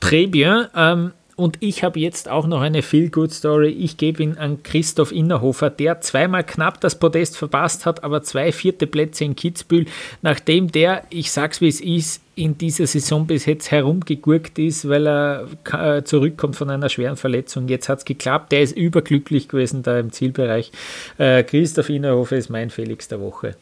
Très 0.00 0.26
bien. 0.26 0.66
Ähm, 0.74 1.12
und 1.36 1.56
ich 1.60 1.82
habe 1.82 1.98
jetzt 1.98 2.28
auch 2.28 2.46
noch 2.46 2.60
eine 2.60 2.82
Feel-Good-Story. 2.82 3.70
Ich 3.70 3.96
gebe 3.96 4.22
ihn 4.22 4.36
an 4.36 4.62
Christoph 4.62 5.10
Innerhofer, 5.10 5.70
der 5.70 6.02
zweimal 6.02 6.44
knapp 6.44 6.82
das 6.82 6.98
Podest 6.98 7.38
verpasst 7.38 7.86
hat, 7.86 8.04
aber 8.04 8.22
zwei 8.22 8.52
vierte 8.52 8.86
Plätze 8.86 9.24
in 9.24 9.36
Kitzbühel, 9.36 9.86
nachdem 10.20 10.70
der, 10.70 11.04
ich 11.08 11.32
sag's 11.32 11.62
wie 11.62 11.68
es 11.68 11.80
ist, 11.80 12.20
in 12.40 12.56
dieser 12.56 12.86
Saison 12.86 13.26
bis 13.26 13.44
jetzt 13.44 13.70
herumgegurkt 13.70 14.58
ist, 14.58 14.88
weil 14.88 15.06
er 15.06 15.46
äh, 15.72 16.02
zurückkommt 16.02 16.56
von 16.56 16.70
einer 16.70 16.88
schweren 16.88 17.16
Verletzung. 17.16 17.68
Jetzt 17.68 17.88
hat 17.88 17.98
es 17.98 18.04
geklappt. 18.04 18.52
Der 18.52 18.62
ist 18.62 18.76
überglücklich 18.76 19.48
gewesen 19.48 19.82
da 19.82 19.98
im 19.98 20.10
Zielbereich. 20.10 20.72
Äh, 21.18 21.42
Christoph 21.44 21.90
Innerhofer 21.90 22.36
ist 22.36 22.48
mein 22.48 22.70
Felix 22.70 23.08
der 23.08 23.20
Woche. 23.20 23.56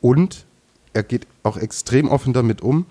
Und 0.00 0.46
er 0.94 1.02
geht 1.02 1.26
auch 1.42 1.56
extrem 1.56 2.08
offen 2.08 2.32
damit 2.32 2.62
um. 2.62 2.86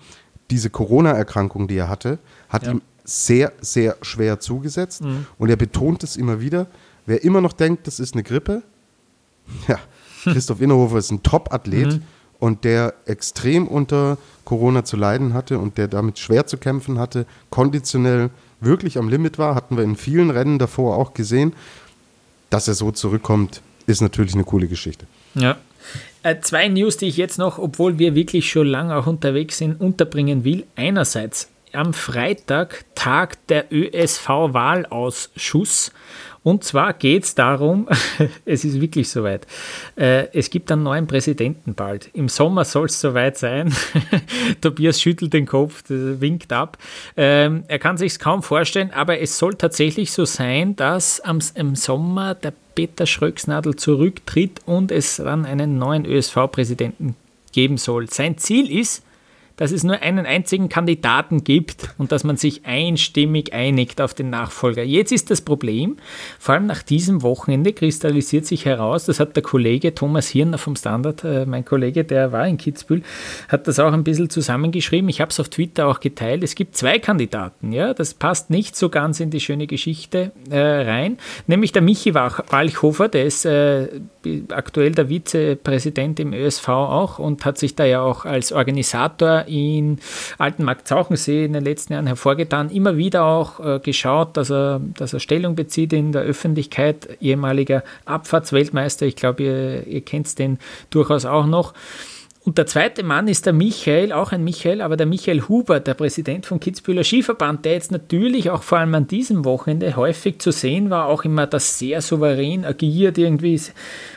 Diese 0.50 0.70
Corona-Erkrankung, 0.70 1.68
die 1.68 1.76
er 1.76 1.88
hatte, 1.88 2.18
hat 2.48 2.64
ja. 2.64 2.72
ihm 2.72 2.82
sehr, 3.04 3.52
sehr 3.60 3.96
schwer 4.02 4.38
zugesetzt. 4.38 5.02
Mhm. 5.02 5.26
Und 5.36 5.50
er 5.50 5.56
betont 5.56 6.04
es 6.04 6.16
immer 6.16 6.40
wieder. 6.40 6.68
Wer 7.06 7.24
immer 7.24 7.40
noch 7.40 7.52
denkt, 7.52 7.86
das 7.86 8.00
ist 8.00 8.14
eine 8.14 8.22
Grippe, 8.22 8.62
ja, 9.66 9.78
Christoph 10.24 10.60
Innerhofer 10.60 10.98
ist 10.98 11.10
ein 11.10 11.22
Top-Athlet 11.22 11.94
mhm. 11.94 12.02
und 12.38 12.64
der 12.64 12.94
extrem 13.06 13.66
unter 13.66 14.18
Corona 14.48 14.82
zu 14.82 14.96
leiden 14.96 15.34
hatte 15.34 15.58
und 15.58 15.76
der 15.76 15.88
damit 15.88 16.18
schwer 16.18 16.46
zu 16.46 16.56
kämpfen 16.56 16.98
hatte, 16.98 17.26
konditionell 17.50 18.30
wirklich 18.60 18.96
am 18.96 19.10
Limit 19.10 19.38
war, 19.38 19.54
hatten 19.54 19.76
wir 19.76 19.84
in 19.84 19.94
vielen 19.94 20.30
Rennen 20.30 20.58
davor 20.58 20.96
auch 20.96 21.12
gesehen. 21.12 21.52
Dass 22.48 22.66
er 22.66 22.72
so 22.72 22.90
zurückkommt, 22.90 23.60
ist 23.86 24.00
natürlich 24.00 24.32
eine 24.32 24.44
coole 24.44 24.66
Geschichte. 24.66 25.04
Ja. 25.34 25.58
Äh, 26.22 26.36
zwei 26.40 26.68
News, 26.68 26.96
die 26.96 27.08
ich 27.08 27.18
jetzt 27.18 27.36
noch, 27.36 27.58
obwohl 27.58 27.98
wir 27.98 28.14
wirklich 28.14 28.50
schon 28.50 28.68
lange 28.68 28.96
auch 28.96 29.06
unterwegs 29.06 29.58
sind, 29.58 29.82
unterbringen 29.82 30.44
will. 30.44 30.64
Einerseits 30.76 31.50
am 31.74 31.92
Freitag 31.92 32.86
tagt 32.94 33.50
der 33.50 33.70
ÖSV-Wahlausschuss. 33.70 35.92
Und 36.48 36.64
zwar 36.64 36.94
geht 36.94 37.24
es 37.24 37.34
darum, 37.34 37.86
es 38.46 38.64
ist 38.64 38.80
wirklich 38.80 39.10
soweit, 39.10 39.46
äh, 39.96 40.28
es 40.32 40.48
gibt 40.48 40.72
einen 40.72 40.82
neuen 40.82 41.06
Präsidenten 41.06 41.74
bald. 41.74 42.08
Im 42.14 42.30
Sommer 42.30 42.64
soll 42.64 42.86
es 42.86 42.98
soweit 42.98 43.36
sein. 43.36 43.70
Tobias 44.62 44.98
schüttelt 44.98 45.34
den 45.34 45.44
Kopf, 45.44 45.84
winkt 45.90 46.50
ab. 46.54 46.78
Ähm, 47.18 47.64
er 47.68 47.78
kann 47.78 47.98
sich 47.98 48.18
kaum 48.18 48.42
vorstellen, 48.42 48.90
aber 48.94 49.20
es 49.20 49.36
soll 49.36 49.56
tatsächlich 49.56 50.10
so 50.10 50.24
sein, 50.24 50.74
dass 50.74 51.20
am, 51.20 51.40
im 51.54 51.76
Sommer 51.76 52.34
der 52.34 52.54
Peter 52.74 53.04
Schröcksnadel 53.04 53.76
zurücktritt 53.76 54.62
und 54.64 54.90
es 54.90 55.16
dann 55.16 55.44
einen 55.44 55.76
neuen 55.76 56.06
ÖSV-Präsidenten 56.06 57.14
geben 57.52 57.76
soll. 57.76 58.08
Sein 58.08 58.38
Ziel 58.38 58.74
ist, 58.74 59.02
dass 59.58 59.72
es 59.72 59.84
nur 59.84 60.00
einen 60.00 60.24
einzigen 60.24 60.68
Kandidaten 60.68 61.44
gibt 61.44 61.90
und 61.98 62.12
dass 62.12 62.24
man 62.24 62.36
sich 62.36 62.64
einstimmig 62.64 63.52
einigt 63.52 64.00
auf 64.00 64.14
den 64.14 64.30
Nachfolger. 64.30 64.82
Jetzt 64.82 65.12
ist 65.12 65.30
das 65.30 65.42
Problem, 65.42 65.96
vor 66.38 66.54
allem 66.54 66.66
nach 66.66 66.82
diesem 66.82 67.22
Wochenende 67.22 67.72
kristallisiert 67.72 68.46
sich 68.46 68.64
heraus, 68.64 69.04
das 69.04 69.20
hat 69.20 69.36
der 69.36 69.42
Kollege 69.42 69.94
Thomas 69.94 70.28
Hirner 70.28 70.58
vom 70.58 70.76
Standard, 70.76 71.24
äh, 71.24 71.44
mein 71.44 71.64
Kollege, 71.64 72.04
der 72.04 72.32
war 72.32 72.46
in 72.46 72.56
Kitzbühel, 72.56 73.02
hat 73.48 73.66
das 73.66 73.80
auch 73.80 73.92
ein 73.92 74.04
bisschen 74.04 74.30
zusammengeschrieben. 74.30 75.10
Ich 75.10 75.20
habe 75.20 75.30
es 75.30 75.40
auf 75.40 75.48
Twitter 75.48 75.88
auch 75.88 76.00
geteilt. 76.00 76.44
Es 76.44 76.54
gibt 76.54 76.76
zwei 76.76 77.00
Kandidaten, 77.00 77.72
ja, 77.72 77.92
das 77.94 78.14
passt 78.14 78.50
nicht 78.50 78.76
so 78.76 78.88
ganz 78.88 79.18
in 79.18 79.30
die 79.30 79.40
schöne 79.40 79.66
Geschichte 79.66 80.30
äh, 80.50 80.58
rein, 80.58 81.18
nämlich 81.48 81.72
der 81.72 81.82
Michi 81.82 82.14
Walchhofer, 82.14 83.08
der 83.08 83.24
ist 83.24 83.44
äh, 83.44 83.88
aktuell 84.50 84.92
der 84.92 85.08
Vizepräsident 85.08 86.20
im 86.20 86.32
ÖSV 86.32 86.68
auch 86.68 87.18
und 87.18 87.44
hat 87.44 87.58
sich 87.58 87.74
da 87.74 87.84
ja 87.84 88.02
auch 88.02 88.24
als 88.24 88.52
Organisator 88.52 89.47
in 89.48 89.98
Altenmarkt-Zauchensee 90.38 91.44
in 91.44 91.52
den 91.52 91.64
letzten 91.64 91.94
Jahren 91.94 92.06
hervorgetan, 92.06 92.70
immer 92.70 92.96
wieder 92.96 93.24
auch 93.24 93.60
äh, 93.60 93.80
geschaut, 93.80 94.36
dass 94.36 94.50
er, 94.50 94.80
dass 94.96 95.12
er 95.12 95.20
Stellung 95.20 95.54
bezieht 95.54 95.92
in 95.92 96.12
der 96.12 96.22
Öffentlichkeit, 96.22 97.18
ehemaliger 97.20 97.82
Abfahrtsweltmeister, 98.04 99.06
ich 99.06 99.16
glaube, 99.16 99.42
ihr, 99.42 99.86
ihr 99.86 100.00
kennt 100.02 100.38
den 100.38 100.58
durchaus 100.90 101.24
auch 101.24 101.46
noch. 101.46 101.74
Und 102.48 102.56
der 102.56 102.66
zweite 102.66 103.02
Mann 103.02 103.28
ist 103.28 103.44
der 103.44 103.52
Michael, 103.52 104.10
auch 104.10 104.32
ein 104.32 104.42
Michael, 104.42 104.80
aber 104.80 104.96
der 104.96 105.04
Michael 105.04 105.42
Huber, 105.50 105.80
der 105.80 105.92
Präsident 105.92 106.46
vom 106.46 106.60
Kitzbüheler 106.60 107.04
Skiverband, 107.04 107.66
der 107.66 107.74
jetzt 107.74 107.92
natürlich 107.92 108.48
auch 108.48 108.62
vor 108.62 108.78
allem 108.78 108.94
an 108.94 109.06
diesem 109.06 109.44
Wochenende 109.44 109.96
häufig 109.96 110.38
zu 110.38 110.50
sehen 110.50 110.88
war, 110.88 111.08
auch 111.08 111.26
immer 111.26 111.46
das 111.46 111.78
sehr 111.78 112.00
souverän 112.00 112.64
agiert, 112.64 113.18
irgendwie 113.18 113.60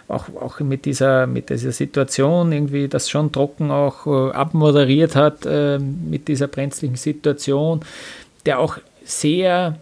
auch, 0.07 0.29
auch 0.39 0.61
mit, 0.61 0.85
dieser, 0.85 1.27
mit 1.27 1.49
dieser 1.49 1.73
Situation, 1.73 2.53
irgendwie 2.53 2.87
das 2.87 3.09
schon 3.09 3.33
trocken 3.33 3.69
auch 3.69 4.07
äh, 4.07 4.31
abmoderiert 4.31 5.17
hat 5.17 5.45
äh, 5.45 5.77
mit 5.77 6.29
dieser 6.29 6.47
brenzlichen 6.47 6.95
Situation, 6.95 7.81
der 8.45 8.59
auch 8.59 8.77
sehr 9.03 9.75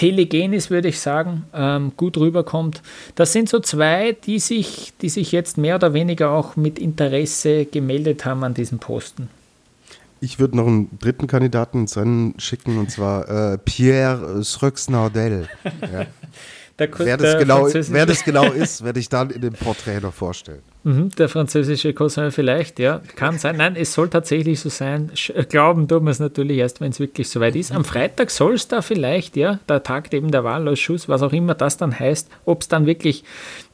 telegen 0.00 0.54
ist, 0.54 0.70
würde 0.70 0.88
ich 0.88 0.98
sagen, 0.98 1.44
ähm, 1.52 1.92
gut 1.94 2.16
rüberkommt. 2.16 2.80
Das 3.16 3.34
sind 3.34 3.50
so 3.50 3.60
zwei, 3.60 4.12
die 4.12 4.38
sich, 4.38 4.94
die 5.02 5.10
sich 5.10 5.30
jetzt 5.30 5.58
mehr 5.58 5.74
oder 5.74 5.92
weniger 5.92 6.30
auch 6.30 6.56
mit 6.56 6.78
Interesse 6.78 7.66
gemeldet 7.66 8.24
haben 8.24 8.42
an 8.42 8.54
diesem 8.54 8.78
Posten. 8.78 9.28
Ich 10.22 10.38
würde 10.38 10.56
noch 10.56 10.66
einen 10.66 10.98
dritten 10.98 11.26
Kandidaten 11.26 11.80
ins 11.80 11.98
Rennen 11.98 12.34
schicken, 12.38 12.78
und 12.78 12.90
zwar 12.90 13.52
äh, 13.52 13.58
Pierre 13.58 14.42
Sröx-Nardel. 14.42 15.48
Ja. 15.92 16.06
wer, 16.96 17.18
das 17.18 17.38
genau, 17.38 17.68
wer 17.70 18.06
das 18.06 18.24
genau 18.24 18.52
ist, 18.52 18.82
werde 18.82 19.00
ich 19.00 19.10
dann 19.10 19.28
in 19.28 19.42
dem 19.42 19.52
Porträt 19.52 20.00
noch 20.00 20.14
vorstellen. 20.14 20.62
Mhm, 20.82 21.10
der 21.10 21.28
französische 21.28 21.92
Cousin 21.92 22.30
vielleicht, 22.30 22.78
ja, 22.78 23.02
kann 23.14 23.36
sein. 23.38 23.58
Nein, 23.58 23.76
es 23.76 23.92
soll 23.92 24.08
tatsächlich 24.08 24.60
so 24.60 24.70
sein. 24.70 25.10
Äh, 25.34 25.44
glauben 25.44 25.86
tun 25.88 26.04
wir 26.04 26.10
es 26.10 26.20
natürlich 26.20 26.56
erst, 26.56 26.80
wenn 26.80 26.90
es 26.90 26.98
wirklich 26.98 27.28
soweit 27.28 27.54
ist. 27.54 27.70
Am 27.70 27.84
Freitag 27.84 28.30
soll 28.30 28.54
es 28.54 28.66
da 28.66 28.80
vielleicht, 28.80 29.36
ja, 29.36 29.60
der 29.68 29.82
Tag 29.82 30.12
eben 30.14 30.30
der 30.30 30.42
Wahlausschuss, 30.42 31.06
was 31.06 31.22
auch 31.22 31.34
immer 31.34 31.54
das 31.54 31.76
dann 31.76 31.98
heißt, 31.98 32.30
ob 32.46 32.62
es 32.62 32.68
dann 32.68 32.86
wirklich 32.86 33.24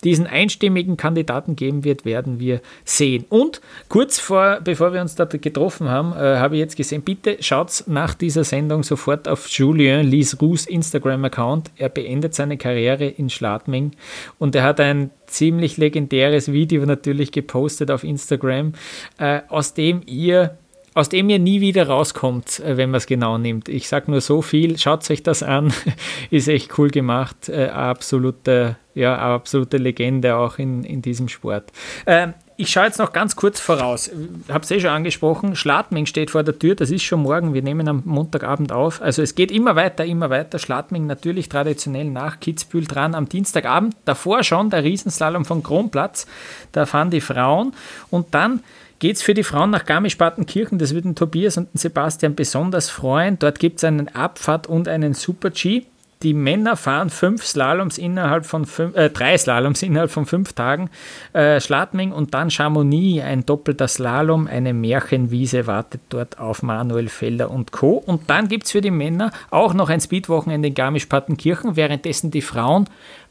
diesen 0.02 0.26
einstimmigen 0.26 0.96
Kandidaten 0.96 1.54
geben 1.54 1.84
wird, 1.84 2.04
werden 2.04 2.40
wir 2.40 2.60
sehen. 2.84 3.24
Und 3.28 3.60
kurz 3.88 4.18
vor, 4.18 4.58
bevor 4.64 4.92
wir 4.92 5.00
uns 5.00 5.14
da 5.14 5.26
getroffen 5.26 5.88
haben, 5.88 6.12
äh, 6.12 6.38
habe 6.38 6.56
ich 6.56 6.60
jetzt 6.60 6.76
gesehen, 6.76 7.02
bitte 7.02 7.36
schaut 7.40 7.84
nach 7.86 8.14
dieser 8.14 8.42
Sendung 8.42 8.82
sofort 8.82 9.28
auf 9.28 9.48
Julien 9.48 10.04
Lisroux 10.04 10.66
Instagram-Account. 10.66 11.70
Er 11.76 11.88
beendet 11.88 12.34
seine 12.34 12.56
Karriere 12.56 13.06
in 13.06 13.30
Schladming 13.30 13.92
und 14.38 14.56
er 14.56 14.64
hat 14.64 14.80
ein 14.80 15.10
ziemlich 15.26 15.76
legendäres 15.76 16.52
Video 16.52 16.84
natürlich 16.86 17.32
gepostet 17.32 17.90
auf 17.90 18.04
Instagram, 18.04 18.72
äh, 19.18 19.40
aus 19.48 19.74
dem 19.74 20.02
ihr 20.06 20.58
aus 20.94 21.10
dem 21.10 21.28
ihr 21.28 21.38
nie 21.38 21.60
wieder 21.60 21.88
rauskommt, 21.88 22.60
äh, 22.60 22.78
wenn 22.78 22.90
man 22.90 22.96
es 22.96 23.06
genau 23.06 23.36
nimmt. 23.36 23.68
Ich 23.68 23.86
sage 23.86 24.10
nur 24.10 24.22
so 24.22 24.40
viel, 24.40 24.78
schaut 24.78 25.08
euch 25.10 25.22
das 25.22 25.42
an, 25.42 25.70
ist 26.30 26.48
echt 26.48 26.78
cool 26.78 26.88
gemacht, 26.88 27.50
äh, 27.50 27.66
absolute, 27.66 28.76
ja, 28.94 29.18
absolute 29.18 29.76
Legende 29.76 30.36
auch 30.36 30.58
in, 30.58 30.84
in 30.84 31.02
diesem 31.02 31.28
Sport. 31.28 31.70
Ähm, 32.06 32.32
ich 32.58 32.70
schaue 32.70 32.84
jetzt 32.84 32.98
noch 32.98 33.12
ganz 33.12 33.36
kurz 33.36 33.60
voraus. 33.60 34.08
Ich 34.08 34.52
habe 34.52 34.64
es 34.64 34.70
eh 34.70 34.80
schon 34.80 34.90
angesprochen. 34.90 35.56
Schladming 35.56 36.06
steht 36.06 36.30
vor 36.30 36.42
der 36.42 36.58
Tür. 36.58 36.74
Das 36.74 36.90
ist 36.90 37.02
schon 37.02 37.20
morgen. 37.20 37.52
Wir 37.52 37.62
nehmen 37.62 37.86
am 37.86 38.02
Montagabend 38.04 38.72
auf. 38.72 39.02
Also 39.02 39.22
es 39.22 39.34
geht 39.34 39.50
immer 39.50 39.76
weiter, 39.76 40.04
immer 40.04 40.30
weiter. 40.30 40.58
Schladming 40.58 41.06
natürlich 41.06 41.48
traditionell 41.48 42.06
nach 42.06 42.40
Kitzbühel 42.40 42.86
dran 42.86 43.14
am 43.14 43.28
Dienstagabend. 43.28 43.94
Davor 44.06 44.42
schon 44.42 44.70
der 44.70 44.84
Riesenslalom 44.84 45.44
von 45.44 45.62
Kronplatz. 45.62 46.26
Da 46.72 46.86
fahren 46.86 47.10
die 47.10 47.20
Frauen. 47.20 47.74
Und 48.10 48.34
dann 48.34 48.62
geht 49.00 49.16
es 49.16 49.22
für 49.22 49.34
die 49.34 49.44
Frauen 49.44 49.70
nach 49.70 49.84
Garmisch-Partenkirchen. 49.84 50.78
Das 50.78 50.94
würden 50.94 51.14
Tobias 51.14 51.58
und 51.58 51.68
Sebastian 51.74 52.34
besonders 52.34 52.88
freuen. 52.88 53.38
Dort 53.38 53.58
gibt 53.58 53.78
es 53.78 53.84
einen 53.84 54.08
Abfahrt 54.08 54.66
und 54.66 54.88
einen 54.88 55.12
Super-G. 55.12 55.84
Die 56.22 56.32
Männer 56.32 56.76
fahren 56.76 57.10
fünf 57.10 57.44
Slaloms 57.44 57.98
innerhalb 57.98 58.46
von 58.46 58.64
fünf, 58.64 58.96
äh, 58.96 59.10
drei 59.10 59.36
Slaloms 59.36 59.82
innerhalb 59.82 60.10
von 60.10 60.24
fünf 60.24 60.54
Tagen. 60.54 60.88
Äh, 61.34 61.60
Schladming 61.60 62.12
und 62.12 62.32
dann 62.32 62.50
Chamonix, 62.50 63.22
ein 63.22 63.44
doppelter 63.44 63.86
Slalom, 63.86 64.46
eine 64.46 64.72
Märchenwiese 64.72 65.66
wartet 65.66 66.00
dort 66.08 66.38
auf 66.38 66.62
Manuel 66.62 67.08
Felder 67.08 67.50
und 67.50 67.70
Co. 67.70 67.96
Und 67.96 68.30
dann 68.30 68.48
gibt 68.48 68.64
es 68.64 68.72
für 68.72 68.80
die 68.80 68.90
Männer 68.90 69.30
auch 69.50 69.74
noch 69.74 69.90
ein 69.90 70.00
Speedwochenende 70.00 70.68
in 70.68 70.74
Garmisch-Partenkirchen, 70.74 71.76
währenddessen 71.76 72.30
die 72.30 72.42
Frauen 72.42 72.88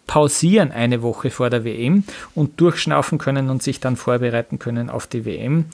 pausieren 0.07 0.72
eine 0.72 1.02
Woche 1.02 1.32
vor 1.32 1.49
der 1.49 1.64
WM 1.64 2.03
und 2.36 2.60
durchschnaufen 2.62 3.18
können 3.18 3.49
und 3.49 3.64
sich 3.64 3.80
dann 3.80 3.95
vorbereiten 3.95 4.60
können 4.60 4.90
auf 4.90 5.07
die 5.07 5.26
WM. 5.26 5.66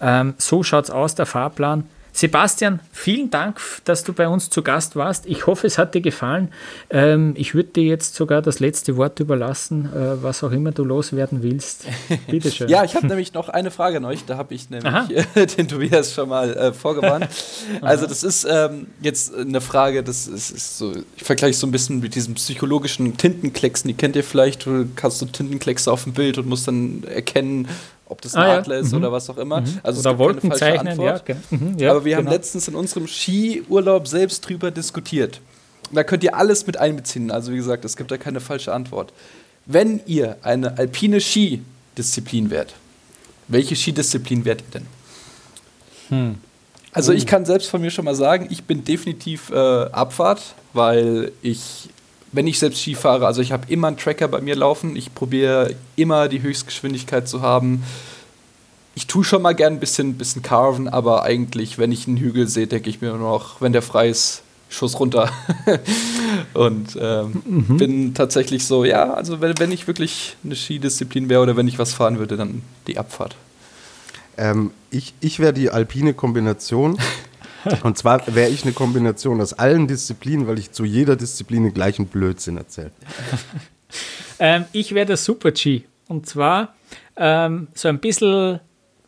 Ähm, 0.00 0.34
so 0.36 0.62
schaut 0.62 0.84
es 0.84 0.90
aus, 0.90 1.14
der 1.14 1.26
Fahrplan. 1.26 1.84
Sebastian, 2.18 2.80
vielen 2.90 3.30
Dank, 3.30 3.60
dass 3.84 4.02
du 4.02 4.12
bei 4.12 4.26
uns 4.26 4.50
zu 4.50 4.62
Gast 4.62 4.96
warst. 4.96 5.24
Ich 5.26 5.46
hoffe, 5.46 5.68
es 5.68 5.78
hat 5.78 5.94
dir 5.94 6.00
gefallen. 6.00 6.48
Ähm, 6.90 7.34
ich 7.36 7.54
würde 7.54 7.68
dir 7.68 7.84
jetzt 7.84 8.16
sogar 8.16 8.42
das 8.42 8.58
letzte 8.58 8.96
Wort 8.96 9.20
überlassen, 9.20 9.88
äh, 9.94 10.20
was 10.20 10.42
auch 10.42 10.50
immer 10.50 10.72
du 10.72 10.82
loswerden 10.82 11.44
willst. 11.44 11.84
Bitte 12.28 12.50
schön. 12.50 12.68
ja, 12.68 12.82
ich 12.82 12.96
habe 12.96 13.06
nämlich 13.06 13.34
noch 13.34 13.48
eine 13.48 13.70
Frage 13.70 13.98
an 13.98 14.04
euch. 14.04 14.24
Da 14.24 14.36
habe 14.36 14.52
ich 14.52 14.68
nämlich 14.68 14.92
den 15.56 15.68
Tobias 15.68 16.12
schon 16.12 16.28
mal 16.28 16.50
äh, 16.56 16.72
vorgewarnt. 16.72 17.28
also 17.82 18.08
das 18.08 18.24
ist 18.24 18.44
ähm, 18.50 18.88
jetzt 19.00 19.32
eine 19.32 19.60
Frage, 19.60 20.02
das 20.02 20.26
ist, 20.26 20.50
ist 20.50 20.76
so, 20.76 20.92
ich 21.16 21.22
vergleiche 21.22 21.56
so 21.56 21.68
ein 21.68 21.70
bisschen 21.70 22.00
mit 22.00 22.16
diesem 22.16 22.34
psychologischen 22.34 23.16
Tintenklecksen. 23.16 23.86
Die 23.86 23.94
kennt 23.94 24.16
ihr 24.16 24.24
vielleicht. 24.24 24.66
Du 24.66 24.88
kannst 24.96 25.20
so 25.20 25.26
Tintenkleckse 25.26 25.92
auf 25.92 26.02
dem 26.02 26.14
Bild 26.14 26.36
und 26.36 26.48
musst 26.48 26.66
dann 26.66 27.04
erkennen, 27.04 27.68
ob 28.08 28.20
das 28.22 28.34
ein 28.34 28.42
ah, 28.42 28.56
Adler 28.56 28.76
ja. 28.76 28.80
ist 28.82 28.92
mhm. 28.92 28.98
oder 28.98 29.12
was 29.12 29.28
auch 29.30 29.38
immer. 29.38 29.60
Mhm. 29.60 29.78
Also 29.82 30.00
oder 30.00 30.18
Wolkenzeichnen, 30.18 31.00
ja, 31.00 31.20
mhm, 31.50 31.78
ja, 31.78 31.90
Aber 31.90 32.04
wir 32.04 32.16
genau. 32.16 32.26
haben 32.26 32.34
letztens 32.34 32.68
in 32.68 32.74
unserem 32.74 33.06
Skiurlaub 33.06 34.08
selbst 34.08 34.40
drüber 34.48 34.70
diskutiert. 34.70 35.40
Da 35.92 36.04
könnt 36.04 36.22
ihr 36.24 36.36
alles 36.36 36.66
mit 36.66 36.76
einbeziehen. 36.76 37.30
Also 37.30 37.52
wie 37.52 37.56
gesagt, 37.56 37.84
es 37.84 37.96
gibt 37.96 38.10
da 38.10 38.18
keine 38.18 38.40
falsche 38.40 38.72
Antwort. 38.72 39.12
Wenn 39.66 40.00
ihr 40.06 40.36
eine 40.42 40.78
alpine 40.78 41.20
Skidisziplin 41.20 42.50
wärt, 42.50 42.74
welche 43.48 43.76
Skidisziplin 43.76 44.44
wärt 44.44 44.62
ihr 44.62 44.80
denn? 44.80 44.86
Hm. 46.08 46.34
Also 46.92 47.12
ich 47.12 47.26
kann 47.26 47.44
selbst 47.44 47.68
von 47.68 47.80
mir 47.80 47.90
schon 47.90 48.04
mal 48.04 48.14
sagen, 48.14 48.48
ich 48.50 48.64
bin 48.64 48.84
definitiv 48.84 49.50
äh, 49.50 49.54
Abfahrt, 49.54 50.54
weil 50.72 51.32
ich 51.42 51.90
wenn 52.32 52.46
ich 52.46 52.58
selbst 52.58 52.80
Ski 52.80 52.94
fahre, 52.94 53.26
also 53.26 53.40
ich 53.40 53.52
habe 53.52 53.70
immer 53.72 53.88
einen 53.88 53.96
Tracker 53.96 54.28
bei 54.28 54.40
mir 54.40 54.56
laufen, 54.56 54.96
ich 54.96 55.14
probiere 55.14 55.74
immer 55.96 56.28
die 56.28 56.42
Höchstgeschwindigkeit 56.42 57.28
zu 57.28 57.42
haben. 57.42 57.82
Ich 58.94 59.06
tue 59.06 59.24
schon 59.24 59.42
mal 59.42 59.54
gern 59.54 59.74
ein 59.74 59.80
bisschen, 59.80 60.14
bisschen 60.14 60.42
carven, 60.42 60.88
aber 60.88 61.22
eigentlich, 61.22 61.78
wenn 61.78 61.92
ich 61.92 62.06
einen 62.06 62.16
Hügel 62.16 62.48
sehe, 62.48 62.66
denke 62.66 62.90
ich 62.90 63.00
mir 63.00 63.10
nur 63.10 63.18
noch, 63.18 63.60
wenn 63.60 63.72
der 63.72 63.82
frei 63.82 64.08
ist, 64.08 64.42
Schuss 64.68 64.98
runter. 65.00 65.30
und 66.54 66.98
ähm, 67.00 67.42
mhm. 67.44 67.76
bin 67.78 68.14
tatsächlich 68.14 68.66
so, 68.66 68.84
ja, 68.84 69.14
also 69.14 69.40
wenn, 69.40 69.58
wenn 69.58 69.72
ich 69.72 69.86
wirklich 69.86 70.36
eine 70.44 70.56
Skidisziplin 70.56 71.28
wäre 71.28 71.42
oder 71.42 71.56
wenn 71.56 71.68
ich 71.68 71.78
was 71.78 71.94
fahren 71.94 72.18
würde, 72.18 72.36
dann 72.36 72.62
die 72.86 72.98
Abfahrt. 72.98 73.36
Ähm, 74.36 74.72
ich 74.90 75.14
ich 75.20 75.40
wäre 75.40 75.52
die 75.52 75.70
alpine 75.70 76.14
Kombination. 76.14 76.98
Und 77.82 77.98
zwar 77.98 78.22
wäre 78.34 78.50
ich 78.50 78.62
eine 78.62 78.72
Kombination 78.72 79.40
aus 79.40 79.52
allen 79.52 79.86
Disziplinen, 79.86 80.46
weil 80.46 80.58
ich 80.58 80.72
zu 80.72 80.84
jeder 80.84 81.16
Disziplin 81.16 81.64
den 81.64 81.74
gleichen 81.74 82.06
Blödsinn 82.06 82.56
erzähle. 82.56 82.92
ähm, 84.38 84.64
ich 84.72 84.94
wäre 84.94 85.06
der 85.06 85.16
Super-G. 85.16 85.82
Und 86.08 86.26
zwar 86.26 86.74
ähm, 87.16 87.68
so 87.74 87.88
ein 87.88 87.98
bisschen 87.98 88.60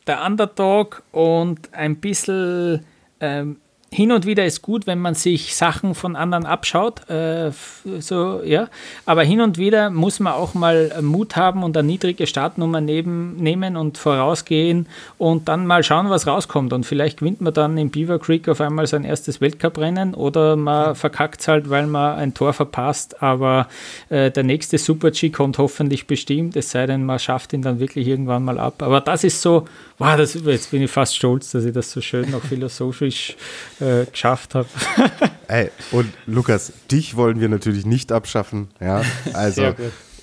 der 0.07 0.25
Underdog 0.25 1.03
und 1.13 1.73
ein 1.73 1.97
bisschen 1.97 2.85
ähm, 3.21 3.57
hin 3.93 4.13
und 4.13 4.25
wieder 4.25 4.47
ist 4.47 4.63
gut, 4.63 4.87
wenn 4.87 5.01
man 5.01 5.17
sich 5.17 5.57
Sachen 5.57 5.97
von 5.97 6.15
anderen 6.15 6.47
abschaut, 6.47 7.11
äh, 7.11 7.51
so, 7.99 8.41
ja. 8.45 8.69
Aber 9.05 9.25
hin 9.25 9.41
und 9.41 9.59
wieder 9.59 9.91
muss 9.91 10.21
man 10.21 10.33
auch 10.35 10.55
mal 10.55 10.93
Mut 11.03 11.35
haben 11.35 11.65
und 11.65 11.77
eine 11.77 11.89
niedrige 11.89 12.29
Startnummer 12.29 12.81
neben, 12.81 13.35
nehmen 13.37 13.77
und 13.77 13.99
vorausgehen 13.99 14.87
und 15.19 15.49
dann 15.49 15.67
mal 15.67 15.83
schauen, 15.83 16.09
was 16.09 16.29
rauskommt. 16.29 16.73
Und 16.73 16.87
vielleicht 16.87 17.19
gewinnt 17.19 17.41
man 17.41 17.53
dann 17.53 17.77
in 17.79 17.91
Beaver 17.91 18.21
Creek 18.21 18.49
auf 18.49 18.61
einmal 18.61 18.87
sein 18.87 19.03
erstes 19.03 19.41
Weltcuprennen 19.41 20.15
oder 20.15 20.55
man 20.55 20.95
verkackt 20.95 21.41
es 21.41 21.49
halt, 21.49 21.69
weil 21.69 21.89
man 21.89 22.17
ein 22.17 22.33
Tor 22.33 22.53
verpasst. 22.53 23.21
Aber 23.21 23.67
äh, 24.09 24.31
der 24.31 24.45
nächste 24.45 24.79
Super-G 24.79 25.31
kommt 25.31 25.59
hoffentlich 25.59 26.07
bestimmt, 26.07 26.55
es 26.55 26.71
sei 26.71 26.87
denn, 26.87 27.05
man 27.05 27.19
schafft 27.19 27.53
ihn 27.55 27.63
dann 27.63 27.81
wirklich 27.81 28.07
irgendwann 28.07 28.45
mal 28.45 28.61
ab. 28.61 28.83
Aber 28.85 29.01
das 29.01 29.25
ist 29.25 29.43
so, 29.43 29.67
wow, 29.99 30.17
das, 30.17 30.35
jetzt 30.35 30.71
bin 30.71 30.83
ich 30.83 30.91
fast 30.91 31.17
stolz, 31.17 31.51
dass 31.51 31.65
ich 31.65 31.73
das 31.73 31.91
so 31.91 32.01
schön 32.01 32.31
noch 32.31 32.43
philosophisch 32.49 33.37
äh, 33.81 34.07
geschafft 34.07 34.55
habe. 34.55 34.69
Ey, 35.49 35.71
und 35.91 36.13
Lukas, 36.27 36.73
dich 36.91 37.17
wollen 37.17 37.41
wir 37.41 37.49
natürlich 37.49 37.85
nicht 37.87 38.13
abschaffen. 38.13 38.69
Ja, 38.81 39.03
also 39.33 39.75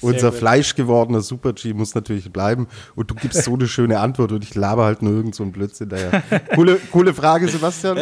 unser 0.02 0.32
fleischgewordener 0.32 1.22
Super-G 1.22 1.74
muss 1.74 1.96
natürlich 1.96 2.32
bleiben. 2.32 2.68
Und 2.96 3.12
du 3.12 3.16
gibst 3.16 3.44
so 3.44 3.54
eine 3.54 3.68
schöne 3.68 4.00
Antwort 4.00 4.32
und 4.32 4.44
ich 4.44 4.56
laber 4.56 4.86
halt 4.86 5.02
nur 5.02 5.14
irgend 5.14 5.36
so 5.36 5.44
einen 5.44 5.52
Blödsinn 5.52 5.90
daher. 5.90 6.24
Coole, 6.56 6.80
coole 6.92 7.14
Frage, 7.14 7.48
Sebastian. 7.48 7.98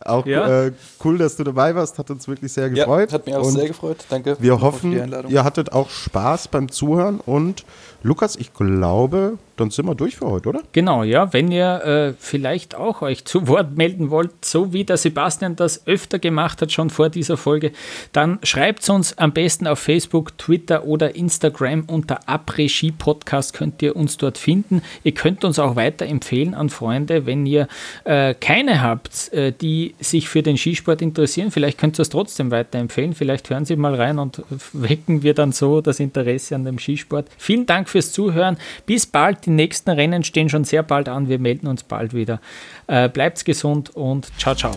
Auch 0.00 0.26
ja. 0.26 0.66
äh, 0.66 0.72
cool, 1.04 1.18
dass 1.18 1.36
du 1.36 1.44
dabei 1.44 1.74
warst. 1.74 1.98
Hat 1.98 2.10
uns 2.10 2.28
wirklich 2.28 2.52
sehr 2.52 2.70
gefreut. 2.70 3.10
Ja, 3.10 3.14
hat 3.14 3.26
mich 3.26 3.34
auch 3.34 3.44
und 3.44 3.52
sehr 3.52 3.68
gefreut. 3.68 4.04
Danke. 4.08 4.36
Wir 4.40 4.60
hoffen, 4.60 4.92
ihr 5.28 5.44
hattet 5.44 5.72
auch 5.72 5.90
Spaß 5.90 6.48
beim 6.48 6.70
Zuhören 6.70 7.20
und 7.20 7.64
Lukas, 8.02 8.36
ich 8.36 8.54
glaube, 8.54 9.38
dann 9.58 9.70
sind 9.70 9.86
wir 9.86 9.94
durch 9.94 10.16
für 10.16 10.26
heute, 10.26 10.50
oder? 10.50 10.62
Genau, 10.72 11.02
ja. 11.02 11.32
Wenn 11.32 11.50
ihr 11.50 11.84
äh, 11.84 12.14
vielleicht 12.18 12.74
auch 12.74 13.02
euch 13.02 13.24
zu 13.24 13.48
Wort 13.48 13.76
melden 13.76 14.10
wollt, 14.10 14.44
so 14.44 14.72
wie 14.72 14.84
der 14.84 14.96
Sebastian 14.96 15.56
das 15.56 15.86
öfter 15.86 16.18
gemacht 16.18 16.62
hat, 16.62 16.72
schon 16.72 16.90
vor 16.90 17.08
dieser 17.08 17.36
Folge, 17.36 17.72
dann 18.12 18.38
schreibt 18.42 18.88
uns 18.88 19.18
am 19.18 19.32
besten 19.32 19.66
auf 19.66 19.80
Facebook, 19.80 20.38
Twitter 20.38 20.84
oder 20.84 21.16
Instagram 21.16 21.84
unter 21.88 22.20
Après-Ski 22.28 22.92
Podcast 22.92 23.52
könnt 23.52 23.82
ihr 23.82 23.96
uns 23.96 24.16
dort 24.16 24.38
finden. 24.38 24.82
Ihr 25.02 25.12
könnt 25.12 25.44
uns 25.44 25.58
auch 25.58 25.76
weiterempfehlen 25.76 26.54
an 26.54 26.70
Freunde, 26.70 27.26
wenn 27.26 27.44
ihr 27.46 27.68
äh, 28.04 28.34
keine 28.34 28.82
habt, 28.82 29.32
äh, 29.32 29.52
die 29.52 29.94
sich 29.98 30.28
für 30.28 30.42
den 30.42 30.56
Skisport 30.56 31.02
interessieren. 31.02 31.50
Vielleicht 31.50 31.78
könnt 31.78 31.98
ihr 31.98 32.02
es 32.02 32.10
trotzdem 32.10 32.50
weiterempfehlen. 32.50 33.14
Vielleicht 33.14 33.50
hören 33.50 33.64
Sie 33.64 33.76
mal 33.76 33.94
rein 33.94 34.18
und 34.18 34.42
wecken 34.72 35.22
wir 35.22 35.34
dann 35.34 35.52
so 35.52 35.80
das 35.80 35.98
Interesse 35.98 36.54
an 36.54 36.64
dem 36.64 36.78
Skisport. 36.78 37.26
Vielen 37.38 37.66
Fürs 37.88 38.12
Zuhören. 38.12 38.56
Bis 38.86 39.06
bald. 39.06 39.46
Die 39.46 39.50
nächsten 39.50 39.90
Rennen 39.90 40.24
stehen 40.24 40.48
schon 40.48 40.64
sehr 40.64 40.82
bald 40.82 41.08
an. 41.08 41.28
Wir 41.28 41.38
melden 41.38 41.66
uns 41.66 41.82
bald 41.82 42.14
wieder. 42.14 42.40
Äh, 42.86 43.08
bleibt's 43.08 43.44
gesund 43.44 43.90
und 43.96 44.28
ciao, 44.38 44.54
ciao. 44.54 44.72